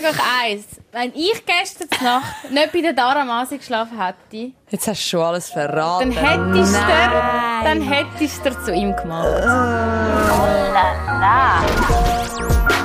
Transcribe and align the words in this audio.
sage 0.00 0.14
euch 0.14 0.20
eins. 0.42 0.64
Wenn 0.92 1.12
ich 1.14 1.44
gestern 1.46 1.88
Nacht 2.04 2.50
nicht 2.50 2.72
bei 2.72 2.80
der 2.80 2.92
Dara 2.92 3.24
Masi 3.24 3.58
geschlafen 3.58 3.98
hätte, 4.00 4.52
Jetzt 4.70 4.86
hast 4.88 5.02
du 5.04 5.08
schon 5.08 5.20
alles 5.22 5.50
verraten. 5.50 6.12
dann 6.14 6.24
hättest 6.24 6.74
du 6.74 7.64
dann 7.64 7.80
hättest 7.82 8.44
du 8.46 8.64
zu 8.64 8.72
ihm 8.72 8.94
gemacht. 8.96 9.28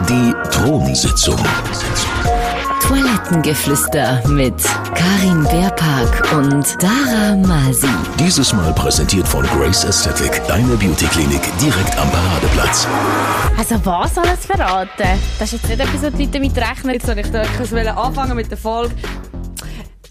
Die 0.07 0.33
Thronsitzung. 0.51 1.37
Toilettengeflüster 2.81 4.21
mit 4.27 4.55
Karin 4.95 5.43
Beerpark 5.99 6.31
und 6.33 6.81
Dara 6.81 7.35
Masi. 7.35 7.87
Dieses 8.17 8.53
Mal 8.53 8.71
präsentiert 8.73 9.27
von 9.27 9.45
Grace 9.47 9.85
Aesthetic, 9.85 10.41
deine 10.47 10.75
Beauty-Klinik 10.77 11.41
direkt 11.59 11.97
am 11.97 12.09
Paradeplatz. 12.09 12.87
Also 13.57 13.75
was 13.83 14.17
alles 14.17 14.45
verraten? 14.45 15.19
Das 15.37 15.51
ist 15.51 15.63
jetzt 15.63 15.69
nicht 15.69 15.79
etwas, 15.81 16.01
wo 16.13 16.17
die 16.17 16.25
Leute 16.25 16.39
damit 16.39 16.57
rechnen. 16.57 16.93
Jetzt 16.93 17.05
soll 17.05 17.19
ich 17.19 17.31
da 17.31 17.43
wollte 17.71 17.97
anfangen 17.97 18.35
mit 18.35 18.49
der 18.49 18.57
Folge. 18.57 18.95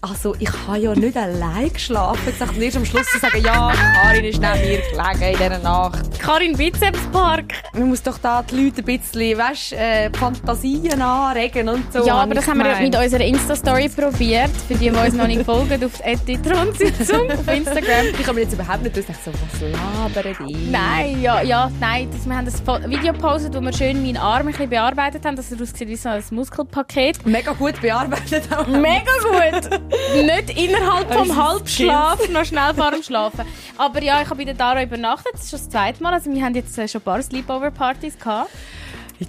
Also, 0.01 0.33
ich 0.39 0.49
habe 0.65 0.77
ja 0.79 0.95
nicht 0.95 1.17
allein 1.17 1.73
geschlafen. 1.73 2.33
Dachte 2.39 2.53
ich 2.55 2.63
erst 2.63 2.77
am 2.77 2.85
Schluss 2.85 3.05
zu 3.11 3.19
sagen, 3.19 3.43
ja, 3.43 3.73
Karin 4.01 4.23
ist 4.23 4.39
neben 4.39 4.53
mir 4.61 4.77
gelegen 4.79 5.33
in 5.33 5.37
dieser 5.37 5.57
Nacht. 5.59 6.19
Karin 6.21 6.55
Bizepspark. 6.55 7.51
Man 7.73 7.89
muss 7.89 8.01
doch 8.01 8.17
da 8.17 8.41
die 8.43 8.63
Leute 8.63 8.81
ein 8.81 8.85
bisschen, 8.85 9.37
weißt, 9.37 9.73
äh, 9.73 10.09
Fantasien 10.17 11.01
anregen 11.01 11.67
und 11.67 11.91
so. 11.91 12.05
Ja, 12.05 12.15
aber 12.15 12.33
das 12.35 12.47
haben 12.47 12.59
wir 12.59 12.79
mit 12.79 12.95
unserer 12.95 13.25
Insta-Story 13.25 13.89
probiert. 13.89 14.51
Für 14.69 14.75
die, 14.75 14.89
die 14.89 14.95
uns 14.95 15.15
noch 15.15 15.27
nicht 15.27 15.43
folgen, 15.43 15.83
auf 15.83 15.91
die 16.25 16.37
Thronsitzung 16.41 17.29
auf 17.31 17.47
Instagram. 17.53 18.05
Ich 18.17 18.23
habe 18.25 18.33
mir 18.35 18.41
jetzt 18.43 18.53
überhaupt 18.53 18.81
nicht 18.83 18.95
gedacht, 18.95 19.19
so, 19.25 19.31
was 19.33 19.61
labern 19.61 20.47
die? 20.47 20.69
Nein, 20.71 21.21
ja, 21.21 21.41
ja, 21.41 21.69
nein. 21.81 22.07
Das, 22.13 22.25
wir 22.25 22.37
haben 22.37 22.45
das 22.45 22.61
Fo- 22.61 22.79
Video 22.89 23.11
gepostet, 23.11 23.53
wo 23.53 23.59
wir 23.59 23.73
schön 23.73 24.01
meinen 24.01 24.15
Arm 24.15 24.47
ein 24.47 24.53
bisschen 24.53 24.69
bearbeitet 24.69 25.25
haben, 25.25 25.35
dass 25.35 25.51
er 25.51 25.61
aussieht 25.61 25.89
wie 25.89 25.97
so 25.97 26.07
ein 26.07 26.23
Muskelpaket. 26.31 27.25
Mega 27.25 27.51
gut 27.51 27.81
bearbeitet 27.81 28.43
auch. 28.55 28.65
Mega 28.65 29.11
gut! 29.23 29.69
Nicht 30.15 30.57
innerhalb 30.57 31.11
vom 31.13 31.35
Halbschlaf 31.35 32.29
noch 32.29 32.45
schnell 32.45 32.73
vor 32.73 32.91
dem 32.91 33.03
Schlafen. 33.03 33.45
Aber 33.77 34.01
ja, 34.01 34.21
ich 34.21 34.29
habe 34.29 34.37
bei 34.37 34.45
der 34.45 34.53
Dara 34.53 34.83
übernachtet. 34.83 35.33
Das 35.33 35.43
ist 35.43 35.49
schon 35.51 35.59
das 35.59 35.69
zweite 35.69 36.03
Mal. 36.03 36.13
Also 36.13 36.31
wir 36.31 36.43
haben 36.43 36.55
jetzt 36.55 36.77
äh, 36.77 36.87
schon 36.87 37.01
ein 37.01 37.05
paar 37.05 37.21
Sleepover-Partys 37.21 38.17
gehabt. 38.17 38.49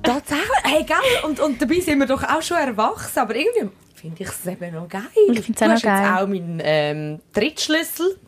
Tatsächlich. 0.03 0.49
Hey, 0.63 0.85
gell? 0.85 0.97
Und, 1.25 1.41
und 1.41 1.61
dabei 1.61 1.81
sind 1.81 1.99
wir 1.99 2.07
doch 2.07 2.23
auch 2.23 2.43
schon 2.43 2.57
erwachsen, 2.59 3.19
aber 3.19 3.35
irgendwie 3.35 3.71
finde 3.95 4.23
ich 4.23 4.29
es 4.29 4.47
eben 4.47 4.75
noch 4.75 4.89
geil. 4.89 5.03
Ich 5.33 5.41
find's 5.41 5.61
auch 5.61 5.67
du 5.67 5.73
noch 5.73 5.75
hast 5.75 5.83
geil. 5.83 6.03
jetzt 6.03 6.23
auch 6.23 6.27
meinen 6.27 6.61
ähm, 6.63 7.21
Drittschlüssel. 7.33 8.19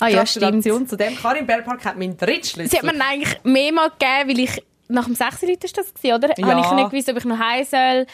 Ah 0.00 0.08
ja, 0.08 0.26
stimmt. 0.26 0.64
Zu 0.64 0.96
dem. 0.96 1.16
Karin 1.16 1.46
Bergpark 1.46 1.84
hat 1.84 1.96
meinen 1.96 2.16
Drittschlüssel. 2.16 2.70
Sie 2.70 2.76
hat 2.86 2.96
mir 2.96 3.04
eigentlich 3.04 3.38
mehrmals 3.44 3.92
gegeben, 3.98 4.30
weil 4.30 4.38
ich 4.40 4.62
nach 4.88 5.04
dem 5.06 5.14
6. 5.14 5.42
Uhr 5.44 5.48
ist 5.62 5.78
das 5.78 5.94
gewesen, 5.94 6.14
oder? 6.16 6.30
Ja. 6.38 6.46
Habe 6.48 6.60
ich 6.60 6.72
nicht 6.72 6.90
gewusst, 6.90 7.08
ob 7.10 7.16
ich 7.16 7.24
noch 7.24 7.38
heim 7.38 7.64
soll, 7.64 8.06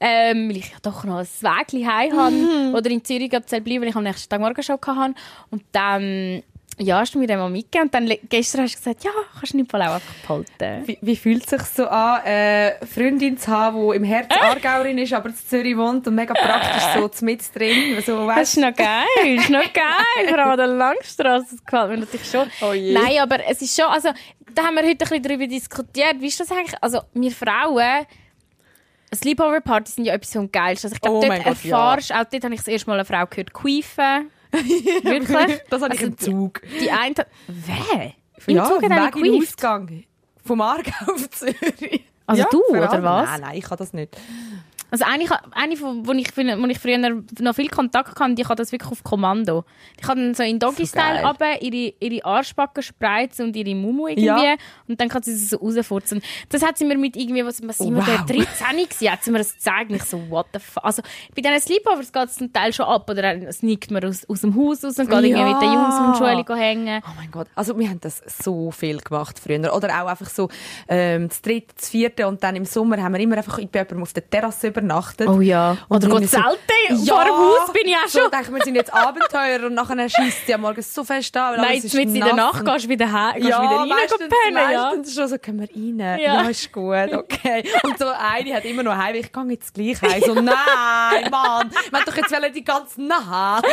ähm, 0.00 0.48
weil 0.50 0.56
ich 0.58 0.70
ja 0.70 0.76
doch 0.82 1.04
noch 1.04 1.18
ein 1.18 1.26
Wägli 1.40 1.84
heim 1.84 2.12
habe 2.16 2.30
Mhm. 2.34 2.74
oder 2.74 2.90
in 2.90 3.04
Zürich 3.04 3.32
soll 3.46 3.60
bleiben, 3.60 3.82
weil 3.82 3.88
ich 3.88 3.96
am 3.96 4.04
nächsten 4.04 4.28
Tag 4.28 4.40
morgen 4.40 4.62
schon 4.62 4.76
hatte. 4.84 5.14
Und 5.50 5.62
dann, 5.72 6.42
ja, 6.78 6.98
hast 6.98 7.14
du 7.14 7.18
mir 7.18 7.26
den 7.26 7.38
mal 7.38 7.48
mitgegeben 7.48 7.86
und 7.88 7.94
dann 7.94 8.18
gestern 8.28 8.62
hast 8.64 8.74
du 8.74 8.78
gesagt, 8.78 9.02
ja, 9.04 9.10
kannst 9.38 9.54
du 9.54 9.56
nicht 9.56 9.70
voll 9.70 9.80
auch 9.80 9.94
einfach 9.94 10.14
behalten. 10.26 10.86
Wie, 10.86 10.98
wie 11.00 11.16
fühlt 11.16 11.44
es 11.44 11.48
sich 11.48 11.62
so 11.62 11.86
an, 11.86 12.20
äh, 12.26 12.74
eine 12.78 12.86
Freundin 12.86 13.38
zu 13.38 13.50
haben, 13.50 13.88
die 13.90 13.96
im 13.96 14.04
Herz 14.04 14.26
Äh? 14.28 14.38
Aargauerin 14.40 14.98
ist, 14.98 15.14
aber 15.14 15.30
in 15.30 15.36
Zürich 15.36 15.74
wohnt 15.74 16.06
und 16.06 16.14
mega 16.14 16.34
praktisch 16.34 16.82
so 16.94 17.24
mit 17.24 17.40
drin? 17.54 17.96
So, 18.04 18.26
Das 18.26 18.36
weißt, 18.36 18.56
ist 18.58 18.62
noch 18.62 18.74
geil, 18.76 19.04
das 19.16 19.44
ist 19.44 19.50
noch 19.50 19.72
geil. 19.72 20.28
Vor 20.28 20.38
allem 20.38 20.50
an 20.50 20.56
der 20.58 20.66
Langstrasse, 20.66 21.46
das 21.50 21.64
gefällt 21.64 21.88
mir 21.92 21.96
natürlich 21.98 22.30
schon. 22.30 22.46
Oh 22.60 22.74
je. 22.74 22.92
Nein, 22.92 23.20
aber 23.22 23.38
es 23.48 23.62
ist 23.62 23.74
schon, 23.80 23.90
also, 23.90 24.10
da 24.56 24.64
haben 24.64 24.74
wir 24.74 24.82
heute 24.82 24.90
ein 24.92 24.98
bisschen 24.98 25.22
darüber 25.22 25.46
diskutiert. 25.46 26.16
Wie 26.20 26.26
ist 26.26 26.40
das 26.40 26.50
eigentlich? 26.50 26.82
Also, 26.82 27.00
wir 27.14 27.30
Frauen, 27.30 28.06
Sleepover-Partys 29.14 29.94
sind 29.96 30.04
ja 30.06 30.14
etwas 30.14 30.32
so 30.32 30.48
Geilstes. 30.50 30.92
Also, 30.92 30.94
ich 30.96 31.00
glaube, 31.00 31.18
Oh 31.18 31.28
dort 31.28 31.44
Gott, 31.44 31.64
ja. 31.64 31.70
erfahrst 31.78 32.12
auch 32.12 32.24
dort 32.24 32.44
habe 32.44 32.54
ich 32.54 32.60
das 32.60 32.68
erste 32.68 32.90
Mal 32.90 32.94
eine 32.94 33.04
Frau 33.04 33.26
gehört, 33.26 33.52
queefen. 33.52 34.30
Wirklich? 34.52 35.60
das 35.68 35.82
habe 35.82 35.94
ich 35.94 36.00
Also 36.00 36.06
im 36.06 36.18
Zug. 36.18 36.62
Die, 36.62 36.78
die 36.84 36.90
eine, 36.90 37.14
wer? 37.46 38.12
Im 38.46 38.56
ja, 38.56 38.64
Zug 38.64 38.82
hat 38.82 38.90
einer? 38.90 39.12
Ausgang. 39.42 40.04
Vom 40.44 40.60
Aargau 40.60 40.92
auf 41.12 41.30
Zürich. 41.30 42.04
Also 42.26 42.44
du, 42.50 42.62
vor 42.68 42.78
oder 42.78 43.02
was? 43.02 43.30
Nein, 43.30 43.40
nein, 43.40 43.56
ich 43.58 43.64
kann 43.64 43.78
das 43.78 43.92
nicht. 43.92 44.16
Also 44.90 45.04
eine, 45.04 45.24
eine 45.52 45.76
von- 45.76 46.06
wo 46.06 46.12
ich, 46.12 46.36
wo 46.36 46.66
ich 46.66 46.78
früher 46.78 46.98
noch 47.40 47.54
viel 47.54 47.68
Kontakt 47.68 48.18
hatte, 48.20 48.34
die 48.34 48.42
kann 48.42 48.56
das 48.56 48.70
wirklich 48.72 48.90
auf 48.90 49.02
Kommando. 49.02 49.64
Die 49.98 50.02
kann 50.04 50.16
dann 50.18 50.34
so 50.34 50.42
in 50.44 50.58
Doggy-Style 50.58 51.22
geil. 51.22 51.24
runter 51.26 51.60
ihre, 51.62 51.94
ihre 51.98 52.24
Arschbacken 52.24 52.82
spreizen 52.82 53.46
und 53.46 53.56
ihre 53.56 53.74
Mumu 53.74 54.06
irgendwie. 54.06 54.26
Ja. 54.26 54.54
Und 54.86 55.00
dann 55.00 55.08
kann 55.08 55.22
sie 55.22 55.34
sie 55.34 55.46
so 55.46 55.56
rausfurzen. 55.56 56.22
Das 56.50 56.62
hat 56.62 56.78
sie 56.78 56.84
mir 56.84 56.96
mit 56.96 57.16
irgendwie, 57.16 57.44
was, 57.44 57.60
was 57.66 57.78
sind 57.78 57.94
wir 57.94 58.06
Wow. 58.06 58.24
da, 58.26 58.32
13 58.32 58.44
gewesen, 58.88 59.10
hat 59.10 59.24
sie 59.24 59.30
mir 59.32 59.38
das 59.38 59.54
gezeigt. 59.54 59.90
Und 59.90 59.96
ich 59.96 60.04
so, 60.04 60.30
what 60.30 60.46
the 60.52 60.60
fuck. 60.60 60.84
Also 60.84 61.02
bei 61.34 61.42
diesen 61.42 61.60
Sleepovers 61.60 62.12
geht 62.12 62.28
es 62.28 62.34
zum 62.36 62.52
Teil 62.52 62.72
schon 62.72 62.86
ab. 62.86 63.10
Oder 63.10 63.22
dann 63.22 63.52
sneakt 63.52 63.90
man 63.90 64.04
aus, 64.04 64.24
aus 64.28 64.40
dem 64.42 64.54
Haus 64.54 64.84
raus 64.84 64.98
und 64.98 65.10
geht 65.10 65.24
irgendwie 65.24 65.40
Ja. 65.40 65.52
mit 65.52 65.62
den 65.62 65.72
Jungs 65.72 65.96
im 65.98 66.14
Schule 66.14 66.56
hängen. 66.60 67.02
Oh 67.04 67.10
mein 67.16 67.30
Gott. 67.30 67.48
Also, 67.54 67.76
wir 67.78 67.88
haben 67.88 68.00
das 68.00 68.22
so 68.42 68.70
viel 68.70 68.98
gemacht 68.98 69.38
früher. 69.40 69.74
Oder 69.74 70.02
auch 70.02 70.06
einfach 70.06 70.28
so, 70.28 70.48
ähm, 70.88 71.28
das 71.28 71.42
dritte, 71.42 71.74
das 71.76 71.88
vierte 71.90 72.26
und 72.28 72.42
dann 72.42 72.54
im 72.56 72.64
Sommer 72.64 73.02
haben 73.02 73.12
wir 73.14 73.20
immer 73.20 73.36
einfach 73.36 73.56
bei 73.56 73.62
jemandem 73.80 74.02
auf 74.02 74.12
der 74.12 74.28
Terrasse 74.30 74.70
übernachtet. 74.76 75.28
Oh 75.28 75.40
ja. 75.40 75.76
Und 75.88 76.04
Oder 76.04 76.20
geht 76.20 76.30
so- 76.30 76.36
zelten 76.38 77.06
vor 77.06 77.24
dem 77.24 77.32
Haus 77.34 77.72
bin 77.72 77.88
ich 77.88 77.96
auch 77.96 78.08
So, 78.08 78.20
schon. 78.20 78.30
denke, 78.30 78.54
wir 78.54 78.62
sind 78.62 78.74
jetzt 78.74 78.92
Abenteurer 78.92 79.66
und 79.66 79.74
nachher 79.74 80.08
schießt 80.08 80.46
sie 80.46 80.54
am 80.54 80.60
Morgen 80.62 80.82
so 80.82 81.04
fest 81.04 81.36
an. 81.36 81.56
Nein, 81.60 81.78
ist 81.78 81.94
mit 81.94 82.08
in 82.08 82.14
der 82.14 82.34
Nacht 82.34 82.64
gehst 82.64 82.84
du 82.84 82.88
wieder 82.88 83.06
gehst 83.06 83.48
ja, 83.48 83.62
wieder 83.62 83.80
rein 83.80 83.88
meistens, 83.88 84.18
pennen, 84.18 84.70
ja. 84.72 84.82
meistens 84.84 85.14
schon 85.14 85.28
so, 85.28 85.38
können 85.38 85.60
wir 85.60 85.68
rein? 85.68 86.18
Ja. 86.20 86.42
Ja. 86.42 86.48
ist 86.48 86.72
gut, 86.72 87.12
okay. 87.12 87.64
Und 87.82 87.98
so 87.98 88.06
eine 88.06 88.54
hat 88.54 88.64
immer 88.64 88.82
noch 88.82 88.96
heim, 88.96 89.14
ich 89.16 89.32
gehe 89.32 89.44
jetzt 89.50 89.74
gleich 89.74 90.00
heim. 90.02 90.22
So, 90.24 90.34
nein, 90.34 90.44
Mann, 91.30 91.70
wir 91.90 91.98
haben 91.98 92.04
doch 92.06 92.16
jetzt 92.16 92.54
die 92.54 92.64
ganze 92.64 93.02
Nacht. 93.02 93.64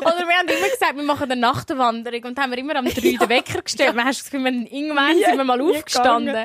Oder 0.00 0.18
wir 0.28 0.36
haben 0.36 0.48
immer 0.48 0.68
gesagt, 0.68 0.96
wir 0.96 1.02
machen 1.04 1.30
eine 1.30 1.40
Nachtwanderung 1.40 2.24
und 2.24 2.38
haben 2.38 2.50
wir 2.50 2.58
immer 2.58 2.76
am 2.76 2.84
3 2.86 2.92
den 3.00 3.28
Wecker 3.28 3.62
gestellt. 3.62 3.94
Man 3.94 4.04
hast 4.06 4.20
das 4.22 4.30
Gefühl, 4.30 4.46
irgendwann 4.70 5.16
sind 5.18 5.36
wir 5.36 5.44
mal 5.44 5.60
aufgestanden. 5.60 6.36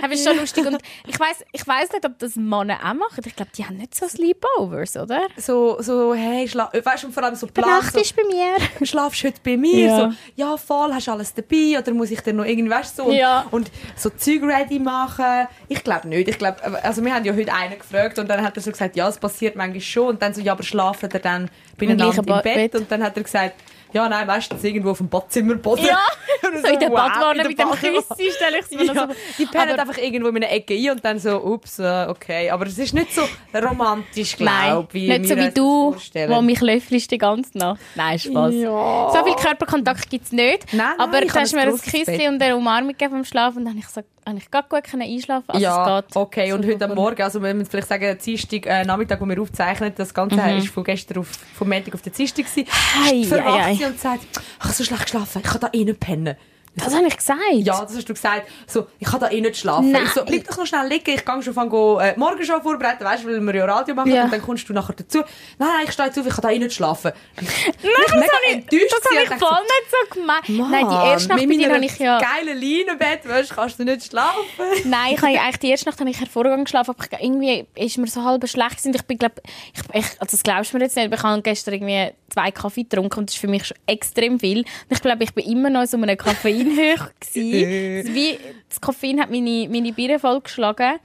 Das 0.00 0.10
ist 0.10 0.26
schon 0.28 0.36
lustig. 0.38 0.66
Und 0.66 0.78
ich 1.06 1.18
weiss, 1.18 1.44
ich 1.52 1.66
weiss 1.66 1.92
nicht, 1.92 2.04
ob 2.04 2.18
das 2.18 2.36
Männer 2.36 2.78
auch 2.84 2.94
machen. 2.94 3.22
Ich 3.24 3.34
glaube, 3.42 3.50
die 3.56 3.64
haben 3.64 3.76
nicht 3.76 3.94
so 3.94 4.06
Sleepovers, 4.08 4.96
oder? 4.96 5.22
So, 5.36 5.80
so, 5.80 6.14
hey, 6.14 6.46
schla 6.48 6.70
weißt 6.72 7.04
du, 7.04 7.10
vor 7.10 7.22
allem 7.24 7.34
so 7.34 7.46
Plan, 7.46 7.68
Nacht 7.68 7.92
so, 7.92 8.00
ist 8.00 8.14
bei 8.14 8.22
mir. 8.24 8.86
schlafst 8.86 9.22
du 9.22 9.28
heute 9.28 9.40
bei 9.44 9.56
mir? 9.56 9.86
Ja. 9.86 9.98
So, 10.10 10.16
ja, 10.36 10.56
voll, 10.56 10.92
hast 10.92 11.06
du 11.08 11.12
alles 11.12 11.34
dabei? 11.34 11.78
Oder 11.78 11.92
muss 11.92 12.10
ich 12.10 12.20
dir 12.20 12.32
noch 12.32 12.44
irgendwie, 12.44 12.70
weißt 12.70 12.98
du, 12.98 13.02
so, 13.02 13.08
und, 13.08 13.14
Ja. 13.14 13.46
und 13.50 13.70
so 13.96 14.10
Zeug 14.10 14.42
ready 14.42 14.78
machen? 14.78 15.46
Ich 15.68 15.82
glaube 15.82 16.08
nicht. 16.08 16.28
Ich 16.28 16.38
glaube, 16.38 16.58
also 16.82 17.04
wir 17.04 17.14
haben 17.14 17.24
ja 17.24 17.34
heute 17.34 17.52
einen 17.52 17.78
gefragt 17.78 18.18
und 18.18 18.28
dann 18.28 18.42
hat 18.42 18.56
er 18.56 18.62
so 18.62 18.70
gesagt, 18.70 18.96
ja, 18.96 19.08
es 19.08 19.18
passiert 19.18 19.56
manchmal 19.56 19.80
schon. 19.80 20.08
Und 20.08 20.22
dann 20.22 20.34
so, 20.34 20.40
ja, 20.40 20.52
aber 20.52 20.62
schlafen 20.62 21.08
ihr 21.12 21.18
dann 21.20 21.50
beieinander 21.78 22.14
im 22.16 22.24
Bett? 22.24 22.42
Bett? 22.42 22.74
Und 22.74 22.90
dann 22.90 23.02
hat 23.02 23.16
er 23.16 23.22
gesagt, 23.22 23.54
ja, 23.92 24.08
nein, 24.08 24.26
meistens 24.26 24.64
irgendwo 24.64 24.90
auf 24.90 24.98
dem 24.98 25.08
Badzimmerboden. 25.08 25.84
Ja, 25.84 25.98
so 26.42 26.68
in 26.68 26.78
der 26.80 26.90
wow, 26.90 26.96
Badwanne 26.96 27.42
in 27.42 27.48
mit 27.48 27.58
dem. 27.58 27.70
Küssi 27.70 28.30
stelle 28.34 28.58
ich 28.58 28.64
es 28.64 28.70
mir 28.70 28.84
Ja, 28.94 29.08
so 29.08 29.14
die 29.38 29.46
pennen 29.46 29.78
einfach 29.78 29.98
irgendwo 29.98 30.28
in 30.28 30.36
einer 30.36 30.50
Ecke 30.50 30.74
ein 30.74 30.90
und 30.90 31.04
dann 31.04 31.18
so, 31.18 31.42
ups, 31.42 31.78
äh, 31.78 32.06
okay. 32.08 32.50
Aber 32.50 32.66
es 32.66 32.78
ist 32.78 32.94
nicht 32.94 33.14
so 33.14 33.22
romantisch, 33.54 34.36
glaube 34.36 34.88
ich. 34.98 35.08
nicht 35.08 35.28
so 35.28 35.36
wie 35.36 35.50
du, 35.50 35.92
vorstellen. 35.92 36.30
wo 36.30 36.42
mich 36.42 36.60
löffelst 36.60 37.10
die 37.10 37.18
ganze 37.18 37.56
Nacht. 37.56 37.80
Nein, 37.94 38.18
Spaß. 38.18 38.54
Ja. 38.54 39.10
So 39.12 39.24
viel 39.24 39.34
Körperkontakt 39.34 40.10
gibt 40.10 40.26
es 40.26 40.32
nicht. 40.32 40.72
Nein, 40.72 40.86
nein, 40.96 41.00
aber 41.00 41.22
ich 41.22 41.28
du 41.28 41.34
habe 41.34 41.40
hast 41.40 41.52
mir 41.54 41.62
ein 41.62 41.78
Bett. 41.78 42.28
und 42.28 42.42
eine 42.42 42.56
Umarmung 42.56 42.88
gegeben 42.88 43.12
vom 43.12 43.24
Schlafen 43.24 43.58
und 43.58 43.64
dann 43.66 43.74
habe 43.74 43.80
ich, 43.80 43.88
so, 43.88 44.02
habe 44.26 44.38
ich 44.38 44.50
gerade 44.50 44.68
gut 44.68 44.82
einschlafen 44.94 45.48
also 45.48 45.62
ja, 45.62 45.98
es 45.98 46.06
geht. 46.06 46.16
okay. 46.16 46.52
Und 46.52 46.66
heute 46.66 46.84
am 46.84 46.94
Morgen, 46.94 47.22
also 47.22 47.42
wir 47.42 47.54
müssen 47.54 47.70
vielleicht 47.70 47.88
sagen, 47.88 48.16
Dienstag, 48.24 48.66
äh, 48.66 48.84
Nachmittag, 48.84 49.20
wo 49.20 49.26
wir 49.26 49.40
aufzeichnen, 49.40 49.92
das 49.96 50.14
Ganze 50.14 50.40
ist 50.56 50.68
von 50.68 50.84
gestern 50.84 51.18
auf, 51.18 51.28
vom 51.54 51.68
Montag 51.68 51.94
auf 51.94 52.02
den 52.02 52.12
Dienstag 52.12 52.46
gewesen. 52.46 52.68
Mhm. 52.68 53.24
Verwacht 53.24 53.46
hei, 53.46 53.62
hei. 53.62 53.74
sie 53.74 53.84
und 53.84 53.98
sagt, 53.98 54.26
ich 54.32 54.64
habe 54.64 54.74
so 54.74 54.84
schlecht 54.84 55.02
geschlafen, 55.02 55.42
ich 55.44 55.50
kann 55.50 55.60
da 55.60 55.68
eh 55.72 55.84
nicht 55.84 56.00
pennen. 56.00 56.36
Das 56.74 56.94
habe 56.94 57.06
ich 57.06 57.16
gesagt. 57.16 57.38
Ja, 57.54 57.82
das 57.82 57.96
hast 57.96 58.08
du 58.08 58.14
gesagt. 58.14 58.48
So, 58.66 58.86
ich 58.98 59.06
kann 59.06 59.20
da 59.20 59.30
eh 59.30 59.40
nicht 59.40 59.58
schlafen. 59.58 59.92
Nein. 59.92 60.04
Ich 60.04 60.12
so, 60.12 60.24
bleib 60.24 60.46
doch 60.48 60.56
noch 60.56 60.66
schnell 60.66 60.88
liegen. 60.88 61.10
Ich 61.10 61.24
gehe 61.24 61.42
schon 61.42 61.52
von 61.52 61.68
go, 61.68 61.98
äh, 61.98 62.14
morgen 62.16 62.42
schon 62.44 62.62
vorbereiten, 62.62 63.04
weißt 63.04 63.24
du, 63.24 63.28
weil 63.28 63.40
wir 63.40 63.54
ja 63.54 63.64
Radio 63.66 63.94
machen. 63.94 64.12
Ja. 64.12 64.24
Und 64.24 64.32
dann 64.32 64.40
kommst 64.40 64.68
du 64.68 64.72
nachher 64.72 64.94
dazu. 64.94 65.18
Nein, 65.58 65.68
nein, 65.68 65.84
ich 65.84 65.92
stehe 65.92 66.08
jetzt 66.08 66.18
auf, 66.18 66.26
ich 66.26 66.32
kann 66.32 66.42
da 66.42 66.50
eh 66.50 66.58
nicht 66.58 66.72
schlafen. 66.72 67.12
Nein, 67.36 67.46
das 67.52 68.12
habe 68.12 68.22
ich, 68.48 68.66
das 68.66 69.04
habe 69.04 69.22
ich 69.22 69.28
voll 69.28 69.62
nicht 69.62 69.90
so 69.90 70.20
gemeint. 70.20 70.48
Nein, 70.48 70.88
die 70.88 71.10
erste 71.10 71.28
Nacht 71.28 71.40
bei 71.40 71.46
dir 71.46 71.74
habe 71.74 71.84
ich 71.84 71.98
ja... 71.98 72.18
geile 72.18 72.54
Leinenbett, 72.54 73.28
weißt, 73.28 73.50
du, 73.50 73.54
kannst 73.54 73.78
du 73.78 73.84
nicht 73.84 74.06
schlafen. 74.06 74.40
Nein, 74.84 75.14
ich 75.14 75.22
habe 75.22 75.38
eigentlich 75.38 75.58
die 75.58 75.70
erste 75.70 75.90
Nacht 75.90 76.00
habe 76.00 76.08
ich 76.08 76.20
hervorragend 76.20 76.64
geschlafen, 76.64 76.94
aber 76.96 77.04
ich, 77.04 77.20
irgendwie 77.20 77.66
ist 77.74 77.98
mir 77.98 78.06
so 78.06 78.24
halb 78.24 78.48
schlecht 78.48 78.78
gewesen. 78.78 78.94
Ich 78.94 79.02
bin 79.02 79.18
glaub, 79.18 79.32
ich, 79.74 79.82
ich, 79.92 80.06
also 80.20 80.30
das 80.30 80.42
glaubst 80.42 80.72
du 80.72 80.78
mir 80.78 80.84
jetzt 80.84 80.96
nicht, 80.96 81.06
aber 81.06 81.16
ich 81.16 81.22
habe 81.22 81.42
gestern 81.42 81.74
irgendwie 81.74 82.12
zwei 82.32 82.50
Kaffee 82.50 82.84
getrunken 82.84 83.20
und 83.20 83.28
das 83.28 83.34
ist 83.34 83.40
für 83.40 83.48
mich 83.48 83.66
schon 83.66 83.76
extrem 83.86 84.40
viel. 84.40 84.60
Und 84.60 84.66
ich 84.88 85.02
glaube, 85.02 85.22
ich 85.22 85.34
bin 85.34 85.44
immer 85.44 85.68
noch 85.68 85.84
so 85.86 85.98
einem 85.98 86.16
Koffeinhöch 86.64 87.10
gewesen. 87.20 88.14
Wie 88.14 88.38
das 88.68 88.80
Koffein 88.80 89.20
hat 89.20 89.30
meine 89.30 89.68
meine 89.68 89.92
Birne 89.92 90.18
vollgeschlagen, 90.18 90.98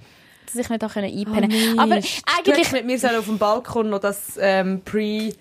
dass 0.46 0.56
ich 0.56 0.70
nicht 0.70 0.84
auch 0.84 0.96
einpennen 0.96 1.50
konnte. 1.52 1.82
aber 1.82 1.96
du 2.00 2.08
eigentlich 2.38 2.72
mit 2.72 2.86
mir 2.86 3.20
auf 3.20 3.26
dem 3.26 3.38
Balkon 3.38 3.90
noch 3.90 4.00
das 4.00 4.38
ähm, 4.40 4.82
Pre, 4.84 5.34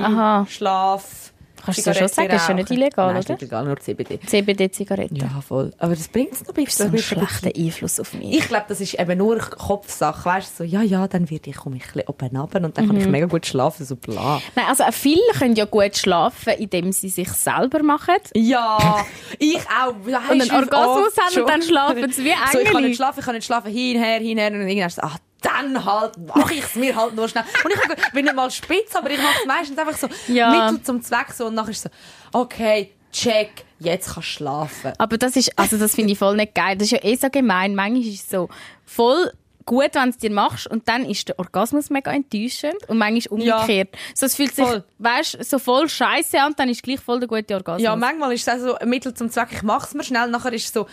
Aha. 0.00 0.42
Pre, 0.42 0.50
Schlaf, 0.50 1.31
Kannst 1.64 1.86
du 1.86 1.94
schon 1.94 2.08
sagen, 2.08 2.30
ist 2.34 2.48
ja 2.48 2.54
nicht 2.54 2.70
illegal, 2.70 3.08
Nein, 3.12 3.16
ist 3.18 3.26
oder? 3.26 3.34
nicht 3.34 3.42
illegal, 3.42 3.64
nur 3.64 3.78
CBD. 3.80 4.18
CBD-Zigaretten. 4.26 5.16
Ja, 5.16 5.40
voll. 5.46 5.72
Aber 5.78 5.94
das 5.94 6.08
bringt 6.08 6.32
es 6.32 6.46
noch 6.46 6.54
ein 6.56 6.66
So 6.66 6.84
einen 6.84 6.98
schlechten 6.98 7.52
Einfluss 7.56 8.00
auf 8.00 8.12
mich. 8.14 8.38
Ich 8.38 8.48
glaube, 8.48 8.64
das 8.68 8.80
ist 8.80 8.94
eben 8.98 9.18
nur 9.18 9.38
Kopfsache. 9.38 10.24
Weißt 10.24 10.58
du, 10.60 10.64
so, 10.64 10.70
ja, 10.70 10.82
ja, 10.82 11.06
dann 11.08 11.30
werde 11.30 11.50
ich, 11.50 11.56
komme 11.56 11.76
ich 11.76 11.84
ein 11.84 11.92
bisschen 11.92 12.08
oben 12.08 12.36
runter 12.36 12.64
und 12.64 12.76
dann 12.78 12.86
kann 12.86 12.96
ich 12.96 13.04
Mhm. 13.06 13.10
mega 13.10 13.26
gut 13.26 13.46
schlafen, 13.46 13.84
so 13.86 13.96
bla. 13.96 14.40
Nein, 14.54 14.64
also 14.68 14.84
viele 14.92 15.20
können 15.38 15.54
ja 15.56 15.64
gut 15.64 15.96
schlafen, 15.96 16.52
indem 16.58 16.92
sie 16.92 17.08
sich 17.08 17.28
selber 17.30 17.82
machen. 17.82 18.16
Ja, 18.34 19.04
ich 19.38 19.58
auch. 19.58 19.94
Und 19.94 20.40
einen 20.40 20.50
Orgasmus 20.50 21.12
haben 21.18 21.40
und 21.42 21.48
dann 21.48 21.62
schlafen 21.62 22.12
sie 22.12 22.24
wie 22.24 22.32
So, 22.52 22.58
ich 22.58 22.64
kann 22.66 22.76
Engel. 22.76 22.88
nicht 22.88 22.96
schlafen, 22.96 23.20
ich 23.20 23.24
kann 23.24 23.34
nicht 23.34 23.46
schlafen, 23.46 23.70
hinher, 23.72 24.18
hinher 24.18 24.48
und 24.52 24.60
irgendwann 24.68 24.90
so, 24.90 25.02
ach, 25.02 25.18
dann 25.42 25.84
halt, 25.84 26.16
mache 26.18 26.54
ich 26.54 26.64
es 26.64 26.74
mir 26.74 26.94
halt 26.96 27.14
nur 27.14 27.28
schnell. 27.28 27.44
Und 27.64 27.72
ich 27.72 28.12
bin 28.12 28.24
nicht 28.24 28.34
mal 28.34 28.50
spitz, 28.50 28.94
aber 28.94 29.10
ich 29.10 29.18
mache 29.18 29.34
es 29.40 29.46
meistens 29.46 29.78
einfach 29.78 29.96
so 29.96 30.08
Ja. 30.32 30.50
Mittel 30.70 30.82
zum 30.82 31.02
Zweck 31.02 31.32
so 31.32 31.46
und 31.46 31.54
nachher 31.54 31.70
ist 31.70 31.82
so, 31.82 31.90
okay, 32.32 32.92
check, 33.12 33.64
jetzt 33.78 34.06
kannst 34.14 34.16
du 34.16 34.22
schlafen. 34.32 34.92
Aber 34.98 35.18
das 35.18 35.36
ist, 35.36 35.58
also 35.58 35.76
das 35.78 35.94
finde 35.94 36.12
ich 36.12 36.18
voll 36.18 36.36
nicht 36.36 36.54
geil. 36.54 36.76
Das 36.76 36.86
ist 36.86 36.92
ja 36.92 37.04
eh 37.04 37.16
so 37.16 37.28
gemein. 37.28 37.74
Manchmal 37.74 38.02
ist 38.06 38.24
es 38.24 38.30
so 38.30 38.48
voll 38.86 39.32
gut, 39.64 39.90
wenn 39.92 40.04
du 40.04 40.08
es 40.10 40.18
dir 40.18 40.30
machst 40.30 40.66
und 40.66 40.88
dann 40.88 41.04
ist 41.04 41.28
der 41.28 41.38
Orgasmus 41.38 41.88
mega 41.90 42.10
enttäuschend 42.12 42.88
und 42.88 42.98
manchmal 42.98 43.38
umgekehrt. 43.38 43.90
So, 44.14 44.26
es 44.26 44.34
fühlt 44.34 44.54
sich, 44.54 44.64
Voll. 44.66 44.82
weißt, 44.98 45.44
so 45.44 45.58
voll 45.60 45.88
scheiße 45.88 46.40
an 46.40 46.48
und 46.48 46.58
dann 46.58 46.68
ist 46.68 46.82
gleich 46.82 46.98
voll 46.98 47.20
der 47.20 47.28
gute 47.28 47.54
Orgasmus. 47.54 47.82
Ja, 47.82 47.94
manchmal 47.94 48.32
ist 48.32 48.48
es 48.48 48.54
auch 48.54 48.58
so 48.58 48.74
ein 48.74 48.88
Mittel 48.88 49.14
zum 49.14 49.30
Zweck, 49.30 49.48
ich 49.52 49.62
mache 49.62 49.86
es 49.86 49.94
mir 49.94 50.02
schnell, 50.02 50.28
nachher 50.30 50.52
ist 50.52 50.66
es 50.66 50.72
so, 50.72 50.86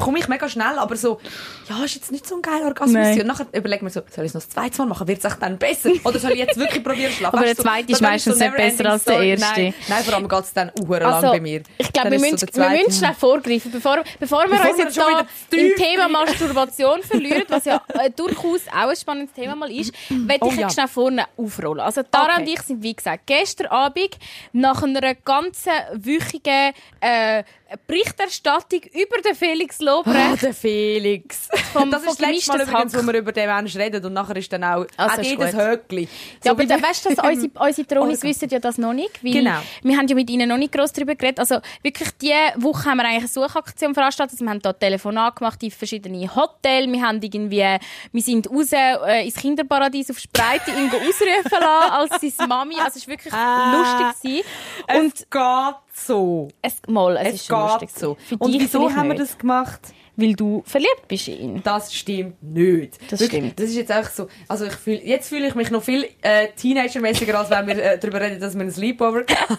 komme 0.00 0.18
ich 0.18 0.28
mega 0.28 0.48
schnell, 0.48 0.78
aber 0.78 0.96
so, 0.96 1.20
ja, 1.68 1.84
ist 1.84 1.94
jetzt 1.94 2.10
nicht 2.10 2.26
so 2.26 2.36
ein 2.36 2.42
geiler 2.42 2.66
Orgasmus. 2.66 2.94
Nein. 2.94 3.20
Und 3.20 3.26
nachher 3.26 3.46
überlegt 3.52 3.82
man 3.82 3.92
so, 3.92 4.00
soll 4.10 4.24
ich 4.24 4.30
es 4.30 4.34
noch 4.34 4.42
das 4.42 4.50
zweite 4.50 4.78
Mal 4.78 4.86
machen, 4.86 5.06
wird 5.06 5.24
es 5.24 5.38
dann 5.38 5.58
besser? 5.58 5.90
Oder 6.04 6.18
soll 6.18 6.32
ich 6.32 6.38
jetzt 6.38 6.56
wirklich 6.58 6.82
probieren 6.82 7.10
zu 7.12 7.18
schlafen? 7.18 7.36
Aber 7.36 7.46
der 7.46 7.56
zweite 7.56 7.88
so, 7.88 7.92
ist 7.92 8.00
meistens 8.00 8.38
so 8.38 8.44
nicht 8.44 8.56
besser 8.56 8.90
als 8.90 9.04
der 9.04 9.20
erste. 9.20 9.60
Nein, 9.60 9.74
nein 9.88 10.04
vor 10.04 10.14
allem 10.14 10.28
geht 10.28 10.40
es 10.44 10.52
dann 10.52 10.72
uhr 10.80 11.02
Also, 11.02 11.26
lang 11.26 11.32
bei 11.32 11.40
mir. 11.40 11.62
ich 11.78 11.92
glaube, 11.92 12.10
wir, 12.10 12.18
müssen, 12.20 12.38
so 12.38 12.46
wir 12.52 12.70
müssen 12.70 12.92
schnell 12.92 13.14
vorgreifen, 13.14 13.70
bevor, 13.70 14.02
bevor 14.18 14.44
wir 14.44 14.50
Bevor 14.50 14.68
uns 14.70 14.78
wir 14.78 14.84
jetzt 14.86 14.94
schon 14.94 15.12
da 15.12 15.56
im 15.56 15.76
Thema 15.76 16.08
Masturbation 16.08 17.02
verlieren, 17.02 17.44
was 17.48 17.64
ja 17.64 17.80
äh, 17.88 18.10
durchaus 18.10 18.62
auch 18.68 18.88
ein 18.88 18.96
spannendes 18.96 19.34
Thema 19.34 19.54
mal 19.54 19.70
ist, 19.70 19.92
möchte 20.08 20.44
Oh 20.44 20.48
ich 20.50 20.56
ja. 20.56 20.62
jetzt 20.62 20.74
schnell 20.74 20.88
vorne 20.88 21.24
aufrollen. 21.36 21.80
Also 21.80 22.02
Tara 22.02 22.30
Okay. 22.30 22.42
und 22.42 22.48
ich 22.48 22.62
sind, 22.62 22.82
wie 22.82 22.94
gesagt, 22.94 23.26
gestern 23.26 23.66
Abend 23.68 24.10
nach 24.52 24.82
einer 24.82 25.14
ganzen 25.14 25.72
wöchigen 25.94 26.72
äh, 27.00 27.42
Berichterstattung 27.86 28.80
über 28.92 29.20
den 29.24 29.34
Felix 29.34 29.80
Lobrecht 29.80 30.42
der 30.42 30.54
Felix. 30.54 31.48
Vom- 31.72 31.90
das 31.90 32.02
vom 32.02 32.10
ist 32.12 32.20
das 32.20 32.28
letzte 32.28 32.52
Mal 32.52 32.62
übrigens, 32.62 32.94
wo 32.96 33.06
wir 33.12 33.18
über 33.18 33.32
den 33.32 33.46
Menschen 33.48 33.80
reden 33.80 34.04
und 34.04 34.12
nachher 34.12 34.36
ist 34.36 34.52
dann 34.52 34.64
auch, 34.64 34.86
Also 34.96 35.14
auch 35.16 35.18
ist 35.20 35.26
jedes. 35.30 35.54
Höckli. 35.54 36.08
Ja, 36.44 36.50
aber 36.52 36.62
wie 36.62 36.66
dann 36.66 36.80
der- 36.80 36.88
weißt 36.88 37.04
du, 37.06 37.14
dass 37.14 37.24
unsere, 37.24 37.50
unsere 37.58 37.86
Tronis 37.86 38.22
wissen 38.22 38.48
ja 38.48 38.58
das 38.58 38.78
noch 38.78 38.92
nicht. 38.92 39.22
Weil 39.22 39.32
Genau. 39.32 39.58
Wir 39.82 39.96
haben 39.96 40.08
ja 40.08 40.14
mit 40.16 40.28
ihnen 40.30 40.48
noch 40.48 40.56
nicht 40.56 40.72
gross 40.72 40.92
darüber 40.92 41.14
geredet. 41.14 41.38
Also 41.38 41.58
wirklich, 41.82 42.08
diese 42.20 42.34
Woche 42.56 42.90
haben 42.90 42.96
wir 42.98 43.04
eigentlich 43.04 43.18
eine 43.18 43.28
Suchaktion 43.28 43.94
veranstaltet. 43.94 44.34
Also, 44.34 44.44
wir 44.44 44.50
haben 44.50 44.62
da 44.62 44.72
Telefonat 44.72 45.36
gemacht 45.36 45.62
in 45.62 45.70
verschiedene 45.70 46.34
Hotels. 46.34 46.90
Wir 46.90 47.02
haben 47.02 47.22
irgendwie, 47.22 47.76
wir 48.12 48.22
sind 48.22 48.50
raus 48.50 48.72
äh, 48.72 49.24
ins 49.24 49.34
Kinderparadies 49.36 50.10
auf 50.10 50.18
Spreite 50.18 50.70
ihn 50.72 50.90
ausrufen 50.90 51.60
lassen 51.60 51.92
als 51.92 52.20
seine 52.36 52.48
Mami. 52.48 52.74
Also 52.80 52.98
es 52.98 53.06
war 53.06 53.12
wirklich 53.14 53.32
Ah. 53.32 53.72
lustig. 54.12 54.44
Gewesen. 54.88 55.04
Und 55.04 55.14
es 55.14 55.20
geht 55.30 55.89
so. 55.92 56.48
Es, 56.62 56.76
mal, 56.88 57.16
es, 57.18 57.28
Es 57.28 57.34
ist 57.36 57.46
schon 57.46 57.60
lustig. 57.60 57.88
geht 57.88 57.98
so. 57.98 58.16
Für 58.26 58.36
Und 58.38 58.52
wieso 58.52 58.90
haben 58.94 59.08
wir 59.08 59.14
nicht, 59.14 59.20
das 59.30 59.38
gemacht? 59.38 59.80
Weil 60.16 60.34
du 60.34 60.62
verliebt 60.66 61.08
bist 61.08 61.28
in 61.28 61.38
ihn. 61.56 61.62
Das 61.62 61.94
stimmt 61.94 62.42
nicht. 62.42 62.98
Das 63.10 63.20
Wirklich, 63.20 63.40
stimmt. 63.40 63.58
Das 63.60 63.66
ist 63.70 63.76
jetzt 63.76 63.90
einfach 63.90 64.10
so. 64.10 64.28
Also 64.48 64.66
ich 64.66 64.74
fühl, 64.74 64.96
jetzt 65.02 65.28
fühle 65.30 65.46
ich 65.46 65.54
mich 65.54 65.70
noch 65.70 65.82
viel 65.82 66.06
äh, 66.20 66.48
Teenagermäßiger, 66.48 67.38
als 67.38 67.48
wenn 67.48 67.66
wir 67.66 67.82
äh, 67.82 67.98
darüber 67.98 68.20
reden, 68.20 68.38
dass 68.38 68.54
wir 68.54 68.60
ein 68.60 68.70
Sleepover 68.70 69.24
Wir 69.28 69.36
haben 69.38 69.58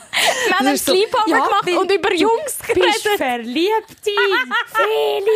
Das 0.50 0.60
einen 0.60 0.76
ist 0.76 0.86
so, 0.86 0.92
Sleepover 0.94 1.30
ja, 1.30 1.36
gemacht 1.38 1.66
bin- 1.66 1.78
und 1.78 1.92
über 1.92 2.14
Jungs 2.14 2.32
bist 2.44 2.68
geredet. 2.68 3.18
verliebt 3.18 4.06
in 4.06 4.14
Felix. 4.68 5.32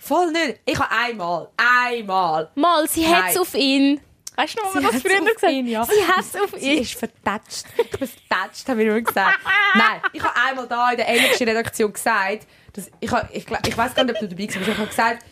Voll 0.00 0.30
nicht. 0.30 0.60
Ich 0.64 0.78
habe 0.78 0.90
einmal, 0.92 1.48
einmal. 1.56 2.50
Mal, 2.54 2.88
sie 2.88 3.06
hat 3.06 3.30
es 3.30 3.38
auf 3.38 3.54
ihn. 3.54 4.00
Weißt 4.38 4.56
du 4.58 4.62
noch, 4.62 4.72
Sie 4.72 4.84
was 4.84 4.92
das 4.92 5.02
früher 5.02 5.20
auf 5.20 5.34
gesagt 5.34 5.52
ihn, 5.52 5.66
ja. 5.66 5.84
Sie 5.84 6.06
hat 6.06 6.20
es 6.24 6.36
auf 6.40 6.50
Sie 6.56 6.72
ihn. 6.74 6.82
ist 6.82 6.94
vertatscht. 6.94 7.64
Ich 7.76 7.90
bin 7.90 8.08
vertatscht, 8.08 8.68
haben 8.68 8.78
wir 8.78 8.86
immer 8.86 9.00
gesagt. 9.00 9.38
Nein, 9.74 10.00
ich 10.12 10.22
habe 10.22 10.34
einmal 10.48 10.68
da 10.68 10.90
in 10.92 10.96
der 10.96 11.08
englischen 11.08 11.48
Redaktion 11.48 11.92
gesagt, 11.92 12.46
dass 12.72 12.90
ich, 13.00 13.10
habe- 13.10 13.28
ich, 13.32 13.44
ich 13.66 13.76
weiß 13.76 13.94
gar 13.94 14.04
nicht, 14.04 14.14
ob 14.14 14.20
du 14.20 14.28
dabei 14.28 14.44
warst, 14.44 14.56
aber 14.56 14.68
ich 14.68 14.78
habe 14.78 14.86
gesagt, 14.88 15.26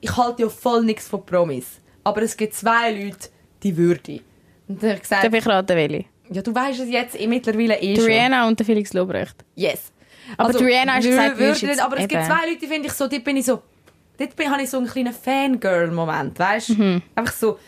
ich 0.00 0.16
halte 0.16 0.42
ja 0.42 0.48
voll 0.48 0.84
nichts 0.84 1.06
von 1.08 1.24
Promis. 1.26 1.66
Aber 2.04 2.22
es 2.22 2.36
gibt 2.36 2.54
zwei 2.54 2.92
Leute, 2.92 3.28
die 3.62 3.76
würde. 3.76 4.20
Und 4.68 4.82
dann 4.82 4.90
habe 4.90 4.96
ich 4.96 5.02
gesagt, 5.02 5.24
Darf 5.24 5.32
ich 5.34 5.46
raten, 5.46 5.76
welche? 5.76 6.04
ja, 6.30 6.42
du 6.42 6.54
weißt 6.54 6.80
es 6.80 6.88
jetzt 6.88 7.20
mittlerweile 7.26 7.76
eh 7.80 7.94
schon. 7.96 8.04
Rihanna 8.06 8.48
und 8.48 8.58
der 8.58 8.64
Felix 8.66 8.92
Lobrecht. 8.94 9.36
Yes. 9.54 9.92
Aber 10.36 10.52
die 10.52 10.64
Rihanna 10.64 10.94
wür- 10.98 11.02
gesagt, 11.08 11.38
nicht, 11.62 11.80
aber 11.80 11.96
es 11.98 12.08
gibt 12.08 12.14
eben. 12.14 12.24
zwei 12.24 12.46
Leute, 12.46 12.58
die 12.58 12.66
finde 12.66 12.88
ich 12.88 12.92
so, 12.94 13.06
dort 13.06 13.22
bin 13.22 13.36
ich 13.36 13.44
so, 13.44 13.62
dort 14.18 14.34
bin, 14.34 14.50
habe 14.50 14.62
ich 14.62 14.70
so 14.70 14.78
einen 14.78 14.88
kleinen 14.88 15.12
Fangirl-Moment, 15.12 16.38
weißt 16.38 16.70
du? 16.70 16.74
Mhm. 16.74 17.02
Einfach 17.14 17.32
so, 17.34 17.58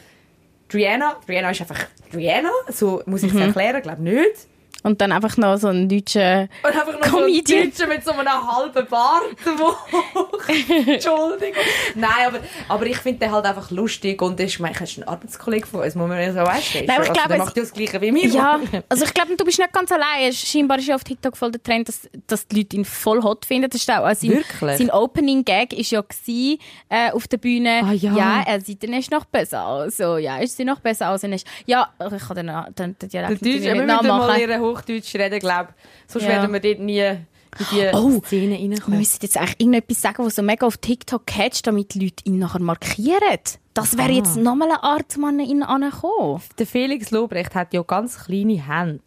Rihanna, 0.72 1.16
Rihanna 1.28 1.50
ist 1.50 1.60
einfach 1.62 1.86
Rihanna, 2.14 2.50
so 2.70 3.02
muss 3.06 3.22
ich 3.22 3.28
es 3.28 3.34
Mhm. 3.34 3.42
erklären, 3.42 3.82
glaube 3.82 4.02
nicht. 4.02 4.46
Und 4.84 5.00
dann 5.00 5.12
einfach 5.12 5.36
noch 5.36 5.56
so 5.56 5.69
ein 5.69 5.88
deutscher... 5.88 6.48
Und 6.62 6.70
einfach 6.70 6.92
noch 6.92 7.00
Comedian. 7.00 7.72
so 7.72 7.84
ein 7.84 7.88
Deutscher 7.88 7.88
mit 7.88 8.04
so 8.04 8.12
einem 8.12 8.56
halben 8.56 8.86
Bart. 8.86 9.22
Entschuldigung. 10.86 11.62
Nein, 11.94 12.10
aber, 12.26 12.38
aber 12.69 12.86
ich 12.86 12.96
finde 12.98 13.20
den 13.20 13.32
halt 13.32 13.44
einfach 13.44 13.70
lustig 13.70 14.20
und 14.22 14.38
ist, 14.40 14.60
er 14.60 14.80
ist 14.80 14.98
ein 14.98 15.04
Arbeitskollege 15.04 15.66
von 15.66 15.80
uns, 15.80 15.94
muss 15.94 16.08
man 16.08 16.20
ja 16.20 16.32
so 16.32 16.38
weißt. 16.40 16.75
Nein, 16.86 16.90
aber 16.90 17.04
ich 17.06 17.12
glaube, 17.12 17.28
der 17.28 17.38
es- 17.38 17.44
macht 17.44 17.56
ja 17.56 17.62
das 17.62 17.72
Gleiche 17.72 18.00
wie 18.00 18.12
mir. 18.12 18.26
Ja, 18.28 18.60
also 18.88 19.04
ich 19.04 19.14
glaube, 19.14 19.36
du 19.36 19.44
bist 19.44 19.58
nicht 19.58 19.72
ganz 19.72 19.90
allein. 19.90 20.32
Scheinbar 20.32 20.78
ist 20.78 20.86
ja 20.86 20.94
auf 20.94 21.04
TikTok 21.04 21.36
voll 21.36 21.50
der 21.50 21.62
Trend, 21.62 21.88
dass, 21.88 22.08
dass 22.26 22.46
die 22.46 22.58
Leute 22.58 22.76
ihn 22.76 22.84
voll 22.84 23.22
hot 23.22 23.44
finden. 23.44 23.69
Das 23.70 23.80
ist 23.80 23.90
auch, 23.90 24.04
also 24.04 24.28
sein, 24.28 24.44
sein 24.78 24.90
Opening-Gag 24.90 25.72
war 25.72 25.78
ja 25.78 26.00
gewesen, 26.02 26.58
äh, 26.88 27.10
auf 27.10 27.26
der 27.28 27.38
Bühne. 27.38 27.82
Ah, 27.84 27.92
ja. 27.92 28.42
er 28.46 28.60
sieht 28.60 28.82
dann 28.82 28.98
noch 29.10 29.25
besser 29.25 29.66
aus. 29.66 29.96
So, 29.96 30.16
ja, 30.19 30.38
ist 30.38 30.56
sie 30.56 30.64
noch 30.64 30.80
besser 30.80 31.10
aus? 31.10 31.22
Ja, 31.66 31.88
ich 31.98 32.26
kann 32.26 32.36
den, 32.36 32.52
den, 32.78 32.98
den 32.98 33.08
Dialekt 33.08 33.42
nicht 33.42 33.86
nachmachen. 33.86 34.67
Hochdeutsch 34.70 35.14
reden, 35.14 35.38
glaube 35.40 35.74
Sonst 36.06 36.24
Ja. 36.24 36.30
werden 36.30 36.52
wir 36.52 36.60
dort 36.60 36.78
nie 36.80 36.98
in 37.00 37.26
die 37.72 37.88
Oh. 37.94 38.20
Szene 38.24 38.58
Wir 38.58 38.70
reinkommen. 38.70 38.98
müssen 38.98 39.18
jetzt 39.22 39.36
eigentlich 39.36 39.60
irgendetwas 39.60 40.00
sagen, 40.02 40.24
was 40.24 40.34
so 40.36 40.42
mega 40.42 40.66
auf 40.66 40.76
TikTok 40.76 41.26
catcht, 41.26 41.66
damit 41.66 41.94
die 41.94 42.00
Leute 42.04 42.24
ihn 42.24 42.38
nachher 42.38 42.60
markieren. 42.60 43.38
Das 43.74 43.96
wäre 43.96 44.10
jetzt 44.12 44.36
nochmal 44.36 44.70
eine 44.70 44.82
Art, 44.82 45.16
man 45.16 45.40
ihn 45.40 45.62
ankommen. 45.62 46.42
Der 46.58 46.66
Felix 46.66 47.10
Lobrecht 47.10 47.54
hat 47.54 47.72
ja 47.72 47.82
ganz 47.82 48.24
kleine 48.24 48.54
Hände. 48.66 49.02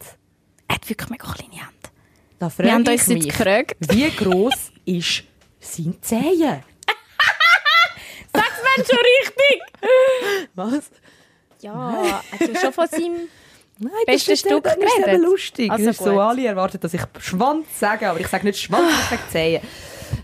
Er 0.67 0.75
hat 0.75 0.89
wirklich 0.89 1.09
mega 1.09 1.31
kleine 1.31 1.53
Hände. 1.53 1.71
Da 2.39 2.51
Wir 2.57 2.71
haben 2.71 2.79
uns 2.81 2.89
ich 2.89 3.07
jetzt 3.07 3.07
mich, 3.09 3.27
gefragt. 3.27 3.75
wie 3.79 4.09
gross 4.09 4.71
ist 4.85 5.23
sein 5.59 5.95
Zehen? 6.01 6.63
Sag's 8.33 8.61
mir 8.77 8.85
schon 8.85 8.97
richtig! 8.97 9.61
Was? 10.55 10.89
Ja, 11.61 12.23
du 12.39 12.55
schon 12.59 12.73
von 12.73 12.87
seinem... 12.87 13.27
Nein, 13.83 13.92
Bestes 14.06 14.33
ist 14.33 14.45
nicht- 14.45 14.54
Stück 14.54 14.64
das 14.64 14.76
ist 14.76 15.07
eben 15.07 15.21
lustig. 15.23 15.71
Also 15.71 15.85
das 15.85 15.97
ist 16.00 16.04
so, 16.06 16.19
alle 16.19 16.45
erwarten, 16.45 16.80
dass 16.80 16.94
ich 16.94 17.02
Schwanz 17.19 17.66
sage, 17.80 18.07
aber 18.09 18.19
ich 18.19 18.28
sage 18.28 18.45
nicht 18.45 18.59
Schwanz, 18.59 18.92
ich 19.04 19.09
sage 19.09 19.21
Zehen. 19.31 19.61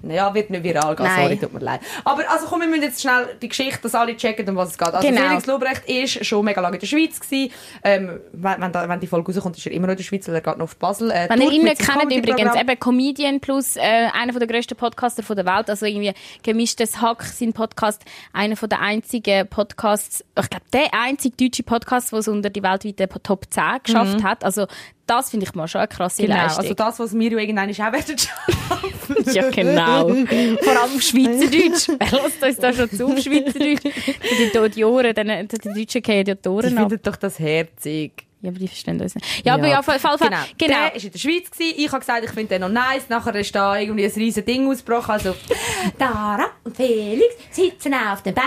Naja, 0.01 0.34
wird 0.34 0.50
nicht 0.50 0.63
viral 0.63 0.96
gehen, 0.96 1.06
Nein. 1.06 1.22
sorry, 1.24 1.38
tut 1.38 1.54
mir 1.54 1.60
leid. 1.60 1.82
Aber 2.04 2.30
also 2.30 2.46
komm, 2.48 2.62
wir 2.62 2.68
müssen 2.68 2.84
jetzt 2.84 3.01
schnell 3.01 3.36
die 3.42 3.50
Geschichte, 3.50 3.80
dass 3.84 3.96
alle 3.96 4.16
checken, 4.16 4.48
um 4.50 4.56
was 4.56 4.70
es 4.72 4.77
geht. 4.77 4.94
Also 4.94 5.08
Genau. 5.08 5.22
Felix 5.22 5.46
Lobrecht 5.46 5.84
ist 5.88 6.25
schon 6.25 6.46
mega 6.46 6.62
lange 6.62 6.75
in 6.75 6.80
der 6.82 6.88
Schweiz 6.88 7.20
gewesen. 7.20 7.51
Ähm, 7.84 8.20
wenn, 8.34 8.72
da, 8.72 8.88
wenn 8.89 9.00
die 9.00 9.08
Folge 9.08 9.34
rauskommt, 9.34 9.58
ist 9.58 9.66
er 9.66 9.72
immer 9.72 9.88
noch 9.88 9.92
in 9.94 9.98
der 9.98 10.04
Schweiz, 10.04 10.27
weil 10.27 10.36
er 10.36 10.42
geht 10.42 10.58
noch 10.58 10.66
auf 10.66 10.75
Basel. 10.77 11.12
Äh, 11.12 11.27
Wenn 11.30 11.42
ihr 11.42 11.51
ihn 11.51 11.63
nicht 11.63 11.80
kennt, 11.80 12.12
übrigens, 12.13 12.56
eben 12.56 12.80
Comedian 12.80 13.39
plus 13.39 13.75
äh, 13.75 13.82
einer 14.13 14.34
der 14.34 14.48
grössten 14.48 14.75
Podcaster 14.75 15.24
von 15.24 15.36
der 15.36 15.46
Welt, 15.46 15.70
also 15.70 15.86
irgendwie 15.86 16.13
gemischtes 16.44 17.01
Hack, 17.01 17.24
sein 17.24 17.54
Podcast, 17.54 18.04
einer 18.34 18.56
der 18.56 18.80
einzigen 18.82 19.48
Podcasts, 19.48 20.24
ich 20.39 20.50
glaube, 20.50 20.66
der 20.74 20.94
einzige 20.94 21.36
deutsche 21.38 21.63
Podcast, 21.63 22.12
der 22.12 22.20
es 22.20 22.27
unter 22.27 22.50
die 22.50 22.63
weltweiten 22.63 23.08
Top 23.24 23.46
10 23.50 23.63
geschafft 23.84 24.24
hat. 24.24 24.44
Also 24.44 24.68
das 25.08 25.30
finde 25.30 25.46
ich 25.46 25.56
mal 25.56 25.68
schon 25.70 25.80
eine 25.80 25.88
krasse 25.88 26.22
Genau, 26.24 26.36
Leistung. 26.36 26.63
also 26.63 26.74
das, 26.74 27.00
was 27.00 27.18
wir 27.18 27.32
ja 27.32 27.38
irgendwann 27.38 27.72
auch 27.72 27.77
werden 27.94 28.18
schaffen. 28.18 29.16
ja, 29.34 29.50
genau. 29.50 29.97
Vor 30.63 30.72
allem 30.82 30.96
auf 30.96 31.01
Schweizerdeutsch. 31.01 31.89
Wer 32.00 32.22
lässt 32.24 32.44
uns 32.44 32.58
da 32.58 32.74
schon 32.74 32.89
zu 32.92 33.06
auf 33.08 33.20
Schweizerdeutsch? 33.20 33.82
Die, 33.84 34.51
die, 34.54 34.70
die 34.70 34.84
Ohren, 34.86 35.13
die, 35.16 35.48
die 35.48 35.70
Deutschen 35.74 36.01
gehen 36.01 36.27
ja 36.27 36.36
die 36.36 36.42
Die 36.42 36.50
Ohren 36.50 36.77
ab. 36.77 36.89
finden 36.89 37.04
doch 37.04 37.16
das 37.16 37.39
herzig. 37.39 38.26
Ja, 38.48 38.51
aber 38.51 38.60
die 38.60 38.68
verstehen 38.70 39.01
uns 39.01 39.13
nicht. 39.13 39.46
Ja, 39.46 39.56
aber 39.56 39.68
ja, 39.68 39.80
auf 39.80 39.86
Fall. 39.86 40.00
Genau. 40.00 40.18
genau. 40.20 40.38
Der 40.58 40.70
war 40.70 40.96
in 40.96 41.12
der 41.12 41.20
Schweiz. 41.20 41.51
Gewesen. 41.51 41.74
Ich 41.75 41.88
habe 41.92 42.00
gesagt, 42.00 42.24
ich 42.24 42.32
finde 42.32 42.48
den 42.48 42.62
noch 42.62 42.70
nice. 42.70 43.10
Nachher 43.10 43.36
ist 43.36 43.54
da 43.54 43.77
irgendwie 43.77 44.06
ein 44.06 44.12
riesen 44.12 44.46
Ding 44.46 44.72
ausgebrochen. 44.72 45.12
Also, 45.12 45.36
Dara 45.98 46.46
und 46.63 46.74
Felix 46.77 47.36
sitzen 47.51 47.94
auf 47.94 48.24
dem 48.24 48.36
Baum. 48.36 48.46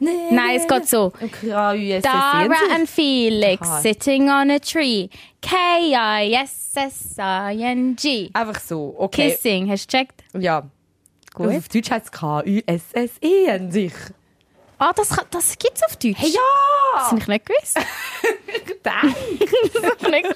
Nein, 0.00 0.60
es 0.60 0.68
geht 0.68 0.86
so. 0.86 1.14
Dara 2.02 2.74
and 2.74 2.86
Felix 2.90 3.66
sitting 3.80 4.28
on 4.28 4.50
a 4.50 4.58
tree. 4.58 5.08
K-I-S-S-I-N-G. 5.40 6.50
Einfach 8.34 8.60
so, 8.60 8.94
okay. 8.98 9.30
Kissing. 9.30 9.70
Hast 9.70 9.90
du 9.90 9.96
gecheckt? 9.96 10.22
Ja. 10.38 10.68
Gut. 11.32 11.56
Auf 11.56 11.68
Deutsch 11.70 11.90
heißt 11.90 12.04
es 12.04 12.12
K-U-S-S-E 12.12 13.50
an 13.50 13.70
sich. 13.72 13.94
Ah, 14.84 14.92
das, 14.92 15.10
das 15.30 15.56
gibt's 15.58 15.80
auf 15.84 15.94
Deutsch. 15.96 16.16
Hey, 16.18 16.32
Das 16.32 16.34
ja! 16.34 17.10
habe 17.10 17.18
ich 17.20 17.28
nicht 17.28 17.46
gewusst. 17.46 17.78
gedacht. 18.66 19.04
Nicht 20.10 20.26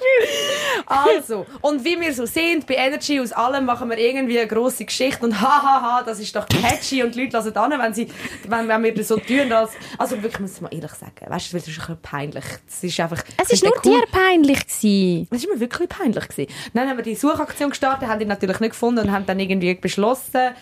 Also, 0.85 1.45
und 1.59 1.83
wie 1.83 1.99
wir 1.99 2.13
so 2.13 2.25
sind, 2.25 2.65
bei 2.65 2.75
Energy 2.75 3.19
aus 3.19 3.33
allem 3.33 3.65
machen 3.65 3.89
wir 3.89 3.97
irgendwie 3.97 4.39
eine 4.39 4.47
grosse 4.47 4.85
Geschichte 4.85 5.25
und 5.25 5.41
hahaha, 5.41 6.01
das 6.03 6.21
ist 6.21 6.33
doch 6.33 6.47
catchy 6.47 7.03
und 7.03 7.13
die 7.13 7.23
Leute 7.23 7.35
lassen 7.35 7.57
an, 7.57 7.71
wenn, 7.77 7.93
sie, 7.93 8.07
wenn, 8.47 8.69
wenn 8.69 8.83
wir 8.83 8.93
das 8.93 9.09
so 9.09 9.17
tun. 9.17 9.51
Als, 9.51 9.71
also 9.97 10.15
wirklich, 10.23 10.39
muss 10.39 10.55
ich 10.55 10.61
mal 10.61 10.73
ehrlich 10.73 10.93
sagen, 10.93 11.25
weißt 11.27 11.51
du, 11.51 11.57
das 11.57 11.67
ist 11.67 11.73
ein 11.73 11.79
bisschen 11.79 12.01
peinlich. 12.01 12.45
Es 12.69 12.83
ist 12.83 12.99
einfach... 13.01 13.23
Es 13.35 13.49
ist 13.51 13.65
nur 13.65 13.73
finde 13.81 13.99
dir 13.99 14.07
peinlich 14.09 14.65
gewesen. 14.65 15.27
Es 15.29 15.45
war 15.45 15.53
mir 15.55 15.59
wirklich 15.59 15.89
peinlich. 15.89 16.27
Gewesen. 16.29 16.53
Dann 16.73 16.87
haben 16.87 16.95
wir 16.95 17.03
die 17.03 17.15
Suchaktion 17.15 17.71
gestartet, 17.71 18.07
haben 18.07 18.19
die 18.19 18.25
natürlich 18.25 18.61
nicht 18.61 18.71
gefunden 18.71 19.07
und 19.07 19.11
haben 19.11 19.25
dann 19.25 19.41
irgendwie 19.41 19.73
beschlossen, 19.75 20.55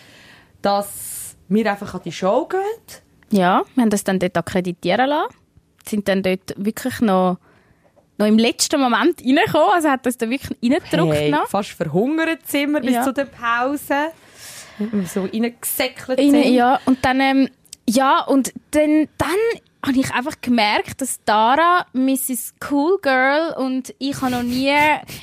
dass 0.60 1.36
wir 1.48 1.70
einfach 1.70 1.94
an 1.94 2.00
die 2.04 2.10
Show 2.10 2.46
gehen. 2.46 2.60
Ja, 3.30 3.62
wir 3.74 3.82
haben 3.82 3.90
das 3.90 4.04
dann 4.04 4.18
dort 4.18 4.36
akkreditieren 4.36 5.08
lassen. 5.08 5.34
Sind 5.88 6.08
dann 6.08 6.22
dort 6.22 6.54
wirklich 6.56 7.00
noch, 7.00 7.38
noch 8.18 8.26
im 8.26 8.38
letzten 8.38 8.80
Moment 8.80 9.20
reingekommen. 9.20 9.70
Also 9.74 9.88
hat 9.88 10.06
das 10.06 10.16
da 10.16 10.28
wirklich 10.28 10.56
reingedrückt 10.62 11.14
Hey, 11.14 11.30
noch. 11.30 11.48
fast 11.48 11.70
verhungert 11.70 12.46
sind 12.46 12.72
wir 12.72 12.80
bis 12.80 12.94
Ja. 12.94 13.02
zu 13.02 13.12
der 13.12 13.26
Pause. 13.26 13.94
So 15.06 15.22
reingesäckelt 15.24 16.18
Rein, 16.18 16.30
sind. 16.32 16.52
ja, 16.52 16.78
und 16.84 17.02
dann, 17.04 17.20
ähm, 17.20 17.48
ja, 17.88 18.20
und 18.24 18.52
dann, 18.72 19.08
dann 19.16 19.28
habe 19.86 19.98
ich 20.00 20.12
einfach 20.12 20.40
gemerkt, 20.40 21.00
dass 21.00 21.20
Dara 21.24 21.86
Mrs. 21.92 22.54
Cool 22.70 22.98
Girl 23.00 23.54
und 23.56 23.94
ich 23.98 24.20
habe 24.20 24.32
noch 24.32 24.42
nie 24.42 24.74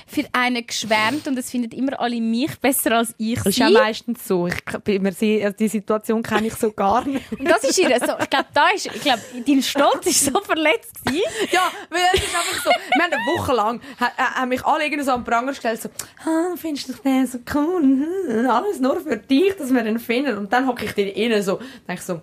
für 0.08 0.24
einen 0.32 0.65
geschwärmt 0.65 1.27
und 1.27 1.38
es 1.38 1.51
finden 1.51 1.72
immer 1.77 2.00
alle 2.00 2.22
mich 2.22 2.58
besser 2.60 2.93
als 2.98 3.13
ich 3.17 3.36
Das 3.36 3.48
ist 3.48 3.58
ja 3.58 3.70
meistens 3.70 4.27
so. 4.27 4.48
Ich, 4.48 4.53
also 4.65 5.58
die 5.58 5.67
Situation 5.67 6.24
kenne 6.24 6.48
ich 6.48 6.55
so 6.55 6.72
gar 6.72 7.05
nicht. 7.05 7.29
Und 7.32 7.46
das 7.50 7.63
ist 7.63 7.77
ihr 7.77 7.89
so, 8.00 8.13
ich 8.20 8.29
glaube, 8.29 8.48
da 8.53 8.70
ist, 8.70 8.86
ich 8.88 9.01
glaube, 9.01 9.22
dein 9.46 9.62
Stolz 9.62 10.05
ist 10.08 10.25
so 10.25 10.39
verletzt 10.41 11.03
gewesen. 11.05 11.24
Ja, 11.51 11.70
weil 11.89 12.01
es 12.13 12.20
ist 12.22 12.36
einfach 12.36 12.63
so. 12.63 12.70
Wir 12.70 13.03
haben 13.03 13.13
eine 13.13 13.38
Woche 13.38 13.53
lang 13.53 13.82
ha- 14.00 14.12
ha- 14.17 14.36
haben 14.36 14.50
mich 14.50 14.63
alle 14.65 14.86
irgendwie 14.86 15.03
so 15.03 15.12
am 15.12 15.24
Pranger 15.24 15.51
gestellt, 15.51 15.82
so, 15.82 15.89
ah, 16.25 16.55
findest 16.55 16.89
du 16.89 16.93
den 17.03 17.27
so 17.27 17.39
cool? 17.53 17.82
Hm, 17.82 18.50
Alles 18.50 18.79
nur 18.79 19.00
für 19.01 19.17
dich, 19.17 19.55
dass 19.58 19.74
wir 19.74 19.84
den 19.84 20.00
finden. 20.00 20.38
Und 20.38 20.53
dann 20.53 20.67
hocke 20.67 20.86
ich 20.86 20.93
dir 20.93 21.13
innen 21.15 21.41
so, 21.43 21.60
denke 21.88 22.01
so, 22.01 22.22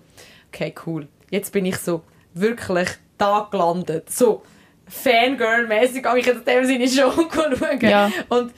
okay, 0.51 0.73
cool. 0.85 1.07
Jetzt 1.29 1.51
bin 1.53 1.65
ich 1.65 1.77
so 1.77 2.01
wirklich 2.33 2.89
da 3.17 3.47
gelandet. 3.51 4.09
So, 4.09 4.43
Fangirl-mäßig 4.89 6.03
habe 6.05 6.19
ich 6.19 6.27
in 6.27 6.43
dem 6.43 6.65
Sinne 6.65 6.87
schon 6.87 7.29
schauen. 7.31 7.79
Ja. 7.81 8.11
Und 8.29 8.53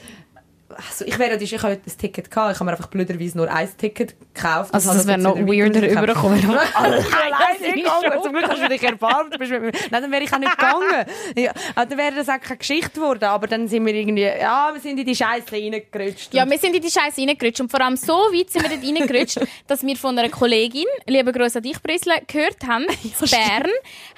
also 0.76 1.04
ich, 1.04 1.18
wäre, 1.18 1.36
ich 1.36 1.62
habe 1.62 1.78
das 1.84 1.96
Ticket 1.96 2.30
gehabt, 2.30 2.52
ich 2.52 2.60
habe 2.60 2.64
mir 2.66 2.72
einfach 2.72 2.88
blöderweise 2.88 3.36
nur 3.36 3.50
ein 3.50 3.68
Ticket 3.76 4.14
gekauft. 4.34 4.72
Also 4.72 4.90
Und 4.90 4.96
das 4.98 5.06
habe 5.06 5.08
wäre 5.08 5.18
noch 5.18 5.36
weirder 5.36 5.82
weitergekauft. 5.82 6.04
übergekommen. 6.04 6.42
wenn 6.42 6.50
du 6.50 6.58
Alleine 6.76 7.74
gegangen. 7.74 8.22
Zum 8.22 8.32
Glück 8.32 8.48
hast 8.48 8.62
du 8.62 8.68
dich 8.68 8.82
erfahren. 8.82 9.30
Du 9.30 9.38
bist 9.38 9.50
mit 9.50 9.62
mir. 9.62 9.72
Nein, 9.90 10.02
dann 10.02 10.10
wäre 10.10 10.24
ich 10.24 10.32
auch 10.32 10.38
nicht 10.38 10.56
gegangen. 10.56 11.06
Ja, 11.36 11.52
aber 11.74 11.86
dann 11.86 11.98
wäre 11.98 12.14
das 12.16 12.28
auch 12.28 12.40
keine 12.40 12.58
Geschichte 12.58 12.90
geworden. 12.90 13.24
Aber 13.24 13.46
dann 13.46 13.68
sind 13.68 13.84
wir 13.86 13.94
irgendwie, 13.94 14.22
ja, 14.22 14.70
wir 14.72 14.80
sind 14.80 14.98
in 14.98 15.06
die 15.06 15.14
Scheiße 15.14 15.52
reingerutscht. 15.52 16.32
Ja, 16.34 16.48
wir 16.48 16.58
sind 16.58 16.74
in 16.74 16.82
die 16.82 16.90
Scheiße 16.90 17.20
reingerutscht. 17.20 17.60
Und 17.60 17.70
vor 17.70 17.80
allem 17.80 17.96
so 17.96 18.12
weit 18.12 18.50
sind 18.50 18.62
wir 18.62 18.76
dort 18.76 18.84
reingerutscht, 18.84 19.40
dass 19.66 19.82
wir 19.84 19.96
von 19.96 20.18
einer 20.18 20.28
Kollegin, 20.28 20.86
liebe 21.06 21.32
Grüße 21.32 21.58
an 21.58 21.62
dich, 21.62 21.82
Prisle, 21.82 22.14
gehört 22.26 22.64
haben, 22.66 22.84
in 23.02 23.30
Bern, 23.30 23.70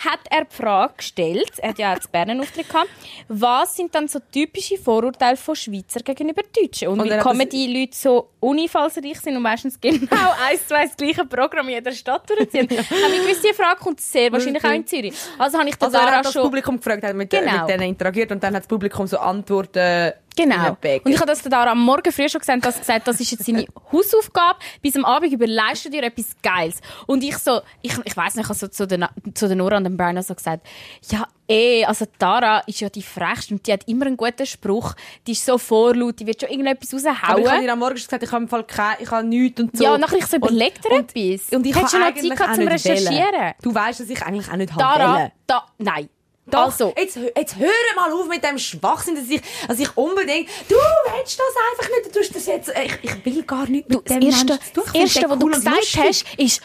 hat 0.04 0.20
er 0.30 0.44
die 0.44 0.54
Frage 0.54 0.94
gestellt, 0.96 1.52
er 1.58 1.70
hat 1.70 1.78
ja 1.78 1.92
auch 1.92 1.96
in 1.96 2.10
Bern 2.10 2.30
einen 2.30 2.40
Auftritt 2.40 2.68
gehabt, 2.68 2.88
was 3.28 3.76
sind 3.76 3.94
dann 3.94 4.08
so 4.08 4.18
typische 4.32 4.78
Vorurteile 4.78 5.36
von 5.36 5.56
Schweizer 5.56 6.00
gegenüber 6.00 6.42
Deutschen? 6.52 6.88
Und, 6.88 7.00
Und 7.00 7.10
wie 7.10 7.18
kommen 7.18 7.48
die 7.48 7.66
Leute 7.66 7.96
so 7.96 8.30
unfallsreich 8.40 9.20
sind 9.20 9.36
und 9.36 9.42
meistens 9.42 9.80
genau 9.80 9.96
eins 10.48 10.66
zu 10.66 10.76
eins 10.76 10.90
das 10.90 10.96
gleiche 10.96 11.24
Programm 11.24 11.68
in 11.68 11.74
jeder 11.74 11.92
Stadt 11.92 12.28
durchziehen? 12.28 12.68
Habe 12.70 13.14
ich 13.14 13.22
gewusst, 13.22 13.44
die 13.44 13.54
Frage 13.54 13.80
kommt 13.80 14.00
sehr 14.00 14.30
wahrscheinlich 14.32 14.64
auch 14.64 14.70
in 14.70 14.86
Zürich. 14.86 15.14
Also 15.38 15.58
habe 15.58 15.68
ich 15.68 15.76
also 15.80 15.96
er 15.96 16.10
hat 16.10 16.24
das 16.24 16.32
schon... 16.32 16.42
Publikum 16.42 16.76
gefragt, 16.76 17.02
hat 17.02 17.14
mit, 17.14 17.30
Genau. 17.30 17.60
mit 17.60 17.68
denen 17.68 17.82
interagiert 17.88 18.32
und 18.32 18.42
dann 18.42 18.54
hat 18.54 18.62
das 18.62 18.68
Publikum 18.68 19.06
so 19.06 19.18
Antworten 19.18 20.12
Genau. 20.36 20.76
Und 21.04 21.12
ich 21.12 21.16
habe 21.18 21.26
das 21.26 21.42
da 21.42 21.64
am 21.64 21.82
Morgen 21.82 22.12
früh 22.12 22.28
schon 22.28 22.40
gesagt, 22.40 22.64
dass 22.64 22.78
gesagt, 22.78 23.08
das 23.08 23.18
ist 23.20 23.30
jetzt 23.30 23.46
seine 23.46 23.64
Hausaufgabe. 23.92 24.58
Bis 24.82 24.94
am 24.96 25.04
Abend 25.04 25.32
überleist 25.32 25.84
du 25.86 25.90
dir 25.90 26.02
etwas 26.04 26.26
Geiles. 26.42 26.80
Und 27.06 27.24
ich 27.24 27.36
so, 27.38 27.60
ich, 27.82 27.96
ich 28.04 28.16
weiss 28.16 28.34
nicht, 28.34 28.44
ich 28.44 28.48
habe 28.48 28.58
so 28.58 28.68
zu 28.68 28.86
der, 28.86 28.98
Na- 28.98 29.10
zu 29.34 29.46
der 29.48 29.56
Nora 29.56 29.78
und 29.78 29.84
dem 29.84 29.96
Brian 29.96 30.20
so 30.22 30.34
gesagt, 30.34 30.66
ja, 31.10 31.26
eh, 31.48 31.84
also 31.84 32.04
Tara 32.18 32.60
ist 32.66 32.80
ja 32.80 32.88
die 32.90 33.02
frechste 33.02 33.54
und 33.54 33.66
die 33.66 33.72
hat 33.72 33.88
immer 33.88 34.06
einen 34.06 34.16
guten 34.16 34.44
Spruch. 34.46 34.94
Die 35.26 35.32
ist 35.32 35.44
so 35.44 35.56
vorlaut, 35.58 36.20
die 36.20 36.26
wird 36.26 36.40
schon 36.40 36.50
irgendetwas 36.50 36.92
aber 37.04 37.10
ich 37.14 37.22
habe 37.22 37.40
raushauen. 37.42 37.62
dir 37.62 37.72
am 37.72 37.78
Morgen 37.78 37.96
schon 37.96 38.06
gesagt, 38.06 38.22
ich 38.22 38.32
habe 38.32 38.42
im 38.44 38.48
Fall 38.48 38.64
keine, 38.64 39.00
ich 39.00 39.10
habe 39.10 39.26
nichts 39.26 39.60
und 39.60 39.76
so. 39.76 39.84
Ja, 39.84 39.96
nachher 39.98 40.18
ich 40.18 40.26
so, 40.26 40.36
überleg 40.36 40.80
dir 40.82 40.98
etwas. 40.98 41.52
Und 41.52 41.66
ich 41.66 41.74
habe 41.74 41.86
du 41.90 41.98
noch 41.98 42.14
Zeit 42.14 42.38
gehabt 42.38 42.54
zum 42.56 42.68
Recherchieren? 42.68 43.54
Du 43.62 43.74
weißt, 43.74 44.00
dass 44.00 44.10
ich 44.10 44.22
eigentlich 44.22 44.50
auch 44.50 44.56
nicht 44.56 44.72
habe 44.72 44.82
Tara, 44.82 45.14
wollen. 45.14 45.32
da, 45.46 45.66
nein. 45.78 46.08
Doch, 46.48 46.66
Also, 46.66 46.92
jetzt, 46.96 47.16
jetzt 47.16 47.56
hör 47.56 47.68
mal 47.96 48.12
auf 48.12 48.28
mit 48.28 48.44
dem 48.44 48.58
Schwachsinn, 48.58 49.16
dass 49.16 49.28
ich, 49.28 49.40
dass 49.66 49.78
ich 49.80 49.96
unbedingt, 49.96 50.48
du 50.68 50.76
willst 50.76 51.38
das 51.38 51.54
einfach 51.72 51.90
nicht, 51.90 52.06
du 52.06 52.18
tust 52.20 52.34
das 52.36 52.46
jetzt, 52.46 52.72
ich, 52.84 52.98
ich 53.02 53.24
will 53.24 53.42
gar 53.42 53.68
nicht 53.68 53.88
mit 53.88 54.08
das 54.08 54.18
dem 54.18 54.22
Erste, 54.22 54.46
Menschen 54.46 54.72
tun. 54.72 54.84
Ich 54.84 54.92
das 54.92 54.94
Erste 54.94 55.30
was 55.30 55.38
du 55.38 55.46
cool 55.46 55.54
und 55.54 55.64
gesagt 55.64 55.96
hast, 55.98 56.24
ist, 56.38 56.60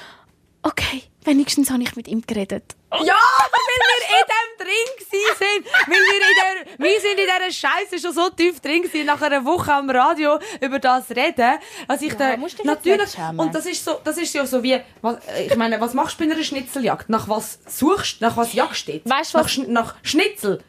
okay, 0.63 1.03
wenigstens 1.24 1.70
habe 1.72 1.84
ich 1.84 1.96
mit 1.96 2.08
ihm 2.08 2.22
geredet. 2.25 2.75
Ja, 2.91 2.98
aber 3.00 3.53
weil 3.53 3.77
wir 3.80 4.20
in 4.20 4.25
dem 4.27 4.65
drin 4.65 5.06
sind. 5.10 5.65
Weil 5.88 5.98
wir 5.98 6.15
in 6.15 6.68
der, 6.77 6.86
wir 6.86 7.00
sind 7.00 7.12
in 7.12 7.18
dieser 7.18 7.51
Scheiße 7.68 8.00
schon 8.00 8.13
so 8.13 8.30
tief 8.30 8.60
drin 8.60 8.82
gewesen, 8.84 9.06
nach 9.06 9.22
einer 9.22 9.44
Woche 9.46 9.74
am 9.74 9.89
Radio 9.89 10.38
über 10.60 10.80
das 10.80 11.10
reden. 11.12 11.58
Also 11.88 12.06
ich 12.06 12.15
da, 12.15 12.36
dich 12.36 12.44
jetzt 12.51 12.65
natürlich, 12.65 13.18
und 13.38 13.56
das 13.56 13.65
ist 13.65 13.84
so, 13.86 14.00
das 14.03 14.18
ist 14.18 14.34
ja 14.34 14.46
so 14.46 14.62
wie, 14.62 14.80
was, 15.01 15.18
ich 15.48 15.56
meine, 15.56 15.80
was 15.80 15.94
machst 15.94 16.20
du 16.20 16.25
bei 16.27 16.34
einer 16.34 16.44
Schnitzeljagd? 16.44 17.10
Nach 17.10 17.30
was 17.30 17.60
suchst 17.68 18.20
du? 18.22 18.25
Nach 18.25 18.36
was 18.36 18.53
jagst 18.53 18.88
du? 18.89 19.00
Weißt 19.06 19.34
du, 19.34 19.38
nach, 19.38 19.46
was- 19.46 19.58
nach 19.68 19.96
Schnitzel? 20.03 20.62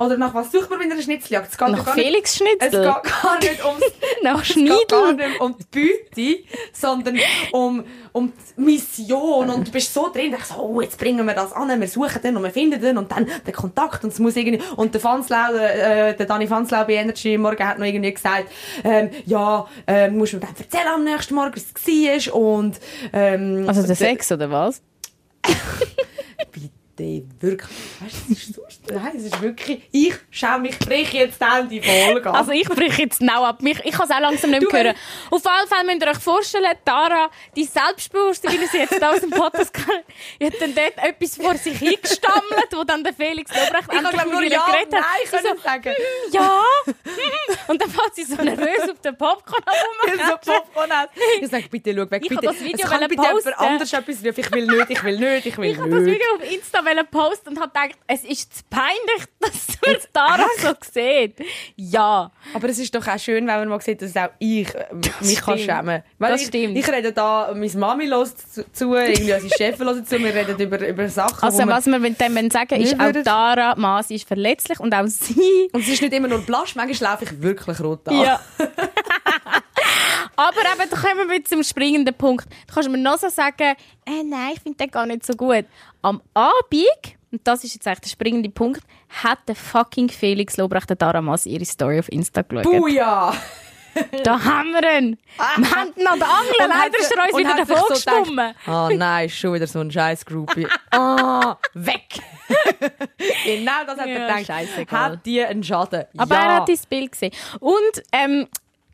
Oder 0.00 0.16
nach 0.16 0.32
was 0.32 0.50
sucht 0.50 0.70
man 0.70 0.78
bei 0.78 0.86
einer 0.86 1.00
Schnitzeljagd? 1.00 1.52
Es 1.52 1.58
geht 1.58 1.68
Nach 1.68 1.84
gar 1.84 1.94
nicht- 1.94 2.04
Felix 2.06 2.30
Es 2.30 2.36
Schnitzel. 2.38 2.70
geht 2.70 2.82
gar 3.22 3.38
nicht 3.38 3.64
ums, 3.64 3.84
Nach 4.22 4.42
es 4.42 4.48
geht 4.54 4.88
gar 4.88 5.08
Schneidel. 5.08 5.28
nicht 5.28 5.40
um 5.40 5.56
die 5.74 6.04
Beute, 6.14 6.38
sondern 6.72 7.18
um, 7.52 7.84
um 8.12 8.32
die 8.56 8.60
Mission. 8.62 9.50
Und 9.50 9.68
du 9.68 9.72
bist 9.72 9.92
so 9.92 10.10
drin, 10.10 10.30
denkst 10.30 10.46
so, 10.48 10.54
oh, 10.62 10.80
jetzt 10.80 10.98
bringen 10.98 11.26
wir 11.26 11.34
das 11.34 11.52
an, 11.52 11.78
wir 11.78 11.86
suchen 11.88 12.22
den 12.22 12.34
und 12.36 12.42
wir 12.44 12.50
finden 12.50 12.80
den 12.80 12.96
und 12.96 13.12
dann 13.12 13.26
den 13.46 13.52
Kontakt 13.54 14.02
und 14.02 14.10
es 14.12 14.18
muss 14.18 14.36
irgendwie, 14.36 14.62
und 14.76 14.94
der 14.94 15.00
Fanslau, 15.02 15.52
äh, 15.54 16.16
der 16.16 16.24
Dani 16.26 16.46
Fanslau 16.46 16.84
bei 16.84 16.94
Energy 16.94 17.36
morgen 17.36 17.66
hat 17.68 17.78
noch 17.78 17.84
irgendwie 17.86 18.14
gesagt, 18.14 18.50
ähm, 18.82 19.10
ja, 19.26 19.66
ähm, 19.86 20.16
musst 20.16 20.32
du 20.32 20.36
mir 20.38 20.46
dann 20.46 20.56
erzählen 20.56 20.88
am 20.94 21.04
nächsten 21.04 21.34
Morgen, 21.34 21.54
wie 21.84 22.08
es 22.08 22.26
war 22.28 22.34
und, 22.36 22.80
ähm, 23.12 23.64
Also 23.68 23.86
der 23.86 23.96
Sex, 23.96 24.32
oder 24.32 24.50
was? 24.50 24.80
Bitte, 26.52 26.70
wirklich. 27.40 27.70
Weißt 28.00 28.16
du, 28.28 28.32
es 28.32 28.42
ist 28.42 28.54
so, 28.54 28.62
nein, 28.92 29.12
es 29.16 29.24
ist 29.24 29.40
wirklich, 29.40 29.82
ich 29.92 30.14
schau 30.30 30.58
mich, 30.58 30.78
brich 30.78 31.12
jetzt 31.12 31.40
dann 31.40 31.68
die 31.68 31.80
Folge 31.80 32.28
ab. 32.28 32.36
Also 32.36 32.52
ich 32.52 32.68
breche 32.68 33.02
jetzt 33.02 33.18
genau 33.18 33.44
ab. 33.44 33.62
Mich, 33.62 33.78
ich 33.84 33.92
kann 33.92 34.06
es 34.08 34.14
auch 34.14 34.20
langsam 34.20 34.50
nicht 34.50 34.72
mehr 34.72 34.84
hören. 34.84 34.96
Auf 35.30 35.42
jeden 35.44 35.68
Fall 35.68 35.84
müsst 35.84 36.02
ihr 36.02 36.10
euch 36.10 36.18
vorstellen, 36.18 36.76
Tara, 36.84 37.30
die 37.56 37.64
Selbstbewusste, 37.64 38.48
wie 38.48 38.66
sie 38.66 38.78
jetzt 38.78 39.02
aus 39.02 39.20
dem 39.20 39.30
Podcast 39.30 39.72
die 40.40 40.46
hat 40.46 40.54
dann 40.60 40.74
dort 40.74 40.98
etwas 40.98 41.36
vor 41.36 41.54
sich 41.56 41.78
hingestammelt, 41.78 42.70
wo 42.72 42.84
dann 42.84 43.02
der 43.04 43.12
Felix 43.12 43.50
Lobrecht 43.50 43.88
ich 43.92 44.02
kann 44.02 44.30
nur 44.30 44.40
mit 44.40 44.52
ja 44.52 44.58
ihr 44.58 44.64
und 44.64 44.72
geredet 44.72 44.92
nein 44.92 45.02
hat. 45.02 45.16
Sie 45.24 45.30
können 45.30 45.56
so, 45.56 45.62
sagen. 45.62 45.94
ja. 46.32 46.62
Und 47.68 47.80
dann 47.80 47.90
fährt 47.90 48.14
sie 48.14 48.24
so 48.24 48.36
nervös 48.42 48.90
auf 48.90 49.00
den 49.00 49.16
Popcorn 49.16 49.62
so 50.44 50.52
Popcorn 50.52 50.90
hat. 50.90 51.10
Ich 51.40 51.48
sage, 51.48 51.68
bitte 51.70 51.94
schau 51.94 52.10
weg, 52.10 52.22
Ich 52.22 52.28
bitte. 52.28 52.42
das 52.42 52.60
Video 52.60 52.84
es 52.84 52.90
kann 52.90 53.08
bitte 53.08 53.22
jemand 53.22 53.58
anders 53.58 53.92
etwas 53.92 54.16
rufen. 54.24 54.34
Ich 54.36 54.52
will 54.52 54.66
nicht, 54.66 54.90
ich 54.90 55.04
will 55.04 55.18
nicht, 55.18 55.46
ich 55.46 55.58
will 55.58 55.70
Ich 55.70 55.78
habe 55.78 55.90
das 55.90 56.02
nicht. 56.02 56.14
Video 56.14 56.34
auf 56.36 56.52
Insta 56.52 56.84
wollen 56.90 57.06
posten 57.10 57.50
und 57.50 57.60
habe 57.60 57.68
gedacht, 57.68 57.98
es 58.06 58.24
ist 58.24 58.68
peinlich, 58.70 59.26
dass 59.40 59.78
man 59.84 59.96
Tara 60.12 60.46
so 60.58 60.72
sieht. 60.92 61.36
Ja. 61.76 62.30
Aber 62.54 62.68
es 62.68 62.78
ist 62.78 62.94
doch 62.94 63.06
auch 63.06 63.18
schön, 63.18 63.46
wenn 63.46 63.58
man 63.58 63.68
mal 63.68 63.80
sieht, 63.80 64.02
dass 64.02 64.16
auch 64.16 64.30
ich 64.38 64.74
äh, 64.74 64.86
mich 65.20 65.40
kann 65.40 65.58
schämen 65.58 66.02
Weil 66.18 66.32
Das 66.32 66.42
ich, 66.42 66.48
stimmt. 66.48 66.76
Ich 66.76 66.88
rede 66.88 67.12
da, 67.12 67.52
meine 67.54 67.72
Mami 67.74 68.06
hört 68.08 68.34
zu, 68.38 68.94
irgendwie 68.94 69.32
unsere 69.32 69.54
Chefin 69.56 69.86
hört 69.86 70.08
zu, 70.08 70.18
wir 70.18 70.34
reden 70.34 70.58
über, 70.58 70.86
über 70.86 71.08
Sachen, 71.08 71.42
Also 71.42 71.66
was 71.66 71.86
wir 71.86 71.98
mit 71.98 72.20
dem 72.20 72.50
sagen 72.50 72.80
ist, 72.80 72.98
auch 72.98 73.12
Tara 73.24 73.74
Masi 73.76 74.16
ist 74.16 74.28
verletzlich 74.28 74.80
und 74.80 74.94
auch 74.94 75.06
sie. 75.06 75.70
Und 75.72 75.82
es 75.82 75.88
ist 75.88 76.02
nicht 76.02 76.12
immer 76.12 76.28
nur 76.28 76.40
blasch, 76.40 76.74
manchmal 76.74 77.12
laufe 77.12 77.24
ich 77.24 77.42
wirklich 77.42 77.80
rot 77.80 78.08
an. 78.08 78.20
Ja. 78.20 78.40
Aber 80.36 80.60
eben, 80.60 80.90
da 80.90 80.96
kommen 80.96 81.28
wir 81.28 81.44
zum 81.44 81.62
springenden 81.62 82.14
Punkt. 82.14 82.46
Da 82.66 82.74
kannst 82.74 82.88
du 82.88 82.92
mir 82.92 82.98
noch 82.98 83.18
so 83.18 83.28
sagen, 83.28 83.74
äh, 84.06 84.22
nein, 84.24 84.52
ich 84.54 84.60
finde 84.60 84.78
den 84.78 84.90
gar 84.90 85.04
nicht 85.04 85.26
so 85.26 85.34
gut. 85.34 85.66
Am 86.02 86.22
Abend, 86.34 87.16
und 87.30 87.40
das 87.44 87.64
ist 87.64 87.74
jetzt 87.74 87.86
eigentlich 87.86 88.00
der 88.00 88.08
springende 88.08 88.50
Punkt, 88.50 88.82
hat 89.22 89.38
der 89.46 89.54
fucking 89.54 90.08
Felix 90.08 90.56
Lobrecht 90.56 90.90
Masi 91.22 91.50
ihre 91.50 91.64
Story 91.64 91.98
auf 91.98 92.10
Insta 92.10 92.42
geschaut. 92.42 92.64
Buja! 92.64 93.32
Da 94.22 94.42
haben 94.44 94.70
wir 94.70 94.98
ihn. 94.98 95.18
Wir 95.36 95.70
haben 95.70 95.92
ihn 95.96 96.06
an 96.06 96.18
der 96.18 96.28
Angel. 96.28 96.54
Leider 96.68 96.98
ist 96.98 97.12
er 97.12 97.24
uns 97.24 97.36
wieder 97.36 97.56
davon 97.56 97.76
so 97.76 97.94
gestummen. 97.94 98.54
Ah 98.66 98.88
nein, 98.94 99.26
ist 99.26 99.36
schon 99.36 99.54
wieder 99.54 99.66
so 99.66 99.80
ein 99.80 99.90
scheiß 99.90 100.24
Groupie. 100.24 100.66
Ah, 100.92 101.56
weg! 101.74 102.20
genau 103.44 103.84
das 103.86 103.98
hat 103.98 104.06
Ja, 104.08 104.14
er 104.14 104.42
gedacht. 104.44 104.92
Hat 104.92 105.26
die 105.26 105.42
einen 105.42 105.62
Schaden? 105.62 106.04
Aber 106.16 106.34
ja. 106.34 106.42
er 106.42 106.56
hat 106.56 106.68
das 106.68 106.86
Bild 106.86 107.12
gesehen. 107.12 107.32
Und 107.58 108.02
ähm, 108.12 108.46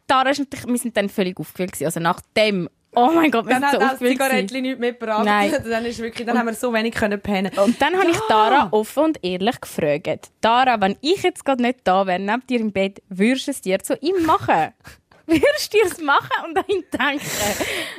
Tara 0.07 0.31
ist 0.31 0.39
natürlich, 0.39 0.67
wir 0.67 0.79
sind 0.79 0.97
dann 0.97 1.09
völlig 1.09 1.39
aufgewühlt 1.39 1.73
gewesen. 1.73 1.87
Also 1.87 2.01
nach 2.01 2.21
dem 2.37 2.69
Oh 2.99 3.11
mein 3.15 3.31
Gott, 3.31 3.45
wir 3.45 3.53
Dann 3.55 3.65
hat 3.65 3.73
so 3.73 3.79
das. 3.79 3.99
Zigarettchen 3.99 4.63
nicht 4.63 4.79
mehr. 4.79 4.95
Nein. 5.23 5.55
Dann, 5.71 5.85
ist 5.85 5.99
wirklich, 5.99 6.27
dann 6.27 6.39
haben 6.39 6.47
wir 6.47 6.55
so 6.55 6.73
wenig 6.73 6.95
können 6.95 7.21
pennen. 7.21 7.53
Und 7.59 7.81
dann 7.81 7.95
habe 7.95 8.11
ich 8.11 8.17
Ja. 8.17 8.23
Dara 8.29 8.69
offen 8.71 9.05
und 9.05 9.23
ehrlich 9.23 9.61
gefragt. 9.61 10.31
Dara, 10.41 10.81
wenn 10.81 10.97
ich 11.03 11.23
jetzt 11.23 11.45
gerade 11.45 11.61
nicht 11.61 11.81
da 11.85 12.07
wäre, 12.07 12.19
neben 12.19 12.47
dir 12.47 12.59
im 12.59 12.73
Bett, 12.73 13.03
würdest 13.11 13.49
du 13.49 13.51
es 13.51 13.61
dir 13.61 13.79
zu 13.81 13.97
ihm 13.99 14.25
machen? 14.25 14.73
würdest 15.27 15.75
du 15.75 15.79
es 15.85 16.01
machen 16.01 16.31
und 16.49 16.57
an 16.57 16.65
ihn 16.69 16.85
denken? 16.91 17.27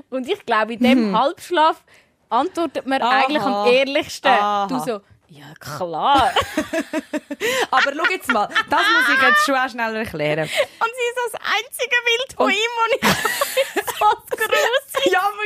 Und 0.10 0.27
ich 0.27 0.44
glaube, 0.48 0.74
in 0.74 0.80
dem 0.80 1.16
Halbschlaf 1.20 1.84
antwortet 2.30 2.88
man 2.88 3.00
Aha. 3.00 3.22
eigentlich 3.24 3.44
am 3.44 3.68
ehrlichsten. 3.68 4.27
Aha. 4.32 4.68
Du 4.68 4.80
so, 4.80 5.00
ja 5.29 5.46
klar. 5.60 6.31
Aber 7.72 7.91
schau 7.96 8.12
jetzt 8.12 8.31
mal, 8.31 8.48
das 8.69 8.79
muss 8.79 9.15
ich 9.15 9.22
jetzt 9.22 9.46
schon 9.46 9.55
auch 9.55 9.69
schnell 9.69 9.96
erklären. 9.96 10.43
Und 10.43 10.50
sie 10.50 11.07
ist 11.10 11.34
das 11.34 11.41
einzige 11.41 11.96
Bild 12.05 12.34
von 12.36 12.50
ihm, 12.50 12.74
und 12.84 12.93
ich 12.96 13.84
so 13.86 14.05
gruselig. 14.38 15.12
Ja, 15.12 15.19
aber 15.22 15.46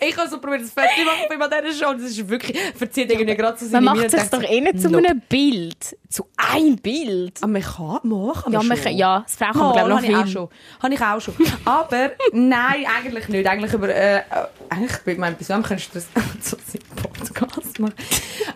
ich, 0.00 0.08
ich 0.08 0.16
habe 0.16 0.28
so 0.28 0.38
probiert, 0.40 0.62
das 0.62 0.70
Foto 0.70 0.86
zu 0.96 1.04
machen 1.04 1.38
bei 1.50 1.60
dieser 1.60 1.84
Show. 1.86 1.90
und 1.90 2.02
Das 2.02 2.10
ist 2.10 2.28
wirklich, 2.28 2.58
verzieht 2.76 3.10
irgendwie 3.10 3.34
gerade 3.36 3.56
so 3.58 3.64
Man 3.66 3.70
seine 3.70 3.84
macht 3.86 3.96
und 3.98 4.10
sich 4.10 4.20
denkt 4.20 4.34
doch 4.34 4.42
eh 4.42 4.60
nicht 4.60 4.80
zu 4.80 4.90
nope. 4.90 5.08
einem 5.08 5.20
Bild. 5.22 5.96
Zu 6.08 6.28
einem 6.36 6.76
Bild. 6.76 7.38
Aber 7.42 7.52
man 7.52 7.62
kann, 7.62 8.00
man 8.02 8.32
kann 8.34 8.52
Ja, 8.52 8.58
man 8.58 8.68
man 8.68 8.76
schon. 8.76 8.84
kann, 8.84 8.96
ja, 8.96 9.20
das 9.26 9.36
Frau 9.36 9.52
kann 9.52 9.58
man, 9.60 9.72
glaube 9.86 10.00
ich, 10.02 10.08
ich 10.08 10.16
noch 10.16 10.22
viel. 10.24 10.32
schon. 10.32 10.48
Habe 10.82 10.94
ich 10.94 11.00
auch 11.00 11.20
schon. 11.20 11.34
Aber 11.64 12.10
nein, 12.32 12.86
eigentlich 12.98 13.28
nicht. 13.28 13.46
Eigentlich 13.46 13.72
über, 13.72 13.88
äh, 13.88 14.18
äh, 14.18 14.22
eigentlich, 14.68 14.92
ich 15.06 15.18
meine, 15.18 15.36
bis 15.36 15.48
wann 15.48 15.62
kannst 15.62 15.90
du 15.94 15.94
das 15.94 16.06
so 16.42 16.56
einen 16.56 17.36
Podcast 17.36 17.69
machen? 17.80 17.94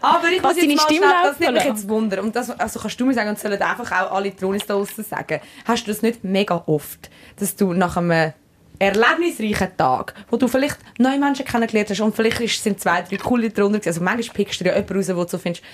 Aber 0.01 0.29
ich 0.29 0.43
muss 0.43 0.57
jetzt 0.57 0.67
mal 0.69 0.79
Stimme 0.83 1.07
schnell, 1.07 1.23
das 1.25 1.39
nimmt 1.41 1.55
mich 1.55 1.65
jetzt 1.65 1.89
Wunder. 1.89 2.23
Und 2.23 2.37
das, 2.37 2.51
also 2.51 2.81
kannst 2.81 3.01
du 3.01 3.07
mir 3.07 3.15
sagen, 3.15 3.29
und 3.31 3.39
sollen 3.39 3.61
einfach 3.61 3.91
auch 3.91 4.13
alle 4.13 4.35
Tronis 4.35 4.67
da 4.67 4.75
draussen 4.75 5.05
sagen. 5.05 5.41
Hast 5.65 5.87
du 5.87 5.91
das 5.93 6.03
nicht 6.03 6.23
mega 6.25 6.63
oft, 6.67 7.11
dass 7.39 7.57
du 7.57 7.73
nach 7.73 7.97
einem 7.97 8.33
erlebnisreichen 8.79 9.77
Tag, 9.77 10.15
wo 10.31 10.37
du 10.37 10.49
vielleicht 10.49 10.79
neue 10.99 11.19
Menschen 11.19 11.45
kennengelernt 11.45 11.91
hast 11.91 12.01
und 12.01 12.15
vielleicht 12.15 12.63
sind 12.63 12.81
zwei, 12.81 13.03
drei 13.03 13.17
coole 13.17 13.51
drunter. 13.51 13.81
Also 13.87 14.01
manchmal 14.01 14.35
pickst 14.35 14.61
du 14.61 14.65
ja 14.65 14.73
jemanden 14.75 14.97
raus, 14.97 15.09
wo 15.17 15.25
du 15.25 15.31
so 15.31 15.39
findest, 15.39 15.65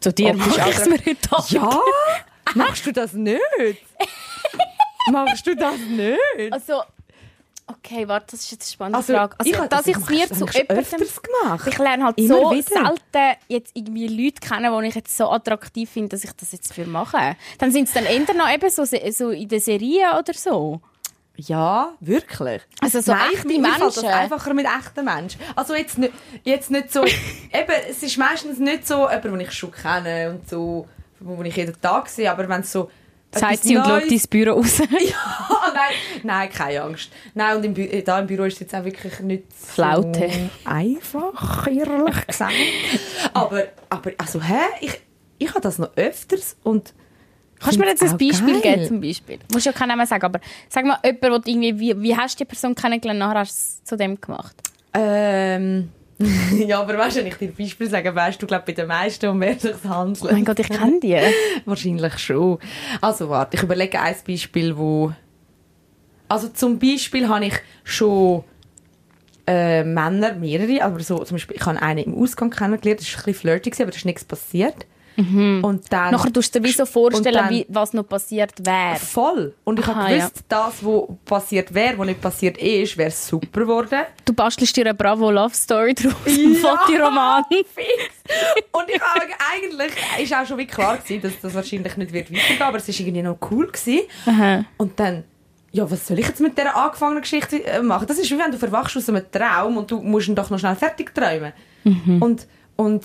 Zu 0.00 0.12
dir 0.12 0.34
Oh, 0.34 0.48
ich 0.48 0.78
es 0.78 0.88
mir 0.88 0.98
heute 0.98 1.32
Abend. 1.32 1.50
ja, 1.50 1.80
machst 2.54 2.86
du 2.86 2.92
das 2.92 3.12
nicht? 3.12 3.40
Machst 5.10 5.46
du 5.46 5.56
das 5.56 5.78
nicht? 5.78 6.52
Also, 6.52 6.82
okay, 7.68 8.08
warte, 8.08 8.26
das 8.32 8.40
ist 8.40 8.50
jetzt 8.52 8.66
eine 8.68 8.72
spannende 8.72 8.98
Also, 8.98 9.12
Frage. 9.14 9.36
Also, 9.38 9.50
ich 9.50 9.56
dass 9.56 9.68
das 9.68 9.86
ich 9.86 9.96
es 9.96 10.08
mir 10.08 10.28
zu 10.28 10.46
jemandem... 10.46 11.08
gemacht. 11.22 11.66
Ich 11.66 11.78
lerne 11.78 12.04
halt 12.04 12.18
Immer 12.18 12.28
so 12.28 12.50
wieder. 12.50 12.62
selten 12.62 13.38
jetzt 13.48 13.70
irgendwie 13.74 14.08
Leute 14.08 14.40
kennen, 14.40 14.80
die 14.82 14.88
ich 14.88 14.94
jetzt 14.94 15.16
so 15.16 15.30
attraktiv 15.30 15.90
finde, 15.90 16.10
dass 16.10 16.24
ich 16.24 16.32
das 16.32 16.52
jetzt 16.52 16.72
für 16.72 16.86
mache. 16.86 17.36
Dann 17.58 17.70
sind 17.70 17.88
es 17.88 17.94
dann 17.94 18.04
eher 18.04 18.34
noch 18.34 18.52
eben 18.52 18.70
so, 18.70 18.84
so 18.84 19.30
in 19.30 19.48
der 19.48 19.60
Serie 19.60 20.18
oder 20.18 20.34
so. 20.34 20.80
Ja, 21.40 21.92
wirklich. 22.00 22.62
Also 22.80 23.00
so 23.00 23.12
Nein, 23.12 23.30
echte 23.32 23.46
mir 23.46 23.62
fällt 23.62 23.80
das 23.80 24.02
Menschen. 24.02 24.18
einfacher 24.18 24.54
mit 24.54 24.66
echten 24.66 25.04
Menschen. 25.04 25.40
Also 25.54 25.74
jetzt 25.74 25.96
nicht, 25.98 26.12
jetzt 26.42 26.70
nicht 26.70 26.92
so... 26.92 27.04
eben, 27.52 27.72
es 27.88 28.02
ist 28.02 28.18
meistens 28.18 28.58
nicht 28.58 28.88
so 28.88 29.08
jemand, 29.08 29.24
den 29.24 29.40
ich 29.40 29.52
schon 29.52 29.70
kenne 29.70 30.30
und 30.30 30.48
so, 30.48 30.88
wo 31.20 31.40
ich 31.44 31.54
jeden 31.54 31.80
Tag 31.80 32.08
sehe, 32.08 32.30
aber 32.30 32.48
wenn 32.48 32.62
es 32.62 32.72
so... 32.72 32.90
Etwas 33.30 33.62
sie 33.62 33.76
und 33.76 33.84
schaut 33.86 34.04
ins 34.04 34.26
Büro 34.26 34.54
raus. 34.54 34.78
Ja, 34.90 35.57
nein, 35.78 35.94
nein, 36.22 36.50
keine 36.50 36.82
Angst. 36.82 37.10
Nein, 37.34 37.56
und 37.56 37.64
im 37.64 37.74
Bü 37.74 38.02
da 38.02 38.18
im 38.18 38.26
Büro 38.26 38.44
ist 38.44 38.54
es 38.54 38.60
jetzt 38.60 38.74
auch 38.74 38.84
wirklich 38.84 39.20
nicht 39.20 39.44
Flaute. 39.52 40.28
so 40.30 40.70
einfach, 40.70 41.66
ehrlich 41.66 42.26
gesagt. 42.26 42.52
aber, 43.32 43.64
aber, 43.88 44.10
also, 44.18 44.42
hä? 44.42 44.60
Ich, 44.80 45.00
ich 45.38 45.48
habe 45.50 45.60
das 45.60 45.78
noch 45.78 45.96
öfters 45.96 46.56
und... 46.62 46.94
Kannst 47.60 47.76
du 47.76 47.80
mir 47.80 47.88
jetzt 47.88 48.04
ein 48.04 48.16
Beispiel 48.16 48.60
geil. 48.60 48.74
geben, 48.74 48.86
zum 48.86 49.00
Beispiel? 49.00 49.38
Du 49.38 49.54
musst 49.54 49.66
ja 49.66 49.72
keinen 49.72 49.88
Namen 49.88 50.06
sagen, 50.06 50.24
aber 50.24 50.40
sag 50.68 50.84
mal, 50.84 50.98
jemand, 51.04 51.24
wo 51.24 51.38
du 51.38 51.50
irgendwie, 51.50 51.78
wie, 51.80 52.02
wie 52.02 52.16
hast 52.16 52.38
du 52.38 52.44
die 52.44 52.48
Person 52.48 52.72
kennengelernt, 52.72 53.18
nachher 53.18 53.40
hast 53.40 53.50
du 53.50 53.58
es 53.58 53.84
zu 53.84 53.96
dem 53.96 54.20
gemacht? 54.20 54.56
Ähm... 54.94 55.90
ja, 56.66 56.80
aber 56.80 56.98
weißt 56.98 57.16
du, 57.16 57.20
wenn 57.20 57.28
ich 57.28 57.36
dir 57.36 57.48
ein 57.48 57.54
Beispiel 57.54 57.88
sage, 57.88 58.12
weißt 58.12 58.42
du, 58.42 58.46
glaube 58.46 58.64
bei 58.66 58.72
den 58.72 58.88
meisten, 58.88 59.28
um 59.28 59.40
wer 59.40 59.56
sich 59.56 59.76
handelt. 59.84 60.24
Oh 60.24 60.32
mein 60.32 60.44
Gott, 60.44 60.58
ich 60.58 60.68
kenne 60.68 60.98
die. 61.00 61.16
Wahrscheinlich 61.64 62.18
schon. 62.18 62.58
Also 63.00 63.28
warte, 63.28 63.56
ich 63.56 63.62
überlege 63.62 64.00
ein 64.00 64.16
Beispiel, 64.26 64.76
wo... 64.76 65.12
Also 66.28 66.48
zum 66.48 66.78
Beispiel 66.78 67.28
habe 67.28 67.46
ich 67.46 67.54
schon 67.84 68.44
äh, 69.46 69.82
Männer, 69.82 70.34
mehrere, 70.34 70.84
aber 70.84 71.00
so 71.00 71.18
zum 71.24 71.36
Beispiel, 71.36 71.56
ich 71.56 71.64
habe 71.66 71.80
einen 71.80 72.00
im 72.04 72.22
Ausgang 72.22 72.50
kennengelernt, 72.50 73.00
das 73.00 73.12
war 73.14 73.20
ein 73.20 73.24
bisschen 73.24 73.40
flirty, 73.40 73.82
aber 73.82 73.90
da 73.90 73.96
ist 73.96 74.04
nichts 74.04 74.24
passiert. 74.24 74.86
Und 75.18 75.80
dann... 75.90 76.12
Nachher 76.12 76.32
tust 76.32 76.54
du 76.54 76.60
dir 76.60 76.68
wie 76.68 76.72
so 76.72 76.86
vorstellen, 76.86 77.34
dann- 77.34 77.50
wie, 77.50 77.66
was 77.68 77.92
noch 77.92 78.04
passiert 78.06 78.52
wäre. 78.64 78.94
Voll. 78.94 79.52
Und 79.64 79.80
ich 79.80 79.88
Aha, 79.88 79.96
habe 80.04 80.14
gewusst, 80.14 80.44
das, 80.48 80.74
was 80.80 81.02
passiert 81.24 81.74
wäre, 81.74 81.98
was 81.98 82.06
nicht 82.06 82.20
passiert 82.20 82.56
ist, 82.58 82.96
wäre 82.96 83.10
super 83.10 83.62
geworden. 83.62 84.02
Du 84.24 84.32
bastelst 84.32 84.76
dir 84.76 84.82
eine 84.84 84.94
Bravo 84.94 85.28
Love 85.32 85.52
Story 85.56 85.94
draus, 85.94 86.14
ein 86.24 86.54
Fotoroman. 86.54 87.42
Und 87.50 88.84
ich 88.86 89.00
habe 89.00 89.26
eigentlich, 89.52 89.92
ist 90.22 90.32
auch 90.32 90.46
schon 90.46 90.58
wie 90.58 90.66
klar 90.66 90.98
gewesen, 90.98 91.20
dass 91.20 91.32
das 91.42 91.52
wahrscheinlich 91.52 91.96
nicht 91.96 92.12
wird 92.12 92.30
weitergehen, 92.32 92.62
aber 92.62 92.76
es 92.76 92.86
war 92.86 92.94
irgendwie 92.94 93.22
noch 93.22 93.38
cool 93.50 93.66
gewesen. 93.66 94.02
Aha. 94.24 94.64
Und 94.76 95.00
dann, 95.00 95.24
ja, 95.78 95.88
was 95.88 96.06
soll 96.08 96.18
ich 96.18 96.26
jetzt 96.26 96.40
mit 96.40 96.58
dieser 96.58 96.76
angefangenen 96.76 97.22
Geschichte 97.22 97.64
äh, 97.64 97.80
machen? 97.80 98.06
Das 98.06 98.18
ist 98.18 98.30
wie 98.30 98.38
wenn 98.38 98.50
du 98.50 98.58
verwachst 98.58 98.96
aus 98.96 99.08
einem 99.08 99.30
Traum 99.30 99.76
und 99.76 99.90
du 99.90 100.00
musst 100.00 100.28
ihn 100.28 100.34
doch 100.34 100.50
noch 100.50 100.58
schnell 100.58 100.74
fertig 100.74 101.14
träumen. 101.14 101.52
Und, 102.20 102.46
und 102.76 103.04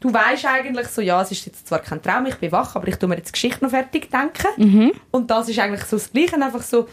du 0.00 0.12
weißt 0.12 0.46
eigentlich 0.46 0.88
so, 0.88 1.02
ja, 1.02 1.20
es 1.20 1.30
ist 1.30 1.44
jetzt 1.44 1.68
zwar 1.68 1.80
kein 1.80 2.02
Traum, 2.02 2.26
ich 2.26 2.36
bin 2.36 2.50
wach, 2.52 2.74
aber 2.74 2.88
ich 2.88 2.96
tue 2.96 3.08
mir 3.08 3.16
jetzt 3.16 3.28
die 3.28 3.32
Geschichte 3.32 3.62
noch 3.62 3.70
fertig 3.70 4.10
denken. 4.10 4.46
Und 5.10 5.30
das 5.30 5.48
ist 5.48 5.58
eigentlich 5.58 5.84
so 5.84 5.96
das 5.96 6.10
Gleiche, 6.10 6.36
einfach 6.36 6.62
so 6.62 6.88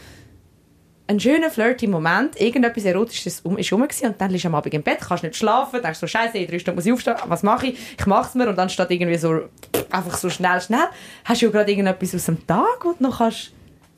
ein 1.06 1.20
schöner, 1.20 1.50
flirty 1.50 1.86
Moment, 1.86 2.40
irgendetwas 2.40 2.84
Erotisches 2.84 3.40
um, 3.40 3.58
ist 3.58 3.72
rum 3.72 3.82
und 3.82 4.14
dann 4.18 4.30
liegst 4.30 4.44
du 4.44 4.48
am 4.48 4.54
Abend 4.54 4.72
im 4.72 4.82
Bett, 4.82 5.00
kannst 5.00 5.22
nicht 5.22 5.36
schlafen, 5.36 5.82
denkst 5.82 5.98
so, 5.98 6.06
scheiße, 6.06 6.38
in 6.38 6.46
drei 6.46 6.58
Stunden 6.58 6.76
muss 6.76 6.86
ich 6.86 6.92
aufstehen, 6.92 7.16
was 7.26 7.42
mache 7.42 7.68
ich? 7.68 7.78
Ich 7.98 8.06
mache 8.06 8.28
es 8.28 8.34
mir 8.34 8.48
und 8.48 8.56
dann 8.56 8.70
statt 8.70 8.90
irgendwie 8.90 9.18
so, 9.18 9.48
einfach 9.90 10.16
so 10.16 10.30
schnell, 10.30 10.60
schnell, 10.62 10.88
hast 11.24 11.42
du 11.42 11.46
ja 11.46 11.52
gerade 11.52 11.70
irgendetwas 11.70 12.14
aus 12.14 12.24
dem 12.24 12.46
Tag, 12.46 12.80
du 12.82 12.94
noch 13.00 13.18
kannst 13.18 13.52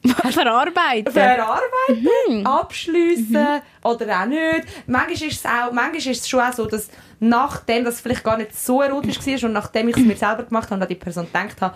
Verarbeiten. 0.32 1.12
verarbeiten, 1.12 2.46
abschliessen 2.46 3.60
oder 3.82 4.20
auch 4.22 4.26
nicht. 4.26 4.64
Manchmal 4.86 5.12
ist 5.12 5.22
es, 5.22 5.44
auch, 5.44 5.72
manchmal 5.72 5.96
ist 5.96 6.06
es 6.06 6.28
schon 6.28 6.40
auch 6.40 6.52
so, 6.52 6.66
dass 6.66 6.88
nachdem 7.20 7.84
das 7.84 8.00
vielleicht 8.00 8.24
gar 8.24 8.36
nicht 8.36 8.56
so 8.56 8.82
erotisch 8.82 9.18
war 9.18 9.44
und 9.48 9.52
nachdem 9.52 9.88
ich 9.88 9.96
es 9.96 10.04
mir 10.04 10.16
selber 10.16 10.44
gemacht 10.44 10.66
habe 10.66 10.76
und 10.76 10.82
an 10.82 10.88
die 10.88 10.94
Person 10.94 11.26
gedacht 11.26 11.60
habe, 11.60 11.74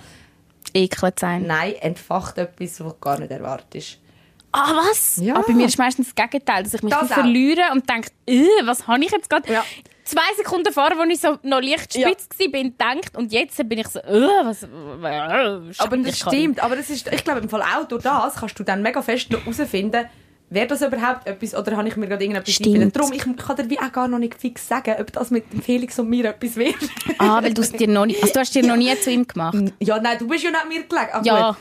Ekelt 0.75 1.19
sein. 1.19 1.47
nein, 1.47 1.75
entfacht 1.81 2.39
etwas, 2.39 2.85
was 2.85 3.01
gar 3.01 3.19
nicht 3.19 3.31
erwartest. 3.31 3.99
Ah, 4.53 4.73
was? 4.77 5.17
Ja. 5.17 5.37
Aber 5.37 5.47
bei 5.47 5.53
mir 5.53 5.67
ist 5.67 5.79
meistens 5.79 6.13
das 6.13 6.15
Gegenteil, 6.15 6.65
dass 6.65 6.75
ich 6.75 6.83
mich 6.83 6.93
Das 6.93 7.09
verliere 7.13 7.71
und 7.73 7.89
denke, 7.89 8.11
äh, 8.27 8.45
was 8.65 8.87
habe 8.87 9.05
ich 9.05 9.11
jetzt 9.11 9.31
gerade? 9.31 9.53
Ja. 9.53 9.65
Zwei 10.11 10.35
Sekunden 10.37 10.73
vorher, 10.73 10.99
als 10.99 11.11
ich 11.13 11.21
so 11.21 11.39
noch 11.43 11.61
leicht 11.61 11.95
Ja. 11.97 12.09
spitz 12.09 12.27
war, 12.39 12.49
bin 12.49 12.75
denkt 12.77 13.17
und 13.17 13.33
jetzt 13.33 13.57
bin 13.69 13.79
ich 13.79 13.87
so, 13.89 14.01
äh, 14.01 14.29
was? 14.45 14.63
Äh, 14.65 15.73
Aber 15.79 15.97
das 15.99 16.19
stimmt, 16.19 16.63
aber 16.63 16.77
das 16.77 16.91
ist, 16.91 17.11
ich 17.13 17.25
glaube 17.25 17.41
im 17.41 17.49
Fall 17.49 17.63
auch 17.63 17.87
durch 17.87 18.03
das 18.03 18.35
kannst 18.37 18.59
du 18.59 18.65
dann 18.65 18.83
mega 18.83 19.03
fest 19.03 19.31
noch 19.31 19.41
herausfinden, 19.45 20.07
wäre 20.49 20.67
das 20.67 20.83
überhaupt 20.83 21.27
etwas 21.29 21.55
oder 21.55 21.77
habe 21.77 21.87
ich 21.87 21.97
mir 21.97 22.09
gerade 22.09 22.25
irgendetwas 22.25 22.59
eingebildet. 22.59 22.97
Darum, 22.97 23.13
ich 23.13 23.21
kann 23.23 23.57
dir 23.57 23.71
wie 23.71 23.79
auch 23.79 23.93
gar 23.93 24.09
noch 24.09 24.19
nicht 24.19 24.35
fix 24.35 24.67
sagen, 24.67 24.97
ob 24.99 25.13
das 25.13 25.31
mit 25.31 25.53
dem 25.53 25.63
Felix 25.63 25.97
und 26.01 26.09
mir 26.11 26.25
etwas 26.25 26.57
wird. 26.57 26.75
Ah, 27.19 27.41
weil 27.43 27.55
du 27.55 27.63
es 27.63 27.71
dir 27.71 27.87
noch 27.87 28.07
nicht, 28.07 28.21
also 28.21 28.33
du 28.35 28.41
hast 28.41 28.53
dir 28.55 28.65
noch 28.67 28.77
nie 28.77 28.93
zu 29.01 29.11
ihm 29.13 29.27
gemacht. 29.27 29.57
ja, 29.79 30.01
nein, 30.01 30.19
du 30.19 30.27
bist 30.27 30.43
ja 30.43 30.51
nicht 30.51 30.69
mir 30.69 30.83
gelegen. 30.83 31.13
aber 31.13 31.25
Ja, 31.25 31.49
gut. 31.51 31.57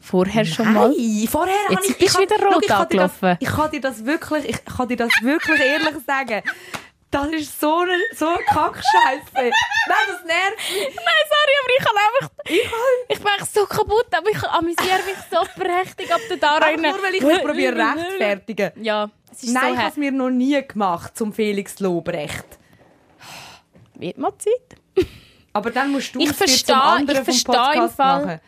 vorher 0.00 0.44
schon 0.44 0.72
mal. 0.72 0.88
Nein, 0.88 1.28
vorher 1.30 1.54
Jetzt 1.70 1.76
habe 1.78 1.86
ich... 1.86 1.98
bist 1.98 2.16
du 2.18 2.22
ich 2.22 2.30
wieder 2.30 2.44
rot 2.44 2.54
Schau, 2.54 2.60
ich 2.60 2.66
kann 2.68 2.88
dir 2.88 2.96
das- 2.98 3.12
angelaufen. 3.22 3.36
Ich 3.40 3.48
kann 3.48 3.70
dir 3.70 3.80
das 3.80 4.04
wirklich, 4.06 4.48
ich 4.48 4.64
kann 4.64 4.88
dir 4.88 4.96
das 4.96 5.10
wirklich 5.22 5.60
ehrlich 5.60 5.94
sagen. 6.04 6.42
Das 7.12 7.28
ist 7.28 7.60
so 7.60 7.76
eine, 7.80 7.92
so 8.16 8.26
eine 8.26 8.38
Kackscheiße. 8.38 9.32
Nein, 9.34 9.52
das 10.08 10.24
nervt 10.24 10.56
mich. 10.72 10.96
Nein, 10.96 11.24
sorry, 11.28 11.54
aber 11.60 11.72
ich 11.78 11.84
kann 11.84 11.96
einfach, 12.06 12.30
ich 13.08 13.18
bin 13.18 13.26
echt 13.38 13.54
so 13.54 13.66
kaputt, 13.66 14.06
aber 14.16 14.30
ich 14.30 14.42
amüsiere 14.42 15.00
mich 15.04 15.16
so 15.30 15.40
prächtig 15.62 16.12
ab 16.12 16.20
der 16.30 16.36
da 16.38 16.56
Einfach 16.56 16.82
nur, 16.82 17.02
weil 17.02 17.14
ich 17.14 17.22
mich 17.22 17.42
probiere 17.42 17.76
rechtfertigen. 17.96 18.72
Ja, 18.82 19.10
es 19.30 19.42
ist 19.42 19.52
Nein, 19.52 19.62
so 19.68 19.72
ich 19.74 19.78
habe 19.78 19.88
es 19.90 19.96
mir 19.98 20.10
noch 20.10 20.30
nie 20.30 20.66
gemacht, 20.66 21.16
zum 21.16 21.32
Felix 21.34 21.78
Lobrecht. 21.80 22.46
Wird 23.94 24.16
mal 24.18 24.32
Zeit. 24.38 25.06
Aber 25.52 25.70
dann 25.70 25.92
musst 25.92 26.14
du 26.14 26.20
Ich 26.20 26.30
es 26.30 26.36
verstehe- 26.36 26.64
zum 26.74 26.80
anderen 26.80 27.22
ich 27.22 27.24
vom 27.26 27.34
verstehe 27.52 27.54
im 27.54 27.60
Podcast 27.80 27.96
Fall- 27.96 28.24
machen. 28.26 28.40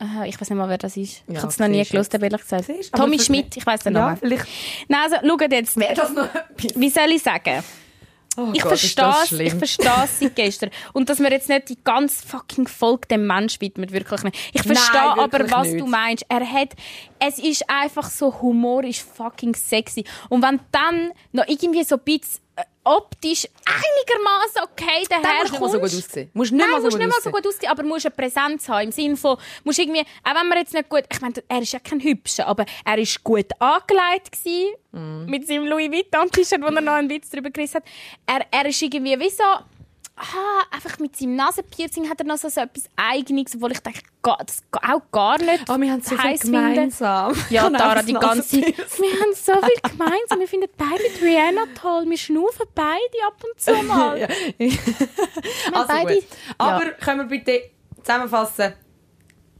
Aha, 0.00 0.24
ich 0.26 0.40
weiß 0.40 0.50
nicht 0.50 0.58
mal, 0.58 0.68
wer 0.68 0.78
das 0.78 0.96
ist. 0.96 1.22
ich 1.26 1.34
Ja, 1.34 1.38
habe 1.42 1.48
es 1.48 1.58
noch 1.58 1.66
nie 1.68 1.84
gelesen, 1.84 2.20
ehrlich 2.22 2.40
gesagt. 2.40 2.64
Siehst 2.66 2.94
Tommy 2.94 3.18
Schmidt, 3.18 3.56
ich 3.56 3.66
weiß 3.66 3.80
den 3.84 3.94
Ja, 3.94 4.00
Namen. 4.00 4.16
vielleicht 4.16 4.46
Nein, 4.88 5.00
also, 5.12 5.16
schaut 5.26 5.52
jetzt. 5.52 5.76
wäre 5.76 5.94
das 5.94 6.10
noch. 6.12 6.28
Wie 6.74 6.88
soll 6.90 7.10
ich 7.12 7.22
sagen? 7.22 7.62
Oh 8.38 8.50
Ich 8.52 8.62
verstehe 8.62 9.14
es, 9.24 9.32
ich 9.32 9.54
verstehe 9.54 10.04
es 10.04 10.20
seit 10.20 10.36
gestern. 10.36 10.70
Und 10.92 11.08
dass 11.10 11.18
wir 11.18 11.28
jetzt 11.30 11.48
nicht 11.48 11.70
die 11.70 11.78
ganze 11.82 12.24
fucking 12.24 12.68
Folge 12.68 13.08
dem 13.08 13.26
Mensch 13.26 13.60
widmet, 13.60 13.90
wirklich 13.90 14.22
nicht. 14.22 14.36
Ich 14.52 14.64
Nein, 14.64 14.76
verstehe 14.76 15.00
aber, 15.00 15.32
wirklich 15.32 15.52
was 15.52 15.66
nicht. 15.66 15.80
du 15.80 15.86
meinst. 15.88 16.24
Er 16.28 16.48
hat, 16.48 16.74
es 17.18 17.40
ist 17.40 17.64
einfach 17.68 18.08
so, 18.08 18.40
Humor 18.40 18.84
ist 18.84 19.00
fucking 19.00 19.56
sexy. 19.56 20.04
Und 20.28 20.42
wenn 20.42 20.60
dann 20.70 21.10
noch 21.32 21.48
irgendwie 21.48 21.82
so 21.82 21.96
ein 21.96 22.02
bisschen, 22.04 22.40
optisch 22.96 23.46
einigermaßen 23.64 24.62
okay 24.62 25.00
musst 25.00 25.10
du 25.10 25.16
nicht 25.16 25.60
mal 25.60 25.68
so 25.68 25.78
gut 25.78 25.82
daherkommst. 25.82 25.96
aussehen. 26.08 26.30
Musst 26.34 26.52
nicht 26.52 26.60
Nein, 26.60 26.70
mal 26.70 26.76
so 26.78 26.84
musst 26.84 26.96
gut 26.96 26.98
nicht 27.00 27.08
mal 27.08 27.12
so 27.12 27.18
aussehen. 27.30 27.32
gut 27.32 27.46
aussehen, 27.46 27.70
aber 27.70 27.82
musst 27.82 28.06
eine 28.06 28.14
Präsenz 28.14 28.68
haben. 28.68 28.84
Im 28.84 28.92
Sinne 28.92 29.16
von, 29.16 29.36
musst 29.64 29.78
irgendwie, 29.78 30.00
auch 30.00 30.34
wenn 30.34 30.48
man 30.48 30.58
jetzt 30.58 30.72
nicht 30.74 30.88
gut, 30.88 31.04
ich 31.12 31.20
meine, 31.20 31.34
er 31.48 31.60
ist 31.62 31.72
ja 31.72 31.78
kein 31.80 32.00
Hübscher, 32.00 32.46
aber 32.46 32.64
er 32.84 32.98
ist 32.98 33.22
gut 33.22 33.46
angelegt 33.60 34.32
gewesen, 34.32 34.74
Mhm. 34.90 35.26
mit 35.26 35.46
seinem 35.46 35.66
Louis 35.66 35.90
Vuitton-T-Shirt, 35.92 36.62
wo 36.62 36.66
er 36.66 36.80
noch 36.80 36.94
einen 36.94 37.10
Witz 37.10 37.28
drüber 37.28 37.50
gerissen 37.50 37.74
hat. 37.76 37.84
Er, 38.26 38.46
er 38.50 38.66
ist 38.70 38.80
irgendwie 38.80 39.20
wie 39.20 39.28
so, 39.28 39.44
ah, 40.18 40.64
einfach 40.74 40.98
mit 40.98 41.16
seinem 41.16 41.36
Nasenpiercing 41.36 42.08
hat 42.08 42.20
er 42.20 42.26
noch 42.26 42.36
so, 42.38 42.48
so 42.48 42.60
etwas 42.60 42.84
Eigenes, 42.96 43.54
obwohl 43.54 43.72
ich 43.72 43.80
denke, 43.80 44.00
das 44.22 44.62
auch 44.72 45.02
gar 45.10 45.38
nicht 45.38 45.64
Oh, 45.70 45.78
wir 45.80 45.90
haben 45.92 46.02
so 46.02 46.16
viel 46.16 46.38
gemeinsam. 46.38 47.32
Ich 47.32 47.50
Ja, 47.50 47.62
habe 47.62 47.76
Tara, 47.78 48.02
die 48.02 48.12
ganze. 48.12 48.56
Wir 48.58 48.66
haben 48.66 49.34
so 49.34 49.52
viel 49.54 49.90
gemeinsam. 49.90 50.38
Wir 50.40 50.48
finden 50.48 50.68
beide 50.76 51.04
Rihanna 51.22 51.62
toll. 51.80 52.04
Wir 52.08 52.18
schnaufen 52.18 52.66
beide 52.74 52.98
ab 53.26 53.42
und 53.42 53.60
zu 53.60 53.72
mal. 53.84 54.20
Ja. 54.20 54.28
also 55.72 55.86
beide- 55.88 56.14
gut. 56.14 56.24
Aber 56.58 56.84
Ja. 56.84 56.90
können 56.92 57.20
wir 57.20 57.38
bitte 57.38 57.62
zusammenfassen? 58.02 58.74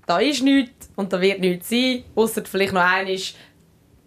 Da 0.07 0.19
ist 0.21 0.43
nichts 0.43 0.89
und 0.97 1.13
da 1.13 1.21
wird 1.21 1.41
nichts 1.41 1.69
sein, 1.69 2.03
außer 2.15 2.43
vielleicht 2.47 2.73
noch 2.73 2.81
einer 2.83 3.11
ist 3.11 3.37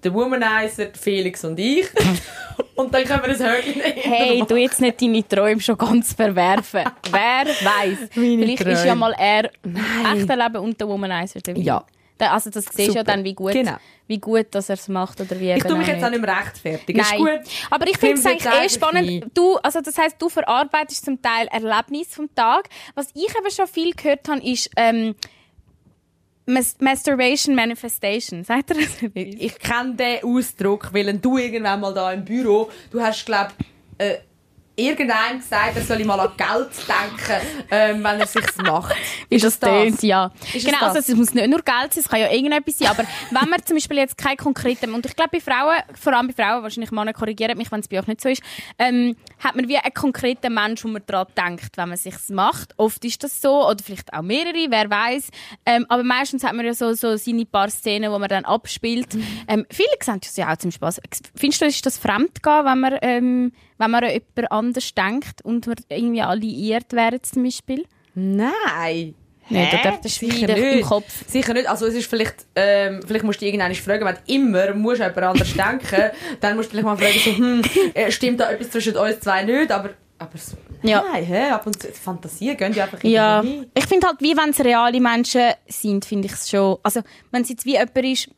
der 0.04 0.14
Womanizer, 0.14 0.86
der 0.86 0.96
Felix 1.00 1.44
und 1.46 1.60
ich. 1.60 1.88
und 2.76 2.94
dann 2.94 3.04
können 3.04 3.22
wir 3.24 3.30
das 3.34 3.40
Höckchen 3.40 3.82
Hey, 3.82 4.44
du 4.48 4.56
jetzt 4.56 4.82
nicht 4.82 5.02
deine 5.02 5.28
Träume 5.28 5.62
schon 5.62 5.78
ganz 5.78 6.14
verwerfen. 6.14 6.84
Wer 7.12 7.46
weiß? 7.46 7.98
Vielleicht 8.12 8.62
ist 8.62 8.86
ja 8.86 8.94
Träume. 8.94 8.96
mal 8.96 9.16
er 9.18 9.52
im 9.64 9.76
echten 9.76 10.40
Leben 10.40 10.58
und 10.58 10.80
der 10.80 10.88
Womanizer 10.88 11.40
dabei. 11.42 11.62
Ja. 11.62 11.86
Also 12.20 12.52
das 12.52 12.66
siehst 12.66 12.78
du 12.78 12.82
ja 12.84 12.92
Super. 12.92 13.04
dann, 13.06 13.24
wie 13.24 13.34
gut, 13.34 13.54
Genau. 13.54 13.78
wie 14.06 14.20
gut 14.20 14.46
dass 14.52 14.70
er 14.70 14.76
es 14.76 14.88
macht 14.88 15.20
oder 15.22 15.40
wie 15.40 15.54
Ich 15.54 15.64
tue 15.64 15.76
mich 15.76 15.88
jetzt 15.88 16.04
auch 16.04 16.10
nicht. 16.12 16.22
mehr 16.22 16.38
rechtfertigen. 16.38 17.00
Ist 17.00 17.16
gut. 17.16 17.40
Aber 17.72 17.88
ich 17.88 17.98
finde 17.98 18.20
es 18.20 18.26
eigentlich 18.28 18.54
eh 18.54 18.70
spannend. 18.70 19.26
Du, 19.34 19.56
also 19.58 19.82
das 19.82 19.98
heißt, 19.98 20.18
du 20.22 20.30
verarbeitest 20.30 21.04
zum 21.06 21.20
Teil 21.20 21.48
Erlebnisse 21.48 22.12
vom 22.12 22.30
Tag. 22.36 22.70
Was 22.94 23.08
ich 23.16 23.24
eben 23.24 23.50
schon 23.52 23.66
viel 23.66 23.94
gehört 23.96 24.28
habe, 24.30 24.40
ist 24.46 24.70
ähm, 24.76 25.16
Mas 26.52 26.76
Masturbation 26.80 27.56
Manifestation. 27.56 28.44
Sagt 28.52 28.72
ihr 28.72 28.76
das? 28.76 29.12
Ich 29.14 29.58
kenne 29.60 29.96
den 29.96 30.24
Ausdruck, 30.24 30.94
weil 30.94 31.18
du 31.18 31.38
irgendwann 31.38 31.80
mal 31.80 31.94
da 31.94 32.12
im 32.12 32.26
Büro, 32.26 32.70
du 32.92 33.02
hast, 33.02 33.26
glaube 33.26 33.52
äh, 33.98 34.18
irgendeinem 34.88 35.40
gesagt, 35.40 35.76
er 35.76 35.84
soll 35.84 36.04
mal 36.06 36.20
an 36.20 36.32
Geld 36.38 36.70
denken, 36.88 37.48
ähm, 37.72 38.04
wenn 38.04 38.20
er 38.20 38.28
sich's 38.28 38.58
macht. 38.58 38.96
Wie 39.30 39.38
das 39.38 39.60
tönt, 39.60 40.02
ja. 40.04 40.32
Ist 40.46 40.56
es 40.56 40.66
genau, 40.66 40.80
das? 40.80 40.96
also 40.96 41.12
es 41.12 41.18
muss 41.18 41.34
nicht 41.34 41.48
nur 41.48 41.62
Geld 41.62 41.94
sein, 41.94 42.04
es 42.04 42.10
kann 42.10 42.20
ja 42.20 42.32
irgendetwas 42.32 42.78
sein, 42.78 42.90
aber 42.90 43.04
wenn 43.32 43.50
man 43.50 43.66
zum 43.66 43.76
Beispiel 43.76 43.98
jetzt 43.98 44.18
keine 44.18 44.38
konkreten, 44.38 44.94
und 44.94 45.06
ich 45.06 45.16
glaube 45.16 45.32
bei 45.34 45.40
Frauen, 45.40 45.78
vor 46.00 46.14
allem 46.14 46.28
bei 46.28 46.34
Frauen, 46.34 46.64
wahrscheinlich 46.64 46.92
Männer 46.92 47.14
korrigieren 47.14 47.58
mich, 47.58 47.72
wenn 47.72 47.82
es 47.82 47.88
bei 47.88 48.00
euch 48.00 48.08
nicht 48.08 48.22
so 48.22 48.30
ist, 48.30 48.42
ähm, 48.78 49.16
hat 49.40 49.56
man 49.56 49.68
wie 49.68 49.78
einen 49.78 49.94
konkreten 49.94 50.54
Mensch, 50.54 50.84
wo 50.84 50.88
man 50.88 51.02
daran 51.06 51.28
denkt, 51.38 51.78
wenn 51.78 51.90
man 51.90 51.98
sich's 51.98 52.30
macht. 52.30 52.74
Oft 52.78 53.04
ist 53.06 53.24
das 53.24 53.42
so, 53.42 53.68
oder 53.68 53.84
vielleicht 53.84 54.14
auch 54.14 54.22
mehrere, 54.22 54.68
wer 54.70 54.90
weiß. 54.90 55.30
Ähm, 55.66 55.86
aber 55.90 56.04
meistens 56.04 56.44
hat 56.44 56.54
man 56.54 56.66
ja 56.66 56.74
so, 56.74 56.94
so 56.94 57.18
seine 57.18 57.46
paar 57.46 57.70
Szenen, 57.70 58.12
wo 58.12 58.20
man 58.20 58.30
dann 58.30 58.46
abspielt. 58.46 59.14
Mhm. 59.14 59.24
Ähm, 59.48 59.66
viele 59.70 59.90
sehen 60.02 60.20
das 60.22 60.36
ja 60.38 60.52
auch 60.52 60.58
zum 60.58 60.72
Spaß. 60.72 61.02
Findest 61.36 61.62
du, 61.62 61.66
ist 61.66 61.86
das 61.86 61.98
Fremdgehen, 61.98 62.66
wenn 62.66 62.80
man, 62.80 62.98
ähm, 63.02 63.52
wenn 63.82 63.92
man 63.92 64.04
an 64.04 64.12
jemand 64.12 64.52
anders 64.52 64.94
denkt 64.94 65.44
und 65.44 65.66
man 65.68 65.76
irgendwie 65.90 66.22
alliiert 66.22 66.94
wäre 66.94 67.22
zum 67.22 67.44
Beispiel? 67.44 67.84
Nein. 68.14 69.16
Nicht, 69.50 69.74
Hä? 69.74 69.80
oder? 69.82 70.00
Das 70.02 70.16
Sicher 70.16 70.38
wieder 70.48 70.56
im 70.56 70.76
nicht. 70.78 70.88
Kopf. 70.88 71.24
Sicher 71.28 71.54
nicht. 71.54 71.68
Also 71.68 71.86
es 71.88 71.94
ist 71.96 72.10
vielleicht, 72.10 72.36
ähm, 72.56 73.02
vielleicht 73.06 73.26
musst 73.26 73.42
du 73.42 73.46
irgendwann 73.46 73.74
fragen, 73.76 74.06
wenn 74.06 74.16
du 74.16 74.22
immer 74.34 74.74
musst 74.76 75.02
an 75.02 75.14
jemand 75.14 75.28
anders 75.42 75.54
denken, 75.54 76.12
dann 76.40 76.56
musst 76.56 76.68
du 76.70 76.72
vielleicht 76.72 76.86
mal 76.86 76.96
fragen, 76.98 77.20
so, 77.20 77.32
hm, 77.36 77.62
äh, 77.94 78.12
stimmt 78.12 78.40
da 78.40 78.52
etwas 78.52 78.70
zwischen 78.70 78.96
uns 78.96 79.20
zwei 79.20 79.44
nicht, 79.44 79.70
aber, 79.72 79.90
aber 80.20 80.38
so, 80.38 80.56
Ja. 80.84 81.04
nein, 81.12 81.26
hä, 81.26 81.50
ab 81.50 81.66
und 81.68 81.82
zu, 81.82 81.90
Fantasien 81.92 82.56
gehen 82.56 82.74
ja 82.74 82.86
einfach 82.86 83.04
Ja, 83.04 83.42
hin. 83.42 83.66
ich 83.74 83.86
finde 83.88 84.08
halt, 84.08 84.22
wie 84.22 84.38
wenn 84.38 84.52
es 84.52 84.60
reale 84.64 85.02
Menschen 85.02 85.52
sind, 85.68 86.06
finde 86.06 86.28
ich 86.28 86.34
es 86.34 86.50
schon. 86.50 86.78
Also, 86.84 87.02
wenn 87.32 87.42
es 87.42 87.50
jetzt 87.50 87.66
wie 87.66 87.72
jemand 87.74 87.98
ist, 87.98 88.30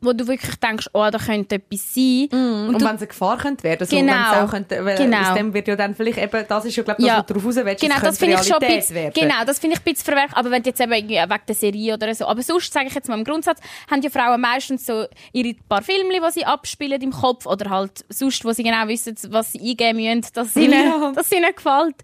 wo 0.00 0.12
du 0.12 0.26
wirklich 0.26 0.54
denkst, 0.56 0.88
oh, 0.92 1.08
da 1.10 1.18
könnte 1.18 1.56
etwas 1.56 1.94
sein. 1.94 2.28
Und, 2.32 2.68
Und, 2.74 2.80
du, 2.82 2.86
wenn 2.86 2.94
es 2.96 3.00
eine 3.02 3.06
Gefahr 3.08 3.36
könnte 3.38 3.64
werden, 3.64 3.86
so, 3.86 3.96
Genau. 3.96 4.12
wenn's 4.12 4.36
auch 4.38 4.50
könnte, 4.50 4.84
weil 4.84 4.96
Genau. 4.96 5.18
aus 5.30 5.34
dem 5.34 5.52
wird 5.54 5.68
ja 5.68 5.76
dann 5.76 5.94
vielleicht 5.94 6.18
eben, 6.18 6.44
das 6.48 6.64
ist 6.64 6.76
ja 6.76 6.82
glaube 6.82 7.00
ich 7.02 7.06
das, 7.06 7.12
Ja. 7.14 7.18
was 7.20 7.26
du 7.26 7.34
darauf 7.34 7.46
raus 7.46 7.56
willst, 7.64 7.80
genau, 7.82 7.94
es 7.96 8.02
das 8.02 8.18
finde 8.18 8.34
ich 8.40 8.42
schon 8.46 8.62
ein 8.62 8.76
bisschen, 8.76 8.94
werden. 8.96 9.12
genau, 9.14 9.44
das 9.46 9.58
finde 9.58 9.74
ich 9.76 9.80
ein 9.80 9.84
bisschen 9.92 10.04
verwerflich. 10.04 10.36
Aber 10.36 10.50
wenn 10.50 10.62
du 10.62 10.68
jetzt 10.70 10.80
eben 10.80 10.92
irgendwie 10.92 11.16
wegen 11.16 11.42
der 11.48 11.54
Serie 11.54 11.94
oder 11.94 12.14
so, 12.14 12.26
aber 12.26 12.42
sonst 12.42 12.72
sage 12.72 12.86
ich 12.86 12.94
jetzt 12.94 13.08
mal 13.08 13.18
im 13.18 13.24
Grundsatz, 13.24 13.58
haben 13.90 14.02
ja 14.02 14.10
Frauen 14.10 14.40
meistens 14.40 14.86
so 14.86 15.06
ihre 15.32 15.54
paar 15.68 15.82
Filme, 15.82 16.14
die 16.14 16.32
sie 16.32 16.44
abspielen 16.44 17.00
im 17.02 17.12
Kopf 17.12 17.46
oder 17.46 17.70
halt 17.70 18.04
sonst, 18.08 18.44
wo 18.44 18.52
sie 18.52 18.62
genau 18.62 18.86
wissen, 18.88 19.16
was 19.30 19.52
sie 19.52 19.60
eingeben 19.60 19.96
müssen, 19.98 20.32
dass 20.34 20.48
es 20.48 20.56
ihnen, 20.56 20.72
Ja. 20.72 21.12
dass 21.14 21.26
es 21.26 21.32
ihnen 21.32 21.54
gefällt. 21.54 21.96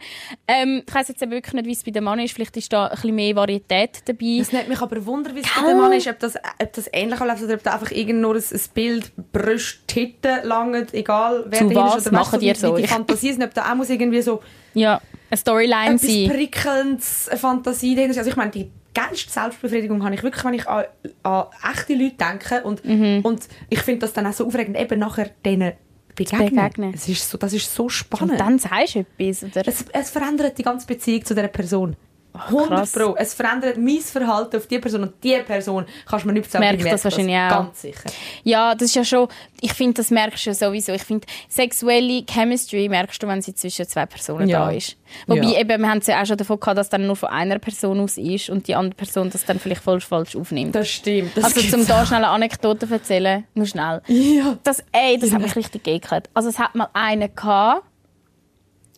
Ähm, 0.49 0.83
ich 0.87 0.95
weiss 0.95 1.09
jetzt 1.09 1.23
eben 1.23 1.33
wirklich 1.33 1.55
nicht, 1.55 1.67
wie 1.67 1.73
es 1.73 1.85
bei 1.85 1.91
dem 1.91 2.05
Mann 2.05 2.19
ist. 2.19 2.33
Vielleicht 2.35 2.57
ist 2.57 2.73
da 2.73 2.87
ein 2.87 2.91
bisschen 2.95 3.15
mehr 3.15 3.37
Varietät 3.37 4.01
dabei. 4.07 4.39
Es 4.41 4.53
nimmt 4.53 4.69
mich 4.69 4.81
aber 4.81 5.05
Wunder, 5.07 5.35
wie 5.35 5.41
es 5.41 5.47
bei 5.55 5.69
dem 5.69 5.79
Mann 5.79 5.93
ist, 5.93 6.07
ob 6.09 6.19
das, 6.19 6.37
ob 6.37 6.73
das 6.73 6.89
ähnlich 6.93 7.21
läuft 7.21 7.43
oder 7.43 7.55
ob 7.55 7.63
da 7.63 7.73
einfach 7.85 7.97
irgend 7.97 8.21
nur 8.21 8.35
ein, 8.35 8.43
ein 8.43 8.61
Bild, 8.75 9.13
Brüste, 9.33 9.79
Titten 9.87 10.45
langt, 10.45 10.93
egal 10.95 11.45
wer 11.49 11.59
Zu 11.61 11.67
drin 11.67 11.77
was 11.77 11.97
ist. 11.97 12.07
Oder 12.09 12.17
machen 12.17 12.41
weißt, 12.43 12.61
so? 12.61 12.77
Wie 12.77 12.83
die 12.83 12.89
Fantasie 12.89 13.33
sind, 13.33 13.43
ob 13.45 13.55
da 13.55 13.71
auch 13.71 13.75
muss 13.77 13.91
irgendwie 13.91 14.23
so 14.23 14.41
Ja, 14.75 15.01
eine 15.31 15.37
Storyline 15.39 15.95
etwas 15.95 16.03
sein. 16.03 16.29
Prickelndes, 16.31 17.29
eine 17.29 17.39
Fantasie 17.39 17.95
dahinter. 17.95 18.19
Also 18.19 18.31
ich 18.31 18.37
meine, 18.37 18.51
die 18.51 18.71
geilste 18.95 19.31
Selbstbefriedigung 19.31 20.05
habe 20.05 20.15
ich 20.15 20.23
wirklich, 20.23 20.45
wenn 20.45 20.55
ich 20.55 20.69
an, 20.69 20.85
an 21.25 21.45
echte 21.73 21.95
Leute 21.95 22.15
denke 22.17 22.63
und, 22.65 22.85
Mhm. 22.85 23.21
und 23.23 23.43
ich 23.69 23.81
finde 23.81 24.01
das 24.01 24.13
dann 24.13 24.27
auch 24.27 24.33
so 24.33 24.47
aufregend, 24.47 24.79
eben 24.79 24.99
nachher 25.01 25.31
denen 25.45 25.73
begegnen. 26.15 26.49
begegnen. 26.49 26.93
Es 26.95 27.09
ist 27.09 27.29
so, 27.29 27.37
das 27.39 27.53
ist 27.53 27.75
so 27.75 27.89
spannend. 27.89 28.33
Und 28.33 28.39
dann 28.41 28.59
sagst 28.59 28.95
du 28.95 29.05
etwas, 29.19 29.43
oder? 29.43 29.67
Es, 29.67 29.85
es 29.93 30.11
verändert 30.11 30.57
die 30.59 30.63
ganze 30.63 30.87
Beziehung 30.87 31.25
zu 31.25 31.35
dieser 31.35 31.49
Person. 31.49 31.97
100 32.35 32.69
krass. 32.69 32.93
Pro. 32.93 33.15
Es 33.17 33.33
verändert 33.33 33.77
mein 33.79 34.01
Verhalten 34.01 34.57
auf 34.57 34.67
die 34.67 34.81
Person 34.81 35.05
und 35.05 35.13
die 35.23 35.37
Person 35.47 35.87
kannst 36.05 36.25
du 36.25 36.29
mir 36.29 36.35
nicht 36.35 36.51
sagen, 36.51 36.65
Merkt 36.65 36.85
das 36.85 37.05
wahrscheinlich 37.05 37.37
auch. 37.37 37.49
Ganz 37.51 37.81
sicher. 37.81 38.11
Ja, 38.43 38.75
das 38.75 38.89
ist 38.89 38.97
ja 38.97 39.05
schon, 39.05 39.29
ich 39.61 39.73
finde, 39.73 39.95
das 39.95 40.11
merkst 40.11 40.45
du 40.45 40.51
ja 40.51 40.55
sowieso. 40.55 40.93
Ich 40.93 41.05
finde, 41.05 41.27
sexuelle 41.49 42.25
Chemistry 42.29 42.89
merkst 42.89 43.23
du, 43.23 43.29
wenn 43.29 43.41
sie 43.41 43.55
zwischen 43.55 43.87
zwei 43.87 44.07
Personen 44.07 44.49
Ja. 44.49 44.65
da 44.67 44.71
ist. 44.73 44.97
Wobei 45.29 45.43
Ja. 45.53 45.61
eben, 45.61 45.81
wir 45.81 45.89
haben 45.89 45.99
es 45.99 46.09
ja 46.09 46.21
auch 46.21 46.27
schon 46.27 46.37
davon 46.37 46.59
gehabt, 46.59 46.77
dass 46.77 46.89
dann 46.89 47.07
nur 47.07 47.15
von 47.15 47.29
einer 47.29 47.61
Person 47.61 48.01
aus 48.01 48.19
ist 48.19 48.51
und 48.51 48.67
die 48.67 48.75
andere 48.75 48.97
Person 48.97 49.31
das 49.31 49.45
dann 49.45 49.61
vielleicht 49.61 49.83
falsch, 49.83 50.05
falsch 50.07 50.35
aufnimmt. 50.35 50.75
Das 50.75 50.89
stimmt. 50.89 51.37
Das 51.37 51.45
also 51.45 51.61
zum 51.61 51.87
da 51.87 52.05
schnell 52.05 52.19
eine 52.25 52.29
Anekdote 52.29 52.89
erzählen, 52.91 53.45
nur 53.55 53.67
schnell. 53.67 54.03
Ja. 54.09 54.59
Das, 54.65 54.83
ey, 54.91 55.19
das 55.19 55.33
hat 55.33 55.41
mich 55.41 55.55
richtig 55.55 55.85
geekelt. 55.85 56.29
Also 56.35 56.49
es 56.49 56.59
hat 56.59 56.75
mal 56.75 56.89
einen 56.95 57.33
gehabt, 57.33 57.85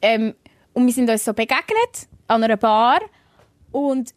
ähm, 0.00 0.34
und 0.72 0.86
wir 0.86 0.92
sind 0.92 1.08
uns 1.10 1.24
so 1.24 1.32
begegnet 1.32 2.06
an 2.28 2.42
einer 2.42 2.56
Bar 2.56 3.00
und 3.72 4.14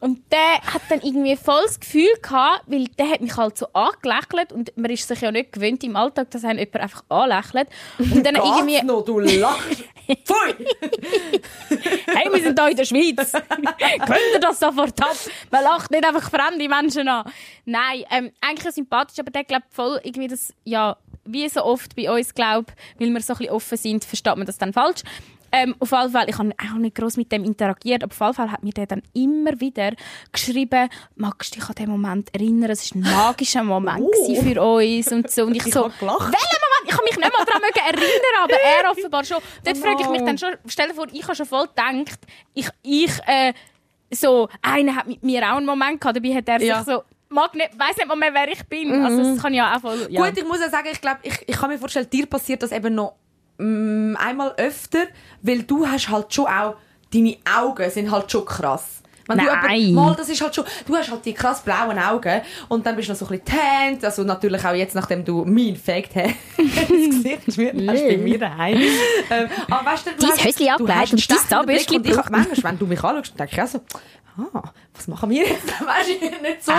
und 0.00 0.32
der 0.32 0.60
hat 0.62 0.82
dann 0.88 1.00
irgendwie 1.02 1.36
voll 1.36 1.62
das 1.64 1.78
Gefühl 1.78 2.12
gehabt, 2.20 2.64
weil 2.66 2.86
der 2.98 3.10
hat 3.10 3.20
mich 3.20 3.36
halt 3.36 3.56
so 3.56 3.66
angelächelt 3.72 4.52
und 4.52 4.76
man 4.76 4.90
ist 4.90 5.06
sich 5.06 5.20
ja 5.20 5.30
nicht 5.30 5.52
gewöhnt 5.52 5.84
im 5.84 5.94
Alltag, 5.96 6.30
dass 6.30 6.44
einen 6.44 6.58
jemand 6.58 6.76
einfach 6.76 7.04
anlächelt 7.08 7.68
und 7.98 8.24
dann 8.24 8.34
irgendwie 8.34 8.82
noch, 8.82 9.02
du 9.02 9.20
lachst. 9.20 9.84
Pfui! 10.24 10.66
hey, 12.14 12.30
wir 12.30 12.42
sind 12.42 12.60
hier 12.60 12.70
in 12.70 12.76
der 12.76 12.84
Schweiz. 12.84 13.32
Könnt 14.06 14.20
ihr 14.34 14.40
das 14.40 14.60
sofort 14.60 15.00
ab? 15.02 15.16
Man 15.50 15.64
lacht 15.64 15.90
nicht 15.90 16.04
einfach 16.04 16.30
fremde 16.30 16.68
Menschen 16.68 17.08
an. 17.08 17.30
Nein, 17.64 18.04
ähm, 18.10 18.30
eigentlich 18.40 18.74
sympathisch, 18.74 19.18
aber 19.18 19.30
der 19.30 19.44
glaubt 19.44 19.72
voll 19.72 20.00
irgendwie 20.02 20.28
das, 20.28 20.52
ja, 20.64 20.98
wie 21.24 21.48
so 21.48 21.64
oft 21.64 21.96
bei 21.96 22.10
uns, 22.10 22.34
glaub, 22.34 22.66
weil 22.98 23.10
wir 23.10 23.20
so 23.22 23.32
ein 23.32 23.38
bisschen 23.38 23.54
offen 23.54 23.78
sind, 23.78 24.04
versteht 24.04 24.36
man 24.36 24.46
das 24.46 24.58
dann 24.58 24.74
falsch. 24.74 25.02
Ähm, 25.56 25.76
auf 25.78 25.90
jeden 25.92 26.10
Fall, 26.10 26.28
ich 26.28 26.36
habe 26.38 26.50
auch 26.60 26.78
nicht 26.78 26.96
gross 26.96 27.16
mit 27.16 27.30
dem 27.30 27.44
interagiert, 27.44 28.02
aber 28.02 28.12
auf 28.12 28.20
jeden 28.20 28.34
Fall 28.34 28.50
hat 28.50 28.62
mir 28.64 28.72
der 28.72 28.86
dann 28.86 29.02
immer 29.12 29.58
wieder 29.60 29.92
geschrieben, 30.32 30.88
magst 31.16 31.54
du 31.54 31.60
dich 31.60 31.68
an 31.68 31.74
den 31.76 31.90
Moment 31.90 32.34
erinnern? 32.34 32.70
Es 32.70 32.92
war 32.94 33.00
ein 33.02 33.02
magischer 33.14 33.62
Moment 33.62 34.04
Oh. 34.04 34.34
für 34.42 34.60
uns 34.62 35.12
und 35.12 35.30
so. 35.30 35.44
Und 35.44 35.54
ich, 35.56 35.66
Ich 35.66 35.72
so, 35.72 35.84
welcher 35.84 36.00
Moment? 36.00 36.34
Ich 36.86 36.90
kann 36.90 37.04
mich 37.04 37.16
nicht 37.16 37.32
mal 37.32 37.44
daran 37.44 37.62
erinnern, 37.62 38.42
aber 38.42 38.54
er 38.54 38.90
offenbar 38.92 39.24
schon. 39.24 39.38
Dort 39.64 39.76
Oh 39.76 39.80
frage 39.80 40.02
ich 40.02 40.08
mich 40.08 40.20
no. 40.20 40.26
dann 40.26 40.38
schon, 40.38 40.50
stell 40.66 40.88
dir 40.88 40.94
vor, 40.94 41.06
ich 41.12 41.22
habe 41.24 41.34
schon 41.34 41.46
voll 41.46 41.66
gedacht, 41.68 42.18
ich, 42.52 42.68
ich, 42.82 43.12
äh, 43.26 43.52
so, 44.10 44.48
einer 44.62 44.96
hat 44.96 45.06
mit 45.06 45.22
mir 45.22 45.42
auch 45.50 45.56
einen 45.56 45.66
Moment 45.66 46.00
gehabt, 46.00 46.16
dabei 46.16 46.34
hat 46.34 46.48
er 46.48 46.60
Ja. 46.62 46.82
sich 46.82 46.92
so, 46.94 47.02
mag 47.30 47.54
nicht, 47.54 47.70
weiss 47.78 47.96
nicht 47.96 48.06
mal 48.06 48.16
mehr, 48.16 48.32
wer 48.34 48.48
ich 48.48 48.62
bin. 48.66 48.92
Also, 49.04 49.22
das 49.34 49.42
kann 49.42 49.54
ja 49.54 49.74
auch 49.76 49.80
voll, 49.80 50.06
ja. 50.10 50.24
Gut, 50.24 50.36
ich 50.36 50.44
muss 50.46 50.60
ja 50.60 50.68
sagen, 50.68 50.88
ich 50.92 51.00
glaube, 51.00 51.18
ich, 51.22 51.34
ich 51.48 51.56
kann 51.56 51.70
mir 51.70 51.78
vorstellen, 51.78 52.08
dir 52.10 52.26
passiert 52.26 52.62
das 52.62 52.70
eben 52.72 52.94
noch 52.94 53.14
mm, 53.58 54.16
einmal 54.16 54.54
öfter, 54.56 55.04
weil 55.42 55.62
du 55.62 55.86
hast 55.86 56.08
halt 56.08 56.32
schon 56.32 56.46
auch, 56.46 56.76
deine 57.12 57.36
Augen 57.58 57.90
sind 57.90 58.10
halt 58.10 58.30
schon 58.30 58.44
krass. 58.44 59.02
Wenn 59.26 59.38
du 59.38 59.44
Nein. 59.44 59.80
jemand, 59.80 59.94
mal, 59.94 60.14
das 60.14 60.28
ist 60.28 60.42
halt 60.42 60.54
schon, 60.54 60.64
du 60.86 60.94
hast 60.94 61.10
halt 61.10 61.24
die 61.24 61.32
krass 61.32 61.62
blauen 61.62 61.98
Augen 61.98 62.42
und 62.68 62.84
dann 62.84 62.94
bist 62.94 63.08
du 63.08 63.12
noch 63.12 63.18
so 63.18 63.26
ein 63.26 63.40
bisschen 63.40 63.58
tannt, 63.58 64.04
also 64.04 64.22
natürlich 64.22 64.62
auch 64.64 64.74
jetzt, 64.74 64.94
nachdem 64.94 65.24
du 65.24 65.44
meinen 65.44 65.76
Fact 65.76 66.14
hast, 66.16 66.34
das 66.58 66.88
Gesicht 66.88 67.44
geschmiert 67.46 67.74
hast 67.88 68.06
bei 68.06 68.18
mir 68.18 68.38
daheim. 68.38 68.76
Ähm, 69.30 69.48
aber 69.70 69.90
weißt 69.90 70.06
du, 70.06 70.10
du 70.10 70.26
Dein 70.26 70.52
du 70.52 70.70
abgelegt 70.70 71.12
und 71.12 71.30
dein 71.30 71.38
Zahnbürstchen 71.48 71.96
und 71.96 72.06
ich, 72.06 72.16
manchmal, 72.16 72.72
wenn 72.72 72.78
du 72.78 72.86
mich 72.86 73.02
anschaust, 73.02 73.38
denke 73.38 73.52
ich 73.54 73.62
auch 73.62 73.66
so, 73.66 73.80
ah, 74.36 74.62
was 74.94 75.08
machen 75.08 75.30
wir 75.30 75.46
jetzt? 75.46 75.66
Weißt 75.86 76.08
du, 76.08 76.42
nicht 76.42 76.64
so, 76.64 76.72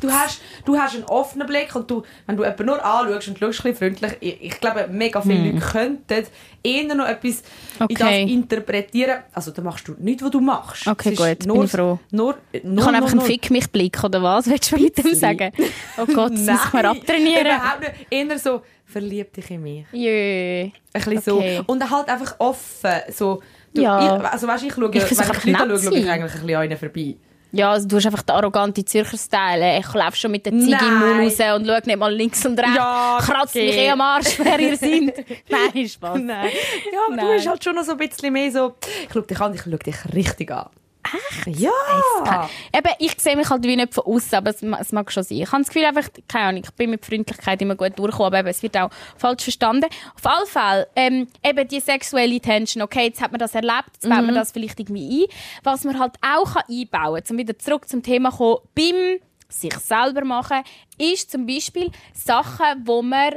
du 0.00 0.10
hast, 0.12 0.40
du 0.64 0.76
hast 0.78 0.94
einen 0.94 1.04
offenen 1.04 1.46
Blick 1.46 1.74
und 1.74 1.90
du, 1.90 2.02
wenn 2.26 2.36
du 2.36 2.42
jemanden 2.42 2.66
nur 2.66 2.84
anschaust 2.84 3.28
und 3.28 3.38
schaust 3.38 3.64
ein 3.66 3.74
freundlich, 3.74 4.12
ich, 4.20 4.42
ich 4.42 4.60
glaube, 4.60 4.88
mega 4.90 5.20
viele 5.20 5.50
Leute 5.52 5.64
könnten 5.64 6.26
eher 6.62 6.94
noch 6.94 7.06
etwas 7.06 7.42
in 7.78 7.96
das 7.96 7.98
Hm. 8.00 8.06
Okay. 8.06 8.22
interpretieren. 8.32 9.18
Also, 9.32 9.50
da 9.50 9.60
machst 9.62 9.86
du 9.88 9.94
nichts, 9.98 10.22
was 10.22 10.30
du 10.30 10.40
machst. 10.40 10.86
Okay, 10.86 11.14
gut, 11.14 11.38
bin 11.40 11.48
nur, 11.48 11.64
ich 11.64 11.70
froh. 11.70 11.98
Nur, 12.10 12.36
Ich 12.52 12.64
nur, 12.64 12.84
habe 12.86 12.96
einfach 12.96 13.10
einen 13.10 13.18
nur, 13.18 13.26
Fick 13.26 13.50
mich 13.50 13.70
Blick, 13.70 14.02
oder 14.02 14.22
was? 14.22 14.46
Willst 14.48 14.72
du 14.72 14.76
mit 14.78 14.96
dem 14.96 15.14
sagen? 15.14 15.52
Oh 15.98 16.06
Gott, 16.06 16.32
das 16.32 16.40
muss 16.40 16.60
ich 16.66 16.72
mir 16.72 16.84
abtrainieren. 16.90 17.46
Überhaupt 17.46 17.80
nicht. 17.80 18.06
Eher 18.10 18.38
so, 18.38 18.62
verlieb 18.86 19.32
dich 19.32 19.50
in 19.50 19.62
mich. 19.62 19.84
Jö. 19.92 20.62
Ein 20.62 20.72
bisschen 20.92 21.18
Okay. 21.34 21.56
so. 21.58 21.72
Und 21.72 21.90
halt 21.90 22.08
einfach 22.08 22.34
offen. 22.38 22.90
So, 23.12 23.42
du, 23.74 23.82
Ja. 23.82 24.16
ich, 24.18 24.24
also 24.24 24.46
weißt, 24.48 24.62
du, 24.62 24.66
ich 24.68 24.74
schaue, 24.74 24.90
Ich 24.92 24.94
wenn 24.94 25.52
ich 25.52 25.58
Leute 25.58 25.68
schaue, 25.68 25.82
schaue 25.82 25.98
ich 25.98 26.10
eigentlich 26.10 26.32
ein 26.34 26.40
bisschen 26.40 26.56
an 26.56 26.64
ihnen 26.64 26.78
vorbei. 26.78 27.16
Ja, 27.52 27.70
also 27.70 27.86
du 27.86 27.96
hast 27.96 28.06
einfach 28.06 28.22
den 28.22 28.34
arroganten 28.34 28.84
Zürcher 28.84 29.16
Style. 29.16 29.78
Ich 29.78 29.94
laufe 29.94 30.16
schon 30.16 30.32
mit 30.32 30.44
der 30.44 30.52
Ziege 30.52 30.76
im 30.84 30.98
Mund 30.98 31.20
raus 31.20 31.56
und 31.56 31.66
schaue 31.68 31.82
nicht 31.84 31.96
mal 31.98 32.12
links 32.12 32.44
und 32.44 32.58
rechts. 32.58 32.74
Ja, 32.74 33.18
Kratzt 33.20 33.54
okay. 33.54 33.66
mich 33.66 33.76
eh 33.76 33.90
am 33.90 34.00
Arsch, 34.00 34.38
wer 34.38 34.58
ihr 34.58 34.76
seid. 34.76 35.24
Nein, 35.48 35.88
Spaß. 35.88 36.18
Nein. 36.20 36.50
Ja, 36.92 36.98
aber 37.06 37.16
du 37.16 37.22
Nein. 37.26 37.36
bist 37.36 37.48
halt 37.48 37.62
schon 37.62 37.76
noch 37.76 37.84
so 37.84 37.92
ein 37.92 37.98
bisschen 37.98 38.32
mehr 38.32 38.50
so, 38.50 38.74
ich 39.06 39.12
schaue 39.12 39.22
dich 39.22 39.40
an, 39.40 39.54
ich 39.54 39.62
schaue 39.62 39.78
dich 39.78 39.94
richtig 40.12 40.50
an. 40.50 40.66
Echt? 41.04 41.60
Ja. 41.60 42.48
Eben, 42.74 42.92
ich 42.98 43.20
sehe 43.20 43.36
mich 43.36 43.50
halt 43.50 43.64
wie 43.64 43.76
nicht 43.76 43.94
von 43.94 44.04
außen, 44.04 44.38
aber 44.38 44.50
es, 44.50 44.62
es 44.62 44.92
mag 44.92 45.12
schon 45.12 45.22
sein. 45.22 45.38
Ich 45.38 45.52
habe 45.52 45.62
das 45.62 45.68
Gefühl, 45.68 45.84
einfach, 45.84 46.08
keine 46.28 46.46
Ahnung, 46.46 46.62
ich 46.64 46.70
bin 46.72 46.90
mit 46.90 47.04
Freundlichkeit 47.04 47.60
immer 47.62 47.76
gut 47.76 47.98
durchgekommen, 47.98 48.28
aber 48.28 48.38
eben, 48.40 48.48
es 48.48 48.62
wird 48.62 48.76
auch 48.76 48.90
falsch 49.16 49.42
verstanden. 49.42 49.86
Auf 50.14 50.24
alle 50.26 50.46
Fälle, 50.46 50.88
ähm, 50.96 51.28
eben 51.42 51.68
die 51.68 51.80
sexuelle 51.80 52.40
Tension, 52.40 52.82
okay, 52.82 53.06
jetzt 53.06 53.20
hat 53.20 53.32
man 53.32 53.38
das 53.38 53.54
erlebt, 53.54 53.90
jetzt 53.94 54.08
baut 54.08 54.24
man 54.24 54.34
das 54.34 54.52
vielleicht 54.52 54.80
irgendwie 54.80 55.24
ein. 55.24 55.28
Was 55.62 55.84
man 55.84 55.98
halt 55.98 56.14
auch 56.22 56.54
kann 56.54 56.62
einbauen 56.68 57.22
kann, 57.22 57.30
um 57.30 57.38
wieder 57.38 57.58
zurück 57.58 57.88
zum 57.88 58.02
Thema 58.02 58.30
zu 58.30 58.36
kommen, 58.38 58.58
beim 58.74 59.20
sich 59.48 59.74
selber 59.74 60.24
machen, 60.24 60.62
ist 60.98 61.30
zum 61.30 61.46
Beispiel 61.46 61.90
Sachen, 62.12 62.82
wo 62.84 63.02
man 63.02 63.34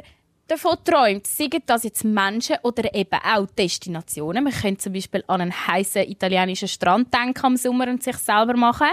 davon 0.48 0.78
träumt, 0.84 1.28
seien 1.28 1.50
das 1.66 1.84
jetzt 1.84 2.04
Menschen 2.04 2.58
oder 2.64 2.94
eben 2.94 3.20
auch 3.24 3.48
Destinationen. 3.58 4.44
Man 4.44 4.54
könnte 4.54 4.84
zum 4.84 4.94
Beispiel 4.94 5.24
an 5.28 5.42
einen 5.42 5.68
heißen 5.68 6.04
italienischen 6.04 6.68
Strand 6.68 7.14
denken 7.14 7.46
am 7.46 7.58
Sommer 7.58 7.88
und 7.88 8.02
sich 8.04 8.18
selber 8.18 8.56
machen. 8.56 8.88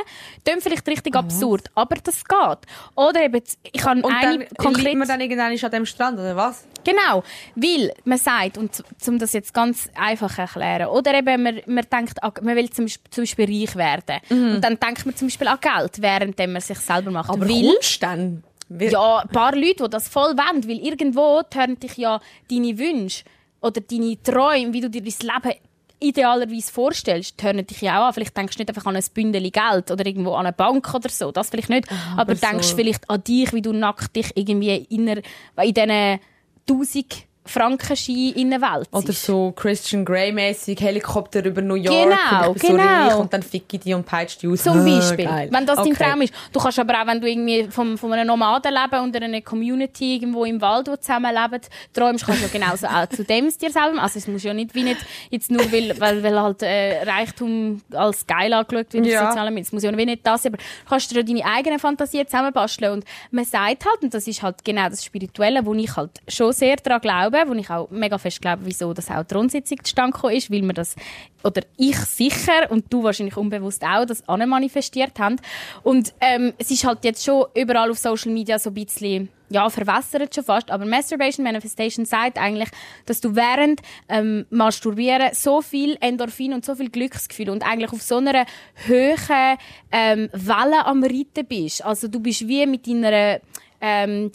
Klingt 0.44 0.62
vielleicht 0.62 0.86
richtig 0.88 1.14
absurd, 1.14 1.70
aber 1.74 1.96
das 1.96 2.24
geht. 2.24 2.58
Oder 2.96 3.24
eben, 3.24 3.42
ich 3.72 3.84
habe 3.84 4.02
Und 4.02 4.12
eine 4.12 4.20
dann 4.22 4.38
liegt 4.40 4.58
konkret... 4.58 4.96
man 4.96 5.08
dann 5.08 5.20
irgendwann 5.20 5.52
an 5.56 5.70
dem 5.70 5.86
Strand, 5.86 6.18
oder 6.18 6.34
was? 6.36 6.66
Genau, 6.84 7.22
weil 7.54 7.92
man 8.04 8.18
sagt, 8.18 8.58
und 8.58 8.82
um 9.06 9.18
das 9.18 9.32
jetzt 9.32 9.54
ganz 9.54 9.88
einfach 9.94 10.34
zu 10.34 10.40
erklären, 10.42 10.88
oder 10.88 11.14
eben 11.14 11.42
man, 11.42 11.60
man 11.66 11.86
denkt, 11.90 12.22
an- 12.22 12.32
man 12.42 12.56
will 12.56 12.68
zum, 12.70 12.84
Beispiel- 12.84 13.44
reich 13.46 13.74
werden. 13.76 14.20
Und 14.28 14.60
dann 14.60 14.78
denkt 14.78 15.06
man 15.06 15.16
zum 15.16 15.28
Beispiel 15.28 15.48
an 15.48 15.58
Geld, 15.60 16.02
während 16.02 16.38
man 16.38 16.60
sich 16.60 16.78
selber 16.78 17.10
macht. 17.10 17.30
Aber 17.30 17.48
weil, 17.48 17.72
kommst 17.72 17.96
du 18.02 18.06
dann? 18.06 18.44
Wir- 18.68 18.90
ja, 18.90 19.18
ein 19.18 19.28
paar 19.28 19.54
Leute, 19.54 19.84
die 19.84 19.90
das 19.90 20.08
voll 20.08 20.36
wollen, 20.36 20.66
weil 20.68 20.78
irgendwo 20.78 21.40
hören 21.52 21.78
dich 21.78 21.96
ja 21.96 22.20
deine 22.50 22.78
Wünsche 22.78 23.24
oder 23.60 23.80
deine 23.80 24.20
Träume, 24.22 24.72
wie 24.72 24.80
du 24.80 24.90
dir 24.90 25.02
dein 25.02 25.12
Leben 25.44 25.58
idealerweise 26.00 26.72
vorstellst, 26.72 27.42
hören 27.42 27.66
dich 27.66 27.80
ja 27.80 28.00
auch 28.02 28.08
an. 28.08 28.12
Vielleicht 28.14 28.36
denkst 28.36 28.56
du 28.56 28.62
nicht 28.62 28.68
einfach 28.68 28.84
an 28.86 28.96
ein 28.96 29.04
Bündel 29.14 29.50
Geld 29.50 29.90
oder 29.90 30.04
irgendwo 30.04 30.32
an 30.34 30.46
eine 30.46 30.52
Bank 30.52 30.92
oder 30.92 31.08
so, 31.08 31.30
das 31.32 31.48
vielleicht 31.50 31.70
nicht. 31.70 31.90
aber 32.12 32.22
aber 32.22 32.34
denkst 32.34 32.68
so- 32.68 32.76
vielleicht 32.76 33.08
an 33.08 33.22
dich, 33.24 33.52
wie 33.52 33.62
du 33.62 33.72
nackt 33.72 34.14
dich 34.16 34.30
irgendwie 34.34 34.76
in, 34.90 35.06
in 35.08 35.74
diesen 35.74 36.20
1000 36.66 37.26
Franken 37.46 37.96
Ski 37.96 38.30
in 38.30 38.50
der 38.50 38.60
Welt 38.62 38.88
Oder 38.92 39.12
so 39.12 39.52
Christian 39.52 40.04
Grey-mäßig 40.04 40.80
Helikopter 40.80 41.44
über 41.44 41.60
New 41.60 41.74
York 41.74 42.08
Genau, 42.08 42.50
und 42.50 42.56
ich 42.56 42.62
bin 42.62 42.70
so 42.72 42.76
genau. 42.78 43.04
reich 43.06 43.14
und 43.16 43.32
dann 43.32 43.42
fick 43.42 43.64
ich 43.72 43.80
die 43.80 43.92
und 43.94 44.04
peitscht 44.06 44.42
die 44.42 44.48
aus. 44.48 44.62
Zum 44.62 44.80
Ah, 44.80 44.84
Beispiel, 44.84 45.26
geil. 45.26 45.48
wenn 45.52 45.66
das 45.66 45.76
dein 45.76 45.92
Okay. 45.92 46.04
Traum 46.04 46.22
ist. 46.22 46.32
Du 46.52 46.60
kannst 46.60 46.78
aber 46.78 47.02
auch, 47.02 47.06
wenn 47.06 47.20
du 47.20 47.28
irgendwie 47.28 47.64
vom, 47.70 47.98
von 47.98 48.12
einem 48.12 48.26
Nomadenleben 48.28 49.00
unter 49.00 49.20
einer 49.22 49.40
Community 49.42 50.14
irgendwo 50.14 50.44
im 50.44 50.60
Wald, 50.60 50.88
wo 50.88 50.96
zusammenlebt, 50.96 51.68
träumst, 51.92 52.24
kannst 52.26 52.44
du 52.44 52.48
genauso 52.48 52.86
auch 52.86 53.06
zu 53.08 53.24
dem 53.24 53.44
dir 53.56 53.70
selber. 53.70 54.02
Also 54.02 54.18
es 54.18 54.26
muss 54.26 54.42
ja 54.42 54.54
nicht 54.54 54.74
wie 54.74 54.82
nicht 54.84 55.04
jetzt 55.30 55.50
nur, 55.50 55.60
weil, 55.70 55.98
weil, 56.00 56.22
weil 56.22 56.40
halt 56.40 56.62
äh, 56.62 57.02
Reichtum 57.02 57.82
als 57.92 58.26
geil 58.26 58.52
angeschaut 58.52 58.92
wird 58.92 59.06
Ja. 59.06 59.22
auf 59.22 59.28
sozialen 59.28 59.52
Medien. 59.54 59.66
Es 59.66 59.72
muss 59.72 59.82
ja 59.82 59.96
wie 59.96 60.06
nicht 60.06 60.26
das 60.26 60.42
sein, 60.42 60.52
aber 60.54 60.62
du 60.62 60.88
kannst 60.88 61.10
dir 61.10 61.16
ja 61.18 61.22
deine 61.22 61.44
eigene 61.44 61.78
Fantasie 61.78 62.24
zusammenbasteln. 62.24 62.92
Und 62.92 63.04
man 63.30 63.44
sagt 63.44 63.84
halt, 63.84 64.02
und 64.02 64.14
das 64.14 64.26
ist 64.26 64.42
halt 64.42 64.64
genau 64.64 64.88
das 64.88 65.04
Spirituelle, 65.04 65.64
wo 65.66 65.74
ich 65.74 65.94
halt 65.94 66.10
schon 66.28 66.52
sehr 66.52 66.76
daran 66.76 67.00
glaube, 67.02 67.33
wo 67.46 67.52
ich 67.54 67.70
auch 67.70 67.90
mega 67.90 68.18
fest 68.18 68.40
glaube, 68.40 68.62
wieso 68.64 68.92
das 68.92 69.10
auch 69.10 69.24
die 69.24 69.34
Rundsitzung 69.34 69.82
zustande 69.82 70.12
gekommen 70.12 70.36
ist, 70.36 70.50
weil 70.50 70.62
wir 70.62 70.72
das, 70.72 70.96
oder 71.42 71.62
ich 71.76 71.96
sicher 71.96 72.70
und 72.70 72.92
du 72.92 73.02
wahrscheinlich 73.02 73.36
unbewusst 73.36 73.84
auch, 73.84 74.04
das 74.04 74.22
manifestiert 74.26 75.18
haben. 75.18 75.36
Und 75.82 76.14
ähm, 76.20 76.52
es 76.58 76.70
ist 76.70 76.84
halt 76.84 77.04
jetzt 77.04 77.24
schon 77.24 77.46
überall 77.54 77.90
auf 77.90 77.98
Social 77.98 78.32
Media 78.32 78.58
so 78.58 78.70
ein 78.70 78.74
bisschen 78.74 79.28
ja, 79.50 79.68
verwässert 79.68 80.34
schon 80.34 80.44
fast, 80.44 80.70
aber 80.70 80.84
Masturbation 80.84 81.44
Manifestation 81.44 82.06
sagt 82.06 82.38
eigentlich, 82.38 82.70
dass 83.06 83.20
du 83.20 83.36
während 83.36 83.82
ähm, 84.08 84.46
Masturbieren 84.50 85.32
so 85.32 85.60
viel 85.60 85.96
Endorphin 86.00 86.54
und 86.54 86.64
so 86.64 86.74
viel 86.74 86.90
Glücksgefühl 86.90 87.50
und 87.50 87.62
eigentlich 87.62 87.92
auf 87.92 88.02
so 88.02 88.16
einer 88.16 88.46
hohen 88.88 89.58
ähm, 89.92 90.28
Welle 90.32 90.86
am 90.86 91.04
Reiten 91.04 91.46
bist. 91.46 91.84
Also 91.84 92.08
du 92.08 92.20
bist 92.20 92.48
wie 92.48 92.66
mit 92.66 92.86
deiner 92.86 93.40
ähm, 93.80 94.32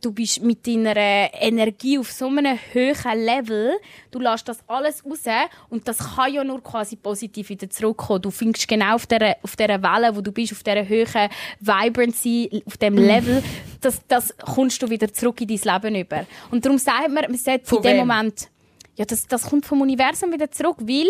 du 0.00 0.12
bist 0.12 0.42
mit 0.42 0.66
deiner 0.66 0.96
Energie 0.96 1.98
auf 1.98 2.10
so 2.10 2.28
einem 2.28 2.58
hohen 2.74 3.24
Level, 3.24 3.78
du 4.10 4.20
lässt 4.20 4.48
das 4.48 4.58
alles 4.68 5.04
raus 5.04 5.24
und 5.68 5.86
das 5.88 5.98
kann 5.98 6.32
ja 6.32 6.44
nur 6.44 6.62
quasi 6.62 6.96
positiv 6.96 7.48
wieder 7.48 7.68
zurückkommen. 7.68 8.22
Du 8.22 8.30
findest 8.30 8.68
genau 8.68 8.94
auf 8.94 9.06
dieser, 9.06 9.36
auf 9.42 9.56
dieser 9.56 9.82
Welle, 9.82 10.14
wo 10.14 10.20
du 10.20 10.32
bist, 10.32 10.52
auf 10.52 10.62
dieser 10.62 10.88
hohen 10.88 11.30
Vibrancy, 11.60 12.62
auf 12.66 12.76
dem 12.76 12.96
Level, 12.96 13.42
das, 13.80 14.00
das 14.06 14.36
kommst 14.38 14.82
du 14.82 14.90
wieder 14.90 15.12
zurück 15.12 15.40
in 15.40 15.48
dein 15.48 15.74
Leben 15.74 15.94
über. 15.96 16.26
Und 16.50 16.64
darum 16.64 16.78
sagt 16.78 17.08
man, 17.08 17.24
man 17.28 17.36
sollte 17.36 17.76
in 17.76 17.82
dem? 17.82 17.96
Moment, 17.98 18.48
ja, 18.96 19.04
das, 19.04 19.26
das 19.26 19.48
kommt 19.48 19.66
vom 19.66 19.80
Universum 19.80 20.32
wieder 20.32 20.50
zurück, 20.50 20.76
weil, 20.80 21.06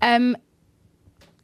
ähm, 0.00 0.36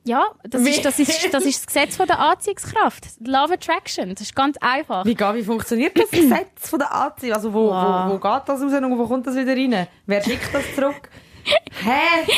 ja, 0.09 0.25
das 0.43 0.63
ist, 0.63 0.85
das, 0.85 0.99
ist, 0.99 1.33
das 1.33 1.45
ist 1.45 1.59
das 1.61 1.67
Gesetz 1.67 1.97
von 1.97 2.07
der 2.07 2.19
Anziehungskraft. 2.19 3.05
Love 3.21 3.55
Attraction. 3.55 4.11
Das 4.15 4.23
ist 4.23 4.35
ganz 4.35 4.57
einfach. 4.61 5.05
Wie, 5.05 5.17
wie 5.17 5.43
funktioniert 5.45 5.97
das 5.99 6.11
Gesetz 6.11 6.69
von 6.69 6.79
der 6.79 6.93
Anziehung? 6.93 7.35
Also 7.35 7.53
wo, 7.53 7.69
Wow. 7.71 8.09
wo, 8.09 8.15
wo 8.15 8.19
geht 8.19 8.43
das 8.49 8.61
raus 8.63 8.73
und 8.73 8.99
wo 8.99 9.07
kommt 9.07 9.27
das 9.27 9.37
wieder 9.37 9.53
rein? 9.55 9.87
Wer 10.07 10.23
schickt 10.23 10.53
das 10.53 10.65
zurück? 10.75 11.09
Hä? 11.85 12.31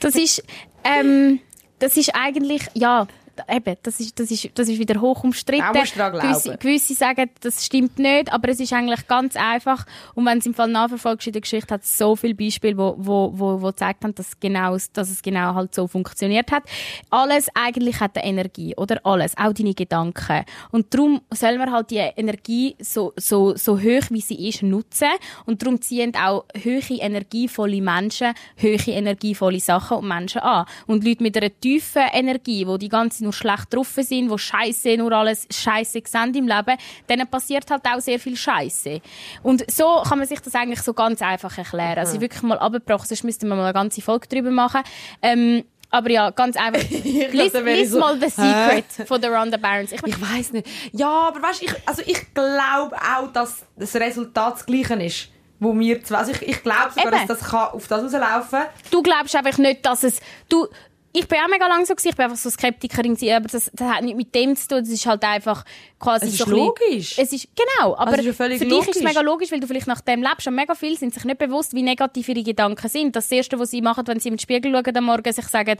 Das 0.00 0.14
ist, 0.16 0.42
ähm, 0.84 1.40
das 1.78 1.96
ist 1.96 2.14
eigentlich, 2.14 2.62
ja, 2.74 3.06
eben, 3.48 3.76
das 3.82 4.00
ist, 4.00 4.18
das 4.18 4.30
ist, 4.30 4.50
das 4.54 4.68
ist 4.68 4.78
wieder 4.78 5.00
hoch 5.00 5.24
umstritten. 5.24 5.64
Gewisse, 5.72 6.56
gewisse 6.58 6.94
sagen, 6.94 7.30
das 7.40 7.64
stimmt 7.64 7.98
nicht, 7.98 8.32
aber 8.32 8.48
es 8.48 8.60
ist 8.60 8.72
eigentlich 8.72 9.06
ganz 9.06 9.36
einfach. 9.36 9.86
Und 10.14 10.26
wenn 10.26 10.38
es 10.38 10.46
im 10.46 10.54
Fall 10.54 10.68
nachverfolgst 10.68 11.26
in 11.26 11.32
der 11.32 11.42
Geschichte, 11.42 11.74
hat 11.74 11.82
es 11.82 11.96
so 11.96 12.16
viele 12.16 12.34
Beispiele, 12.34 12.76
wo, 12.76 12.94
wo, 12.98 13.32
wo, 13.34 13.62
wo 13.62 13.66
gezeigt 13.68 14.04
haben, 14.04 14.14
dass, 14.14 14.38
genau, 14.38 14.76
dass 14.92 15.10
es 15.10 15.22
genau 15.22 15.54
halt 15.54 15.74
so 15.74 15.86
funktioniert 15.86 16.52
hat. 16.52 16.64
Alles 17.10 17.48
eigentlich 17.54 18.00
hat 18.00 18.16
eine 18.16 18.26
Energie, 18.26 18.74
oder? 18.76 19.00
Alles. 19.04 19.36
Auch 19.36 19.52
deine 19.52 19.74
Gedanken. 19.74 20.44
Und 20.70 20.92
darum 20.94 21.20
soll 21.30 21.58
man 21.58 21.72
halt 21.72 21.90
die 21.90 21.96
Energie 21.96 22.76
so, 22.80 23.12
so, 23.16 23.56
so 23.56 23.78
hoch, 23.78 24.10
wie 24.10 24.20
sie 24.20 24.48
ist, 24.48 24.62
nutzen. 24.62 25.08
Und 25.46 25.62
darum 25.62 25.80
ziehen 25.80 26.14
auch 26.16 26.44
hohe, 26.64 27.00
energievolle 27.00 27.80
Menschen 27.80 28.32
hohe, 28.60 28.92
energievolle 28.92 29.60
Sachen 29.60 29.98
und 29.98 30.08
Menschen 30.08 30.40
an. 30.40 30.66
Und 30.86 31.04
Leute 31.04 31.22
mit 31.22 31.36
einer 31.36 31.50
tiefen 31.60 32.02
Energie, 32.12 32.66
wo 32.66 32.76
die 32.76 32.88
ganze 32.88 33.21
nur 33.22 33.32
schlecht 33.32 33.72
drauf 33.72 33.88
sind, 33.96 34.30
wo 34.30 34.36
Scheiße 34.36 34.96
nur 34.96 35.12
alles 35.12 35.46
Scheiße 35.50 36.02
sehen 36.04 36.34
im 36.34 36.48
Leben, 36.48 36.76
denen 37.08 37.26
passiert 37.28 37.70
halt 37.70 37.82
auch 37.86 38.00
sehr 38.00 38.18
viel 38.18 38.36
Scheiße. 38.36 39.00
Und 39.42 39.70
so 39.70 40.02
kann 40.06 40.18
man 40.18 40.28
sich 40.28 40.40
das 40.40 40.54
eigentlich 40.54 40.82
so 40.82 40.92
ganz 40.92 41.22
einfach 41.22 41.56
erklären. 41.56 41.98
Also 41.98 42.20
wirklich 42.20 42.42
mal 42.42 42.58
abgebrochen, 42.58 43.06
sonst 43.06 43.24
müssten 43.24 43.48
wir 43.48 43.56
mal 43.56 43.64
eine 43.64 43.72
ganze 43.72 44.02
Folge 44.02 44.28
drüber 44.28 44.50
machen. 44.50 44.82
Ähm, 45.22 45.64
aber 45.92 46.10
ja, 46.10 46.30
ganz 46.30 46.56
einfach. 46.56 46.82
lies 46.90 47.52
lies 47.52 47.90
so, 47.90 48.00
mal 48.00 48.18
The? 48.18 48.28
Secret 48.28 49.06
von 49.06 49.20
der 49.20 49.30
Rhonda 49.30 49.58
Barons. 49.58 49.92
Ich, 49.92 50.02
Ich 50.02 50.20
weiß 50.20 50.52
nicht. 50.52 50.66
Ja, 50.92 51.28
aber 51.28 51.42
weißt, 51.42 51.62
ich, 51.62 51.74
also 51.86 52.02
ich 52.04 52.32
glaube 52.34 52.96
auch, 52.96 53.30
dass 53.32 53.66
das 53.76 53.94
Resultat 53.96 54.54
das 54.54 54.66
gleiche 54.66 54.94
ist. 54.94 55.28
Wo 55.60 55.78
wir 55.78 56.00
also 56.10 56.32
ich, 56.32 56.42
ich 56.42 56.62
glaube 56.62 56.90
sogar, 56.90 57.12
Eben. 57.12 57.28
dass 57.28 57.38
das 57.38 57.50
kann 57.50 57.68
auf 57.68 57.86
das 57.86 58.02
rauslaufen 58.02 58.58
kann. 58.58 58.68
du 58.90 59.02
glaubst 59.02 59.36
einfach 59.36 59.58
nicht, 59.58 59.86
dass 59.86 60.02
es... 60.02 60.18
Du, 60.48 60.66
ich 61.14 61.28
bin 61.28 61.38
auch 61.38 61.48
mega 61.48 61.66
lang 61.66 61.84
so 61.84 61.94
gewesen, 61.94 62.08
ich 62.08 62.16
bin 62.16 62.24
einfach 62.24 62.38
so 62.38 62.48
Skeptikerin 62.48 63.14
gewesen, 63.14 63.34
aber 63.34 63.48
das, 63.48 63.70
das 63.74 63.88
hat 63.88 64.02
nicht 64.02 64.16
mit 64.16 64.34
dem 64.34 64.56
zu 64.56 64.66
tun, 64.68 64.78
das 64.80 64.88
ist 64.88 65.04
halt 65.06 65.22
einfach 65.24 65.64
quasi 65.98 66.26
Es 66.26 66.32
ist 66.32 66.38
so 66.38 66.44
ein 66.44 66.50
bisschen- 66.50 66.66
logisch. 66.66 67.18
Es 67.18 67.32
ist, 67.32 67.48
genau, 67.54 67.96
aber 67.96 68.12
es 68.12 68.18
ist 68.20 68.24
ja 68.26 68.32
für 68.32 68.48
dich 68.48 68.60
ist 68.62 68.66
es 68.66 68.68
logisch. 68.70 69.02
mega 69.02 69.20
logisch, 69.20 69.52
weil 69.52 69.60
du 69.60 69.66
vielleicht 69.66 69.86
nach 69.86 70.00
dem 70.00 70.22
lebst 70.22 70.46
und 70.46 70.54
mega 70.54 70.74
viele 70.74 70.96
sind 70.96 71.12
sich 71.12 71.24
nicht 71.24 71.38
bewusst, 71.38 71.74
wie 71.74 71.82
negativ 71.82 72.28
ihre 72.28 72.42
Gedanken 72.42 72.88
sind. 72.88 73.14
Das 73.14 73.30
Erste, 73.30 73.58
was 73.58 73.70
sie 73.70 73.82
machen, 73.82 74.06
wenn 74.06 74.20
sie 74.20 74.30
im 74.30 74.38
Spiegel 74.38 74.72
schauen 74.72 74.96
am 74.96 75.04
Morgen, 75.04 75.32
sich 75.32 75.46
sagen, 75.48 75.78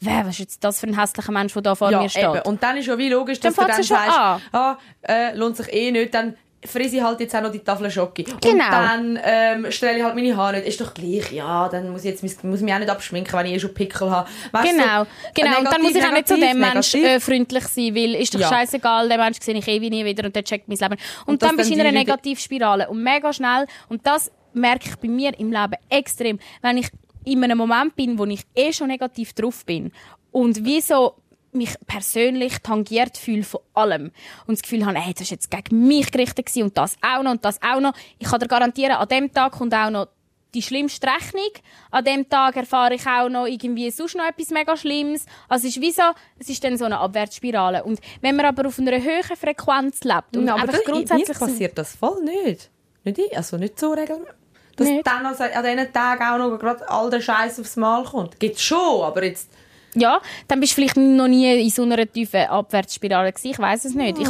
wer, 0.00 0.20
was 0.26 0.30
ist 0.30 0.38
jetzt 0.40 0.64
das 0.64 0.80
für 0.80 0.88
ein 0.88 0.98
hässlicher 0.98 1.32
Mensch, 1.32 1.52
der 1.52 1.62
da 1.62 1.74
vor 1.76 1.90
mir 1.90 2.08
steht. 2.08 2.24
Eben. 2.24 2.40
Und 2.42 2.62
dann 2.62 2.76
ist 2.76 2.86
ja 2.86 2.98
wie 2.98 3.08
logisch, 3.08 3.38
dass 3.40 3.54
Dann 3.54 3.66
du 3.66 3.70
dann 3.72 3.80
ja 3.82 3.86
sagst, 3.86 4.50
ah, 4.52 4.78
äh, 5.02 5.34
lohnt 5.36 5.56
sich 5.56 5.72
eh 5.72 5.90
nicht, 5.92 6.12
dann 6.12 6.36
ich 6.62 7.02
halt 7.02 7.20
jetzt 7.20 7.34
auch 7.34 7.40
noch 7.42 7.50
die 7.52 7.58
Tafel. 7.60 7.86
Und 7.98 8.14
Genau. 8.40 8.70
dann 8.70 9.18
ähm, 9.24 9.70
stelle 9.72 9.98
ich 9.98 10.04
halt 10.04 10.14
meine 10.14 10.36
Haare 10.36 10.56
nicht. 10.56 10.68
Ist 10.68 10.80
doch 10.80 10.94
gleich, 10.94 11.32
ja, 11.32 11.68
dann 11.68 11.90
muss 11.90 12.04
ich 12.04 12.10
jetzt 12.10 12.22
muss 12.44 12.58
ich 12.58 12.62
mich 12.64 12.74
auch 12.74 12.78
nicht 12.78 12.90
abschminken, 12.90 13.32
wenn 13.38 13.46
ich 13.46 13.52
eh 13.54 13.60
schon 13.60 13.74
Pickel 13.74 14.10
habe. 14.10 14.28
Weißt 14.52 14.72
du, 14.72 14.76
Genau, 14.76 15.04
so, 15.04 15.10
genau. 15.34 15.58
Und 15.58 15.64
dann 15.72 15.82
muss 15.82 15.94
ich 15.94 16.04
auch 16.04 16.12
nicht 16.12 16.28
zu 16.28 16.34
negativ, 16.34 16.52
dem 16.52 16.60
Mensch 16.60 16.94
negativ. 16.94 17.04
äh, 17.16 17.20
freundlich 17.20 17.64
sein, 17.64 17.94
weil 17.94 18.14
ist 18.14 18.34
doch 18.34 18.40
Ja. 18.40 18.48
scheißegal, 18.48 19.08
den 19.08 19.18
Mensch 19.18 19.38
sehe 19.40 19.54
ich 19.54 19.66
eh 19.68 19.78
nie 19.78 20.04
wieder 20.04 20.24
und 20.24 20.34
der 20.36 20.44
checkt 20.44 20.68
mein 20.68 20.78
Leben. 20.78 20.96
Und, 21.26 21.32
Und 21.32 21.42
dann 21.42 21.56
bist 21.56 21.70
du 21.70 21.74
in 21.74 21.80
einer 21.80 21.92
Negativspirale 21.92 22.88
und 22.88 23.02
mega 23.02 23.32
schnell. 23.32 23.66
Und 23.88 24.06
das 24.06 24.30
merke 24.54 24.88
ich 24.88 24.96
bei 24.96 25.08
mir 25.08 25.38
im 25.38 25.50
Leben 25.50 25.74
extrem, 25.88 26.38
wenn 26.60 26.76
ich 26.78 26.88
in 27.24 27.42
einem 27.42 27.58
Moment 27.58 27.96
bin, 27.96 28.18
wo 28.18 28.24
ich 28.26 28.42
eh 28.54 28.72
schon 28.72 28.88
negativ 28.88 29.32
drauf 29.32 29.64
bin 29.64 29.92
und 30.30 30.64
wie 30.64 30.80
so 30.80 31.14
mich 31.52 31.74
persönlich 31.86 32.58
tangiert 32.58 33.18
fühle 33.18 33.44
von 33.44 33.60
allem 33.74 34.10
und 34.46 34.58
das 34.58 34.62
Gefühl 34.62 34.86
habe, 34.86 34.98
hey, 34.98 35.12
das 35.12 35.22
ist 35.22 35.30
jetzt 35.30 35.50
gegen 35.50 35.86
mich 35.86 36.10
gerichtet 36.10 36.50
und 36.56 36.76
das 36.76 36.96
auch 37.02 37.22
noch 37.22 37.32
und 37.32 37.44
das 37.44 37.60
auch 37.62 37.80
noch. 37.80 37.92
Ich 38.18 38.28
kann 38.28 38.40
dir 38.40 38.48
garantieren, 38.48 38.92
an 38.92 39.08
dem 39.08 39.32
Tag 39.32 39.52
kommt 39.52 39.74
auch 39.74 39.90
noch 39.90 40.08
die 40.54 40.62
schlimmste 40.62 41.06
Rechnung. 41.06 41.50
An 41.90 42.04
dem 42.04 42.28
Tag 42.28 42.56
erfahre 42.56 42.94
ich 42.94 43.06
auch 43.06 43.28
noch 43.28 43.46
irgendwie 43.46 43.90
sonst 43.90 44.16
noch 44.16 44.24
etwas 44.24 44.50
mega 44.50 44.76
Schlimmes. 44.76 45.24
Also 45.48 45.66
es 45.66 45.76
ist 45.76 45.82
wie 45.82 45.92
so, 45.92 46.02
es 46.38 46.48
ist 46.48 46.62
dann 46.62 46.76
so 46.76 46.84
eine 46.84 46.98
Abwärtsspirale. 46.98 47.84
Und 47.84 48.00
wenn 48.20 48.36
man 48.36 48.46
aber 48.46 48.68
auf 48.68 48.78
einer 48.78 48.92
höheren 48.92 49.36
Frequenz 49.36 50.04
lebt 50.04 50.36
und 50.36 50.46
Ja, 50.46 50.56
aber 50.56 50.72
das, 50.72 50.84
grundsätzlich 50.84 51.38
passiert 51.38 51.78
das 51.78 51.96
voll 51.96 52.22
nicht. 52.22 52.70
Nicht 53.04 53.18
ich, 53.18 53.36
also 53.36 53.56
nicht 53.56 53.78
so 53.78 53.92
regelmäßig. 53.92 54.34
Dass 54.76 54.88
Nicht? 54.88 55.06
dann 55.06 55.26
also 55.26 55.44
an 55.44 55.64
diesen 55.64 55.92
Tagen 55.92 56.22
auch 56.22 56.38
noch 56.38 56.58
gerade 56.58 56.88
all 56.88 57.10
der 57.10 57.20
Scheiß 57.20 57.60
aufs 57.60 57.76
Mal 57.76 58.04
kommt. 58.04 58.38
Gibt's 58.40 58.62
schon, 58.62 59.02
aber 59.02 59.24
jetzt... 59.24 59.50
Ja, 59.94 60.20
dann 60.48 60.60
bist 60.60 60.72
du 60.72 60.76
vielleicht 60.76 60.96
noch 60.96 61.28
nie 61.28 61.64
in 61.64 61.70
so 61.70 61.82
einer 61.82 62.10
tiefen 62.10 62.46
Abwärtsspirale 62.46 63.30
gewesen. 63.30 63.50
Ich 63.50 63.58
weiß 63.58 63.84
es 63.84 63.94
nicht. 63.94 64.18
Ich, 64.18 64.28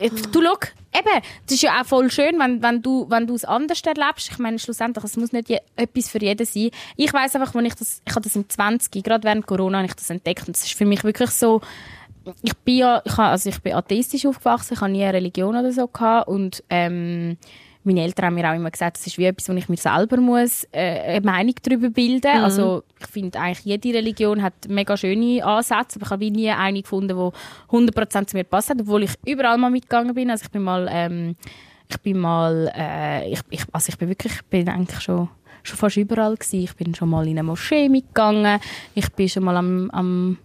ich, 0.00 0.22
du 0.26 0.42
schau, 0.42 0.54
eben, 0.98 1.22
das 1.46 1.54
ist 1.54 1.62
ja 1.62 1.80
auch 1.80 1.86
voll 1.86 2.10
schön, 2.10 2.38
wenn, 2.38 2.62
wenn 2.62 2.82
du 2.82 3.06
wenn 3.08 3.26
du 3.26 3.34
es 3.34 3.44
anders 3.44 3.80
erlebst. 3.82 4.30
Ich 4.30 4.38
meine, 4.38 4.58
schlussendlich, 4.58 5.04
es 5.04 5.16
muss 5.16 5.32
nicht 5.32 5.48
je, 5.48 5.60
etwas 5.76 6.10
für 6.10 6.20
jeden 6.20 6.44
sein. 6.44 6.70
Ich 6.96 7.12
weiß 7.12 7.36
einfach, 7.36 7.54
wenn 7.54 7.64
ich 7.64 7.74
das, 7.74 8.02
ich 8.06 8.14
habe 8.14 8.22
das 8.22 8.36
im 8.36 8.48
20, 8.48 9.02
gerade 9.02 9.24
während 9.24 9.46
Corona, 9.46 9.78
habe 9.78 9.86
ich 9.86 9.94
das 9.94 10.10
entdeckt. 10.10 10.46
Und 10.46 10.56
das 10.56 10.64
ist 10.64 10.74
für 10.74 10.84
mich 10.84 11.02
wirklich 11.04 11.30
so, 11.30 11.62
ich 12.42 12.56
bin 12.58 12.76
ja, 12.76 13.00
ich 13.04 13.16
habe, 13.16 13.30
also 13.30 13.48
ich 13.48 13.60
bin 13.60 13.74
atheistisch 13.74 14.26
aufgewachsen, 14.26 14.74
ich 14.74 14.80
habe 14.80 14.92
nie 14.92 15.02
eine 15.02 15.14
Religion 15.14 15.56
oder 15.56 15.72
so 15.72 15.86
gehabt 15.86 16.28
und 16.28 16.62
ähm, 16.68 17.38
meine 17.84 18.02
Eltern 18.02 18.26
haben 18.26 18.34
mir 18.34 18.50
auch 18.50 18.54
immer 18.54 18.70
gesagt, 18.70 18.98
das 18.98 19.06
ist 19.06 19.18
wie 19.18 19.24
etwas, 19.24 19.48
wo 19.48 19.52
ich 19.54 19.68
mir 19.68 19.76
selber 19.76 20.18
muss 20.18 20.64
äh, 20.72 21.16
eine 21.16 21.24
Meinung 21.24 21.54
darüber 21.62 21.90
bilden. 21.90 22.38
Mhm. 22.38 22.44
Also 22.44 22.82
ich 23.00 23.06
finde 23.06 23.38
eigentlich 23.38 23.64
jede 23.64 23.94
Religion 23.94 24.42
hat 24.42 24.54
mega 24.68 24.96
schöne 24.96 25.44
Ansätze, 25.44 25.96
aber 25.96 26.06
ich 26.06 26.10
habe 26.10 26.30
nie 26.30 26.50
eine 26.50 26.82
gefunden, 26.82 27.16
die 27.16 27.76
100% 27.76 28.26
zu 28.26 28.36
mir 28.36 28.44
passt 28.44 28.70
hat, 28.70 28.80
obwohl 28.80 29.04
ich 29.04 29.12
überall 29.24 29.58
mal 29.58 29.70
mitgegangen 29.70 30.14
bin. 30.14 30.30
Also 30.30 30.44
ich 30.44 30.50
bin 30.50 30.62
mal, 30.62 30.88
ähm, 30.90 31.36
ich 31.88 31.98
bin 31.98 32.18
mal, 32.18 32.70
äh, 32.76 33.32
ich, 33.32 33.40
ich, 33.50 33.62
also 33.72 33.88
ich 33.88 33.98
bin 33.98 34.08
wirklich, 34.08 34.32
ich 34.34 34.44
bin 34.46 34.68
eigentlich 34.68 35.00
schon 35.00 35.28
schon 35.62 35.76
fast 35.76 35.96
überall 35.96 36.34
gewesen. 36.34 36.62
Ich 36.62 36.74
bin 36.76 36.94
schon 36.94 37.10
mal 37.10 37.26
in 37.26 37.32
eine 37.32 37.42
Moschee 37.42 37.88
mitgegangen. 37.88 38.60
Ich 38.94 39.10
bin 39.12 39.28
schon 39.28 39.44
mal 39.44 39.56
am, 39.56 39.90
am 39.90 40.38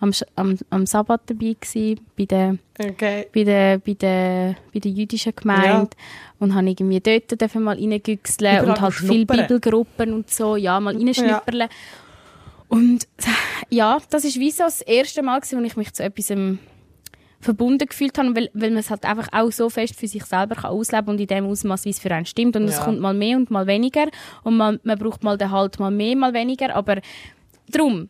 am, 0.00 0.12
am, 0.34 0.58
am 0.70 0.86
Sabbat 0.86 1.22
dabei 1.26 1.56
gewesen, 1.58 2.00
bei 2.16 2.24
der, 2.26 2.58
Okay. 2.78 3.26
bei 3.34 3.44
der, 3.44 3.78
bei 3.78 3.94
der, 3.94 4.56
bei 4.72 4.80
der 4.80 4.90
jüdischen 4.92 5.32
Gemeinde. 5.34 5.90
Und 6.38 6.54
habe 6.54 6.68
irgendwie 6.68 7.00
dort 7.00 7.40
dürfen 7.40 7.62
mal 7.62 7.76
reingüchseln 7.76 8.68
und 8.68 8.80
halt 8.80 8.92
viele. 8.94 9.24
Bibelgruppen 9.24 10.12
und 10.12 10.30
so, 10.30 10.56
ja, 10.56 10.78
mal 10.80 10.94
reinschnüpperle. 10.94 11.68
Und 12.68 13.06
ja, 13.70 13.98
das 14.10 14.24
ist 14.24 14.38
wie 14.38 14.50
so 14.50 14.64
das 14.64 14.82
erste 14.82 15.22
Mal 15.22 15.40
gewesen, 15.40 15.60
wo 15.60 15.64
ich 15.64 15.76
mich 15.76 15.92
zu 15.94 16.02
etwas 16.02 16.30
ähm, 16.30 16.58
verbunden 17.40 17.86
gefühlt 17.86 18.18
habe, 18.18 18.34
weil, 18.34 18.50
weil 18.54 18.70
man 18.70 18.78
es 18.80 18.90
halt 18.90 19.04
einfach 19.04 19.28
auch 19.32 19.52
so 19.52 19.70
fest 19.70 19.94
für 19.98 20.08
sich 20.08 20.24
selber 20.24 20.56
kann 20.56 20.72
ausleben 20.72 21.08
und 21.10 21.20
in 21.20 21.26
dem 21.28 21.46
Ausmaß, 21.46 21.84
wie 21.84 21.90
es 21.90 22.00
für 22.00 22.10
einen 22.12 22.26
stimmt. 22.26 22.56
Und 22.56 22.64
es 22.64 22.76
Ja. 22.78 22.84
kommt 22.84 23.00
mal 23.00 23.14
mehr 23.14 23.36
und 23.36 23.50
mal 23.50 23.66
weniger. 23.66 24.06
Und 24.42 24.56
man, 24.56 24.80
man 24.82 24.98
braucht 24.98 25.22
mal 25.22 25.38
den 25.38 25.50
Halt 25.52 25.78
mal 25.78 25.90
mehr, 25.92 26.16
mal 26.16 26.34
weniger. 26.34 26.74
Aber 26.74 26.96
drum, 27.70 28.08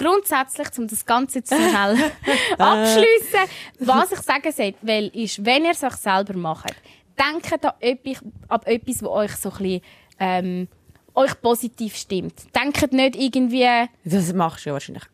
grundsätzlich, 0.00 0.68
um 0.78 0.86
das 0.88 1.04
Ganze 1.04 1.42
zu 1.42 1.54
schnell 1.68 2.12
abschliessen, 2.58 3.50
was 3.78 4.12
ich 4.12 4.20
sagen 4.20 4.52
sollte, 4.52 4.78
weil 4.82 5.08
ist, 5.08 5.44
wenn 5.44 5.64
ihr 5.64 5.72
es 5.72 5.82
euch 5.82 5.94
selber 5.96 6.34
macht, 6.36 6.74
denkt 7.18 7.64
an 7.64 7.72
etwas, 7.80 8.22
an 8.48 8.60
etwas, 8.64 9.02
was 9.02 9.08
euch 9.10 9.36
so 9.36 9.50
ein 9.50 9.58
bisschen, 9.58 9.80
ähm, 10.18 10.68
euch 11.14 11.40
positiv 11.40 11.96
stimmt. 11.96 12.34
Denkt 12.54 12.92
nicht 12.92 13.16
irgendwie, 13.16 13.88
Das 14.04 14.32
machst 14.32 14.64
du 14.64 14.70
ja 14.70 14.74
wahrscheinlich. 14.74 15.04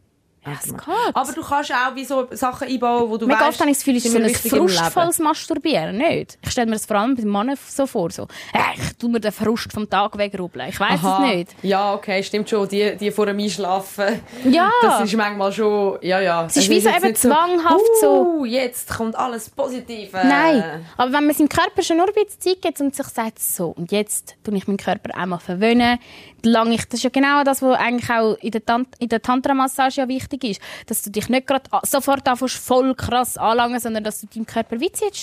Es 0.53 0.73
geht. 0.73 1.15
Aber 1.15 1.33
du 1.33 1.43
kannst 1.43 1.73
auch 1.73 1.95
wie 1.95 2.05
so 2.05 2.27
Sachen 2.31 2.69
einbauen, 2.69 3.11
wo 3.11 3.17
du 3.17 3.27
Mega 3.27 3.41
weißt, 3.41 3.49
oft 3.49 3.61
habe 3.61 3.71
ich 3.71 3.77
das 3.77 3.85
Gefühl, 3.85 3.97
es 3.97 4.05
ist 4.05 4.13
so 4.51 4.57
ein 4.57 4.69
frustvolles 4.69 5.19
Masturbieren, 5.19 5.97
nicht? 5.97 6.39
Ich 6.43 6.51
stelle 6.51 6.67
mir 6.67 6.73
das 6.73 6.87
vor 6.87 6.97
allem 6.97 7.17
bei 7.17 7.25
Männern 7.25 7.59
so 7.69 7.87
vor, 7.87 8.11
so, 8.11 8.25
äh, 8.53 8.59
ich 8.77 8.97
tu 8.99 9.09
mir 9.09 9.21
den 9.21 9.33
Frust 9.33 9.73
vom 9.73 9.89
Tag 9.89 10.17
wegrubbeln. 10.17 10.69
Ich 10.69 10.79
weiß 10.81 11.01
es 11.03 11.19
nicht. 11.21 11.57
Ja, 11.63 11.95
okay, 11.95 12.23
stimmt 12.23 12.49
schon. 12.49 12.69
Die, 12.69 12.97
die 12.97 13.11
vor 13.11 13.27
dem 13.27 13.39
Einschlafen. 13.39 14.21
Ja. 14.45 14.71
Das 14.83 15.01
ist 15.01 15.17
manchmal 15.17 15.53
schon, 15.53 15.99
ja, 16.03 16.21
ja. 16.21 16.47
Es 16.47 16.57
ist 16.57 16.71
wie 16.71 16.81
so 16.81 16.89
eben 16.89 17.15
zwanghaft 17.15 17.81
so. 18.01 18.37
Uh, 18.39 18.45
jetzt 18.45 18.89
kommt 18.89 19.17
alles 19.17 19.51
Positive. 19.51 20.17
Nein. 20.17 20.87
Aber 20.97 21.13
wenn 21.13 21.27
man 21.27 21.35
seinem 21.35 21.49
Körper 21.49 21.83
schon 21.83 21.97
nur 21.97 22.07
ein 22.07 22.15
bisschen 22.15 22.41
Zeit 22.41 22.63
gibt 22.63 22.81
und 22.81 22.95
sich 22.95 23.07
sagt, 23.07 23.39
so, 23.39 23.69
und 23.69 23.93
jetzt 23.93 24.37
tue 24.45 24.57
ich 24.57 24.67
meinen 24.67 24.77
Körper 24.77 25.15
einmal 25.17 25.41
verwöhnen, 25.41 25.99
lang 26.47 26.73
ich, 26.73 26.85
das 26.85 26.95
ist 26.95 27.05
ja 27.05 27.11
genau 27.11 27.45
das, 27.45 27.63
was 27.63 27.79
eigentlich 27.79 28.11
auch 28.11 28.35
in 28.41 28.51
der, 28.51 28.65
Tant 28.65 28.89
in 28.99 29.09
der 29.09 29.21
Tantra-Massage 29.21 30.01
ja 30.01 30.09
wichtig 30.09 30.45
ist, 30.45 30.61
dass 30.87 31.03
du 31.03 31.11
dich 31.11 31.29
nicht 31.29 31.47
gerade 31.47 31.69
sofort 31.83 32.27
anfängst, 32.27 32.57
voll 32.57 32.95
krass 32.95 33.37
anlangen, 33.37 33.81
sondern 33.81 34.05
dass 34.05 34.21
du 34.21 34.27
deinem 34.27 34.47
Körper 34.47 34.81
wie 34.81 34.91
Zeit, 34.93 35.15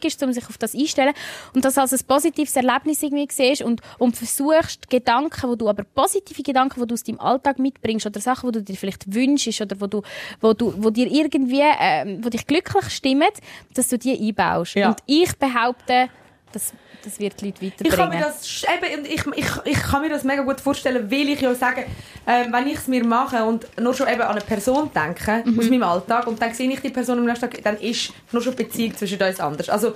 gibst, 0.00 0.22
um 0.22 0.32
sich 0.32 0.46
auf 0.48 0.58
das 0.58 0.74
einzustellen 0.74 1.14
und 1.54 1.64
das 1.64 1.78
als 1.78 1.92
ein 1.92 2.00
positives 2.06 2.54
Erlebnis 2.56 3.02
irgendwie 3.02 3.28
siehst 3.30 3.62
und, 3.62 3.80
und 3.98 4.16
versuchst, 4.16 4.88
Gedanken, 4.90 5.48
wo 5.48 5.56
du, 5.56 5.68
aber 5.68 5.84
positive 5.84 6.42
Gedanken, 6.42 6.80
die 6.80 6.86
du 6.86 6.94
aus 6.94 7.02
deinem 7.02 7.20
Alltag 7.20 7.58
mitbringst 7.58 8.06
oder 8.06 8.20
Sachen, 8.20 8.52
die 8.52 8.58
du 8.58 8.64
dir 8.64 8.76
vielleicht 8.76 9.12
wünschst 9.12 9.60
oder 9.60 9.80
wo, 9.80 9.86
du, 9.86 10.02
wo, 10.40 10.52
du, 10.52 10.74
wo 10.76 10.90
dir 10.90 11.10
irgendwie, 11.10 11.62
ähm, 11.80 12.24
wo 12.24 12.28
dich 12.28 12.46
glücklich 12.46 12.90
stimmen, 12.90 13.28
dass 13.74 13.88
du 13.88 13.98
die 13.98 14.18
einbaust. 14.28 14.74
Ja. 14.74 14.88
Und 14.88 14.98
ich 15.06 15.36
behaupte, 15.36 16.08
das, 16.52 16.72
das 17.04 17.18
wird 17.18 17.40
die 17.40 17.46
Leute 17.46 17.62
weiterbringen. 17.66 17.92
Ich 17.92 17.96
kann, 17.96 18.08
mir 18.10 18.20
das, 18.20 18.64
eben, 18.64 19.04
ich, 19.06 19.26
ich, 19.36 19.50
ich 19.72 19.82
kann 19.82 20.02
mir 20.02 20.08
das 20.10 20.24
mega 20.24 20.42
gut 20.42 20.60
vorstellen, 20.60 21.10
weil 21.10 21.28
ich 21.28 21.40
ja 21.40 21.54
sage, 21.54 21.86
ähm, 22.26 22.52
wenn 22.52 22.66
ich 22.68 22.74
es 22.78 22.86
mir 22.86 23.04
mache 23.04 23.44
und 23.44 23.66
nur 23.80 23.94
schon 23.94 24.08
eben 24.08 24.22
an 24.22 24.30
eine 24.32 24.40
Person 24.40 24.90
denke, 24.94 25.42
Mhm. 25.44 25.58
aus 25.58 25.64
meinem 25.70 25.82
Alltag, 25.82 26.26
und 26.26 26.40
dann 26.40 26.52
sehe 26.54 26.70
ich 26.70 26.80
die 26.80 26.90
Person 26.90 27.18
am 27.18 27.24
nächsten 27.24 27.50
Tag, 27.50 27.62
dann 27.62 27.76
ist 27.78 28.12
nur 28.30 28.42
schon 28.42 28.54
die 28.56 28.64
Beziehung 28.64 28.96
zwischen 28.96 29.20
uns 29.22 29.40
anders. 29.40 29.68
Also, 29.68 29.94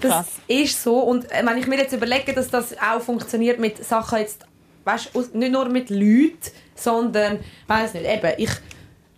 das 0.00 0.10
Krass. 0.10 0.26
ist 0.48 0.82
so. 0.82 0.98
Und 1.00 1.30
äh, 1.30 1.42
wenn 1.44 1.56
ich 1.58 1.66
mir 1.66 1.78
jetzt 1.78 1.92
überlege, 1.92 2.32
dass 2.32 2.48
das 2.48 2.74
auch 2.78 3.00
funktioniert 3.00 3.58
mit 3.60 3.84
Sachen 3.84 4.18
jetzt, 4.18 4.44
weißt, 4.84 5.14
nicht 5.34 5.52
nur 5.52 5.68
mit 5.68 5.88
Leuten, 5.90 6.38
sondern, 6.74 7.38
weiß 7.68 7.94
nicht, 7.94 8.06
eben, 8.06 8.32
ich 8.36 8.50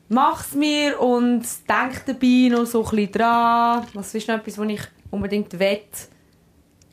mache 0.09 0.45
es 0.49 0.55
mir 0.55 1.01
und 1.01 1.43
denke 1.69 2.01
dabei 2.07 2.49
noch 2.57 2.67
so 2.67 2.85
ein 2.85 2.91
bisschen 2.91 3.13
dran. 3.13 3.87
Was 3.95 4.15
ist 4.15 4.29
noch 4.29 4.37
etwas, 4.37 4.59
was 4.59 4.69
ich 4.69 4.81
unbedingt 5.11 5.59
will? 5.59 5.81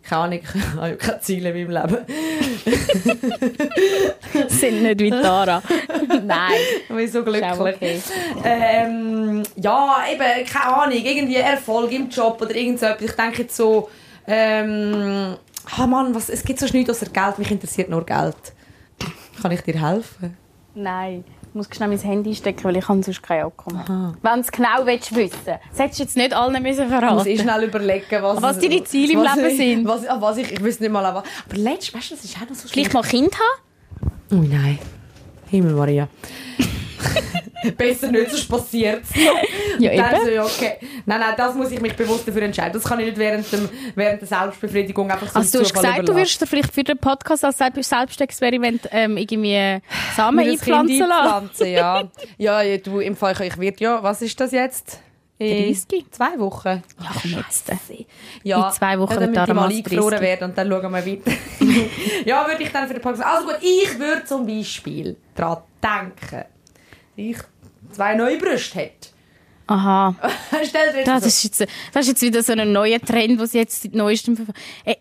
Keine 0.03 0.21
Ahnung, 0.21 0.39
ich 0.55 0.75
habe 0.75 0.95
keine 0.97 1.19
Ziele 1.21 1.51
in 1.51 1.71
meinem 1.71 1.81
Leben. 1.81 2.05
sind 4.49 4.83
nicht 4.83 4.99
wie 4.99 5.09
Tara. 5.09 5.61
Nein. 6.23 6.51
Ich 6.89 6.95
bin 6.95 7.07
so 7.07 7.23
glücklich. 7.23 7.59
okay. 7.59 8.01
Ähm, 8.43 9.43
ja, 9.55 10.03
eben, 10.11 10.45
keine 10.45 10.75
Ahnung, 10.75 10.97
irgendwie 10.97 11.37
Erfolg 11.37 11.91
im 11.93 12.09
Job 12.09 12.41
oder 12.41 12.53
irgend 12.53 12.79
so 12.79 12.87
etwas. 12.87 13.09
Ich 13.09 13.15
denke 13.15 13.41
jetzt 13.43 13.55
so, 13.55 13.89
ähm, 14.27 15.37
ah 15.77 15.87
Mann, 15.87 16.13
was, 16.13 16.29
es 16.29 16.43
gibt 16.43 16.59
so 16.59 16.65
nichts 16.65 16.89
außer 16.89 17.07
Geld, 17.07 17.39
mich 17.39 17.51
interessiert 17.51 17.89
nur 17.89 18.05
Geld. 18.05 18.35
Kann 19.41 19.51
ich 19.51 19.61
dir 19.61 19.81
helfen? 19.81 20.37
Nein. 20.75 21.23
Ich 21.53 21.55
muss 21.55 21.67
schnell 21.71 21.89
mein 21.89 21.99
Handy 21.99 22.33
stecken, 22.33 22.63
weil 22.63 22.77
ich 22.77 22.85
kann 22.85 23.03
sonst 23.03 23.21
kein 23.21 23.45
Akku 23.45 23.71
mehr. 23.71 24.15
Wenn 24.23 24.33
du 24.33 24.39
es 24.39 24.51
genau 24.51 24.85
willst 24.85 25.15
wissen 25.15 25.59
das 25.69 25.77
hättest 25.77 25.99
du 25.99 26.03
jetzt 26.03 26.17
nicht 26.17 26.33
allen 26.33 26.63
müssen 26.63 26.85
Ich 26.85 26.89
muss 26.89 27.27
eh 27.27 27.37
verraten 27.37 27.37
schnell 27.37 27.63
überlegen, 27.65 28.23
was, 28.23 28.41
Was 28.41 28.59
deine 28.59 28.83
Ziele 28.83 29.13
im 29.13 29.19
was 29.19 29.35
Leben 29.35 29.49
ich, 29.49 29.57
sind. 29.57 29.87
Was, 29.87 30.07
ah, 30.07 30.17
was 30.19 30.37
ich, 30.37 30.51
ich 30.51 30.63
weiß 30.63 30.79
nicht 30.79 30.91
mal, 30.91 31.05
aber, 31.05 31.21
aber 31.47 31.57
letztes, 31.57 31.93
weißt 31.93 32.09
du, 32.09 32.15
das 32.15 32.25
ist 32.25 32.37
auch 32.37 32.49
noch 32.49 32.55
so 32.55 32.67
schlimm. 32.67 32.85
Vielleicht 32.85 32.93
mal 32.95 33.03
Kind 33.03 33.35
haben? 33.35 34.11
Oh 34.31 34.43
nein. 34.49 34.79
Himmel 35.51 35.73
Maria. 35.73 36.07
Besser 37.77 38.11
nicht, 38.11 38.29
sonst 38.31 38.49
passiert 38.49 39.03
es. 39.03 39.09
Ja, 39.79 39.95
Dann 39.95 40.15
eben. 40.15 40.25
so, 40.25 40.31
ja, 40.31 40.43
okay. 40.43 40.73
Nein, 41.05 41.19
nein, 41.19 41.33
das 41.37 41.55
muss 41.55 41.71
ich 41.71 41.79
mich 41.79 41.95
bewusst 41.95 42.27
dafür 42.27 42.41
entscheiden. 42.43 42.73
Das 42.73 42.83
kann 42.83 42.99
ich 42.99 43.05
nicht 43.07 43.17
während, 43.17 43.51
dem, 43.51 43.69
während 43.95 44.21
der 44.21 44.27
Selbstbefriedigung 44.27 45.09
einfach 45.09 45.27
so 45.29 45.39
Also 45.39 45.59
du 45.59 45.63
hast 45.63 45.73
gesagt, 45.73 45.85
du 45.85 46.01
überlassen. 46.01 46.15
würdest 46.17 46.41
dir 46.41 46.47
vielleicht 46.47 46.73
für 46.73 46.83
den 46.83 46.97
Podcast 46.97 47.45
als 47.45 47.57
Selbst- 47.57 47.89
Selbstexperiment 47.89 48.89
ähm, 48.91 49.17
irgendwie 49.17 49.81
Samen 50.15 50.39
einpflanzen 50.47 50.99
lassen. 50.99 51.11
einpflanzen, 51.11 51.67
ja. 51.67 52.03
ja, 52.37 52.61
ja, 52.61 52.77
du, 52.77 52.99
im 52.99 53.15
Fall, 53.15 53.33
ich 53.41 53.57
werde 53.57 53.77
ja, 53.83 54.03
was 54.03 54.21
ist 54.21 54.39
das 54.39 54.51
jetzt? 54.51 54.99
In 55.39 55.65
30? 55.73 56.05
zwei 56.11 56.39
Wochen. 56.39 56.67
Ja, 56.67 57.11
komm 57.21 57.31
jetzt. 57.31 57.71
Ja, 58.43 58.67
In 58.67 58.73
zwei 58.73 58.99
Wochen 58.99 59.13
ja, 59.13 59.19
wird 59.21 59.35
damit 59.35 59.49
ich 59.49 59.53
Dara 59.53 59.53
mal 59.53 59.69
eingefroren 59.69 60.09
30. 60.19 60.21
werden 60.21 60.49
und 60.49 60.57
dann 60.57 60.69
schauen 60.69 60.81
wir 60.93 61.05
weiter. 61.05 61.31
ja, 62.25 62.47
würde 62.47 62.63
ich 62.63 62.71
dann 62.71 62.87
für 62.87 62.93
den 62.93 63.01
Podcast... 63.01 63.25
Also 63.25 63.47
gut, 63.47 63.57
ich 63.61 63.99
würde 63.99 64.23
zum 64.25 64.45
Beispiel 64.45 65.17
daran 65.35 65.63
denken, 65.81 66.45
ich 67.15 67.37
zwei 67.91 68.15
neue 68.15 68.37
Brüste 68.37 68.79
hätte. 68.79 69.09
Aha. 69.67 70.15
Das 71.05 71.21
so. 71.21 71.27
ist, 71.27 71.43
jetzt, 71.43 71.61
das 71.93 72.01
ist 72.03 72.07
jetzt 72.09 72.21
wieder 72.21 72.43
so 72.43 72.53
ein 72.53 72.71
neuer 72.71 72.99
Trend, 72.99 73.39
was 73.39 73.53
jetzt 73.53 73.81
seit 73.83 73.93
neuestem... 73.95 74.37
Ey, 74.83 74.97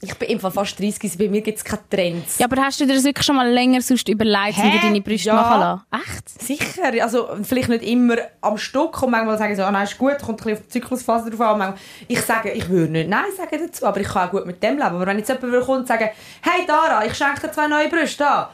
Ich 0.00 0.14
bin 0.16 0.28
im 0.30 0.40
Fall 0.40 0.50
fast 0.50 0.78
30, 0.78 1.02
also 1.04 1.18
bei 1.18 1.28
mir 1.28 1.40
gibt 1.40 1.58
es 1.58 1.64
keine 1.64 1.82
Trends. 1.88 2.38
ja, 2.38 2.46
aber 2.46 2.60
hast 2.62 2.80
du 2.80 2.86
dir 2.86 2.94
das 2.94 3.04
wirklich 3.04 3.24
schon 3.24 3.36
mal 3.36 3.48
länger 3.48 3.80
sonst 3.80 4.08
überlegt, 4.08 4.56
wie 4.58 4.70
du 4.70 4.78
deine 4.80 5.00
Brüste 5.00 5.28
Ja. 5.28 5.34
machen 5.34 5.60
lassen? 5.60 5.82
Echt? 5.92 6.42
Sicher, 6.42 7.02
also 7.04 7.28
vielleicht 7.44 7.68
nicht 7.68 7.84
immer 7.84 8.16
am 8.40 8.58
Stück 8.58 9.00
und 9.02 9.10
manchmal 9.12 9.38
sagen 9.38 9.54
sie, 9.54 9.64
ah, 9.64 9.70
nein, 9.70 9.84
ist 9.84 9.96
gut, 9.98 10.18
kommt 10.20 10.40
ein 10.40 10.44
bisschen 10.44 10.52
auf 10.58 10.62
die 10.62 10.68
Zyklusphase 10.68 11.30
drauf 11.30 11.40
an. 11.40 11.58
Manchmal, 11.58 11.78
ich 12.08 12.20
sage, 12.20 12.50
ich 12.50 12.68
würde 12.68 12.92
nicht 12.92 13.08
Nein 13.08 13.24
sagen 13.36 13.58
dazu, 13.64 13.86
aber 13.86 14.00
ich 14.00 14.08
kann 14.08 14.26
auch 14.28 14.32
gut 14.32 14.46
mit 14.46 14.62
dem 14.62 14.76
leben. 14.78 14.82
Aber 14.82 15.06
wenn 15.06 15.18
jetzt 15.18 15.28
jemand 15.28 15.64
kommen 15.64 15.80
und 15.80 15.88
sagen, 15.88 16.08
hey 16.42 16.66
Dara, 16.66 17.04
ich 17.06 17.14
schenke 17.14 17.40
dir 17.40 17.52
zwei 17.52 17.68
neue 17.68 17.88
Brüste 17.88 18.26
an, 18.28 18.46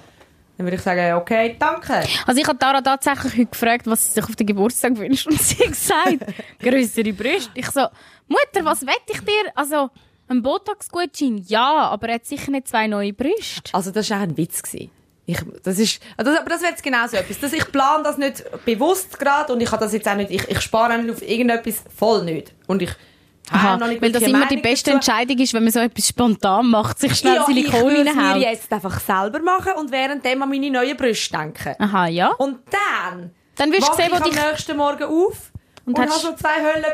dann 0.58 0.66
würde 0.66 0.76
ich 0.76 0.82
sagen, 0.82 1.14
okay, 1.14 1.54
danke. 1.56 2.02
Also 2.26 2.40
ich 2.40 2.48
habe 2.48 2.58
Tara 2.58 2.82
tatsächlich 2.82 3.32
heute 3.32 3.46
gefragt, 3.46 3.86
was 3.86 4.06
sie 4.06 4.12
sich 4.12 4.24
auf 4.24 4.34
den 4.34 4.46
Geburtstag 4.46 4.98
wünscht 4.98 5.28
und 5.28 5.40
sie 5.40 5.62
hat 5.62 5.68
gesagt, 5.68 6.34
größere 6.58 7.12
Brüste. 7.12 7.50
Ich 7.54 7.70
so, 7.70 7.86
Mutter, 8.26 8.64
was 8.64 8.84
wett 8.84 9.02
ich 9.08 9.20
dir? 9.20 9.52
Also, 9.54 9.88
ein 10.26 10.42
Botox-Gutschein, 10.42 11.44
ja, 11.46 11.88
aber 11.88 12.08
er 12.08 12.14
hat 12.16 12.26
sicher 12.26 12.50
nicht 12.50 12.68
zwei 12.68 12.88
neue 12.88 13.12
Brüste. 13.12 13.72
Also 13.72 13.92
das 13.92 14.10
war 14.10 14.18
auch 14.18 14.22
ein 14.22 14.36
Witz. 14.36 14.60
Gewesen. 14.62 14.90
Ich, 15.26 15.38
das 15.62 15.78
ist, 15.78 16.02
das, 16.16 16.38
aber 16.38 16.50
das 16.50 16.60
wäre 16.62 16.72
jetzt 16.72 16.82
genau 16.82 17.06
so 17.06 17.16
etwas. 17.16 17.38
Das, 17.38 17.52
ich 17.52 17.70
plane 17.70 18.02
das 18.02 18.18
nicht 18.18 18.44
bewusst 18.64 19.18
gerade 19.18 19.52
und 19.52 19.60
ich 19.60 19.70
habe 19.70 19.84
das 19.84 19.92
jetzt 19.92 20.08
auch 20.08 20.16
nicht, 20.16 20.30
ich, 20.30 20.48
ich 20.48 20.60
spare 20.60 20.94
auch 20.94 20.98
nicht 20.98 21.10
auf 21.14 21.22
irgendetwas, 21.22 21.84
voll 21.96 22.24
nicht. 22.24 22.52
Und 22.66 22.82
ich 22.82 22.90
Aha, 23.50 23.80
weil 24.00 24.12
das 24.12 24.22
immer 24.22 24.46
die 24.46 24.56
beste 24.56 24.90
dazu. 24.90 24.96
Entscheidung 24.96 25.38
ist, 25.38 25.54
wenn 25.54 25.64
man 25.64 25.72
so 25.72 25.80
etwas 25.80 26.08
spontan 26.08 26.66
macht, 26.68 26.98
sich 26.98 27.14
schnell 27.14 27.36
ja, 27.36 27.44
Silikon 27.44 27.90
ich 27.90 27.96
würde 27.96 28.10
es 28.10 28.16
mir 28.16 28.38
jetzt 28.38 28.72
einfach 28.72 29.00
selber 29.00 29.40
machen 29.40 29.72
und 29.78 29.90
währenddem 29.90 30.42
an 30.42 30.48
meine 30.48 30.70
neuen 30.70 30.96
Brüste 30.96 31.36
denken. 31.36 31.74
Aha, 31.78 32.06
ja. 32.06 32.28
Und 32.38 32.58
dann, 32.70 33.30
Dann 33.56 33.72
wirst 33.72 33.88
du 33.88 33.94
sehen, 33.94 34.06
ich 34.06 34.12
wo 34.12 34.16
am 34.16 34.30
dich... 34.30 34.34
nächsten 34.34 34.76
Morgen 34.76 35.04
auf 35.04 35.47
und, 35.88 35.98
Und 35.98 36.06
hast- 36.06 36.20
so 36.22 36.32
zwei 36.34 36.56
Höllen. 36.60 36.84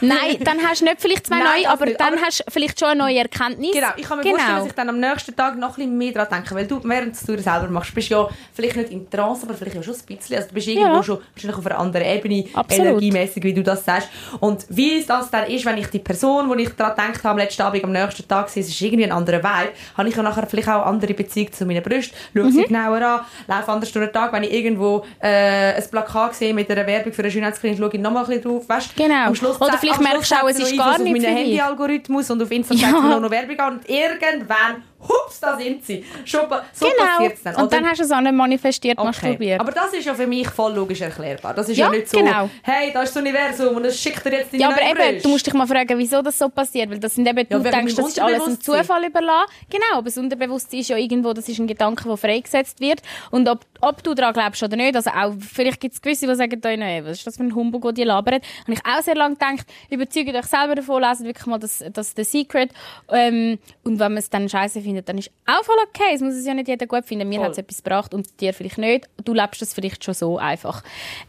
Nein, 0.00 0.38
dann 0.40 0.58
hast 0.66 0.80
du 0.80 0.84
nicht 0.86 1.00
vielleicht 1.00 1.26
zwei 1.26 1.38
Nein, 1.38 1.62
neue, 1.62 1.70
aber 1.70 1.84
nicht. 1.86 2.00
dann 2.00 2.14
Aber- 2.14 2.22
hast 2.22 2.40
du 2.40 2.44
vielleicht 2.50 2.78
schon 2.80 2.88
eine 2.88 3.00
neue 3.04 3.18
Erkenntnis. 3.18 3.72
Genau, 3.72 3.88
ich 3.96 4.02
kann 4.08 4.18
mir 4.18 4.24
vorstellen, 4.30 4.56
dass 4.56 4.66
ich 4.66 4.72
dann 4.72 4.88
am 4.88 4.98
nächsten 5.00 5.36
Tag 5.36 5.56
noch 5.58 5.70
ein 5.70 5.74
bisschen 5.74 5.98
mehr 5.98 6.12
daran 6.12 6.28
denke, 6.32 6.54
weil 6.54 6.66
du, 6.66 6.80
während 6.82 7.28
du 7.28 7.34
es 7.34 7.44
selber 7.44 7.68
machst, 7.68 7.94
bist 7.94 8.10
du 8.10 8.14
ja 8.14 8.28
vielleicht 8.54 8.76
nicht 8.76 8.90
in 8.90 9.10
Trance, 9.10 9.44
aber 9.44 9.54
vielleicht 9.54 9.76
ja 9.76 9.82
schon 9.82 9.94
ein 9.94 10.16
bisschen, 10.16 10.36
also 10.36 10.48
du 10.48 10.54
bist 10.54 10.66
irgendwo 10.68 10.96
Ja. 10.96 11.02
schon 11.02 11.18
wahrscheinlich 11.34 11.58
auf 11.58 11.66
einer 11.66 11.78
anderen 11.78 12.06
Ebene, 12.06 12.44
Absolut. 12.54 12.86
energiemäßig, 12.86 13.42
wie 13.44 13.54
du 13.54 13.62
das 13.62 13.84
sagst. 13.84 14.08
Und 14.40 14.64
wie 14.70 15.04
das 15.04 15.30
dann 15.30 15.46
ist, 15.50 15.64
wenn 15.64 15.76
ich 15.78 15.88
die 15.88 15.98
Person, 15.98 16.50
die 16.56 16.62
ich 16.64 16.70
daran 16.70 16.96
gedacht 16.96 17.18
habe, 17.24 17.28
am 17.30 17.38
letzten 17.38 17.62
Abend, 17.62 17.84
am 17.84 17.92
nächsten 17.92 18.26
Tag, 18.26 18.48
sie, 18.48 18.60
es 18.60 18.68
ist 18.68 18.80
irgendwie 18.80 19.04
ein 19.04 19.12
anderer 19.12 19.38
Vibe, 19.42 19.72
habe 19.96 20.08
ich 20.08 20.16
ja 20.16 20.22
nachher 20.22 20.46
vielleicht 20.46 20.68
auch 20.68 20.74
eine 20.82 20.86
andere 20.86 21.14
Beziehung 21.14 21.52
zu 21.52 21.66
meinen 21.66 21.82
Brüsten, 21.82 22.16
schaue 22.34 22.44
Mhm. 22.44 22.52
sie 22.52 22.64
genauer 22.64 23.02
an, 23.02 23.20
laufe 23.46 23.70
anders 23.72 23.92
durch 23.92 24.06
den 24.06 24.12
Tag, 24.12 24.32
wenn 24.32 24.42
ich 24.44 24.52
irgendwo 24.52 25.04
äh, 25.20 25.74
ein 25.74 25.90
Plakat 25.90 26.34
sehe 26.34 26.54
mit 26.54 26.70
einer 26.70 26.86
Werbung 26.86 27.12
für 27.12 27.22
eine 27.22 27.30
Schönheitsklinik, 27.30 27.78
schaue 27.78 27.90
ich 27.92 28.00
nochmal 28.00 28.22
ein 28.24 28.28
bisschen 28.28 28.37
drauf, 28.40 28.68
weißt? 28.68 28.96
Genau. 28.96 29.26
Am 29.26 29.34
Schluss 29.34 29.60
Oder 29.60 29.78
vielleicht 29.78 30.00
merkst 30.00 30.30
du 30.30 30.34
auch, 30.36 30.48
es 30.48 30.58
ist 30.58 30.76
gar 30.76 30.98
nicht 30.98 30.98
für 30.98 31.04
meinen 31.04 31.14
dich. 31.20 31.44
Handy-Algorithmus 31.44 32.30
und 32.30 32.42
auf 32.42 32.50
Insta 32.50 32.74
Ja. 32.74 32.90
noch 33.20 33.30
Werbung 33.30 33.58
an 33.58 33.72
und 33.78 33.88
irgendwann, 33.88 34.82
hups, 35.00 35.40
da 35.40 35.56
sind 35.56 35.84
sie. 35.84 36.04
Schon, 36.24 36.40
so 36.72 36.86
Genau. 36.86 37.04
passiert's 37.18 37.42
dann. 37.42 37.54
Und 37.56 37.62
oder? 37.64 37.68
dann 37.76 37.86
hast 37.88 37.98
du 38.00 38.04
es 38.04 38.10
auch 38.10 38.20
nicht 38.20 38.32
manifestiert, 38.34 38.98
Okay. 38.98 39.06
masturbiert. 39.06 39.60
Aber 39.60 39.72
das 39.72 39.92
ist 39.92 40.04
ja 40.04 40.14
für 40.14 40.26
mich 40.26 40.48
voll 40.48 40.74
logisch 40.74 41.00
erklärbar. 41.00 41.54
Das 41.54 41.68
ist 41.68 41.76
ja, 41.76 41.86
Ja, 41.86 41.92
nicht 41.92 42.08
so, 42.08 42.18
genau. 42.18 42.50
hey, 42.62 42.90
da 42.92 43.02
ist 43.02 43.14
das 43.14 43.22
Universum 43.22 43.76
und 43.76 43.84
es 43.84 44.00
schickt 44.00 44.24
dir 44.24 44.32
jetzt 44.32 44.52
deine 44.52 44.62
Ja, 44.62 44.68
aber 44.70 44.80
neuen 44.82 45.14
eben, 45.14 45.22
du 45.22 45.28
musst 45.28 45.46
dich 45.46 45.54
mal 45.54 45.66
fragen, 45.66 45.98
wieso 45.98 46.22
das 46.22 46.38
so 46.38 46.48
passiert. 46.48 46.90
Weil 46.90 46.98
das 46.98 47.14
sind 47.14 47.26
eben, 47.28 47.38
Ja, 47.48 47.58
du 47.58 47.62
denkst, 47.62 47.94
das 47.94 48.08
ist 48.08 48.20
alles 48.20 48.36
ein 48.36 48.40
Unterbewusstsein. 48.42 48.80
Zufall 48.84 49.04
überlassen. 49.04 49.50
Genau, 49.70 49.84
aber 49.92 50.04
das 50.04 50.18
Unterbewusstsein 50.18 50.80
ist 50.80 50.88
ja 50.88 50.96
irgendwo, 50.96 51.32
das 51.32 51.48
ist 51.48 51.58
ein 51.58 51.66
Gedanke, 51.66 52.04
der 52.08 52.16
freigesetzt 52.16 52.80
wird. 52.80 53.00
Und 53.30 53.48
ob, 53.48 53.60
ob 53.80 54.02
du 54.02 54.14
daran 54.14 54.32
glaubst 54.34 54.62
oder 54.62 54.76
nicht, 54.76 54.96
also 54.96 55.10
auch, 55.10 55.32
vielleicht 55.38 55.80
gibt 55.80 55.94
es 55.94 56.02
gewisse, 56.02 56.26
die 56.26 56.34
sagen, 56.34 56.60
«Ey, 56.62 56.76
nein, 56.76 57.04
was 57.04 57.18
ist 57.18 57.26
das 57.26 57.36
für 57.36 57.44
ein 57.44 57.54
Humbug, 57.54 57.82
der 57.82 57.92
die 57.92 58.04
labert? 58.04 58.44
Habe 58.62 58.72
ich 58.72 58.80
auch 58.84 59.02
sehr 59.02 59.14
lange 59.14 59.34
gedacht, 59.36 59.66
überzeugt 59.90 60.34
euch 60.34 60.46
selber 60.46 60.74
davon, 60.74 61.02
leset 61.02 61.24
wirklich 61.26 61.46
mal 61.46 61.58
das, 61.58 61.84
das 61.92 62.12
The 62.16 62.24
Secret. 62.24 62.70
Ähm, 63.10 63.58
und 63.84 63.98
wenn 64.00 64.12
man 64.12 64.16
es 64.18 64.30
dann 64.30 64.48
scheiße 64.48 64.80
findet, 64.80 64.87
dann 64.94 65.18
ist 65.18 65.30
auch 65.46 65.64
voll 65.64 65.76
okay. 65.88 66.14
Es 66.14 66.20
muss 66.20 66.34
es 66.34 66.46
ja 66.46 66.54
nicht 66.54 66.68
jeder 66.68 66.86
gut 66.86 67.04
finden. 67.04 67.28
Mir 67.28 67.40
hat 67.40 67.52
es 67.52 67.58
etwas 67.58 67.82
gebracht 67.82 68.14
und 68.14 68.40
dir 68.40 68.52
vielleicht 68.54 68.78
nicht. 68.78 69.08
Du 69.24 69.34
lebst 69.34 69.60
das 69.62 69.74
vielleicht 69.74 70.04
schon 70.04 70.14
so 70.14 70.38
einfach. 70.38 70.82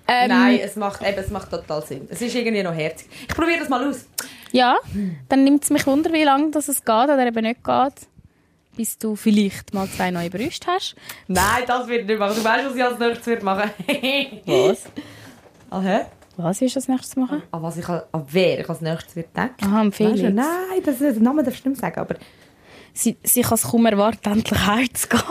Ähm, 0.07 0.29
Nein, 0.29 0.59
es 0.63 0.75
macht, 0.75 1.01
eben, 1.01 1.17
es 1.17 1.29
macht 1.29 1.49
total 1.51 1.83
Sinn. 1.85 2.07
Es 2.09 2.21
ist 2.21 2.35
irgendwie 2.35 2.63
noch 2.63 2.73
herzig. 2.73 3.07
Ich 3.27 3.35
probiere 3.35 3.59
das 3.59 3.69
mal 3.69 3.87
aus. 3.87 4.05
Ja, 4.51 4.77
dann 5.29 5.43
nimmt 5.43 5.63
es 5.63 5.69
mich 5.69 5.85
wunder, 5.85 6.11
wie 6.11 6.23
lange 6.23 6.51
das 6.51 6.67
es 6.67 6.83
geht 6.83 6.87
oder 6.87 7.25
eben 7.25 7.43
nicht 7.43 7.63
geht, 7.63 7.93
bis 8.75 8.97
du 8.97 9.15
vielleicht 9.15 9.73
mal 9.73 9.87
zwei 9.87 10.09
neue 10.09 10.29
Brüste 10.29 10.67
hast. 10.67 10.95
Nein, 11.27 11.63
das 11.67 11.87
wird 11.87 12.07
nicht 12.07 12.19
machen. 12.19 12.35
Du 12.35 12.43
weißt, 12.43 12.65
was 12.65 12.75
ich 12.75 12.83
als 12.83 12.99
nächstes 12.99 13.27
wird 13.27 13.43
machen. 13.43 13.69
Was? 14.45 14.85
ah, 15.69 15.81
hä? 15.81 15.99
Was 16.41 16.59
du 16.59 16.65
als 16.65 16.87
nächstes 16.87 17.15
machen? 17.17 17.43
An 17.51 17.61
was 17.61 17.75
ich, 17.75 17.87
an 17.89 18.03
wer 18.31 18.59
ich 18.61 18.69
als 18.69 18.79
nächstes 18.79 19.15
wird 19.15 19.35
denken. 19.35 19.65
Aha, 19.65 19.81
am 19.81 19.87
Weißt 19.87 19.99
du, 19.99 20.03
Felix. 20.15 20.33
Nein, 20.33 20.83
das, 20.85 20.99
den 20.99 21.21
Namen 21.21 21.43
darfst 21.43 21.65
du 21.65 21.69
nicht 21.69 21.81
mehr 21.81 21.89
sagen, 21.89 21.99
aber... 21.99 22.15
Sie, 22.93 23.17
sie 23.23 23.41
kann 23.41 23.53
es 23.55 23.63
kaum 23.63 23.85
erwarten, 23.85 24.31
endlich 24.31 24.59
heimzugehen. 24.65 25.23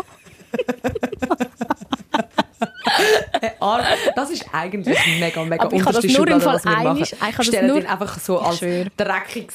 Das 4.16 4.30
ist 4.30 4.46
eigentlich 4.52 4.98
mega, 5.20 5.44
mega 5.44 5.64
Aber 5.64 5.76
ich 5.76 5.84
habe 5.84 5.94
das 5.94 6.04
nur 6.04 6.26
im 6.28 6.40
Fall 6.40 6.56
einig- 6.64 7.12
ich 7.12 7.20
habe 7.22 7.50
das 7.50 7.62
nur- 7.62 7.88
einfach 7.90 8.18
so 8.18 8.38
als 8.40 8.60
dreckiges. 8.96 9.54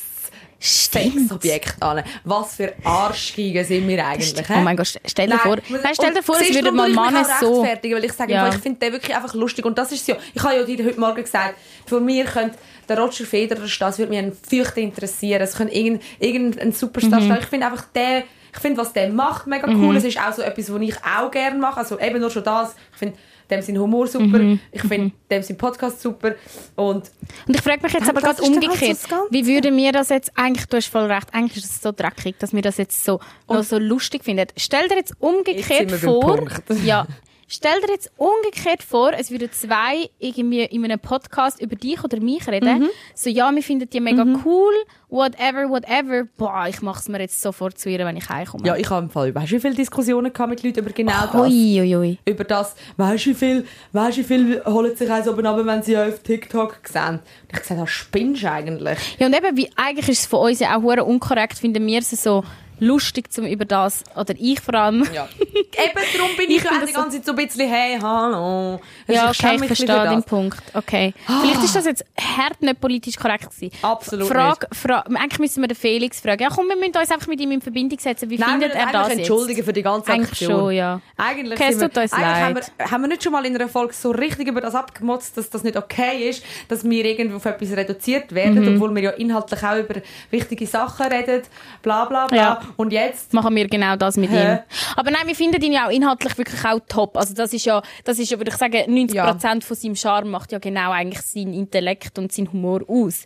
Sexobjekt 0.64 1.82
an. 1.82 2.04
Was 2.24 2.56
für 2.56 2.74
Arschgeigen 2.84 3.66
sind 3.66 3.88
wir 3.88 4.06
eigentlich? 4.06 4.46
Oh 4.50 4.60
mein 4.62 4.78
Gott, 4.78 4.98
stell 5.06 5.28
dir 5.28 5.38
vor, 5.40 5.58
Nein, 5.70 5.94
stell 5.94 6.14
dir 6.14 6.24
vor, 6.24 6.38
es 6.40 6.52
darum 6.62 6.76
mal 6.76 7.16
auch 7.18 7.40
so... 7.42 7.64
weil 7.64 8.04
ich 8.06 8.14
sage, 8.14 8.34
Ja. 8.34 8.48
ich 8.48 8.56
finde 8.56 8.80
den 8.80 8.94
wirklich 8.94 9.16
einfach 9.16 9.34
lustig 9.34 9.66
und 9.66 9.78
das 9.78 9.92
ist 9.92 10.08
ja. 10.08 10.16
Ich 10.34 10.42
habe 10.44 10.56
ja 10.56 10.64
dir 10.64 10.86
heute 10.86 11.00
Morgen 11.00 11.22
gesagt, 11.24 11.56
von 11.86 12.04
mir 12.06 12.26
könnte 12.26 12.58
der 12.88 12.98
Roger 13.00 13.26
Federer 13.26 13.68
stehen, 13.68 13.88
das 13.88 13.98
würde 14.00 14.10
mich 14.10 14.20
ein 14.20 14.32
Fürchte 14.48 14.82
interessieren. 14.82 15.42
Es 15.42 15.56
könnte 15.56 15.74
irgendein, 15.74 16.02
irgendein 16.20 16.72
Superstar 16.72 17.20
Mhm. 17.20 17.26
stehen. 17.26 17.38
Ich 17.42 17.48
finde 17.48 17.66
einfach 17.68 17.86
der, 17.96 18.24
ich 18.54 18.60
finde, 18.60 18.78
was 18.82 18.94
der 18.94 19.10
macht, 19.10 19.48
mega 19.48 19.68
cool. 19.68 19.96
Es 19.98 20.04
ist 20.04 20.18
auch 20.20 20.34
so 20.34 20.42
etwas, 20.42 20.72
was 20.72 20.82
ich 20.82 20.96
auch 20.98 21.32
gerne 21.32 21.58
mache. 21.60 21.78
Also 21.80 22.00
eben 22.00 22.20
nur 22.20 22.30
schon 22.30 22.44
das. 22.44 22.76
Ich 22.94 23.00
finde 23.00 23.18
dem 23.50 23.62
sein 23.62 23.78
Humor 23.78 24.08
super. 24.08 24.40
Mhm. 24.40 24.60
Ich 24.72 24.82
finde 24.82 25.12
dem 25.30 25.44
sein 25.44 25.58
Podcast 25.58 26.02
super. 26.02 26.36
Und 26.76 27.12
Und 27.48 27.56
ich 27.56 27.62
frage 27.62 27.82
mich 27.84 27.94
jetzt 27.94 28.10
aber 28.10 28.22
gerade 28.22 28.42
umgekehrt, 28.42 28.98
wie 29.30 29.46
würden 29.46 29.78
wir 29.78 29.92
das 29.92 30.10
jetzt, 30.10 30.32
eigentlich, 30.36 30.66
du 30.66 30.78
hast 30.78 30.88
voll 30.88 31.12
recht, 31.12 31.34
eigentlich 31.34 31.64
ist 31.64 31.72
es 31.72 31.82
so 31.82 31.92
dreckig, 31.92 32.36
dass 32.40 32.54
wir 32.54 32.62
das 32.62 32.78
jetzt 32.78 33.04
so, 33.04 33.20
noch 33.48 33.64
so 33.64 33.78
lustig 33.78 34.24
finden. 34.24 34.48
Stell 34.58 34.88
dir 34.88 34.96
jetzt 34.96 35.14
Jetzt 35.14 35.22
umgekehrt 35.22 35.90
sind 35.90 36.02
beim 36.02 36.22
vor, 36.22 36.48
ja, 36.84 37.06
stell 37.54 37.80
dir 37.82 37.92
jetzt 37.92 38.12
umgekehrt 38.18 38.84
vor, 38.84 39.14
es 39.14 39.32
würden 39.32 39.52
zwei 39.52 40.10
irgendwie 40.20 40.64
in 40.64 40.84
einem 40.84 41.00
Podcast 41.00 41.62
über 41.62 41.76
dich 41.76 42.04
oder 42.04 42.20
mich 42.20 42.48
reden, 42.48 42.80
Mhm. 42.84 42.90
so, 43.16 43.30
ja, 43.30 43.54
wir 43.54 43.64
finden 43.64 43.90
die 43.90 44.00
mega 44.00 44.26
cool, 44.46 44.74
whatever, 45.10 45.70
whatever, 45.70 46.24
boah, 46.38 46.66
ich 46.68 46.82
mach's 46.82 47.08
mir 47.08 47.20
jetzt 47.20 47.42
sofort 47.42 47.78
zu 47.78 47.90
ihr, 47.90 48.00
wenn 48.00 48.18
ich 48.18 48.28
heimkomme. 48.30 48.66
ja, 48.66 48.76
ich 48.76 48.90
habe 48.90 49.04
im 49.06 49.10
Fall, 49.12 49.34
weißt 49.36 49.52
du, 49.52 49.56
wie 49.56 49.60
viele 49.60 49.76
Diskussionen 49.76 50.34
gehabt 50.34 50.50
mit 50.50 50.64
Leuten 50.64 50.80
über 50.80 50.90
genau 50.92 51.26
das? 51.32 51.36
Ui, 51.36 51.82
ui, 51.82 51.96
ui. 51.96 52.18
über 52.26 52.44
das, 52.44 52.76
weißt 52.98 53.26
du, 53.26 53.30
wie 53.30 53.34
viel, 53.36 53.66
weißt 53.92 54.18
du, 54.18 54.22
wie 54.22 54.26
viel 54.26 54.64
holen 54.66 54.96
sich 54.96 55.10
eins 55.12 55.28
oben 55.28 55.46
ab, 55.46 55.60
wenn 55.64 55.84
sie 55.84 55.98
auf 55.98 56.20
TikTok 56.24 56.80
sehen. 56.86 57.20
Und 57.20 57.54
ich 57.54 57.60
gesagt, 57.60 57.80
was 57.80 57.90
spinnst 57.90 58.44
du 58.44 58.52
eigentlich? 58.52 59.18
Ja, 59.20 59.28
und 59.28 59.36
eben, 59.36 59.56
wie, 59.56 59.70
eigentlich 59.76 60.10
ist 60.10 60.20
es 60.22 60.26
von 60.26 60.50
uns 60.50 60.60
ja 60.60 60.76
auch 60.78 60.84
unkorrekt, 61.06 61.58
finden 61.60 61.86
wir 61.86 62.00
es 62.00 62.10
so 62.10 62.44
lustig, 62.80 63.32
zum 63.32 63.46
über 63.46 63.66
das, 63.66 64.04
oder 64.16 64.34
ich 64.38 64.60
vor 64.60 64.74
allem, 64.76 65.08
Ja. 65.14 65.28
Eben, 65.40 66.18
darum 66.18 66.36
bin 66.38 66.50
ich, 66.50 66.58
Ich 66.58 66.64
ja 66.64 66.70
finde 66.70 66.86
die 66.88 66.94
das 66.94 67.02
ganze 67.02 67.18
Zeit 67.18 67.26
so 67.26 67.32
ein 67.32 67.36
bisschen, 67.38 67.68
hey, 67.70 67.98
hallo. 68.02 68.74
Also 68.74 68.82
Ja, 69.08 69.32
ich 69.32 69.40
okay, 69.44 69.56
ich 69.56 69.66
verstehe 69.66 69.88
das. 69.88 70.26
Punkt. 70.26 70.62
Okay. 70.74 71.14
Vielleicht 71.26 71.64
ist 71.64 71.76
das 71.76 71.86
jetzt, 71.86 72.06
hart 72.38 72.62
nicht 72.62 72.80
politisch 72.80 73.16
korrekt 73.16 73.50
gewesen. 73.50 73.72
Absolut 73.82 74.28
Frage, 74.28 74.68
Frage, 74.72 75.16
eigentlich 75.18 75.40
müssen 75.40 75.62
wir 75.62 75.68
den 75.68 75.76
Felix 75.78 76.20
fragen. 76.22 76.44
Ja, 76.44 76.50
komm, 76.50 76.68
wir 76.68 76.76
müssen 76.76 76.96
uns 76.98 77.10
einfach 77.12 77.28
mit 77.28 77.40
ihm 77.42 77.52
in 77.52 77.62
Verbindung 77.62 77.98
setzen. 78.00 78.30
Wie 78.30 78.38
Nein, 78.38 78.52
findet 78.52 78.74
wir 78.74 78.80
er 78.82 78.86
das 78.92 78.96
eigentlich 79.08 79.20
jetzt? 79.20 79.30
entschuldigen 79.30 79.64
für 79.64 79.74
die 79.74 79.82
ganze 79.84 80.12
Eigentlich 80.12 80.32
Aktion. 80.32 80.52
schon, 80.52 80.72
ja. 80.74 81.02
Eigentlich, 81.18 81.60
Okay, 81.60 81.80
wir, 81.80 81.84
eigentlich 81.86 82.12
haben, 82.14 82.56
wir, 82.56 82.92
haben 82.92 83.02
wir 83.02 83.08
nicht 83.08 83.24
schon 83.24 83.32
mal 83.32 83.46
in 83.46 83.56
einer 83.56 83.68
Folge 83.70 83.94
so 83.94 84.12
richtig 84.12 84.48
über 84.48 84.62
das 84.62 84.76
abgemotzt, 84.76 85.38
dass 85.38 85.50
das 85.50 85.64
nicht 85.64 85.78
okay 85.78 86.30
ist, 86.30 86.44
dass 86.68 86.84
wir 86.88 87.06
irgendwo 87.06 87.38
auf 87.38 87.46
etwas 87.46 87.72
reduziert 87.76 88.34
werden, 88.34 88.54
Mhm. 88.64 88.76
obwohl 88.76 88.94
wir 88.96 89.02
ja 89.04 89.10
inhaltlich 89.12 89.64
auch 89.64 89.78
über 89.78 89.96
wichtige 90.30 90.68
Sachen 90.68 91.08
reden, 91.08 91.42
bla 91.82 92.06
bla 92.06 92.28
bla. 92.28 92.38
Ja. 92.38 92.62
Und 92.78 92.92
jetzt 92.94 93.34
machen 93.34 93.56
wir 93.56 93.68
genau 93.68 93.96
das 93.96 94.18
mit 94.18 94.30
Hä? 94.32 94.54
ihm. 94.54 94.60
Aber 94.96 95.12
nein, 95.12 95.28
wir 95.28 95.36
finden 95.36 95.62
ihn 95.62 95.74
ja 95.74 95.88
auch 95.88 95.92
inhaltlich 95.92 96.38
wirklich 96.38 96.64
auch 96.66 96.80
top. 96.88 97.18
Also 97.18 97.34
das 97.34 97.54
ist 97.54 97.66
ja, 97.66 97.82
das 98.04 98.20
ist 98.20 98.32
ja, 98.32 98.38
würde 98.38 98.52
ich 98.52 98.58
sagen, 98.58 98.78
90% 98.88 99.64
von 99.64 99.76
seinem 99.78 99.96
Charme 99.96 100.30
macht 100.32 100.52
ja 100.52 100.60
genau 100.60 100.92
eigentlich 100.92 101.22
sein 101.22 101.54
Intellekt 101.54 102.18
und 102.20 102.32
sein 102.32 102.52
Humor 102.52 102.82
aus. 102.88 103.26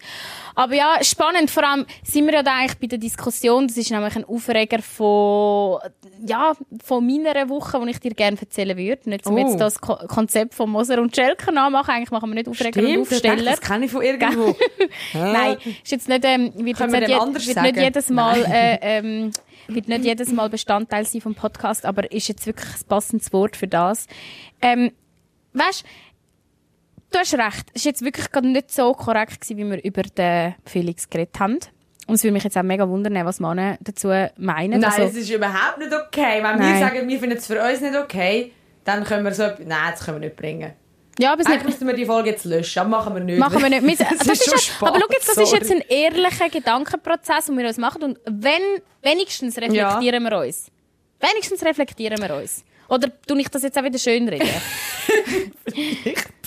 Aber 0.55 0.73
ja, 0.73 0.95
spannend, 1.01 1.49
vor 1.51 1.63
allem 1.67 1.85
sind 2.03 2.25
wir 2.25 2.33
ja 2.35 2.43
da 2.43 2.55
eigentlich 2.57 2.77
bei 2.79 2.87
der 2.87 2.97
Diskussion, 2.99 3.67
das 3.67 3.77
ist 3.77 3.91
nämlich 3.91 4.15
ein 4.15 4.25
Aufreger 4.25 4.79
von, 4.81 5.79
ja, 6.25 6.53
von 6.83 7.05
meiner 7.05 7.47
Woche, 7.49 7.79
den 7.79 7.87
ich 7.89 7.99
dir 7.99 8.11
gerne 8.11 8.37
erzählen 8.39 8.77
würde. 8.77 9.09
Nicht 9.09 9.25
um 9.27 9.35
Oh. 9.35 9.37
jetzt 9.37 9.59
das 9.59 9.79
Ko 9.79 9.95
Konzept 10.07 10.55
von 10.55 10.69
Moser 10.69 10.99
und 11.01 11.15
Schelker 11.15 11.51
nachmachen, 11.51 11.91
eigentlich 11.91 12.11
machen 12.11 12.29
wir 12.29 12.35
nicht 12.35 12.47
Aufreger 12.47 12.79
und 12.81 12.87
Stimmt, 12.87 13.11
ich 13.11 13.21
dachte, 13.21 13.29
Aufsteller. 13.33 13.51
das 13.51 13.61
kenne 13.61 13.85
ich 13.85 13.91
von 13.91 14.01
irgendwo. 14.01 14.55
Nein, 15.13 15.57
ist 15.83 15.91
jetzt 15.91 16.09
nicht, 16.09 16.23
ähm, 16.25 16.51
wird, 16.55 16.79
jetzt 16.79 16.91
nicht, 16.91 17.07
je- 17.07 17.55
wird 17.55 17.61
nicht 17.63 17.77
jedes 17.77 18.09
Mal, 18.09 18.43
äh, 18.49 18.77
ähm, 18.81 19.26
wird 19.67 19.87
nicht 19.87 20.05
jedes 20.05 20.31
Mal 20.31 20.49
Bestandteil 20.49 21.05
sein 21.05 21.21
vom 21.21 21.35
Podcast, 21.35 21.85
aber 21.85 22.11
ist 22.11 22.27
jetzt 22.27 22.45
wirklich 22.45 22.69
ein 22.69 22.87
passendes 22.87 23.31
Wort 23.33 23.55
für 23.55 23.67
das. 23.67 24.07
Ähm, 24.61 24.91
weißt, 25.53 25.83
du 27.11 27.19
hast 27.19 27.33
recht. 27.33 27.67
Es 27.73 27.85
war 27.85 27.89
jetzt 27.91 28.01
wirklich 28.03 28.31
gerade 28.31 28.47
nicht 28.47 28.71
so 28.71 28.93
korrekt 28.93 29.41
gewesen, 29.41 29.57
wie 29.57 29.69
wir 29.71 29.83
über 29.83 30.03
den 30.03 30.55
Felix 30.65 31.09
geredet 31.09 31.39
haben. 31.39 31.59
Und 32.07 32.15
es 32.15 32.23
würde 32.23 32.33
mich 32.33 32.43
jetzt 32.45 32.57
auch 32.57 32.63
mega 32.63 32.87
wundern, 32.87 33.13
was 33.25 33.39
Männer 33.41 33.77
dazu 33.81 34.07
meinen. 34.37 34.79
Nein, 34.79 34.85
Also- 34.85 35.03
es 35.03 35.15
ist 35.15 35.29
überhaupt 35.29 35.77
nicht 35.77 35.91
okay. 35.93 36.41
Wenn 36.41 36.57
Nein. 36.57 36.73
wir 36.73 36.79
sagen, 36.79 37.07
wir 37.07 37.19
finden 37.19 37.37
es 37.37 37.47
für 37.47 37.61
uns 37.61 37.81
nicht 37.81 37.95
okay, 37.97 38.53
dann 38.85 39.03
können 39.03 39.25
wir 39.25 39.33
so. 39.33 39.43
Nein, 39.43 39.91
das 39.91 40.05
können 40.05 40.21
wir 40.21 40.27
nicht 40.29 40.37
bringen. 40.37 40.71
Ja, 41.19 41.33
aber 41.33 41.45
Eigentlich 41.45 41.63
müssten 41.63 41.87
wir 41.87 41.93
die 41.93 42.05
Folge 42.05 42.31
jetzt 42.31 42.45
löschen, 42.45 42.79
aber 42.79 42.89
machen 42.89 43.13
wir 43.15 43.23
nicht. 43.23 43.39
Machen 43.39 43.61
wir 43.61 43.69
nicht. 43.69 43.99
Das 43.99 44.17
das 44.19 44.27
ist 44.27 44.29
ist 44.29 44.43
schon 44.45 44.53
ja, 44.53 44.59
spät, 44.59 44.87
aber 44.87 44.99
schau 44.99 45.07
jetzt, 45.11 45.29
das 45.29 45.37
ist 45.37 45.49
sorry. 45.49 45.61
jetzt 45.61 45.71
ein 45.71 45.83
ehrlicher 45.89 46.49
Gedankenprozess, 46.49 47.45
den 47.45 47.57
wir 47.57 47.67
uns 47.67 47.77
machen. 47.77 48.03
Und 48.03 48.19
wenn, 48.25 48.61
wenigstens 49.01 49.57
reflektieren 49.57 50.23
wir 50.23 50.37
uns. 50.37 50.67
Wenigstens 51.19 51.63
reflektieren 51.63 52.21
wir 52.21 52.35
uns. 52.35 52.63
Oder 52.89 53.09
tue 53.25 53.41
ich 53.41 53.49
das 53.49 53.63
jetzt 53.63 53.77
auch 53.77 53.83
wieder 53.83 53.99
schön 53.99 54.27
reden? 54.27 54.47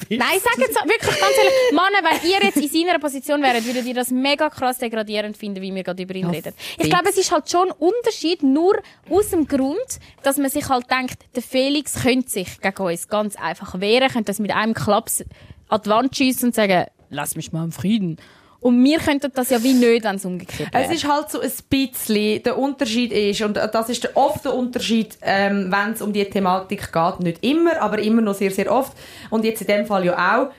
Nein, 0.08 0.40
sag 0.42 0.58
jetzt 0.58 0.74
wirklich 0.74 1.20
ganz 1.20 1.36
ehrlich, 1.36 1.52
Männer, 1.70 2.02
wenn 2.02 2.28
ihr 2.28 2.44
jetzt 2.44 2.56
in 2.56 2.68
seiner 2.68 2.98
Position 2.98 3.42
wäret, 3.42 3.64
würdet 3.64 3.86
ihr 3.86 3.94
das 3.94 4.10
mega 4.10 4.50
krass 4.50 4.78
degradierend 4.78 5.36
finden, 5.36 5.62
wie 5.62 5.72
wir 5.72 5.84
gerade 5.84 6.02
über 6.02 6.14
ihn 6.14 6.26
reden. 6.26 6.52
Ich 6.78 6.90
glaube, 6.90 7.10
es 7.10 7.16
ist 7.16 7.30
halt 7.30 7.48
schon 7.48 7.70
ein 7.70 7.76
Unterschied, 7.78 8.42
nur 8.42 8.76
aus 9.08 9.30
dem 9.30 9.46
Grund, 9.46 9.78
dass 10.24 10.36
man 10.36 10.50
sich 10.50 10.68
halt 10.68 10.90
denkt, 10.90 11.16
der 11.36 11.42
Felix 11.42 12.02
könnte 12.02 12.28
sich 12.28 12.60
gegen 12.60 12.82
uns 12.82 13.06
ganz 13.06 13.36
einfach 13.36 13.78
wehren, 13.80 14.08
könnte 14.08 14.32
das 14.32 14.40
mit 14.40 14.50
einem 14.50 14.74
Klaps 14.74 15.24
an 15.68 15.80
die 15.84 15.90
Wand 15.90 16.16
schiessen 16.16 16.48
und 16.48 16.54
sagen, 16.56 16.86
lass 17.10 17.36
mich 17.36 17.52
mal 17.52 17.62
im 17.62 17.72
Frieden. 17.72 18.18
Und 18.60 18.84
wir 18.84 18.98
könnten 18.98 19.30
das 19.34 19.50
ja 19.50 19.62
wie 19.62 19.72
nicht, 19.72 20.04
wenn 20.04 20.16
es 20.16 20.24
umgekehrt 20.24 20.72
wäre. 20.72 20.84
Es 20.84 20.92
ist 20.92 21.08
halt 21.08 21.30
so 21.30 21.40
ein 21.40 21.50
bisschen, 21.68 22.42
der 22.42 22.58
Unterschied 22.58 23.10
ist, 23.12 23.40
und 23.40 23.56
das 23.56 23.88
ist 23.88 24.04
der, 24.04 24.16
oft 24.16 24.44
der 24.44 24.54
Unterschied, 24.54 25.16
ähm, 25.22 25.72
wenn 25.72 25.94
es 25.94 26.02
um 26.02 26.12
die 26.12 26.24
Thematik 26.24 26.92
geht, 26.92 27.20
nicht 27.20 27.44
immer, 27.44 27.80
aber 27.80 27.98
immer 28.00 28.20
noch 28.20 28.34
sehr, 28.34 28.50
sehr 28.50 28.70
oft, 28.70 28.92
und 29.30 29.44
jetzt 29.44 29.62
in 29.62 29.66
dem 29.66 29.86
Fall 29.86 30.04
ja 30.04 30.40
auch, 30.40 30.52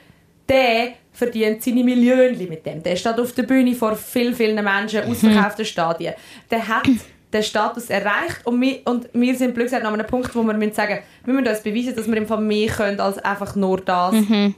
der 0.48 0.94
verdient 1.12 1.62
seine 1.62 1.84
Millionen 1.84 2.36
mit 2.48 2.66
dem. 2.66 2.82
Der 2.82 2.96
steht 2.96 3.20
auf 3.20 3.32
der 3.32 3.44
Bühne 3.44 3.74
vor 3.74 3.94
vielen, 3.94 4.34
vielen 4.34 4.62
Menschen, 4.64 5.04
ausverkauften 5.04 5.64
Stadien. 5.64 6.14
Der 6.50 6.66
hat 6.66 6.88
den 7.32 7.42
Status 7.42 7.88
erreicht 7.88 8.44
und 8.44 8.60
wir, 8.60 8.80
und 8.84 9.08
wir 9.12 9.34
sind 9.36 9.54
blöd 9.54 9.66
gesagt 9.66 9.84
an 9.84 9.94
einem 9.94 10.06
Punkt, 10.06 10.34
wo 10.34 10.42
wir 10.42 10.54
müssen 10.54 10.74
sagen, 10.74 10.98
wir 11.24 11.34
müssen 11.34 11.48
uns 11.48 11.60
beweisen, 11.60 11.94
dass 11.94 12.08
wir 12.08 12.16
im 12.16 12.26
Fall 12.26 12.40
mehr 12.40 12.68
können 12.68 13.00
als 13.00 13.18
einfach 13.18 13.54
nur 13.54 13.80
das 13.80 14.14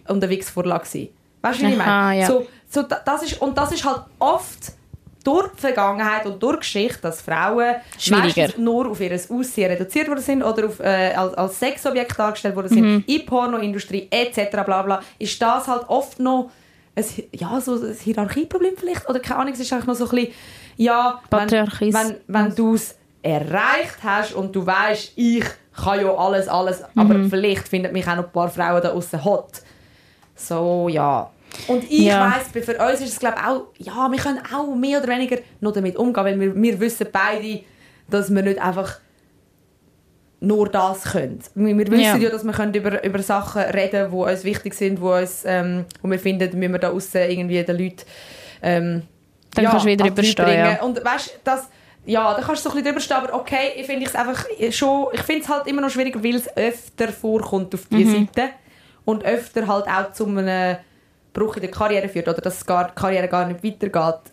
und 0.09 0.21
der 0.21 0.31
Wix-Vorlage 0.31 0.87
sein. 0.87 1.09
Weißt 1.43 1.61
du, 1.61 1.67
wie 1.67 1.73
ich 1.73 1.77
meine? 1.77 2.21
ja. 2.21 2.27
So, 2.27 2.47
so, 2.75 2.83
da- 2.83 3.01
das 3.05 3.23
ist, 3.23 3.41
und 3.41 3.57
das 3.57 3.73
ist 3.73 3.85
halt 3.85 4.01
oft 4.19 4.73
durch 5.23 5.51
die 5.53 5.61
Vergangenheit 5.61 6.27
und 6.27 6.43
durch 6.43 6.57
die 6.57 6.61
Geschichte, 6.61 6.99
dass 7.01 7.23
Frauen 7.23 7.77
Schwieriger. 7.99 8.43
meistens 8.43 8.59
nur 8.59 8.91
auf 8.91 9.01
ihr 9.01 9.19
Aussehen 9.31 9.71
reduziert 9.71 10.09
worden 10.09 10.21
sind 10.21 10.43
oder 10.43 10.67
auf, 10.67 10.81
äh, 10.81 11.15
als, 11.15 11.33
als 11.35 11.59
Sexobjekt 11.61 12.19
dargestellt 12.19 12.55
worden 12.57 12.69
sind, 12.69 12.83
Mhm. 12.85 13.05
in 13.07 13.25
Pornoindustrie 13.25 14.07
etc. 14.11 14.51
Bla 14.67 14.83
bla, 14.83 15.01
ist 15.19 15.41
das 15.41 15.67
halt 15.67 15.89
oft 15.89 16.21
noch 16.21 16.51
ein, 16.97 17.05
ja, 17.33 17.59
so 17.61 17.75
ein 17.75 17.95
Hierarchieproblem 17.95 18.75
vielleicht 18.77 19.09
oder 19.09 19.19
keine 19.21 19.41
Ahnung, 19.41 19.55
es 19.55 19.61
ist 19.61 19.73
eigentlich 19.73 19.87
noch 19.87 19.95
so 19.95 20.05
ein 20.05 20.11
bisschen, 20.11 20.33
ja, 20.77 21.21
wenn, 21.31 21.51
wenn, 21.51 22.17
wenn 22.27 22.55
du 22.55 22.75
es 22.75 22.95
erreicht 23.23 23.97
hast 24.03 24.35
und 24.35 24.55
du 24.55 24.67
weißt, 24.67 25.13
ich 25.17 25.45
kann 25.75 26.01
ja 26.05 26.15
alles, 26.15 26.47
alles, 26.49 26.83
aber 26.95 27.15
Mhm. 27.15 27.31
vielleicht 27.31 27.67
finden 27.67 27.93
mich 27.95 28.07
auch 28.07 28.17
noch 28.17 28.25
ein 28.27 28.31
paar 28.33 28.49
Frauen 28.51 28.83
da 28.83 28.91
außen 28.93 29.25
hot. 29.25 29.63
So, 30.37 30.89
ja. 30.91 31.31
Und 31.69 31.85
ich 31.85 32.01
Ja. 32.07 32.33
weiss, 32.33 32.65
für 32.65 32.77
uns 32.79 33.01
ist 33.01 33.13
es 33.13 33.19
glaube 33.19 33.37
auch, 33.39 33.65
ja, 33.79 34.11
wir 34.11 34.19
können 34.19 34.41
auch 34.55 34.75
mehr 34.75 34.99
oder 35.03 35.09
weniger 35.09 35.39
noch 35.61 35.73
damit 35.73 35.97
umgehen, 35.97 36.25
weil 36.25 36.41
wir, 36.41 36.55
wir 36.55 36.81
wissen 36.81 37.07
beide, 37.13 37.61
dass 38.09 38.33
wir 38.35 38.43
nicht 38.43 38.61
einfach 38.61 38.99
nur 40.41 40.69
das 40.69 41.05
können. 41.05 41.39
Wir, 41.55 41.77
wir 41.79 41.87
wissen 41.89 42.03
Ja. 42.03 42.17
ja, 42.17 42.31
dass 42.31 42.45
wir 42.45 42.53
können 42.53 42.75
über, 42.75 43.03
über 43.05 43.23
Sachen 43.23 43.63
reden 43.63 44.11
die 44.11 44.17
uns 44.17 44.45
wichtig 44.45 44.75
sind, 44.75 45.01
wo, 45.01 45.15
uns, 45.15 45.43
ähm, 45.47 45.87
wo 46.03 46.11
wir 46.11 46.19
finden, 46.19 46.59
müssen 46.59 46.73
wir 46.73 46.79
da 46.81 46.91
außen 46.91 47.31
irgendwie 47.31 47.63
den 47.63 47.79
Leuten 47.79 48.03
ähm, 48.63 49.03
Dann 49.55 49.65
kannst 49.67 49.87
du 49.87 49.91
wieder 49.91 50.07
überstehen, 50.07 50.49
ja. 50.59 50.83
Und 50.83 51.03
weißt, 51.05 51.41
das, 51.45 51.69
ja, 52.05 52.35
da 52.35 52.43
kannst 52.43 52.65
du 52.67 52.69
so 52.71 52.77
ein 52.77 52.83
bisschen 52.83 52.93
drüber 52.95 53.01
stehen, 53.01 53.17
aber 53.17 53.35
okay, 53.35 53.73
ich 53.77 53.87
finde 53.87 54.05
es 54.07 54.15
einfach 54.15 54.45
schon, 54.71 55.07
ich 55.15 55.23
finde 55.23 55.43
es 55.43 55.49
halt 55.49 55.67
immer 55.67 55.81
noch 55.81 55.91
schwierig, 55.91 56.23
weil 56.23 56.35
es 56.37 56.55
öfter 56.57 57.09
vorkommt 57.09 57.75
auf 57.75 57.87
diese 57.91 58.19
Mhm. 58.19 58.29
Seite 58.35 58.51
und 59.07 59.25
öfter 59.25 59.67
halt 59.67 59.87
auch 59.87 60.13
zu 60.13 60.27
einem 60.27 60.77
Bruch 61.35 61.57
in 61.57 61.63
der 61.63 61.71
Karriere 61.71 62.09
führt 62.09 62.29
oder 62.29 62.41
dass 62.41 62.65
gar, 62.65 62.89
die 62.89 62.95
Karriere 62.95 63.29
gar 63.29 63.47
nicht 63.47 63.63
weitergeht. 63.63 64.33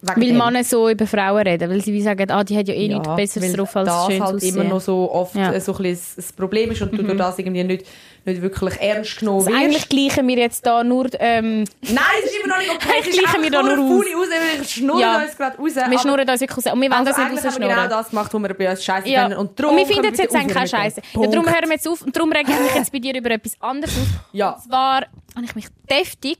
Weil 0.00 0.14
dem. 0.14 0.38
Männer 0.38 0.62
so 0.62 0.88
über 0.88 1.06
Frauen 1.08 1.42
reden, 1.42 1.68
weil 1.68 1.80
sie 1.82 1.92
wie 1.92 2.02
sagen, 2.02 2.30
ah, 2.30 2.44
die 2.44 2.56
hat 2.56 2.68
ja 2.68 2.74
eh 2.74 2.86
nichts 2.88 3.06
Ja, 3.08 3.14
Besseres 3.16 3.48
weil 3.48 3.56
drauf 3.56 3.76
als 3.76 3.88
das 3.88 4.06
schön 4.06 4.22
halt 4.24 4.40
zu 4.40 4.46
immer 4.48 4.64
noch 4.64 4.80
so 4.80 5.10
oft 5.12 5.34
Ja. 5.34 5.50
Mhm. 5.50 5.60
so 5.60 5.72
ein 5.74 5.82
bisschen 5.82 6.12
das 6.16 6.32
Problem 6.32 6.70
ist 6.70 6.82
und 6.82 6.92
du 6.96 7.02
durch 7.02 7.18
das 7.18 7.38
irgendwie 7.38 7.64
nicht, 7.64 7.84
nicht 8.28 8.42
wirklich 8.42 8.80
ernst 8.80 9.18
genommen 9.18 9.46
wirst. 9.46 9.56
eigentlich 9.56 9.88
gleichen 9.88 10.28
wir 10.28 10.36
jetzt 10.38 10.64
da 10.66 10.84
nur, 10.84 11.06
ähm, 11.18 11.64
Nein, 11.82 11.96
das 12.22 12.30
ist 12.30 12.38
immer 12.44 12.54
noch 12.54 12.58
nicht 12.58 12.70
okay. 12.70 12.88
Eigentlich 12.96 13.18
gleichen 13.18 13.42
wir 13.42 13.50
da 13.50 13.62
nur 13.62 13.72
aus. 13.72 14.04
Aussage, 14.06 14.58
wir 14.58 14.64
schnurren 14.64 15.00
Ja. 15.00 15.18
uns 15.22 15.36
gerade 15.36 15.56
raus. 15.58 15.72
wir 15.90 15.98
schnurren 15.98 16.28
uns 16.28 16.40
wirklich 16.40 16.66
raus. 16.66 16.72
Und 16.72 16.80
wir 16.80 16.90
wollen 16.90 17.06
also 17.06 17.10
das 17.22 17.30
nicht 17.32 17.44
rausschnurren. 17.44 17.74
genau 17.74 17.88
das 17.88 18.10
gemacht, 18.10 18.34
was 18.34 18.42
wir 18.42 18.54
bei 18.54 18.70
uns 18.70 18.84
scheiße 18.84 19.08
Ja. 19.08 19.22
finden. 19.22 19.38
Und, 19.38 19.58
darum 19.58 19.72
und 19.72 19.78
wir 19.78 19.84
können 19.84 19.94
finden 19.94 20.08
jetzt, 20.16 20.18
jetzt 20.18 20.34
eigentlich 20.36 20.58
mit 20.60 20.70
Scheiße. 20.70 21.00
Ja, 21.14 21.26
darum 21.26 21.46
hören 21.46 21.64
wir 21.64 21.72
jetzt 21.72 21.88
auf. 21.88 22.02
Und 22.02 22.16
darum 22.16 22.32
rege 22.32 22.52
ich 22.52 22.60
mich 22.60 22.74
jetzt 22.74 22.92
bei 22.92 22.98
dir 22.98 23.14
über 23.16 23.30
etwas 23.30 23.52
anderes 23.60 23.96
auf. 23.96 24.06
Ja. 24.32 24.50
Und 24.52 24.62
zwar 24.62 24.94
habe 25.34 25.44
ich 25.44 25.54
mich 25.54 25.66
deftig 25.90 26.38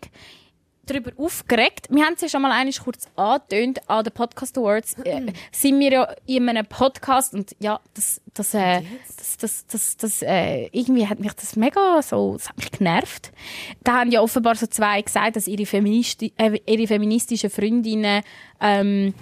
darüber 0.89 1.13
aufgeregt. 1.17 1.87
Wir 1.91 2.05
haben 2.05 2.15
es 2.15 2.23
ja 2.23 2.29
schon 2.29 2.43
mal 2.43 2.53
einiges 2.53 2.83
kurz 2.83 3.09
angetönt 3.17 3.81
an 3.89 4.05
den 4.05 4.13
Podcast 4.13 4.57
Awards. 4.59 4.95
Äh, 5.05 5.33
sind 5.53 5.79
wir 5.81 5.93
ja 5.93 6.15
in 6.27 6.49
einem 6.49 6.67
Podcast 6.67 7.35
und 7.35 7.55
ja, 7.59 7.81
das, 7.95 8.21
das, 8.35 8.55
äh, 8.55 8.83
das, 9.17 9.37
das, 9.37 9.67
das, 9.67 9.97
das 9.97 10.23
äh, 10.23 10.69
irgendwie 10.73 11.07
hat 11.07 11.21
mich 11.21 11.33
das 11.33 11.57
mega 11.57 12.01
so, 12.03 12.35
das 12.35 12.49
hat 12.49 12.57
mich 12.57 12.71
genervt. 12.71 13.33
Da 13.85 14.01
haben 14.01 14.11
ja 14.11 14.21
offenbar 14.21 14.55
so 14.57 14.67
zwei 14.67 15.01
gesagt, 15.03 15.37
dass 15.37 15.47
ihre, 15.47 15.67
Feministi 15.67 16.33
äh, 16.37 16.59
ihre 16.67 16.87
feministischen 16.87 17.51
Freundinnen 17.51 18.23
ähm, 18.61 19.15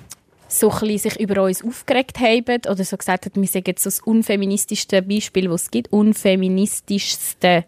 so 0.48 0.70
ein 0.70 0.98
sich 0.98 1.18
über 1.18 1.42
uns 1.42 1.64
aufgeregt 1.64 2.20
haben 2.20 2.60
oder 2.70 2.84
so 2.84 2.96
gesagt 2.96 3.26
haben, 3.26 3.40
wir 3.40 3.48
sagen 3.48 3.64
jetzt 3.66 3.82
so 3.82 3.90
das 3.90 4.00
unfeministischste 4.00 5.02
Beispiel, 5.02 5.48
das 5.48 5.62
es 5.62 5.70
gibt. 5.70 5.92
Unfeministischste. 5.92 7.64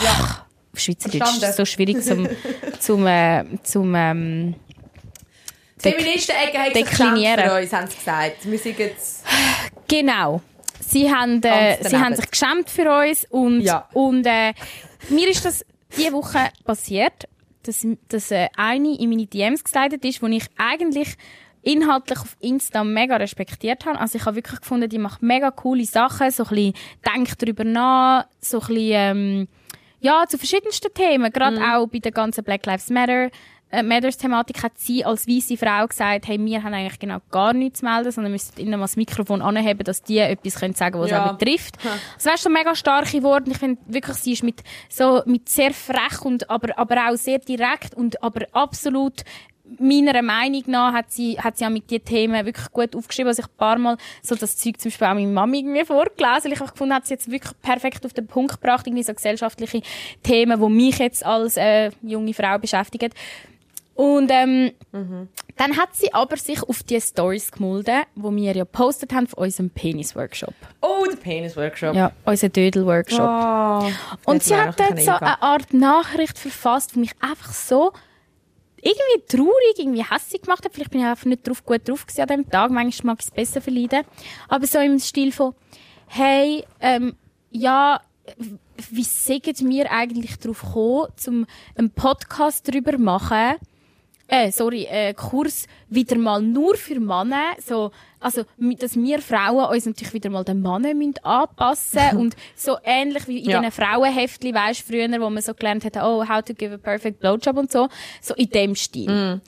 Ja. 0.00 0.43
Schweizerdeutsch 0.78 1.18
Verstanden. 1.18 1.44
ist 1.50 1.56
so 1.56 1.64
schwierig 1.64 2.02
zum, 2.02 2.28
zum, 2.80 3.06
äh, 3.06 3.44
zum 3.62 3.94
ähm, 3.94 4.54
dek- 5.82 5.96
Feministen-Ecke 5.96 6.58
haben 6.58 6.72
deklinieren. 6.72 7.44
für 7.50 7.60
uns, 7.62 7.72
haben 7.72 7.86
sie 7.88 7.96
gesagt. 7.96 8.50
Wir 8.50 8.58
sind 8.58 8.78
jetzt... 8.78 9.24
Genau. 9.88 10.40
Sie 10.80 11.10
haben, 11.12 11.42
äh, 11.42 11.78
sie 11.88 11.96
haben 11.96 12.14
sich 12.14 12.30
geschämt 12.30 12.68
für 12.68 12.90
uns 12.90 13.24
und, 13.30 13.60
Ja. 13.62 13.88
und 13.94 14.26
äh, 14.26 14.52
mir 15.08 15.28
ist 15.28 15.44
das 15.44 15.64
diese 15.96 16.12
Woche 16.12 16.38
passiert, 16.64 17.28
dass, 17.62 17.86
dass 18.08 18.30
äh, 18.30 18.48
eine 18.56 18.98
in 18.98 19.08
meine 19.08 19.26
DMs 19.26 19.64
geslidet 19.64 20.04
ist, 20.04 20.22
wo 20.22 20.26
ich 20.26 20.44
eigentlich 20.58 21.14
inhaltlich 21.62 22.18
auf 22.18 22.36
Insta 22.40 22.84
mega 22.84 23.16
respektiert 23.16 23.86
habe. 23.86 23.98
Also 23.98 24.18
ich 24.18 24.26
habe 24.26 24.36
wirklich 24.36 24.60
gefunden, 24.60 24.88
die 24.90 24.98
macht 24.98 25.22
mega 25.22 25.50
coole 25.50 25.84
Sachen, 25.86 26.30
so 26.30 26.42
ein 26.44 26.48
bisschen 26.50 26.74
denkt 27.14 27.40
darüber 27.42 27.64
nach, 27.64 28.26
so 28.40 28.60
ein 28.60 28.66
bisschen, 28.66 28.90
ähm, 28.92 29.48
ja, 30.04 30.26
zu 30.28 30.36
verschiedensten 30.36 30.92
Themen, 30.92 31.32
gerade 31.32 31.58
auch 31.60 31.86
bei 31.86 31.98
der 31.98 32.12
ganzen 32.12 32.44
Black 32.44 32.66
Lives 32.66 32.90
Matter 32.90 33.30
äh, 33.70 33.82
Matters-Thematik 33.82 34.62
hat 34.62 34.78
sie 34.78 35.04
als 35.04 35.26
weiße 35.26 35.56
Frau 35.56 35.86
gesagt, 35.86 36.28
hey, 36.28 36.38
wir 36.38 36.62
haben 36.62 36.74
eigentlich 36.74 36.98
genau 36.98 37.18
gar 37.30 37.52
nichts 37.52 37.80
zu 37.80 37.86
melden, 37.86 38.12
sondern 38.12 38.32
müssen 38.32 38.60
ihnen 38.60 38.78
mal 38.78 38.84
das 38.84 38.96
Mikrofon 38.96 39.42
anheben, 39.42 39.82
dass 39.84 40.02
die 40.02 40.18
etwas 40.18 40.56
können 40.60 40.74
sagen 40.74 41.00
was 41.00 41.10
Ja. 41.10 41.30
auch 41.30 41.38
betrifft. 41.38 41.78
Das 42.14 42.24
wäre 42.26 42.38
schon 42.38 42.52
mega 42.52 42.74
starke 42.74 43.22
Worte. 43.22 43.50
Ich 43.50 43.58
finde 43.58 43.80
wirklich, 43.86 44.16
sie 44.18 44.32
ist 44.34 44.42
mit, 44.44 44.62
so, 44.88 45.22
mit 45.26 45.48
sehr 45.48 45.72
frech 45.72 46.20
und, 46.22 46.48
aber, 46.50 46.78
aber 46.78 47.08
auch 47.08 47.16
sehr 47.16 47.38
direkt 47.38 47.94
und, 47.94 48.22
aber 48.22 48.46
absolut 48.52 49.22
meiner 49.78 50.20
Meinung 50.22 50.62
nach 50.66 50.92
hat 50.92 51.10
sie, 51.10 51.38
hat 51.38 51.56
sie 51.56 51.64
auch 51.64 51.70
mit 51.70 51.90
diesen 51.90 52.04
Themen 52.04 52.44
wirklich 52.44 52.70
gut 52.70 52.94
aufgeschrieben. 52.94 53.28
Also 53.28 53.42
ich 53.42 53.48
ein 53.48 53.56
paar 53.56 53.78
Mal 53.78 53.96
so 54.22 54.34
das 54.34 54.56
Zeug 54.56 54.78
zum 54.78 54.90
Beispiel 54.90 55.06
auch 55.06 55.14
meiner 55.14 55.28
Mami 55.28 55.60
irgendwie 55.60 55.84
vorgelesen, 55.84 56.52
ich 56.52 56.60
einfach 56.60 56.72
gefunden 56.72 56.94
hat 56.94 57.06
sie 57.06 57.14
jetzt 57.14 57.30
wirklich 57.30 57.52
perfekt 57.62 58.04
auf 58.04 58.12
den 58.12 58.26
Punkt 58.26 58.60
gebracht, 58.60 58.86
irgendwie 58.86 59.02
so 59.02 59.14
gesellschaftliche 59.14 59.82
Themen, 60.22 60.60
die 60.60 60.68
mich 60.68 60.98
jetzt 60.98 61.24
als 61.24 61.56
äh, 61.56 61.90
junge 62.02 62.34
Frau 62.34 62.58
beschäftigen. 62.58 63.10
Und 63.94 64.28
ähm, 64.32 64.72
dann 65.56 65.76
hat 65.76 65.94
sie 65.94 66.12
aber 66.12 66.36
sich 66.36 66.60
auf 66.64 66.82
die 66.82 67.00
Stories 67.00 67.52
gemulden, 67.52 68.02
wo 68.16 68.34
wir 68.34 68.52
ja 68.52 68.64
gepostet 68.64 69.12
haben 69.12 69.28
von 69.28 69.44
unserem 69.44 69.70
Penis-Workshop. 69.70 70.54
Oh, 70.82 71.04
der 71.08 71.16
Penis-Workshop. 71.16 71.94
Ja, 71.94 72.10
unser 72.24 72.48
Dödel-Workshop. 72.48 73.20
Oh, 73.20 73.88
Und 74.24 74.42
sie 74.42 74.56
hat 74.56 74.80
dort 74.80 74.98
so 75.00 75.12
eine 75.12 75.40
Art 75.40 75.72
Nachricht 75.72 76.38
verfasst, 76.38 76.96
die 76.96 77.00
mich 77.00 77.12
einfach 77.20 77.52
so 77.52 77.92
irgendwie 78.84 79.26
traurig, 79.36 79.78
irgendwie 79.78 80.04
hässlich 80.04 80.42
gemacht 80.42 80.64
hat. 80.64 80.72
Vielleicht 80.72 80.90
bin 80.90 81.00
ich 81.00 81.06
einfach 81.06 81.24
nicht 81.24 81.46
drauf, 81.46 81.64
gut 81.64 81.88
drauf 81.88 82.06
gewesen 82.06 82.20
an 82.22 82.28
dem 82.28 82.50
Tag. 82.50 82.70
Manchmal 82.70 83.14
mag 83.14 83.20
ich 83.20 83.26
es 83.26 83.32
besser 83.32 83.60
verleiden. 83.60 84.04
Aber 84.48 84.66
so 84.66 84.78
im 84.78 84.98
Stil 84.98 85.32
von, 85.32 85.54
hey, 86.06 86.64
ähm, 86.80 87.16
ja, 87.50 88.00
wie 88.90 89.04
sind 89.04 89.46
wir 89.46 89.90
eigentlich 89.90 90.38
drauf 90.38 90.62
gekommen, 90.62 91.08
zum 91.16 91.46
einen 91.76 91.90
Podcast 91.90 92.68
darüber 92.68 92.98
machen, 92.98 93.56
äh, 94.28 94.50
sorry, 94.50 94.84
äh, 94.84 95.12
Kurs 95.14 95.66
wieder 95.88 96.16
mal 96.16 96.40
nur 96.40 96.76
für 96.76 96.98
Männer, 96.98 97.54
so, 97.64 97.90
also, 98.20 98.44
dass 98.78 98.96
wir 98.96 99.18
Frauen 99.20 99.70
uns 99.74 99.84
natürlich 99.86 100.14
wieder 100.14 100.30
mal 100.30 100.44
den 100.44 100.62
Männern 100.62 100.96
müssen 100.96 101.18
anpassen 101.22 102.16
und 102.18 102.36
so 102.56 102.76
ähnlich 102.82 103.28
wie 103.28 103.40
in 103.40 103.50
Ja. 103.50 103.58
diesen 103.60 103.72
Frauenheftli, 103.72 104.54
weisst 104.54 104.86
früher, 104.86 105.08
wo 105.20 105.28
man 105.30 105.42
so 105.42 105.52
gelernt 105.54 105.84
hat, 105.84 105.96
oh, 105.98 106.26
how 106.26 106.42
to 106.42 106.54
give 106.54 106.72
a 106.74 106.78
perfect 106.78 107.20
blowjob 107.20 107.56
und 107.58 107.70
so, 107.70 107.88
so 108.20 108.34
in 108.34 108.48
dem 108.48 108.74
Stil. 108.74 109.40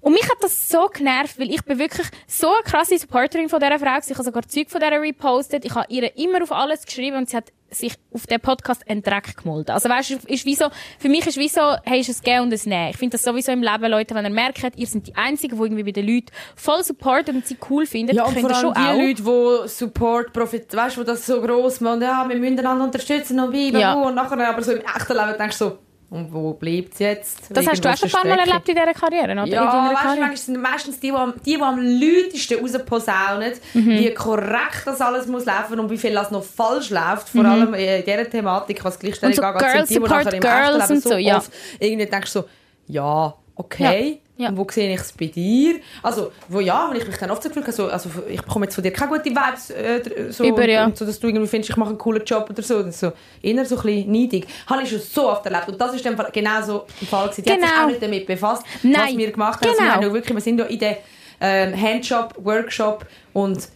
Und 0.00 0.12
mich 0.12 0.22
hat 0.24 0.38
das 0.42 0.68
so 0.70 0.88
genervt, 0.88 1.38
weil 1.38 1.50
ich 1.50 1.62
bin 1.64 1.78
wirklich 1.78 2.06
so 2.26 2.48
eine 2.48 2.62
krasse 2.64 2.98
Supporterin 2.98 3.48
von 3.50 3.60
dieser 3.60 3.78
Frau. 3.78 3.98
Ich 3.98 4.14
habe 4.14 4.24
sogar 4.24 4.42
Zeug 4.48 4.70
von 4.70 4.80
dieser 4.80 5.00
repostet. 5.00 5.64
Ich 5.64 5.74
habe 5.74 5.86
ihr 5.90 6.16
immer 6.16 6.42
auf 6.42 6.52
alles 6.52 6.86
geschrieben 6.86 7.16
und 7.18 7.28
sie 7.28 7.36
hat 7.36 7.52
sich 7.72 7.94
auf 8.12 8.26
den 8.26 8.40
Podcast 8.40 8.82
einen 8.88 9.02
Dreck 9.02 9.36
gemolden. 9.36 9.72
Also 9.74 9.88
weißt 9.88 10.10
du, 10.10 10.14
ist 10.26 10.44
wie 10.44 10.54
so, 10.56 10.66
für 10.98 11.08
mich 11.08 11.26
ist 11.26 11.36
wie 11.36 11.48
so, 11.48 11.60
hey, 11.84 12.00
ist 12.00 12.08
es 12.08 12.22
Gehen 12.22 12.40
und 12.42 12.52
es 12.52 12.66
Nehmen. 12.66 12.90
Ich 12.90 12.96
finde 12.96 13.12
das 13.16 13.22
sowieso 13.22 13.52
im 13.52 13.62
Leben, 13.62 13.84
Leute, 13.90 14.14
wenn 14.14 14.24
ihr 14.24 14.30
merkt, 14.30 14.76
ihr 14.76 14.86
seid 14.86 15.06
die 15.06 15.14
Einzigen, 15.14 15.56
die 15.56 15.62
irgendwie 15.62 15.84
bei 15.84 15.92
den 15.92 16.06
Leuten 16.06 16.28
voll 16.56 16.82
supporten 16.82 17.36
und 17.36 17.46
sie 17.46 17.56
cool 17.68 17.86
finden, 17.86 18.16
Ja, 18.16 18.24
und 18.24 18.34
könnt 18.34 18.46
vor 18.48 18.56
allem 18.56 18.60
schon 18.60 18.74
die 18.74 18.80
auch. 19.22 19.24
Leute, 19.28 19.62
die 19.62 19.68
Support, 19.68 20.32
Profit, 20.32 20.74
weißt 20.74 20.96
du, 20.96 21.00
wo 21.02 21.04
das 21.04 21.24
so 21.26 21.40
gross 21.40 21.80
machen, 21.80 22.02
ja, 22.02 22.28
wir 22.28 22.36
müssen 22.36 22.58
einander 22.58 22.84
unterstützen 22.84 23.38
und 23.38 23.52
wie, 23.52 23.70
Ja. 23.70 23.92
und 23.94 24.14
nachher 24.14 24.48
aber 24.48 24.62
so 24.62 24.72
im 24.72 24.80
echten 24.80 25.12
Leben 25.12 25.34
denkst 25.38 25.58
du 25.58 25.64
so, 25.66 25.78
und 26.10 26.32
wo 26.32 26.54
bleibt 26.54 26.94
es 26.94 26.98
jetzt? 26.98 27.38
Das 27.50 27.66
hast 27.66 27.84
du 27.84 27.88
auch 27.88 27.96
schon 27.96 28.08
ein 28.08 28.12
paar 28.12 28.24
Mal 28.26 28.38
erlebt 28.40 28.68
in 28.68 28.74
dieser 28.74 28.92
Karriere, 28.94 29.32
oder? 29.32 29.46
Ja, 29.46 29.64
weißt 29.64 30.02
du, 30.02 30.08
Karriere? 30.08 30.36
sind 30.36 30.60
meistens 30.60 30.98
die, 31.00 31.08
die 31.08 31.12
am, 31.12 31.34
die, 31.46 31.54
die 31.56 31.62
am 31.62 31.78
lautesten 31.80 32.58
rausposaunen, 32.60 33.52
Mhm. 33.74 33.90
wie 33.90 34.14
korrekt 34.14 34.82
das 34.86 35.00
alles 35.00 35.26
muss 35.26 35.44
laufen 35.44 35.78
und 35.78 35.88
wie 35.90 35.98
viel 35.98 36.12
das 36.14 36.30
noch 36.30 36.42
falsch 36.44 36.90
läuft. 36.90 37.28
Vor 37.28 37.42
Mhm. 37.44 37.50
allem 37.50 37.74
in 37.74 38.04
dieser 38.04 38.28
Thematik, 38.28 38.84
was 38.84 38.98
Gleichstellung 38.98 39.34
so 39.34 39.42
angeht, 39.42 39.60
Girls 39.62 39.88
sind 39.88 40.00
die, 40.02 40.04
die 40.04 40.10
nachher 40.10 40.32
im 40.34 40.40
Girls 40.40 40.76
echten 40.76 40.94
Leben 40.94 40.94
und 40.94 41.02
so, 41.02 41.16
ja. 41.16 41.36
oft 41.38 41.52
irgendwie 41.78 42.06
denkst 42.06 42.32
du 42.32 42.40
so, 42.40 42.48
ja, 42.88 43.34
okay. 43.54 44.10
Ja, 44.12 44.18
ja. 44.40 44.48
Und 44.48 44.56
wo 44.56 44.66
sehe 44.70 44.92
ich 44.92 45.00
es 45.00 45.12
bei 45.12 45.26
dir? 45.26 45.76
Also, 46.02 46.32
wo 46.48 46.60
ja, 46.60 46.88
wenn 46.90 46.98
ich 47.00 47.06
mich 47.06 47.16
dann 47.16 47.30
oft 47.30 47.42
so 47.42 47.48
gefühlt 47.48 47.66
habe, 47.66 47.76
so, 47.76 47.88
also, 47.88 48.08
ich 48.28 48.40
bekomme 48.42 48.64
jetzt 48.66 48.74
von 48.74 48.82
dir 48.82 48.92
keine 48.92 49.10
guten 49.12 49.30
Vibes, 49.36 49.70
äh, 49.70 50.30
so, 50.30 50.44
Über, 50.44 50.68
ja. 50.68 50.86
und 50.86 50.96
so, 50.96 51.04
dass 51.04 51.20
du 51.20 51.28
irgendwie 51.28 51.46
findest, 51.46 51.70
ich 51.70 51.76
mache 51.76 51.90
einen 51.90 51.98
coolen 51.98 52.24
Job 52.24 52.48
oder 52.50 52.62
so. 52.62 52.78
Ist 52.80 53.00
so 53.00 53.12
eher 53.42 53.64
so 53.64 53.76
ein 53.76 53.82
bisschen 53.82 54.12
neidig. 54.12 54.46
Habe 54.66 54.82
ich 54.82 54.90
schon 54.90 55.00
so 55.00 55.30
oft 55.30 55.44
erlebt. 55.46 55.68
Und 55.68 55.80
das 55.80 55.94
ist 55.94 56.04
dann 56.04 56.16
genau 56.32 56.62
so 56.62 56.86
ein 57.00 57.06
Fall 57.06 57.28
gewesen. 57.28 57.44
Die 57.44 57.50
hat 57.52 57.60
sich 57.60 57.68
Genau. 57.70 57.82
auch 57.82 57.86
nicht 57.88 58.02
damit 58.02 58.26
befasst, 58.26 58.62
Nein. 58.82 58.94
was 59.08 59.16
wir 59.16 59.30
gemacht 59.30 59.60
haben. 59.60 59.68
Also, 59.68 59.78
Genau. 59.78 59.90
wir, 59.90 59.94
haben 59.96 60.02
ja 60.02 60.12
wirklich, 60.12 60.34
wir 60.34 60.40
sind 60.42 60.58
ja 60.58 60.64
in 60.66 60.78
der 60.78 60.96
ähm, 61.40 61.80
Handshop, 61.80 62.34
Workshop 62.44 63.06
und 63.32 63.68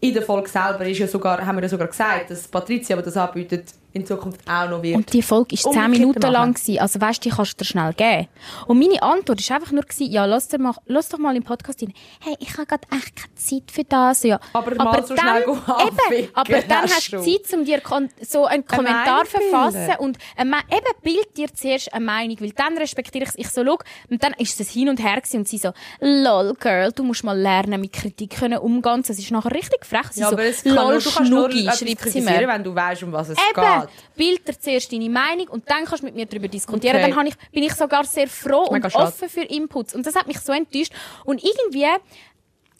in 0.00 0.12
der 0.12 0.22
Folge 0.22 0.48
selber 0.48 0.86
ist 0.86 0.98
ja 0.98 1.06
sogar, 1.06 1.44
haben 1.44 1.56
wir 1.56 1.62
ja 1.62 1.68
sogar 1.68 1.88
gesagt, 1.88 2.30
dass 2.30 2.46
Patricia, 2.48 2.96
die 2.96 3.02
das 3.02 3.16
anbietet, 3.16 3.64
in 3.96 4.06
Zukunft 4.06 4.40
auch 4.48 4.68
noch 4.68 4.82
wird. 4.82 4.96
Und 4.96 5.12
die 5.12 5.22
Folge 5.22 5.56
10 5.56 5.66
Umgekehrt 5.66 5.90
Minuten 5.90 6.18
machen. 6.20 6.32
lang. 6.32 6.54
Gewesen. 6.54 6.78
Also 6.78 7.00
weißt 7.00 7.24
du, 7.24 7.28
die 7.28 7.34
kannst 7.34 7.52
du 7.52 7.56
dir 7.58 7.64
schnell 7.64 7.92
geben. 7.94 8.28
Und 8.66 8.78
meine 8.78 9.02
Antwort 9.02 9.48
war 9.48 9.56
einfach 9.56 9.72
nur, 9.72 9.82
gewesen, 9.82 10.12
ja, 10.12 10.24
lass, 10.24 10.48
dir 10.48 10.58
mal, 10.58 10.74
lass 10.86 11.08
doch 11.08 11.18
mal 11.18 11.34
im 11.36 11.42
Podcast 11.42 11.82
rein. 11.82 11.92
Hey, 12.20 12.36
ich 12.38 12.52
habe 12.56 12.66
gerade 12.66 12.86
echt 12.92 13.16
keine 13.16 13.34
Zeit 13.34 13.70
für 13.70 13.84
das. 13.84 14.22
Ja. 14.22 14.38
Aber 14.52 14.74
mal 14.74 15.04
so 15.04 15.16
schnell 15.16 15.44
go 15.44 15.52
eben, 15.52 16.28
aber 16.34 16.60
dann 16.62 16.82
hast 16.82 17.12
du. 17.12 17.20
Zeit, 17.20 17.52
um 17.54 17.64
dir 17.64 17.80
so 18.22 18.46
einen 18.46 18.66
Kommentar 18.66 19.16
Meinung 19.16 19.26
verfassen 19.26 19.94
und 19.98 20.18
eben 20.40 21.02
bild 21.02 21.36
dir 21.36 21.52
zuerst 21.52 21.92
eine 21.92 22.04
Meinung, 22.04 22.36
weil 22.40 22.50
dann 22.50 22.76
respektiere 22.78 23.24
ich 23.24 23.30
es. 23.30 23.38
Ich 23.38 23.48
so, 23.50 23.64
schau, 23.64 23.78
und 24.10 24.22
dann 24.22 24.34
ist 24.38 24.60
es 24.60 24.70
hin 24.70 24.88
und 24.88 25.02
her 25.02 25.16
gewesen 25.16 25.38
und 25.38 25.48
sie 25.48 25.58
so, 25.58 25.72
lol, 26.00 26.54
Girl, 26.58 26.92
du 26.92 27.04
musst 27.04 27.24
mal 27.24 27.38
lernen, 27.38 27.80
mit 27.80 27.92
Kritik 27.92 28.36
können 28.38 28.58
umgehen. 28.58 29.02
Das 29.06 29.18
ist 29.18 29.30
nachher 29.30 29.52
richtig 29.52 29.84
frech. 29.84 30.06
Sie 30.10 30.20
ja, 30.20 30.28
so, 30.28 30.34
aber 30.34 30.44
es 30.44 30.62
kann 30.62 30.74
lol, 30.74 30.84
nur, 30.84 31.00
du 31.00 31.10
kannst 31.10 31.30
nur 31.30 31.50
schreibt 31.50 32.08
sie 32.10 32.20
mir. 32.20 32.48
wenn 32.48 32.64
du 32.64 32.74
weißt, 32.74 33.02
um 33.04 33.12
was 33.12 33.30
es 33.30 33.38
Eben, 33.38 33.62
geht. 33.62 33.85
Bild 34.16 34.46
dir 34.46 34.58
zuerst 34.58 34.92
deine 34.92 35.08
Meinung 35.08 35.48
und 35.48 35.68
dann 35.70 35.84
kannst 35.84 36.02
du 36.02 36.06
mit 36.06 36.14
mir 36.14 36.26
darüber 36.26 36.48
diskutieren. 36.48 36.96
Okay. 36.96 37.12
Dann 37.14 37.26
ich, 37.26 37.36
bin 37.52 37.62
ich 37.62 37.74
sogar 37.74 38.04
sehr 38.04 38.28
froh 38.28 38.70
Mega 38.70 38.86
und 38.86 38.92
schade. 38.92 39.06
offen 39.06 39.28
für 39.28 39.42
Inputs. 39.42 39.94
Und 39.94 40.06
das 40.06 40.14
hat 40.14 40.26
mich 40.26 40.40
so 40.40 40.52
enttäuscht. 40.52 40.92
Und 41.24 41.42
irgendwie 41.42 41.86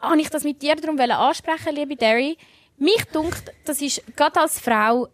habe 0.01 0.21
ich 0.21 0.31
das 0.31 0.45
mit 0.45 0.63
dir 0.63 0.77
darum 0.77 0.99
ansprechen, 0.99 1.75
liebe 1.75 1.97
Derry. 1.97 2.37
Mich 2.79 3.05
dunkt, 3.13 3.53
das 3.65 3.81
ist 3.81 4.03
gerade 4.17 4.41
als 4.41 4.61
Frau 4.61 5.09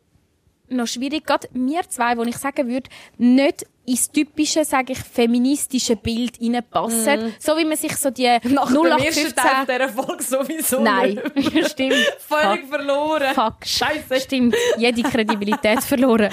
noch 0.69 0.87
schwierig, 0.87 1.27
gerade 1.27 1.49
wir 1.53 1.83
zwei, 1.89 2.17
wo 2.17 2.23
ich 2.23 2.37
sagen 2.37 2.69
würde, 2.69 2.91
nicht 3.19 3.67
ins 3.85 4.11
typische, 4.11 4.65
sage 4.65 4.93
ich, 4.93 4.99
feministische 4.99 5.97
Bild 5.97 6.41
reinpassen. 6.41 7.35
So 7.39 7.57
wie 7.57 7.65
man 7.65 7.77
sich 7.77 7.97
so 7.97 8.11
die 8.11 8.23
Mhm. 8.43 8.55
Nach 8.55 8.69
dem 8.71 8.85
ersten 8.87 9.33
0815... 9.33 9.35
Teil 9.35 9.67
dieser 9.67 9.89
Folge 9.89 10.23
sowieso 10.23 10.81
Nein, 10.81 11.21
stimmt. 11.71 11.95
Völlig 12.19 12.61
Fuck. 12.61 12.69
verloren. 12.69 13.35
Fuck. 13.35 13.55
Scheiße. 13.65 14.21
Stimmt. 14.21 14.55
Jede 14.79 15.03
Kredibilität 15.03 15.83
verloren. 15.83 16.31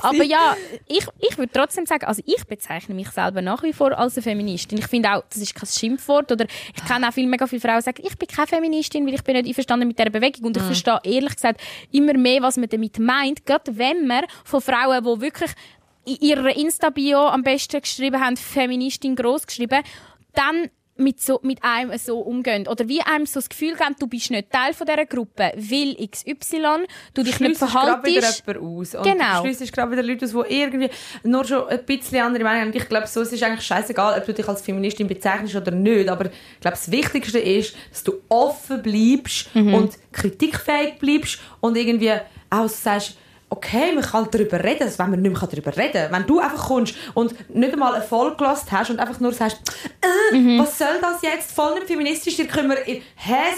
Aber 0.00 0.22
ja, 0.22 0.56
ich, 0.86 1.06
ich 1.28 1.38
würde 1.38 1.52
trotzdem 1.52 1.86
sagen, 1.86 2.04
also 2.06 2.22
ich 2.24 2.44
bezeichne 2.46 2.94
mich 2.94 3.08
selber 3.10 3.42
nach 3.42 3.62
wie 3.62 3.72
vor 3.72 3.96
als 3.98 4.16
eine 4.16 4.22
Feministin. 4.22 4.78
Ich 4.78 4.86
finde 4.86 5.12
auch, 5.12 5.24
das 5.28 5.42
ist 5.42 5.54
kein 5.54 5.68
Schimpfwort. 5.68 6.30
Oder 6.32 6.46
ich 6.74 6.84
kenne 6.84 7.08
auch 7.08 7.12
viel, 7.12 7.26
mega 7.26 7.46
viele 7.46 7.60
Frauen, 7.60 7.78
die 7.78 7.82
sagen, 7.84 8.02
ich 8.06 8.16
bin 8.16 8.28
keine 8.28 8.46
Feministin, 8.46 9.06
weil 9.06 9.14
ich 9.14 9.24
bin 9.24 9.34
nicht 9.36 9.48
einverstanden 9.48 9.88
mit 9.88 9.98
dieser 9.98 10.10
Bewegung. 10.10 10.44
Und 10.46 10.56
ich 10.56 10.62
verstehe 10.62 11.00
ehrlich 11.04 11.34
gesagt 11.34 11.60
immer 11.92 12.14
mehr, 12.14 12.42
was 12.42 12.56
man 12.56 12.68
damit 12.68 12.98
meint. 12.98 13.44
Gerade 13.46 13.76
wenn 13.76 14.06
man 14.06 14.24
von 14.44 14.60
Frauen, 14.60 15.02
die 15.04 15.20
wirklich 15.20 15.50
in 16.06 16.16
ihrer 16.20 16.56
Insta-Bio 16.56 17.26
am 17.26 17.42
besten 17.42 17.80
geschrieben 17.82 18.20
haben, 18.24 18.36
Feministin 18.36 19.16
groß 19.16 19.46
geschrieben, 19.46 19.82
dann 20.34 20.70
mit, 20.98 21.20
so, 21.20 21.40
mit 21.42 21.62
einem 21.62 21.96
so 21.98 22.20
umgehen. 22.20 22.66
Oder 22.66 22.88
wie 22.88 23.02
einem 23.02 23.26
so 23.26 23.34
das 23.38 23.50
Gefühl 23.50 23.74
geben, 23.74 23.96
du 23.98 24.06
bist 24.06 24.30
nicht 24.30 24.50
Teil 24.50 24.72
von 24.72 24.86
dieser 24.86 25.04
Gruppe, 25.04 25.52
weil 25.54 25.94
XY, 26.08 26.86
du 27.12 27.22
dich 27.22 27.38
nicht 27.38 27.58
Schliessest 27.58 27.70
gerade 27.72 28.02
wieder 28.04 28.22
verhaltest. 28.22 28.46
jemand 28.46 28.64
aus. 28.64 28.94
Und 28.94 29.02
Genau. 29.02 29.34
Du 29.36 29.40
schliessest 29.42 29.72
gerade 29.74 29.92
wieder 29.92 30.02
Leute 30.02 30.24
aus, 30.24 30.30
die 30.48 30.54
irgendwie 30.54 30.88
nur 31.22 31.44
schon 31.44 31.68
ein 31.68 31.84
bisschen 31.84 32.22
andere 32.22 32.44
Meinung 32.44 32.60
haben. 32.62 32.68
Und 32.68 32.76
ich 32.76 32.88
glaube, 32.88 33.06
so, 33.08 33.20
es 33.20 33.30
ist 33.30 33.42
eigentlich 33.42 33.66
scheißegal, 33.66 34.18
ob 34.18 34.24
du 34.24 34.32
dich 34.32 34.48
als 34.48 34.62
Feministin 34.62 35.06
bezeichnest 35.06 35.54
oder 35.54 35.70
nicht. 35.72 36.08
Aber 36.08 36.26
ich 36.26 36.60
glaube, 36.60 36.76
das 36.78 36.90
Wichtigste 36.90 37.40
ist, 37.40 37.76
dass 37.90 38.02
du 38.02 38.14
offen 38.30 38.80
bleibst 38.80 39.54
Mhm. 39.54 39.74
und 39.74 39.94
kritikfähig 40.12 40.98
bleibst 40.98 41.40
und 41.60 41.76
irgendwie 41.76 42.12
auch 42.48 42.68
sagst, 42.68 43.18
okay, 43.56 43.92
man 43.94 44.04
kann 44.04 44.28
darüber 44.30 44.62
reden, 44.62 44.84
also 44.84 44.98
wenn 44.98 45.10
man 45.10 45.22
nicht 45.22 45.32
mehr 45.40 45.48
darüber 45.48 45.76
reden 45.76 45.92
kann. 46.10 46.12
Wenn 46.12 46.26
du 46.26 46.38
einfach 46.40 46.66
kommst 46.68 46.94
und 47.14 47.34
nicht 47.54 47.72
einmal 47.72 47.94
eine 47.94 48.04
Folge 48.04 48.36
gehört 48.36 48.64
hast 48.70 48.90
und 48.90 48.98
einfach 49.00 49.20
nur 49.20 49.32
sagst, 49.32 49.58
äh, 50.32 50.36
Mhm. 50.36 50.58
was 50.58 50.78
soll 50.78 50.98
das 51.00 51.22
jetzt, 51.22 51.52
voll 51.52 51.74
nicht 51.74 51.86
feministisch, 51.86 52.38
ihr 52.38 52.46
können 52.46 52.70
wir, 52.70 52.78
hä, 52.86 53.02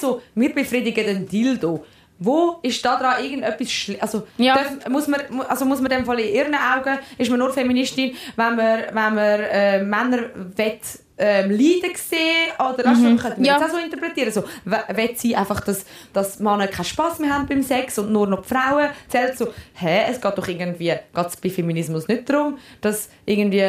so, 0.00 0.22
wir 0.34 0.54
befriedigen 0.54 1.04
den 1.06 1.28
Dildo. 1.28 1.84
Wo 2.20 2.58
ist 2.62 2.84
da 2.84 2.98
dran 2.98 3.22
irgendetwas 3.22 3.68
schli- 3.68 4.00
also, 4.00 4.26
Ja. 4.38 4.54
darf, 4.56 4.88
muss 4.88 5.06
man 5.06 5.20
also 5.48 5.64
muss 5.64 5.80
man 5.80 5.88
dem 5.88 6.04
Fall 6.04 6.18
in 6.18 6.34
ihren 6.34 6.54
Augen 6.54 6.98
ist 7.16 7.30
man 7.30 7.38
nur 7.38 7.52
Feministin 7.52 8.16
wenn 8.34 8.56
man 8.56 8.80
wenn 8.92 9.14
man 9.14 9.18
äh, 9.18 9.82
Männer 9.84 10.24
wett 10.56 10.80
ähm, 11.18 11.50
leiden 11.50 11.96
sehen 11.96 12.52
oder 12.58 12.84
weißt 12.90 13.00
du, 13.02 13.16
könnte 13.16 13.36
man 13.40 13.44
Ja. 13.44 13.58
jetzt 13.58 13.64
auch 13.70 13.76
so 13.76 13.78
interpretieren. 13.84 14.32
So 14.32 14.44
will 14.64 15.10
sie 15.16 15.34
einfach 15.36 15.60
dass 15.60 15.84
dass 16.12 16.38
Männer 16.38 16.66
keinen 16.68 16.84
Spaß 16.84 17.18
mehr 17.18 17.34
haben 17.34 17.46
beim 17.46 17.62
Sex 17.62 17.98
und 17.98 18.12
nur 18.12 18.26
noch 18.26 18.42
die 18.42 18.48
Frauen? 18.54 18.88
Zählt 19.08 19.36
so 19.36 19.48
hä 19.74 20.04
es 20.10 20.20
geht 20.20 20.38
doch 20.38 20.46
irgendwie 20.48 20.94
geht's 21.14 21.36
bei 21.36 21.50
Feminismus 21.50 22.06
nicht 22.08 22.28
darum 22.30 22.58
dass 22.80 23.08
irgendwie 23.26 23.64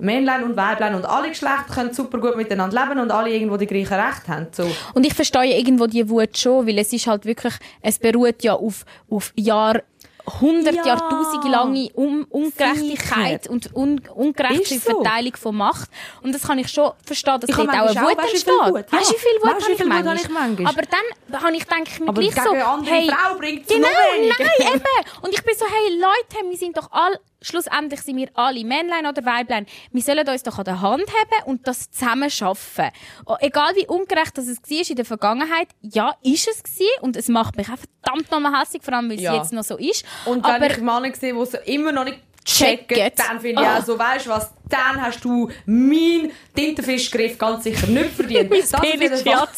Männlein 0.00 0.42
und 0.42 0.56
Weiblein 0.56 0.96
und 0.96 1.04
alle 1.04 1.28
Geschlechter 1.28 1.72
können 1.72 1.94
super 1.94 2.18
gut 2.18 2.36
miteinander 2.36 2.82
leben 2.84 2.98
und 2.98 3.12
alle 3.12 3.30
irgendwo 3.30 3.56
die 3.56 3.66
gleichen 3.66 3.94
Rechte 3.94 4.26
haben 4.28 4.46
so. 4.50 4.66
Und 4.92 5.06
ich 5.06 5.14
verstehe 5.14 5.56
irgendwo 5.56 5.86
die 5.86 6.08
Wut 6.08 6.36
schon, 6.36 6.66
weil 6.66 6.78
es 6.78 6.92
ist 6.92 7.06
halt 7.06 7.24
wirklich, 7.24 7.54
es 7.80 8.00
beruht 8.00 8.42
ja 8.42 8.54
auf, 8.54 8.84
auf 9.08 9.32
Jahr 9.36 9.82
hundert 10.40 10.74
Ja. 10.74 10.86
Jahrtausende 10.86 11.48
lange 11.48 11.90
um 11.94 12.24
Ungerechtigkeit 12.30 13.44
Sicher. 13.44 13.52
und 13.52 13.74
un 13.74 14.00
ungerechte 14.14 14.78
so. 14.78 14.90
Verteilung 14.90 15.36
von 15.36 15.56
Macht. 15.56 15.90
Und 16.22 16.34
das 16.34 16.42
kann 16.42 16.58
ich 16.58 16.68
schon 16.68 16.92
verstehen, 17.04 17.40
dass 17.40 17.50
dort 17.50 17.68
auch 17.68 17.74
eine 17.74 18.00
Wut 18.00 18.18
entsteht. 18.18 18.46
Weißt 18.46 18.50
du, 18.50 19.14
wie 19.14 19.18
viel. 19.18 19.40
Wut 19.40 19.52
Weisst 19.52 19.68
du, 19.68 19.72
wie 19.72 19.76
viel 19.76 19.90
habe 19.90 20.04
Wut 20.04 20.08
habe 20.08 20.16
ich 20.16 20.28
manchmal? 20.28 20.66
Aber 20.66 20.82
dann 20.82 21.42
habe 21.42 21.56
ich, 21.56 21.64
denke 21.64 21.90
ich 21.92 22.00
mir 22.00 22.12
gleich 22.12 22.34
so, 22.34 22.54
hey, 22.84 23.10
Frau 23.10 23.38
bringt's 23.38 23.68
genau, 23.68 23.88
nein, 24.20 24.74
eben. 24.74 24.82
Und 25.22 25.34
ich 25.34 25.42
bin 25.44 25.54
so, 25.56 25.66
hey 25.66 25.98
Leute, 25.98 26.48
wir 26.48 26.56
sind 26.56 26.76
doch 26.76 26.90
alle, 26.90 27.20
schlussendlich 27.44 28.00
sind 28.02 28.16
wir 28.16 28.28
alle 28.34 28.64
Männlein 28.64 29.06
oder 29.06 29.24
Weiblein. 29.24 29.66
Wir 29.92 30.02
sollen 30.02 30.26
uns 30.28 30.42
doch 30.42 30.58
an 30.58 30.64
der 30.64 30.80
Hand 30.80 31.02
haben 31.06 31.44
und 31.46 31.66
das 31.68 31.90
zusammen 31.90 32.30
schaffen. 32.30 32.88
Oh, 33.26 33.36
Egal 33.40 33.74
wie 33.76 33.86
ungerecht 33.86 34.36
das 34.36 34.46
es 34.48 34.58
war 34.62 34.90
in 34.90 34.96
der 34.96 35.04
Vergangenheit, 35.04 35.68
ja, 35.82 36.14
ist 36.22 36.48
es 36.48 36.62
gewesen 36.62 36.88
und 37.02 37.16
es 37.16 37.28
macht 37.28 37.56
mich 37.56 37.68
auch 37.68 37.78
verdammt 38.02 38.30
nochmal 38.30 38.60
hässlich, 38.60 38.82
vor 38.82 38.94
allem 38.94 39.10
weil 39.10 39.20
Ja. 39.20 39.32
es 39.32 39.38
jetzt 39.38 39.52
noch 39.52 39.64
so 39.64 39.76
ist. 39.76 40.04
Und 40.24 40.44
Aber 40.44 40.60
wenn 40.60 40.70
ich 40.70 40.78
Männer 40.78 41.14
sehe, 41.14 41.32
die 41.34 41.38
es 41.40 41.54
immer 41.66 41.92
noch 41.92 42.04
nicht 42.04 42.18
checken, 42.44 42.96
Checken. 42.96 43.12
dann 43.28 43.40
finde 43.40 43.62
ich 43.62 43.68
Ah. 43.68 43.78
auch 43.78 43.84
so, 43.84 43.98
weißt 43.98 44.26
du 44.26 44.30
was, 44.30 44.50
dann 44.68 45.00
hast 45.02 45.24
du 45.24 45.50
meinen 45.66 46.30
Tintenfischgriff 46.54 47.36
ganz 47.38 47.64
sicher 47.64 47.86
nicht 47.86 48.10
verdient. 48.10 48.50
Mein 48.50 48.60
Das 48.60 48.80
Penis 48.80 49.24
ja, 49.24 49.40
also 49.40 49.56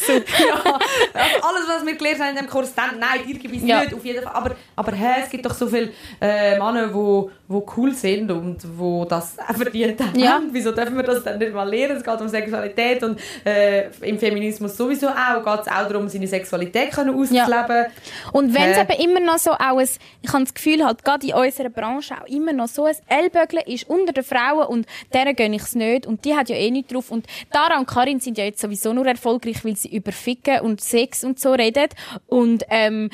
alles, 1.42 1.68
was 1.68 1.86
wir 1.86 1.94
gelernt 1.94 2.20
haben 2.20 2.30
in 2.30 2.36
dem 2.36 2.46
Kurs, 2.46 2.74
dann, 2.74 2.98
nein, 2.98 3.20
dir 3.26 3.38
gebe 3.38 3.54
ich 3.54 3.62
es 3.62 3.68
Ja. 3.68 3.80
nicht, 3.80 3.94
auf 3.94 4.04
jeden 4.04 4.22
Fall. 4.22 4.32
Aber, 4.32 4.56
aber 4.74 4.92
hä, 4.92 5.22
es 5.24 5.30
gibt 5.30 5.44
doch 5.46 5.54
so 5.54 5.66
viele 5.68 5.90
äh, 6.20 6.58
Männer, 6.58 6.88
die 6.88 6.94
wo, 6.94 7.30
wo 7.48 7.66
cool 7.76 7.92
sind 7.94 8.30
und 8.30 8.58
wo 8.78 9.04
das 9.04 9.36
verdient 9.56 10.00
haben. 10.00 10.18
Ja. 10.18 10.40
Wieso 10.50 10.72
dürfen 10.72 10.96
wir 10.96 11.02
das 11.04 11.22
dann 11.22 11.38
nicht 11.38 11.52
mal 11.52 11.68
lernen? 11.68 11.96
Es 11.96 12.04
geht 12.04 12.20
um 12.20 12.28
Sexualität 12.28 13.02
und 13.02 13.20
äh, 13.44 13.88
im 14.00 14.18
Feminismus 14.18 14.76
sowieso 14.76 15.08
auch, 15.08 15.44
geht 15.44 15.66
es 15.66 15.68
auch 15.72 15.88
darum, 15.88 16.08
seine 16.08 16.26
Sexualität 16.26 16.90
können 16.92 17.14
auszuleben. 17.14 17.86
Und 18.32 18.54
wenn 18.54 18.70
es 18.70 18.78
Hä? 18.78 18.82
eben 18.82 19.10
immer 19.10 19.20
noch 19.20 19.38
so 19.38 19.52
auch 19.52 19.78
ein, 19.78 19.88
ich 20.22 20.32
habe 20.32 20.44
das 20.44 20.54
Gefühl, 20.54 20.84
halt 20.84 21.04
gerade 21.04 21.26
in 21.26 21.34
unserer 21.34 21.68
Branche 21.70 22.14
auch 22.20 22.26
immer 22.26 22.52
noch 22.52 22.68
so 22.68 22.84
ein 22.84 22.96
Ellbögeln 23.08 23.62
ist 23.66 23.88
unter 23.88 24.12
den 24.12 24.24
Frauen 24.24 24.66
und 24.66 24.86
deren 25.12 25.36
gönne 25.36 25.56
ich 25.56 25.62
es 25.62 25.74
nicht. 25.74 26.06
Und 26.06 26.24
die 26.24 26.34
hat 26.34 26.48
ja 26.48 26.56
eh 26.56 26.70
nicht 26.70 26.92
drauf. 26.92 27.10
Und 27.10 27.26
Dara 27.52 27.78
und 27.78 27.86
Karin 27.86 28.20
sind 28.20 28.38
ja 28.38 28.44
jetzt 28.44 28.60
sowieso 28.60 28.92
nur 28.92 29.06
erfolgreich, 29.06 29.64
weil 29.64 29.76
sie 29.76 29.94
über 29.94 30.12
Ficken 30.12 30.60
und 30.60 30.80
Sex 30.80 31.24
und 31.24 31.38
so 31.38 31.52
reden 31.52 31.88
und 32.26 32.64
ähm, 32.70 33.10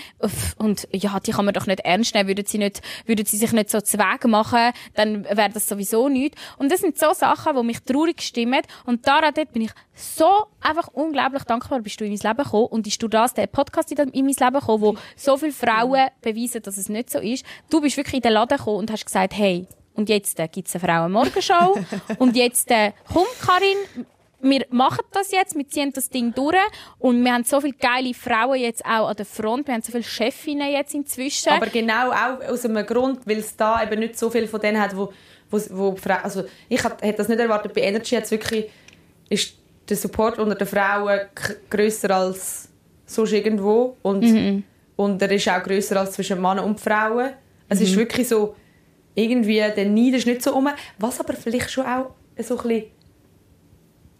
und 0.58 0.88
ja, 0.92 1.18
die 1.20 1.32
kann 1.32 1.44
man 1.44 1.54
doch 1.54 1.66
nicht 1.66 1.80
ernst 1.80 2.14
nehmen, 2.14 2.28
würden 2.28 2.46
sie 2.46 2.58
nicht, 2.58 2.80
würden 3.06 3.26
sie 3.26 3.36
sich 3.36 3.52
nicht 3.52 3.70
so 3.70 3.80
zu 3.80 3.98
Weg 3.98 4.26
machen, 4.26 4.72
dann 4.94 5.24
wäre 5.24 5.50
das 5.50 5.68
sowieso 5.68 6.08
nicht. 6.08 6.36
Und 6.58 6.70
das 6.70 6.80
sind 6.80 6.98
so 6.98 7.12
Sachen, 7.12 7.56
die 7.56 7.62
mich 7.62 7.82
traurig 7.82 8.22
stimmen. 8.22 8.62
Und 8.84 9.06
Dara, 9.06 9.32
dort 9.32 9.52
bin 9.52 9.62
ich 9.62 9.72
so 9.94 10.46
einfach 10.60 10.88
unglaublich 10.88 11.44
dankbar, 11.44 11.80
bist 11.80 12.00
du 12.00 12.04
in 12.04 12.12
mein 12.12 12.20
Leben 12.20 12.44
gekommen? 12.44 12.66
Und 12.66 12.86
ist 12.86 13.02
du 13.02 13.08
das, 13.08 13.34
der 13.34 13.46
Podcast 13.46 13.90
in 13.92 13.98
mein 13.98 14.12
Leben 14.12 14.52
gekommen, 14.52 14.80
wo 14.82 14.96
so 15.16 15.36
viele 15.36 15.52
Frauen 15.52 16.08
beweisen, 16.20 16.62
dass 16.62 16.76
es 16.76 16.88
nicht 16.88 17.10
so 17.10 17.18
ist. 17.18 17.44
Du 17.70 17.80
bist 17.80 17.96
wirklich 17.96 18.16
in 18.16 18.22
den 18.22 18.32
Laden 18.32 18.56
gekommen 18.56 18.78
und 18.78 18.90
hast 18.90 19.04
gesagt, 19.04 19.34
hey, 19.34 19.66
und 19.94 20.08
jetzt 20.08 20.38
äh, 20.40 20.48
gibt's 20.48 20.74
eine 20.74 20.84
Frauen-Morgenshow 20.84 21.76
und 22.18 22.36
jetzt 22.36 22.70
äh, 22.70 22.92
komm, 23.12 23.26
Karin, 23.44 23.76
wir 24.42 24.66
machen 24.70 25.04
das 25.12 25.30
jetzt, 25.30 25.56
wir 25.56 25.66
ziehen 25.68 25.92
das 25.94 26.10
Ding 26.10 26.34
durch. 26.34 26.56
Und 26.98 27.24
wir 27.24 27.32
haben 27.32 27.44
so 27.44 27.60
viele 27.60 27.74
geile 27.74 28.12
Frauen 28.12 28.58
jetzt 28.58 28.84
auch 28.84 29.08
an 29.08 29.16
der 29.16 29.24
Front, 29.24 29.68
wir 29.68 29.74
haben 29.74 29.82
so 29.82 29.92
viele 29.92 30.04
Chefinnen 30.04 30.70
jetzt 30.70 30.94
inzwischen. 30.94 31.50
Aber 31.50 31.66
genau 31.66 32.10
auch 32.10 32.42
aus 32.48 32.64
einem 32.64 32.84
Grund, 32.84 33.20
weil 33.26 33.38
es 33.38 33.56
da 33.56 33.82
eben 33.82 34.00
nicht 34.00 34.18
so 34.18 34.30
viel 34.30 34.48
von 34.48 34.60
denen 34.60 34.80
hat, 34.80 34.96
wo, 34.96 35.12
wo, 35.50 35.60
wo 35.70 35.96
also 36.22 36.44
ich 36.68 36.82
hätte 36.82 37.14
das 37.16 37.28
nicht 37.28 37.38
erwartet, 37.40 37.72
bei 37.72 37.82
Energy. 37.82 38.16
Hat 38.16 38.30
wirklich, 38.30 38.68
ist 39.28 39.54
der 39.88 39.96
Support 39.96 40.38
unter 40.38 40.56
den 40.56 40.66
Frauen 40.66 41.20
grösser 41.70 42.10
als 42.10 42.68
sonst 43.06 43.32
irgendwo. 43.32 43.96
Und, 44.02 44.64
und 44.96 45.22
er 45.22 45.30
ist 45.30 45.48
auch 45.48 45.62
grösser 45.62 46.00
als 46.00 46.12
zwischen 46.12 46.40
Männern 46.40 46.64
und 46.64 46.80
Frauen. 46.80 47.30
Es 47.68 47.80
ist 47.80 47.96
wirklich 47.96 48.28
so, 48.28 48.54
irgendwie, 49.14 49.58
der 49.58 49.86
Neid 49.86 50.14
ist 50.14 50.26
nicht 50.26 50.42
so 50.42 50.54
um, 50.54 50.68
was 50.98 51.20
aber 51.20 51.34
vielleicht 51.34 51.70
schon 51.70 51.86
auch 51.86 52.14
so 52.38 52.56
ein 52.56 52.62
bisschen 52.62 52.84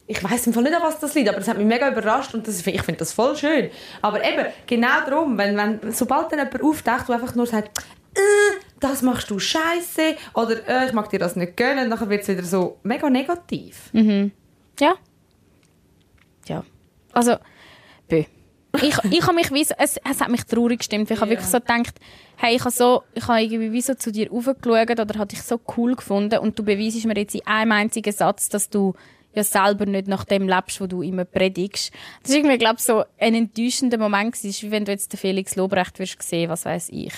ich 0.06 0.22
weiß 0.22 0.48
im 0.48 0.52
Fall 0.52 0.64
nicht, 0.64 0.74
an 0.74 0.82
was 0.82 0.98
das 0.98 1.14
liegt, 1.14 1.28
aber 1.28 1.38
das 1.38 1.48
hat 1.48 1.56
mich 1.56 1.66
mega 1.66 1.88
überrascht 1.88 2.34
und 2.34 2.46
das, 2.46 2.66
ich 2.66 2.82
finde 2.82 2.98
das 2.98 3.12
voll 3.12 3.36
schön. 3.36 3.70
Aber 4.02 4.22
eben, 4.22 4.46
genau 4.66 5.00
darum, 5.06 5.38
wenn, 5.38 5.56
wenn, 5.56 5.92
sobald 5.92 6.30
dann 6.32 6.40
jemand 6.40 6.62
auftaucht, 6.62 7.08
der 7.08 7.14
einfach 7.14 7.34
nur 7.34 7.46
sagt, 7.46 7.78
äh, 8.14 8.20
das 8.80 9.00
machst 9.02 9.30
du 9.30 9.38
scheiße 9.38 10.16
oder 10.34 10.68
äh, 10.68 10.86
ich 10.86 10.92
mag 10.92 11.08
dir 11.08 11.18
das 11.18 11.36
nicht 11.36 11.56
gönnen, 11.56 11.88
dann 11.88 12.10
wird 12.10 12.22
es 12.22 12.28
wieder 12.28 12.42
so 12.42 12.78
mega 12.82 13.08
negativ. 13.08 13.90
Ja. 14.78 14.94
Ja. 16.46 16.64
Also, 17.12 17.36
bö. 18.08 18.24
Ich, 18.80 18.96
ich 19.10 19.22
habe 19.22 19.34
mich 19.34 19.50
es, 19.78 19.96
es 20.02 20.20
hat 20.20 20.28
mich 20.30 20.44
traurig 20.44 20.78
gestimmt. 20.78 21.10
Ich 21.10 21.20
habe 21.20 21.30
wirklich 21.30 21.48
so 21.48 21.58
gedacht, 21.58 21.94
hey, 22.42 22.56
ich 22.56 22.62
habe 22.62 22.72
so, 22.72 23.04
ich 23.14 23.28
habe 23.28 23.40
irgendwie 23.40 23.70
wie 23.72 23.80
so 23.80 23.94
zu 23.94 24.10
dir 24.10 24.32
aufgeschaut 24.32 24.98
oder 24.98 25.14
habe 25.18 25.26
dich 25.28 25.42
so 25.42 25.60
cool 25.76 25.94
gefunden 25.94 26.40
und 26.40 26.58
du 26.58 26.64
beweisest 26.64 27.06
mir 27.06 27.16
jetzt 27.16 27.36
in 27.36 27.46
einem 27.46 27.70
einzigen 27.70 28.12
Satz, 28.12 28.48
dass 28.48 28.68
du 28.68 28.94
ja 29.32 29.44
selber 29.44 29.86
nicht 29.86 30.08
nach 30.08 30.24
dem 30.24 30.48
lebst, 30.48 30.80
wo 30.80 30.88
du 30.88 31.02
immer 31.02 31.24
predigst. 31.24 31.92
Das 32.20 32.30
ist 32.32 32.36
irgendwie, 32.36 32.58
glaube 32.58 32.76
ich, 32.78 32.84
so 32.84 33.04
ein 33.18 33.36
enttäuschender 33.36 33.96
Moment 33.96 34.34
gewesen, 34.34 34.66
wie 34.66 34.70
wenn 34.72 34.84
du 34.84 34.90
jetzt 34.90 35.12
den 35.12 35.18
Felix 35.18 35.54
Lobrecht 35.54 36.00
wirst 36.00 36.20
sehen, 36.20 36.50
was 36.50 36.64
weiß 36.64 36.88
ich. 36.90 37.12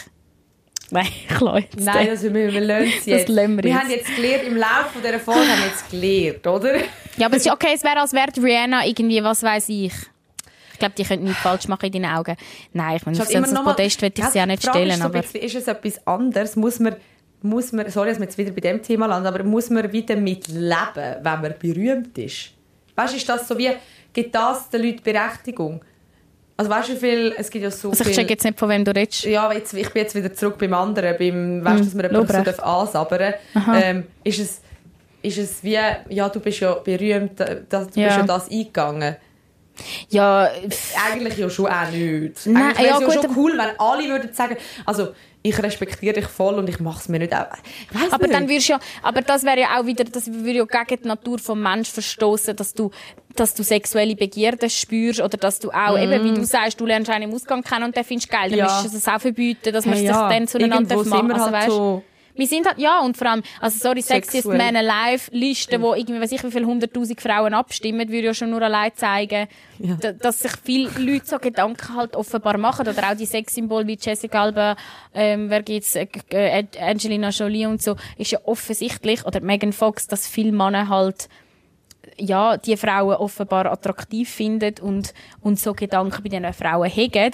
Nein, 0.90 1.06
ich 1.08 1.40
lasse 1.40 1.58
jetzt 1.60 1.80
Nein, 1.80 2.06
das, 2.06 2.22
wir, 2.22 2.34
wir 2.34 2.60
lernen 2.60 2.88
es 2.88 2.96
Das 2.98 3.06
jetzt. 3.06 3.28
lernen 3.30 3.56
wir 3.56 3.64
wir 3.64 3.80
haben 3.80 3.90
jetzt 3.90 4.14
gelernt, 4.14 4.44
im 4.44 4.56
Laufe 4.58 4.98
dieser 5.02 5.18
Folge 5.18 5.40
haben 5.40 5.60
wir 5.60 5.66
jetzt 5.68 5.90
gelernt, 5.90 6.46
oder? 6.46 6.76
Ja, 7.16 7.26
aber 7.26 7.36
es 7.36 7.46
ist 7.46 7.50
okay, 7.52 7.72
es 7.74 7.82
wäre, 7.82 8.00
als 8.00 8.12
wäre 8.12 8.28
Rihanna 8.36 8.86
irgendwie, 8.86 9.24
was 9.24 9.42
weiß 9.42 9.70
ich. 9.70 9.94
Ich 10.86 10.94
glaube, 10.94 10.94
die 10.96 11.04
könnte 11.04 11.24
nichts 11.24 11.40
falsch 11.42 11.68
machen 11.68 11.86
in 11.86 11.92
deinen 12.02 12.14
Augen. 12.16 12.36
Nein, 12.72 12.96
ich 12.96 13.06
meine, 13.06 13.20
auf 13.20 13.30
immer 13.30 13.42
das 13.42 13.52
noch 13.52 13.64
mal- 13.64 13.74
Podest 13.74 14.02
will 14.02 14.10
ich 14.14 14.18
Ja, 14.22 14.30
sie 14.30 14.40
auch 14.40 14.46
nicht 14.46 14.62
stellen, 14.62 14.88
ist, 14.90 14.96
so 14.98 15.02
ein 15.04 15.06
aber... 15.10 15.20
bisschen, 15.22 15.40
ist 15.40 15.54
es 15.54 15.66
etwas 15.68 16.06
anderes? 16.06 16.56
Muss 16.56 16.78
man, 16.80 16.96
muss 17.42 17.72
man, 17.72 17.90
sorry, 17.90 18.10
dass 18.10 18.18
wir 18.18 18.24
jetzt 18.26 18.36
wieder 18.38 18.50
bei 18.52 18.60
dem 18.60 18.82
Thema 18.82 19.06
landen, 19.06 19.26
aber 19.28 19.42
muss 19.44 19.70
man 19.70 19.90
wieder 19.92 20.16
mit 20.16 20.48
leben, 20.48 20.74
wenn 20.94 21.22
man 21.22 21.54
berühmt 21.58 22.16
ist? 22.18 22.50
Weißt 22.96 23.12
du, 23.14 23.16
ist 23.16 23.28
das 23.28 23.48
so 23.48 23.56
wie, 23.58 23.70
gibt 24.12 24.34
das 24.34 24.68
den 24.70 24.82
Leuten 24.82 25.02
Berechtigung? 25.02 25.80
Also 26.56 26.70
weißt 26.70 26.88
du, 26.90 26.92
wie 26.92 26.96
viel, 26.98 27.34
es 27.36 27.50
gibt 27.50 27.64
ja 27.64 27.70
so 27.70 27.90
Also 27.90 28.04
ich 28.04 28.14
check 28.14 28.30
jetzt 28.30 28.44
nicht, 28.44 28.58
von 28.58 28.68
wem 28.68 28.84
du 28.84 28.94
redest. 28.94 29.24
ja, 29.24 29.52
jetzt, 29.52 29.72
ich 29.74 29.90
bin 29.90 30.02
jetzt 30.02 30.14
wieder 30.14 30.32
zurück 30.32 30.56
beim 30.58 30.72
anderen, 30.74 31.16
beim, 31.18 31.64
weißt 31.64 31.80
du, 31.80 31.84
dass 31.86 31.94
man 31.94 32.04
jemanden 32.06 32.28
so 32.32 32.42
darf 32.42 32.60
ansabbern 32.60 33.34
ähm, 33.74 34.04
ist 34.22 34.38
es 34.38 34.60
ist 35.22 35.38
es 35.38 35.64
wie, 35.64 35.78
ja, 36.10 36.28
du 36.28 36.38
bist 36.38 36.60
ja 36.60 36.74
berühmt, 36.74 37.40
äh, 37.40 37.62
das, 37.68 37.88
du 37.88 37.98
Ja. 38.00 38.06
bist 38.08 38.18
ja 38.18 38.22
das 38.26 38.50
eingegangen. 38.50 39.16
Ja, 40.08 40.48
Eigentlich 41.10 41.36
ja 41.38 41.50
schon 41.50 41.66
auch 41.66 41.90
nicht. 41.90 42.46
Nein, 42.46 42.62
Eigentlich 42.76 42.78
wäre 42.78 42.88
ja, 42.88 42.94
es 42.94 43.00
ja, 43.00 43.06
gut, 43.06 43.14
schon 43.14 43.36
cool, 43.36 43.52
wenn 43.58 43.78
alle 43.80 44.08
würden 44.08 44.32
sagen, 44.32 44.56
also 44.86 45.08
ich 45.46 45.62
respektiere 45.62 46.14
dich 46.14 46.26
voll 46.26 46.54
und 46.54 46.68
ich 46.70 46.80
mache 46.80 47.00
es 47.00 47.08
mir 47.08 47.18
nicht 47.18 47.34
auch. 47.34 47.46
Ich 47.92 48.00
weiss 48.02 48.12
aber 48.12 48.26
nicht. 48.26 48.34
dann 48.34 48.48
wirst 48.48 48.68
ja, 48.68 48.78
aber 49.02 49.20
das 49.20 49.42
wäre 49.44 49.60
ja 49.60 49.78
auch 49.78 49.84
wieder, 49.84 50.04
das 50.04 50.26
würde 50.32 50.52
ja 50.58 50.64
gegen 50.64 51.02
die 51.02 51.08
Natur 51.08 51.38
vom 51.38 51.60
Mensch 51.60 51.90
verstoßen, 51.90 52.56
dass 52.56 52.72
du, 52.72 52.90
dass 53.36 53.52
du 53.54 53.62
sexuelle 53.62 54.16
Begierde 54.16 54.70
spürst 54.70 55.20
oder 55.20 55.36
dass 55.36 55.58
du 55.58 55.70
auch 55.70 55.98
eben, 55.98 56.24
wie 56.24 56.32
du 56.32 56.44
sagst, 56.44 56.80
du 56.80 56.86
lernst 56.86 57.10
einen 57.10 57.28
im 57.28 57.34
Ausgang 57.34 57.62
kennen 57.62 57.84
und 57.84 57.96
den 57.96 58.04
findest 58.04 58.32
du 58.32 58.36
geil, 58.36 58.50
dann 58.50 58.52
Mhm. 58.52 58.58
Ja. 58.58 58.72
müsstest 58.72 58.94
du 58.94 58.98
es 58.98 59.08
auch 59.08 59.20
verbieten, 59.20 59.72
dass 59.72 59.84
man 59.84 59.94
Hey, 59.96 60.06
sich 60.06 60.14
ja, 60.16 60.28
dann 60.30 60.48
zueinander 60.48 60.94
irgendwo 60.94 61.16
sind 61.16 61.28
wir 61.28 61.34
Also, 61.34 61.44
halt 61.46 61.52
weißt, 61.54 61.70
so- 61.70 62.02
Wir 62.36 62.46
sind 62.48 62.66
halt, 62.66 62.78
ja, 62.78 63.00
und 63.00 63.16
vor 63.16 63.28
allem, 63.28 63.42
also 63.60 63.78
sorry, 63.78 64.02
Sexiest 64.02 64.44
Sexuell. 64.48 64.58
Man 64.58 64.74
Alive 64.76 65.30
Liste, 65.30 65.80
wo 65.80 65.94
irgendwie, 65.94 66.20
weiß 66.20 66.32
ich, 66.32 66.42
wie 66.42 66.50
viele 66.50 66.66
hunderttausend 66.66 67.20
Frauen 67.20 67.54
abstimmen, 67.54 68.08
würde 68.08 68.26
ja 68.26 68.34
schon 68.34 68.50
nur 68.50 68.60
allein 68.60 68.90
zeigen, 68.94 69.46
Ja. 69.78 69.94
da- 70.00 70.12
dass 70.12 70.40
sich 70.40 70.50
viele 70.64 70.90
Leute 70.98 71.26
so 71.26 71.38
Gedanken 71.38 71.94
halt 71.96 72.16
offenbar 72.16 72.58
machen. 72.58 72.88
Oder 72.88 73.10
auch 73.10 73.16
die 73.16 73.26
Sexsymbole 73.26 73.86
wie 73.86 73.96
Jessica 74.00 74.42
Alba, 74.42 74.76
ähm, 75.14 75.48
wer 75.48 75.62
geht's, 75.62 75.94
äh, 75.94 76.08
äh, 76.30 76.64
Angelina 76.80 77.28
Jolie 77.28 77.66
und 77.68 77.80
so, 77.80 77.94
ist 78.18 78.32
ja 78.32 78.40
offensichtlich, 78.44 79.24
oder 79.24 79.40
Megan 79.40 79.72
Fox, 79.72 80.08
dass 80.08 80.26
viele 80.26 80.50
Männer 80.50 80.88
halt, 80.88 81.28
ja, 82.18 82.56
die 82.56 82.76
Frauen 82.76 83.14
offenbar 83.16 83.66
attraktiv 83.66 84.28
finden 84.28 84.74
und, 84.82 85.14
und 85.40 85.58
so 85.58 85.72
Gedanken 85.72 86.22
bei 86.22 86.28
diesen 86.28 86.52
Frauen 86.52 86.88
hegen. 86.90 87.30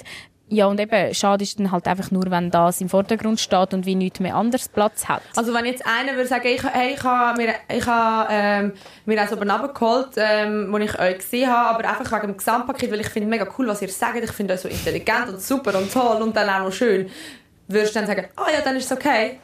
Ja, 0.53 0.65
und 0.65 0.81
eben, 0.81 1.13
schade 1.13 1.43
ist 1.43 1.57
dann 1.57 1.71
halt 1.71 1.87
einfach 1.87 2.11
nur, 2.11 2.29
wenn 2.29 2.51
das 2.51 2.81
im 2.81 2.89
Vordergrund 2.89 3.39
steht 3.39 3.73
und 3.73 3.85
wie 3.85 3.95
nichts 3.95 4.19
mehr 4.19 4.35
anders 4.35 4.67
Platz 4.67 5.07
hat. 5.07 5.21
Also 5.37 5.53
wenn 5.53 5.63
jetzt 5.63 5.85
einer 5.85 6.11
würde 6.11 6.27
sagen, 6.27 6.45
ich, 6.45 6.61
hey, 6.61 6.93
ich 6.93 7.03
habe 7.05 7.41
mir, 7.41 7.53
ich 7.73 7.87
habe, 7.87 8.27
ähm, 8.29 8.73
mir 9.05 9.23
auch 9.23 9.31
oben 9.31 9.49
runtergeholt, 9.49 10.09
ähm, 10.17 10.67
wo 10.69 10.77
ich 10.79 10.99
euch 10.99 11.19
gesehen 11.19 11.49
habe, 11.49 11.79
aber 11.79 11.89
einfach 11.89 12.11
wegen 12.11 12.33
dem 12.33 12.37
Gesamtpaket, 12.37 12.91
weil 12.91 12.99
ich 12.99 13.07
finde 13.07 13.29
mega 13.29 13.47
cool, 13.57 13.67
was 13.67 13.81
ihr 13.81 13.87
sagt, 13.87 14.21
ich 14.21 14.31
finde 14.33 14.55
euch 14.55 14.59
so 14.59 14.67
intelligent 14.67 15.29
und 15.29 15.41
super 15.41 15.77
und 15.77 15.89
toll 15.89 16.21
und 16.21 16.35
dann 16.35 16.49
auch 16.49 16.65
noch 16.65 16.73
schön. 16.73 17.09
Würdest 17.69 17.95
du 17.95 17.99
dann 17.99 18.07
sagen, 18.07 18.27
ah 18.35 18.51
ja, 18.53 18.59
dann 18.61 18.75
ist 18.75 18.91
es 18.91 18.91
okay? 18.91 19.39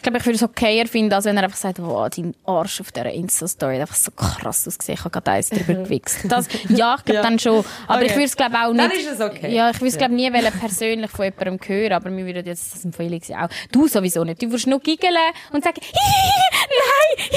Ich 0.00 0.02
glaube, 0.02 0.16
ich 0.16 0.24
würde 0.24 0.36
es 0.36 0.42
okayer 0.42 0.86
finden, 0.86 1.12
als 1.12 1.26
wenn 1.26 1.36
er 1.36 1.42
einfach 1.44 1.58
sagt, 1.58 1.78
wow, 1.78 2.08
dein 2.08 2.34
Arsch 2.46 2.80
auf 2.80 2.90
dieser 2.90 3.10
Insta-Story 3.12 3.74
hat 3.74 3.82
einfach 3.82 3.96
so 3.96 4.10
krass 4.12 4.66
ausgesehen. 4.66 4.94
Ich 4.98 5.00
habe 5.04 5.10
gerade 5.10 5.30
eins 5.30 5.50
drüber 5.50 5.74
gewichst. 5.84 6.20
Das, 6.24 6.48
ja, 6.70 6.94
ich 6.96 7.04
glaube 7.04 7.12
Ja. 7.12 7.22
dann 7.22 7.38
schon. 7.38 7.62
Aber 7.86 7.96
Okay. 7.98 8.06
ich 8.06 8.12
würde 8.12 8.24
es 8.24 8.34
glaube 8.34 8.56
auch 8.56 8.72
nicht... 8.72 8.80
Dann 8.82 8.90
ist 8.92 9.06
es 9.10 9.20
okay. 9.20 9.54
Ja, 9.54 9.68
ich 9.68 9.76
würde 9.76 9.88
es 9.88 9.98
glaube 9.98 10.14
nie 10.14 10.32
wollen, 10.32 10.52
persönlich 10.58 11.10
von 11.10 11.26
jemandem 11.26 11.58
hören, 11.68 11.92
aber 11.92 12.10
wir 12.16 12.24
würden 12.24 12.46
jetzt 12.46 12.72
das 12.82 12.96
Felix 12.96 13.28
ja 13.28 13.44
auch. 13.44 13.48
Du 13.72 13.88
sowieso 13.88 14.24
nicht. 14.24 14.40
Du 14.40 14.46
würdest 14.46 14.68
nur 14.68 14.80
giggeln 14.80 15.14
und 15.52 15.62
sagen, 15.62 15.80
nein, 15.82 17.28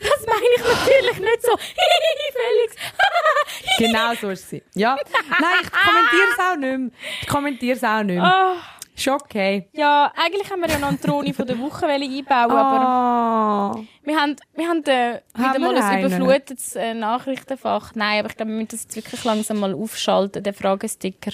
das 0.00 0.26
meine 0.26 0.44
ich 0.56 0.62
natürlich 0.64 1.18
nicht 1.20 1.42
so. 1.42 1.56
Felix. 1.56 2.74
Genau 3.78 4.12
so 4.20 4.30
ist 4.30 4.50
sie. 4.50 4.60
Ja. 4.74 4.96
Nein, 5.28 5.50
ich 5.62 5.70
kommentiere 5.70 6.28
es 6.32 6.38
auch 6.40 6.56
nicht 6.56 6.78
mehr. 6.78 6.90
Ich 7.22 7.28
kommentiere 7.28 7.76
es 7.76 7.84
auch 7.84 8.02
nicht 8.02 8.16
mehr. 8.16 8.56
Ist 8.98 9.06
okay. 9.08 9.68
Ja, 9.74 10.12
eigentlich 10.16 10.50
haben 10.50 10.60
wir 10.60 10.68
ja 10.68 10.78
noch 10.80 10.88
eine 10.88 10.98
Drohne 10.98 11.32
von 11.32 11.46
der 11.46 11.56
Woche 11.60 11.86
einbauen, 11.86 12.50
aber 12.50 12.80
Ah. 12.80 13.76
wir 14.02 14.16
haben, 14.20 14.34
wir 14.56 14.68
haben 14.68 14.82
äh, 14.86 15.20
wieder 15.34 15.48
Haben 15.50 15.62
mal 15.62 15.74
wir 15.76 15.84
ein 15.84 16.04
überflutetes 16.04 16.74
äh, 16.74 16.94
Nachrichtenfach. 16.94 17.92
Nein, 17.94 18.18
aber 18.18 18.30
ich 18.30 18.36
glaube, 18.36 18.50
wir 18.50 18.56
müssen 18.56 18.68
das 18.72 18.82
jetzt 18.82 18.96
wirklich 18.96 19.22
langsam 19.22 19.60
mal 19.60 19.72
aufschalten, 19.72 20.42
den 20.42 20.52
Fragesticker. 20.52 21.30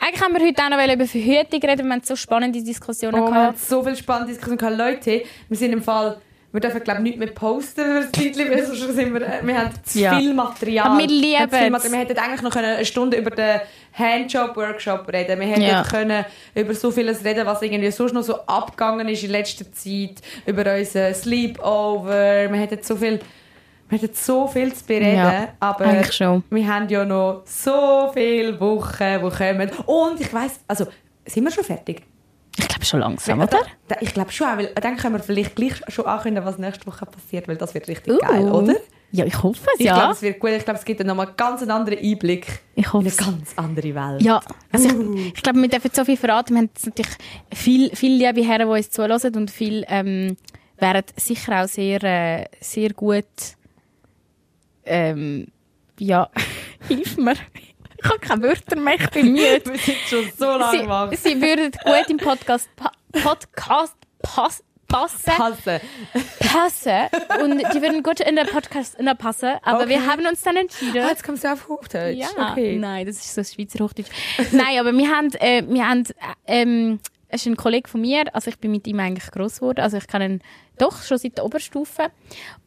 Eigentlich 0.00 0.22
haben 0.22 0.32
wir 0.34 0.40
heute 0.46 0.62
auch 0.64 0.70
noch 0.70 0.94
über 0.94 1.06
Verhütung 1.06 1.60
reden, 1.60 1.84
wir 1.86 1.92
haben 1.92 2.02
so 2.02 2.16
spannende 2.16 2.62
Diskussionen 2.62 3.20
Oh, 3.20 3.26
wir 3.26 3.30
gehabt. 3.30 3.46
haben 3.48 3.56
so 3.58 3.82
viele 3.82 3.96
spannende 3.96 4.32
Diskussionen 4.32 4.56
gehabt. 4.58 4.78
Leute, 4.78 5.22
wir 5.50 5.56
sind 5.58 5.72
im 5.74 5.82
Fall, 5.82 6.18
wir 6.52 6.60
dürfen 6.60 6.82
glaube 6.82 7.00
ich 7.00 7.04
nicht 7.04 7.18
mehr 7.18 7.28
posten 7.28 7.84
für 7.84 8.00
das 8.00 8.12
Zeitchen, 8.12 8.50
weil 8.50 8.64
sonst 8.66 8.80
sind 8.94 9.14
wir, 9.14 9.22
äh, 9.22 9.40
wir 9.42 9.56
haben 9.58 9.70
zu 9.84 9.98
Ja. 10.00 10.18
viel 10.18 10.34
Material. 10.34 10.86
Aber 10.86 10.98
wir 10.98 11.06
lieben 11.06 11.48
viel. 11.50 11.70
Material. 11.70 11.92
Wir 11.92 11.98
hätten 11.98 12.18
eigentlich 12.18 12.42
noch 12.42 12.56
eine 12.56 12.84
Stunde 12.84 13.16
über 13.18 13.30
den 13.30 13.60
Handjob-Workshop 13.92 15.06
reden 15.12 15.40
Wir 15.40 15.46
hätten 15.48 15.62
Ja. 15.62 15.82
können 15.82 16.24
über 16.54 16.74
so 16.74 16.90
vieles 16.90 17.24
reden, 17.24 17.46
was 17.46 17.62
irgendwie 17.62 17.90
sonst 17.90 18.12
noch 18.12 18.22
so 18.22 18.40
abgegangen 18.46 19.08
ist 19.08 19.22
in 19.22 19.30
letzter 19.30 19.70
Zeit, 19.72 20.16
über 20.46 20.74
unseren 20.76 21.14
Sleepover. 21.14 22.50
Wir 22.50 22.58
hätten 22.60 22.82
so 22.82 22.96
viel... 22.96 23.20
Wir 23.88 23.98
hätten 23.98 24.14
so 24.14 24.46
viel 24.46 24.72
zu 24.72 24.84
bereden, 24.84 25.16
Ja, 25.16 25.48
aber 25.58 26.04
schon. 26.12 26.44
wir 26.48 26.66
haben 26.72 26.88
ja 26.88 27.04
noch 27.04 27.42
so 27.44 28.08
viele 28.14 28.60
Wochen, 28.60 28.94
die 29.20 29.36
kommen. 29.36 29.70
Und 29.86 30.20
ich 30.20 30.32
weiss, 30.32 30.60
also, 30.68 30.86
sind 31.26 31.42
wir 31.42 31.50
schon 31.50 31.64
fertig? 31.64 32.02
Ich 32.58 32.68
glaube 32.68 32.84
schon 32.84 33.00
langsam, 33.00 33.40
oder? 33.40 33.60
Ich 34.00 34.12
glaube 34.12 34.32
schon, 34.32 34.46
weil 34.58 34.66
dann 34.74 34.96
können 34.96 35.14
wir 35.14 35.22
vielleicht 35.22 35.56
gleich 35.56 35.80
schon 35.88 36.06
ankündigen, 36.06 36.46
was 36.46 36.58
nächste 36.58 36.86
Woche 36.86 37.06
passiert, 37.06 37.46
weil 37.48 37.56
das 37.56 37.74
wird 37.74 37.88
richtig 37.88 38.14
Uh. 38.14 38.18
geil, 38.18 38.48
oder? 38.50 38.74
Ja, 39.12 39.24
ich 39.24 39.42
hoffe 39.42 39.60
es, 39.74 39.80
Ich 39.80 39.86
ja. 39.86 39.94
glaube, 39.94 40.12
es 40.12 40.22
wird 40.22 40.38
gut. 40.38 40.50
Ich 40.50 40.64
glaube, 40.64 40.78
es 40.78 40.84
gibt 40.84 41.00
nochmal 41.04 41.26
einen 41.26 41.36
ganz 41.36 41.62
anderen 41.62 41.98
Einblick 41.98 42.46
Ich 42.76 42.86
in 42.92 43.00
eine 43.00 43.10
ganz 43.10 43.52
andere 43.56 43.94
Welt. 43.94 44.22
Ja, 44.22 44.40
also 44.72 44.88
Uh. 44.88 45.14
ich, 45.16 45.34
ich 45.34 45.42
glaube, 45.42 45.60
wir 45.62 45.68
dürfen 45.68 45.90
so 45.92 46.04
viel 46.04 46.16
verraten. 46.16 46.54
Wir 46.54 46.58
haben 46.62 46.70
natürlich 46.84 47.12
viele 47.52 47.96
viel 47.96 48.12
liebe 48.24 48.46
Herren, 48.46 48.68
die 48.68 48.74
uns 48.74 48.90
zuhören 48.90 49.34
und 49.36 49.50
viel 49.50 49.84
ähm, 49.88 50.36
wären 50.78 51.02
sicher 51.16 51.62
auch 51.64 51.68
sehr, 51.68 52.02
äh, 52.04 52.44
sehr 52.60 52.90
gut. 52.90 53.24
Ähm, 54.84 55.48
ja, 55.98 56.28
hilf 56.88 57.16
mir. 57.16 57.34
Ich 58.02 58.08
habe 58.08 58.18
keine 58.18 58.42
Wörter 58.42 58.76
mehr, 58.76 58.94
ich 58.94 59.10
bin 59.10 59.32
müde. 59.32 59.62
Wir 59.64 59.78
sind 59.78 59.96
schon 60.08 60.30
so 60.38 60.46
lange 60.56 60.88
wach. 60.88 61.10
Sie, 61.10 61.16
sie 61.16 61.40
würden 61.42 61.70
gut 61.72 62.08
im 62.08 62.16
Podcast, 62.16 62.68
pa 62.76 62.90
Podcast 63.12 63.94
pass, 64.22 64.62
passen, 64.86 65.32
Hasse. 65.38 65.80
passen 66.40 67.42
und 67.42 67.58
die 67.58 67.82
würden 67.82 68.02
gut 68.02 68.20
in 68.20 68.36
den 68.36 68.46
Podcast 68.46 68.98
in 68.98 69.06
passen, 69.16 69.54
aber 69.62 69.88
wir 69.88 69.98
Okay. 69.98 70.06
haben 70.06 70.26
uns 70.26 70.42
dann 70.42 70.56
entschieden. 70.56 71.02
Ah, 71.04 71.08
jetzt 71.10 71.22
kommst 71.24 71.44
du 71.44 71.52
auf 71.52 71.68
Hochdeutsch. 71.68 72.16
Ja, 72.16 72.52
Okay. 72.52 72.76
nein, 72.76 73.06
das 73.06 73.16
ist 73.16 73.34
so 73.34 73.42
Schweizer 73.44 73.84
Hochdeutsch. 73.84 74.08
nein, 74.52 74.78
aber 74.78 74.92
wir 74.92 75.08
haben, 75.10 75.28
äh, 75.34 75.62
wir 75.66 75.88
haben, 75.88 76.04
äh, 76.46 76.62
ähm, 76.62 77.00
es 77.28 77.42
ist 77.42 77.46
ein 77.46 77.56
Kollege 77.56 77.88
von 77.88 78.00
mir, 78.00 78.24
also 78.34 78.50
ich 78.50 78.58
bin 78.58 78.70
mit 78.72 78.86
ihm 78.86 78.98
eigentlich 79.00 79.30
gross 79.30 79.56
geworden, 79.60 79.80
also 79.80 79.96
ich 79.98 80.06
kenne 80.08 80.24
ihn 80.26 80.42
doch 80.78 81.02
schon 81.02 81.18
seit 81.18 81.36
der 81.38 81.44
Oberstufe 81.44 82.10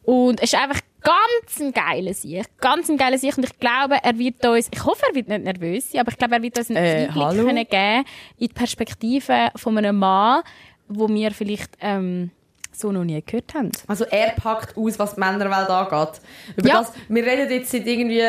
und 0.04 0.40
es 0.42 0.52
ist 0.52 0.58
einfach 0.58 0.80
ganz 1.04 1.60
ein 1.60 1.72
geiler 1.72 2.14
Sieg, 2.14 2.44
ganz 2.60 2.88
ein 2.88 2.96
geiler 2.96 3.18
Sieg 3.18 3.36
und 3.36 3.44
ich 3.44 3.58
glaube, 3.60 3.96
er 4.02 4.18
wird 4.18 4.44
uns, 4.46 4.68
ich 4.72 4.84
hoffe, 4.84 5.02
er 5.08 5.14
wird 5.14 5.28
nicht 5.28 5.44
nervös 5.44 5.92
sein, 5.92 6.00
aber 6.00 6.10
ich 6.10 6.18
glaube, 6.18 6.34
er 6.34 6.42
wird 6.42 6.58
uns 6.58 6.70
einen 6.70 6.76
Äh, 6.78 7.04
Einblick 7.06 7.22
hallo? 7.24 7.44
können 7.44 7.66
geben 7.68 8.04
in 8.38 8.48
die 8.48 8.54
Perspektive 8.54 9.48
von 9.56 9.78
einem 9.78 9.96
Mann, 9.98 10.42
wo 10.88 11.08
wir 11.08 11.30
vielleicht 11.30 11.70
ähm, 11.80 12.30
so 12.72 12.90
noch 12.90 13.04
nie 13.04 13.22
gehört 13.24 13.54
haben. 13.54 13.70
Also 13.86 14.04
er 14.06 14.30
packt 14.30 14.76
aus, 14.76 14.98
was 14.98 15.14
die 15.14 15.20
Männerwelt 15.20 15.70
angeht. 15.70 16.20
Über 16.56 16.68
Ja. 16.68 16.78
das, 16.78 16.92
wir 17.08 17.24
reden 17.24 17.48
jetzt 17.50 17.70
seit 17.70 17.86
irgendwie, 17.86 18.22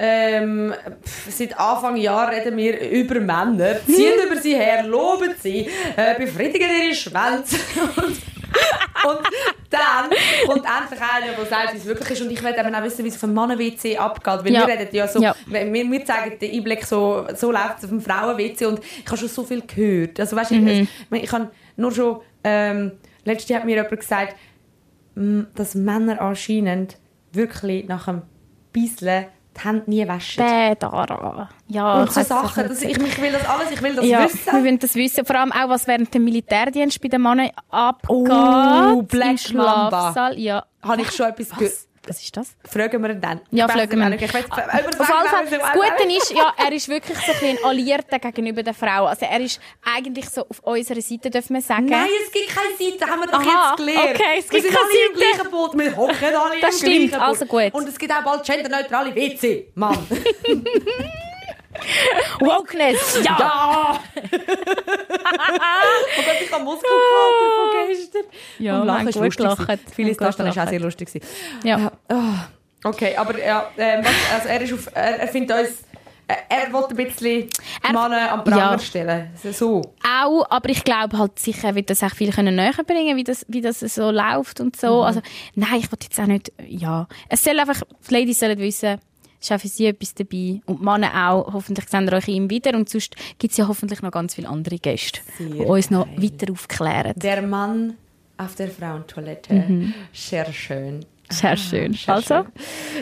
ähm, 0.00 0.74
seit 1.28 1.56
Anfang 1.60 1.96
Jahr 1.96 2.30
reden 2.32 2.56
wir 2.56 2.80
über 2.90 3.20
Männer, 3.20 3.76
ziehen 3.86 4.14
über 4.26 4.36
sie 4.40 4.56
her, 4.56 4.82
loben 4.84 5.34
sie, 5.40 5.68
äh, 5.96 6.14
befriedigen 6.18 6.68
ihre 6.86 6.94
Schwänze. 6.94 7.56
und, 9.08 9.18
dann 9.70 10.10
kommt 10.46 10.64
endlich 10.64 11.00
einer, 11.00 11.32
der 11.36 11.46
sagt, 11.46 11.74
wie 11.74 11.78
es 11.78 11.84
wirklich 11.84 12.10
ist. 12.10 12.22
Und 12.22 12.30
ich 12.30 12.42
will 12.42 12.54
eben 12.58 12.74
auch 12.74 12.82
wissen, 12.82 13.04
wie 13.04 13.08
es 13.08 13.14
auf 13.14 13.20
dem 13.20 13.34
Mannen-WC 13.34 13.96
abgeht. 13.98 14.44
Weil 14.44 14.52
Ja. 14.52 14.66
wir 14.66 14.78
reden 14.78 14.94
ja 14.94 15.08
so, 15.08 15.20
Ja. 15.20 15.34
wir, 15.46 15.72
wir 15.72 16.04
zeigen 16.04 16.38
den 16.38 16.52
Einblick, 16.54 16.84
so, 16.84 17.26
so 17.34 17.50
läuft 17.50 17.78
es 17.78 17.84
auf 17.84 17.90
dem 17.90 18.00
Frauen-WC. 18.00 18.66
Und 18.66 18.80
ich 18.84 19.06
habe 19.06 19.16
schon 19.16 19.28
so 19.28 19.42
viel 19.44 19.62
gehört. 19.62 20.20
Also 20.20 20.36
weißt 20.36 20.52
du, 20.52 20.54
Mhm. 20.56 20.88
ich, 21.10 21.22
ich, 21.24 21.32
habe 21.32 21.50
nur 21.76 21.90
schon, 21.92 22.20
ähm, 22.44 22.92
letztes 23.24 23.48
Jahr 23.50 23.60
hat 23.60 23.66
mir 23.66 23.74
jemand 23.76 23.98
gesagt, 24.00 24.36
m, 25.16 25.46
dass 25.54 25.74
Männer 25.74 26.20
anscheinend 26.20 26.98
wirklich 27.32 27.86
nach 27.88 28.06
einem 28.08 28.22
Bisseln 28.72 29.26
die 29.56 29.60
Hände 29.66 29.90
nie 29.90 30.06
waschen. 30.08 30.44
Bäh, 30.44 30.74
Dara. 30.78 31.48
Ja, 31.68 32.00
Und 32.00 32.12
so 32.12 32.22
Sachen, 32.22 32.68
das, 32.68 32.82
ich, 32.82 32.96
ich 32.98 33.20
will 33.22 33.32
das 33.32 33.46
alles, 33.48 33.70
ich 33.70 33.82
will 33.82 33.94
das 33.94 34.04
ja, 34.04 34.20
wir 34.20 34.24
wissen. 34.32 34.52
wollen 34.52 34.78
das 34.78 34.94
wissen. 34.94 35.24
Vor 35.24 35.36
allem 35.36 35.52
auch, 35.52 35.68
was 35.68 35.86
während 35.86 36.12
dem 36.14 36.24
Militärdienst 36.24 37.00
bei 37.00 37.08
den 37.08 37.22
Männern 37.22 37.50
abgeht. 37.70 38.10
Oh, 38.10 39.02
Black. 39.02 39.38
Schlafsaal. 39.38 40.38
Ja. 40.38 40.64
Habe 40.82 41.02
ich 41.02 41.10
schon 41.12 41.26
etwas 41.26 41.48
gehört. 41.50 41.72
Was? 42.06 42.20
Ist 42.22 42.36
das? 42.36 42.54
Fragen 42.70 43.02
wir 43.02 43.10
ihn 43.10 43.20
dann. 43.20 43.40
Ja, 43.50 43.66
fragen 43.68 43.98
wir 43.98 44.06
ihn. 44.06 44.12
Ich 44.14 44.24
Auf 44.24 44.34
jeden 44.34 44.48
Fall, 44.52 45.46
das 45.50 45.72
Gute 45.72 46.12
ist, 46.16 46.30
ja, 46.32 46.52
er 46.56 46.72
ist 46.72 46.88
wirklich 46.88 47.16
so 47.18 47.32
ein, 47.46 47.58
Alliierter 47.64 48.18
gegenüber 48.18 48.62
der 48.62 48.74
Frau. 48.74 49.06
Also 49.06 49.24
er 49.26 49.40
ist 49.40 49.58
eigentlich 49.82 50.28
so 50.28 50.42
auf 50.42 50.60
unserer 50.60 51.00
Seite, 51.00 51.30
dürfen 51.30 51.54
wir 51.54 51.62
sagen. 51.62 51.86
Nein, 51.86 52.08
es 52.26 52.32
gibt 52.32 52.48
keine 52.54 52.76
Seite, 52.90 53.10
haben 53.10 53.20
wir 53.20 53.26
doch 53.28 53.40
Aha, 53.40 53.70
jetzt 53.70 53.76
gelernt. 53.78 54.10
okay, 54.20 54.38
es 54.38 54.50
wir 54.52 54.60
gibt 54.60 54.72
sind 54.72 54.74
keine 54.74 54.86
alle 54.86 55.06
im 55.08 55.16
gleichen 55.16 55.50
Boot, 55.50 55.78
wir 55.78 55.96
hocken 55.96 56.34
alle 56.36 56.60
Das 56.60 56.74
im 56.74 56.78
stimmt, 56.78 56.94
gleichen 56.94 57.10
Boot. 57.10 57.20
also 57.20 57.46
gut. 57.46 57.74
Und 57.74 57.88
es 57.88 57.98
gibt 57.98 58.12
auch 58.12 58.22
bald 58.22 58.44
genderneutrale 58.44 59.14
WC, 59.14 59.68
Mann. 59.74 60.06
Wokeness, 62.40 63.18
ja! 63.24 63.36
ja! 63.38 64.00
Und 64.16 66.26
dann 66.26 66.36
ich 66.42 66.52
habe 66.52 66.64
Muskelkater 66.64 67.46
von 67.56 67.88
gestern. 67.88 68.22
Ja, 68.58 68.80
Und 68.80 68.86
Lachen 68.86 69.08
ist 69.08 69.16
lustig. 69.16 69.36
gelacht. 69.36 69.80
Vieles 69.94 70.16
davon 70.16 70.46
ist 70.46 70.58
auch 70.58 70.68
sehr 70.68 70.80
lustig. 70.80 71.08
gewesen. 71.12 71.26
Ja. 71.64 71.92
Ah, 72.08 72.46
Okay, 72.86 73.16
aber 73.16 73.38
ja, 73.42 73.70
ähm, 73.78 74.04
also 74.34 74.46
er, 74.48 74.60
ist 74.60 74.72
auf, 74.74 74.88
er, 74.94 75.20
er 75.20 75.28
findet 75.28 75.56
uns... 75.58 75.84
Er, 76.26 76.36
er 76.50 76.72
will 76.72 76.84
ein 76.88 76.96
bisschen 76.96 77.48
Er- 77.82 77.92
Männer 77.92 78.32
am 78.32 78.44
Pranger 78.44 78.72
Ja. 78.72 78.78
stellen. 78.78 79.30
So. 79.52 79.80
Auch, 80.06 80.44
aber 80.50 80.68
ich 80.70 80.84
glaube 80.84 81.18
halt 81.18 81.38
sicher 81.38 81.74
wird 81.74 81.88
das 81.90 82.02
auch 82.02 82.14
viel 82.14 82.30
können 82.32 82.56
näher 82.56 82.72
bringen, 82.86 83.16
wie 83.16 83.24
das, 83.24 83.44
wie 83.48 83.60
das 83.62 83.80
so 83.80 84.10
läuft 84.10 84.60
und 84.60 84.76
so. 84.76 84.98
Mhm. 84.98 85.02
Also, 85.06 85.22
nein, 85.54 85.76
ich 85.78 85.90
will 85.92 85.98
jetzt 86.02 86.18
auch 86.20 86.26
nicht, 86.26 86.52
ja. 86.66 87.06
Es 87.30 87.42
soll 87.44 87.58
einfach, 87.58 87.80
die 88.08 88.14
Ladies 88.14 88.40
sollen 88.40 88.58
wissen, 88.58 88.98
ist 89.44 89.52
auch 89.52 89.60
für 89.60 89.68
sie 89.68 89.86
etwas 89.86 90.14
dabei. 90.14 90.60
Und 90.66 90.80
die 90.80 90.84
Männer 90.84 91.30
auch. 91.30 91.52
Hoffentlich 91.52 91.88
sehen 91.88 92.06
wir 92.06 92.14
euch 92.14 92.28
ihm 92.28 92.50
wieder. 92.50 92.74
Und 92.74 92.88
sonst 92.88 93.14
gibt 93.38 93.52
es 93.52 93.56
ja 93.58 93.68
hoffentlich 93.68 94.02
noch 94.02 94.10
ganz 94.10 94.34
viele 94.34 94.48
andere 94.48 94.78
Gäste, 94.78 95.20
die 95.38 95.58
Sehr 95.58 95.66
uns 95.66 95.90
noch 95.90 96.06
weiter 96.16 96.52
aufklären. 96.52 97.12
Der 97.16 97.42
Mann 97.42 97.94
auf 98.36 98.54
der 98.54 98.68
Frauentoilette. 98.70 99.92
Sehr 100.12 100.52
schön. 100.52 101.04
Sehr 101.30 101.56
schön. 101.56 101.94
Sehr 101.94 102.14
also, 102.14 102.34
schön. 102.34 102.46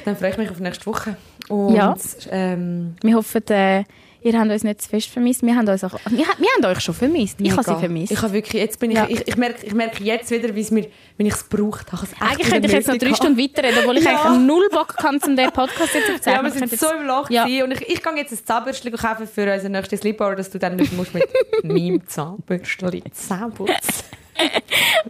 Dann 0.04 0.16
freue 0.16 0.30
ich 0.30 0.36
mich 0.38 0.50
auf 0.50 0.60
nächste 0.60 0.86
Woche. 0.86 1.16
Und, 1.48 1.74
Ja. 1.74 1.96
ähm, 2.30 2.94
wir 3.02 3.16
hoffen, 3.16 3.46
äh, 3.48 3.84
ihr 4.22 4.38
habt 4.38 4.50
uns 4.50 4.64
nicht 4.64 4.82
zu 4.82 4.88
fest 4.88 5.08
vermisst. 5.08 5.42
Wir 5.42 5.54
haben, 5.56 5.68
uns 5.68 5.82
auch, 5.84 5.92
wir, 6.08 6.18
wir 6.18 6.26
haben 6.26 6.64
euch 6.64 6.80
schon 6.80 6.94
vermisst. 6.94 7.36
Ich 7.40 7.50
habe 7.52 7.62
sie 7.62 7.74
vermisst. 7.76 8.12
Ich 8.12 8.22
habe 8.22 8.32
wirklich, 8.32 8.62
jetzt 8.62 8.78
bin 8.80 8.90
ich, 8.90 8.96
Ja. 8.96 9.06
ich, 9.08 9.26
ich 9.26 9.36
merke, 9.36 9.66
ich 9.66 9.74
merke 9.74 10.02
jetzt 10.04 10.30
wieder, 10.30 10.54
wie 10.54 10.60
es 10.60 10.70
mir, 10.70 10.86
wenn 11.16 11.26
ich 11.26 11.34
es 11.34 11.44
braucht 11.44 11.92
habe. 11.92 12.04
ich 12.04 12.10
es 12.10 12.12
echt 12.12 12.22
Eigentlich 12.22 12.48
könnte 12.50 12.66
ich 12.68 12.72
jetzt 12.74 12.88
noch 12.88 12.96
drei. 12.96 13.14
Stunden 13.14 13.38
weiterreden, 13.38 13.78
obwohl 13.80 13.98
ich 13.98 14.04
Ja. 14.04 14.22
eigentlich 14.22 14.46
null 14.46 14.68
Bock 14.70 14.96
kann, 14.96 15.18
um 15.18 15.36
den 15.36 15.50
Podcast 15.50 15.94
jetzt 15.94 16.08
aufzuzeigen. 16.10 16.44
Ja, 16.46 16.54
wir 16.54 16.58
sind 16.68 16.78
so 16.78 16.86
im 16.92 17.06
Loch 17.06 17.30
Ja. 17.30 17.44
gewesen. 17.44 17.62
und 17.64 17.72
ich, 17.72 17.88
ich 17.88 18.02
gehe 18.02 18.16
jetzt 18.16 18.32
ein 18.32 18.44
Zahnbürstchen 18.44 18.92
kaufen 18.92 19.26
für 19.28 19.52
unseren 19.52 19.72
nächsten 19.72 19.96
Sleepover, 19.98 20.36
dass 20.36 20.50
du 20.50 20.58
dann 20.58 20.76
nicht 20.76 20.92
musst 20.92 21.14
mit 21.14 21.24
meinem 21.62 22.06
Zahnbürstchen 22.06 23.02
Zahn 23.12 23.52
putzen. 23.54 23.74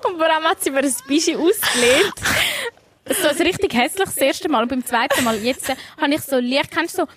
Und 0.05 0.17
vor 0.19 0.25
allem 0.27 0.45
hat 0.45 0.63
sie 0.63 0.71
mir 0.71 0.79
ein 0.81 0.95
bisschen 1.07 1.39
ausgelehnt. 1.39 2.13
So 3.05 3.28
ein 3.28 3.36
richtig 3.36 3.74
hässliches 3.74 4.14
das 4.14 4.16
erste 4.22 4.48
Mal. 4.48 4.62
Und 4.62 4.68
beim 4.68 4.84
zweiten 4.84 5.24
Mal, 5.24 5.36
jetzt 5.42 5.68
äh, 5.68 5.74
habe 6.00 6.14
ich 6.14 6.20
so 6.20 6.38
Licht, 6.38 6.70
kennst 6.70 6.96
du 6.96 7.03
so, 7.03 7.09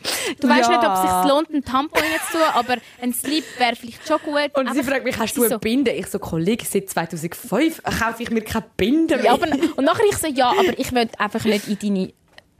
du 0.41 0.49
weißt 0.49 0.69
Ja. 0.69 0.77
nicht, 0.77 0.87
ob 0.87 0.93
es 0.95 1.01
sich 1.01 1.29
lohnt, 1.31 1.49
einen 1.51 1.63
Tampon 1.63 2.01
zu 2.31 2.37
tun, 2.37 2.47
aber 2.53 2.77
ein 3.01 3.13
Slip 3.13 3.43
wäre 3.59 3.75
vielleicht 3.75 4.07
schon 4.07 4.17
gut. 4.23 4.49
Und 4.55 4.73
sie 4.73 4.83
fragt 4.83 5.03
mich, 5.05 5.17
hast 5.17 5.37
du 5.37 5.41
eine 5.43 5.49
so, 5.51 5.59
Binde? 5.59 5.91
Ich 5.91 6.07
so, 6.07 6.17
Kollege, 6.17 6.65
seit 6.65 6.89
2005 6.89 7.83
kaufe 7.83 8.23
ich 8.23 8.31
mir 8.31 8.41
keine 8.41 8.65
Binde 8.75 9.17
mehr. 9.17 9.25
Ja, 9.25 9.33
aber, 9.33 9.47
und 9.75 9.85
nachher 9.85 10.05
ich 10.09 10.17
so, 10.17 10.27
ja, 10.27 10.49
aber 10.49 10.77
ich 10.79 10.91
will 10.91 11.07
einfach 11.19 11.43
nicht 11.45 11.67
in 11.67 11.77
deine 11.79 12.13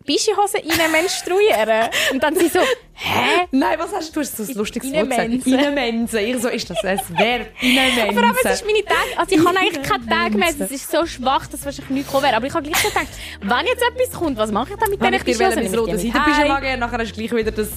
Bischihose 0.06 0.58
rein 0.58 0.92
menstruieren. 0.92 1.90
Und 2.14 2.22
dann 2.24 2.36
sie 2.36 2.48
so, 2.48 2.60
hä? 2.94 3.48
Nein, 3.52 3.78
was 3.80 3.94
hast 3.94 4.10
du? 4.10 4.14
Du 4.16 4.20
hast 4.22 4.38
so 4.38 4.44
ein 4.44 4.54
lustiges 4.58 4.92
Wort 4.94 5.10
gesagt. 5.10 5.30
Mense. 5.30 5.50
In 5.50 5.56
eine 5.58 5.72
Mense. 5.72 6.22
Ich 6.22 6.38
so, 6.42 6.48
ist 6.50 6.70
das 6.70 6.84
ein 6.84 7.00
Verb? 7.10 7.48
In 7.62 7.78
eine 7.78 7.92
Mense. 7.92 8.14
Vor 8.14 8.24
allem, 8.24 8.36
es 8.44 8.52
ist 8.52 8.66
meine 8.66 8.86
Tag, 8.86 8.98
also 9.18 9.36
ich 9.36 9.46
habe 9.46 9.58
eigentlich 9.60 9.84
keine 9.90 10.06
Tage 10.06 10.38
mehr, 10.38 10.50
es 10.60 10.72
ist 10.72 10.92
so 10.92 11.06
schwach, 11.06 11.48
dass 11.48 11.66
wahrscheinlich 11.66 11.90
nichts 11.90 12.12
kommen 12.12 12.24
wäre. 12.24 12.36
Aber 12.36 12.46
ich 12.48 12.54
habe 12.54 12.68
gleich 12.70 12.84
gedacht, 12.84 13.08
wenn 13.42 13.66
jetzt 13.66 13.84
etwas 13.84 14.20
kommt, 14.20 14.38
was 14.38 14.52
mache 14.52 14.74
ich 14.74 14.80
dann 14.80 14.90
mit 14.90 15.02
diesen 15.02 15.14
ich 15.14 15.24
dir 15.24 15.26
Bischhosen? 15.38 15.56
mein 15.56 15.64
Nehme 15.72 15.78
rotes 15.78 16.04
ich 16.04 16.14
Seidenpyjama 16.14 16.60
geben, 16.60 16.80
nachher 16.80 16.98
hast 17.00 17.12
du 17.12 17.16
gleich 17.16 17.32
wieder 17.34 17.52
das 17.52 17.70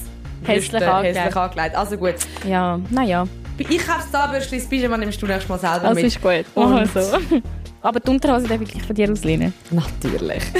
Hässlich 0.45 0.81
hässlich 0.83 1.37
angelegt. 1.37 1.75
Also 1.77 1.97
gut. 1.97 2.15
Ja, 2.47 2.79
naja. 2.91 3.27
Ich 3.59 3.79
kaufe 3.79 3.99
das 4.03 4.13
Zahnbürstchen, 4.13 4.59
das 4.61 4.69
Pyjama 4.69 4.97
nimmst 4.97 5.21
du 5.21 5.27
nächstes 5.27 5.49
Mal 5.49 5.59
selber 5.59 5.89
Das 5.89 5.95
mit. 5.97 6.05
ist 6.05 6.23
gut. 6.23 6.45
Und- 6.55 6.71
Machen 6.71 6.91
wir 6.95 7.03
so. 7.03 7.19
Aber 7.81 8.01
die 8.01 8.11
Unterhose 8.11 8.49
darf 8.49 8.61
ich 8.61 8.83
von 8.83 8.95
dir 8.95 9.11
auslehnen. 9.11 9.55
Natürlich. 9.71 10.43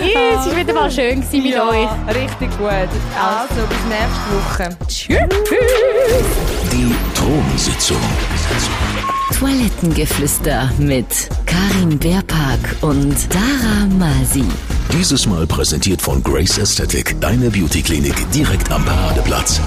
es 0.00 0.46
war 0.46 0.56
wieder 0.56 0.72
mal 0.72 0.90
schön 0.90 1.18
mit 1.30 1.44
ja, 1.44 1.68
euch. 1.68 1.88
Richtig 2.14 2.50
gut. 2.56 2.70
Also, 2.70 3.66
bis 3.68 3.84
nächste 3.88 4.30
Woche. 4.32 4.76
Tschüss. 4.88 5.18
Die 6.72 6.94
Thronsitzung. 7.14 8.00
Toilettengeflüster 9.38 10.70
mit 10.78 11.28
Karin 11.44 11.98
Beerpark 11.98 12.76
und 12.82 13.16
Dara 13.34 13.86
Masi. 13.98 14.44
Dieses 14.92 15.26
Mal 15.26 15.46
präsentiert 15.46 16.00
von 16.00 16.22
Grace 16.22 16.58
Aesthetic, 16.58 17.20
deine 17.20 17.50
Beauty-Klinik 17.50 18.30
direkt 18.30 18.70
am 18.70 18.84
Paradeplatz. 18.84 19.60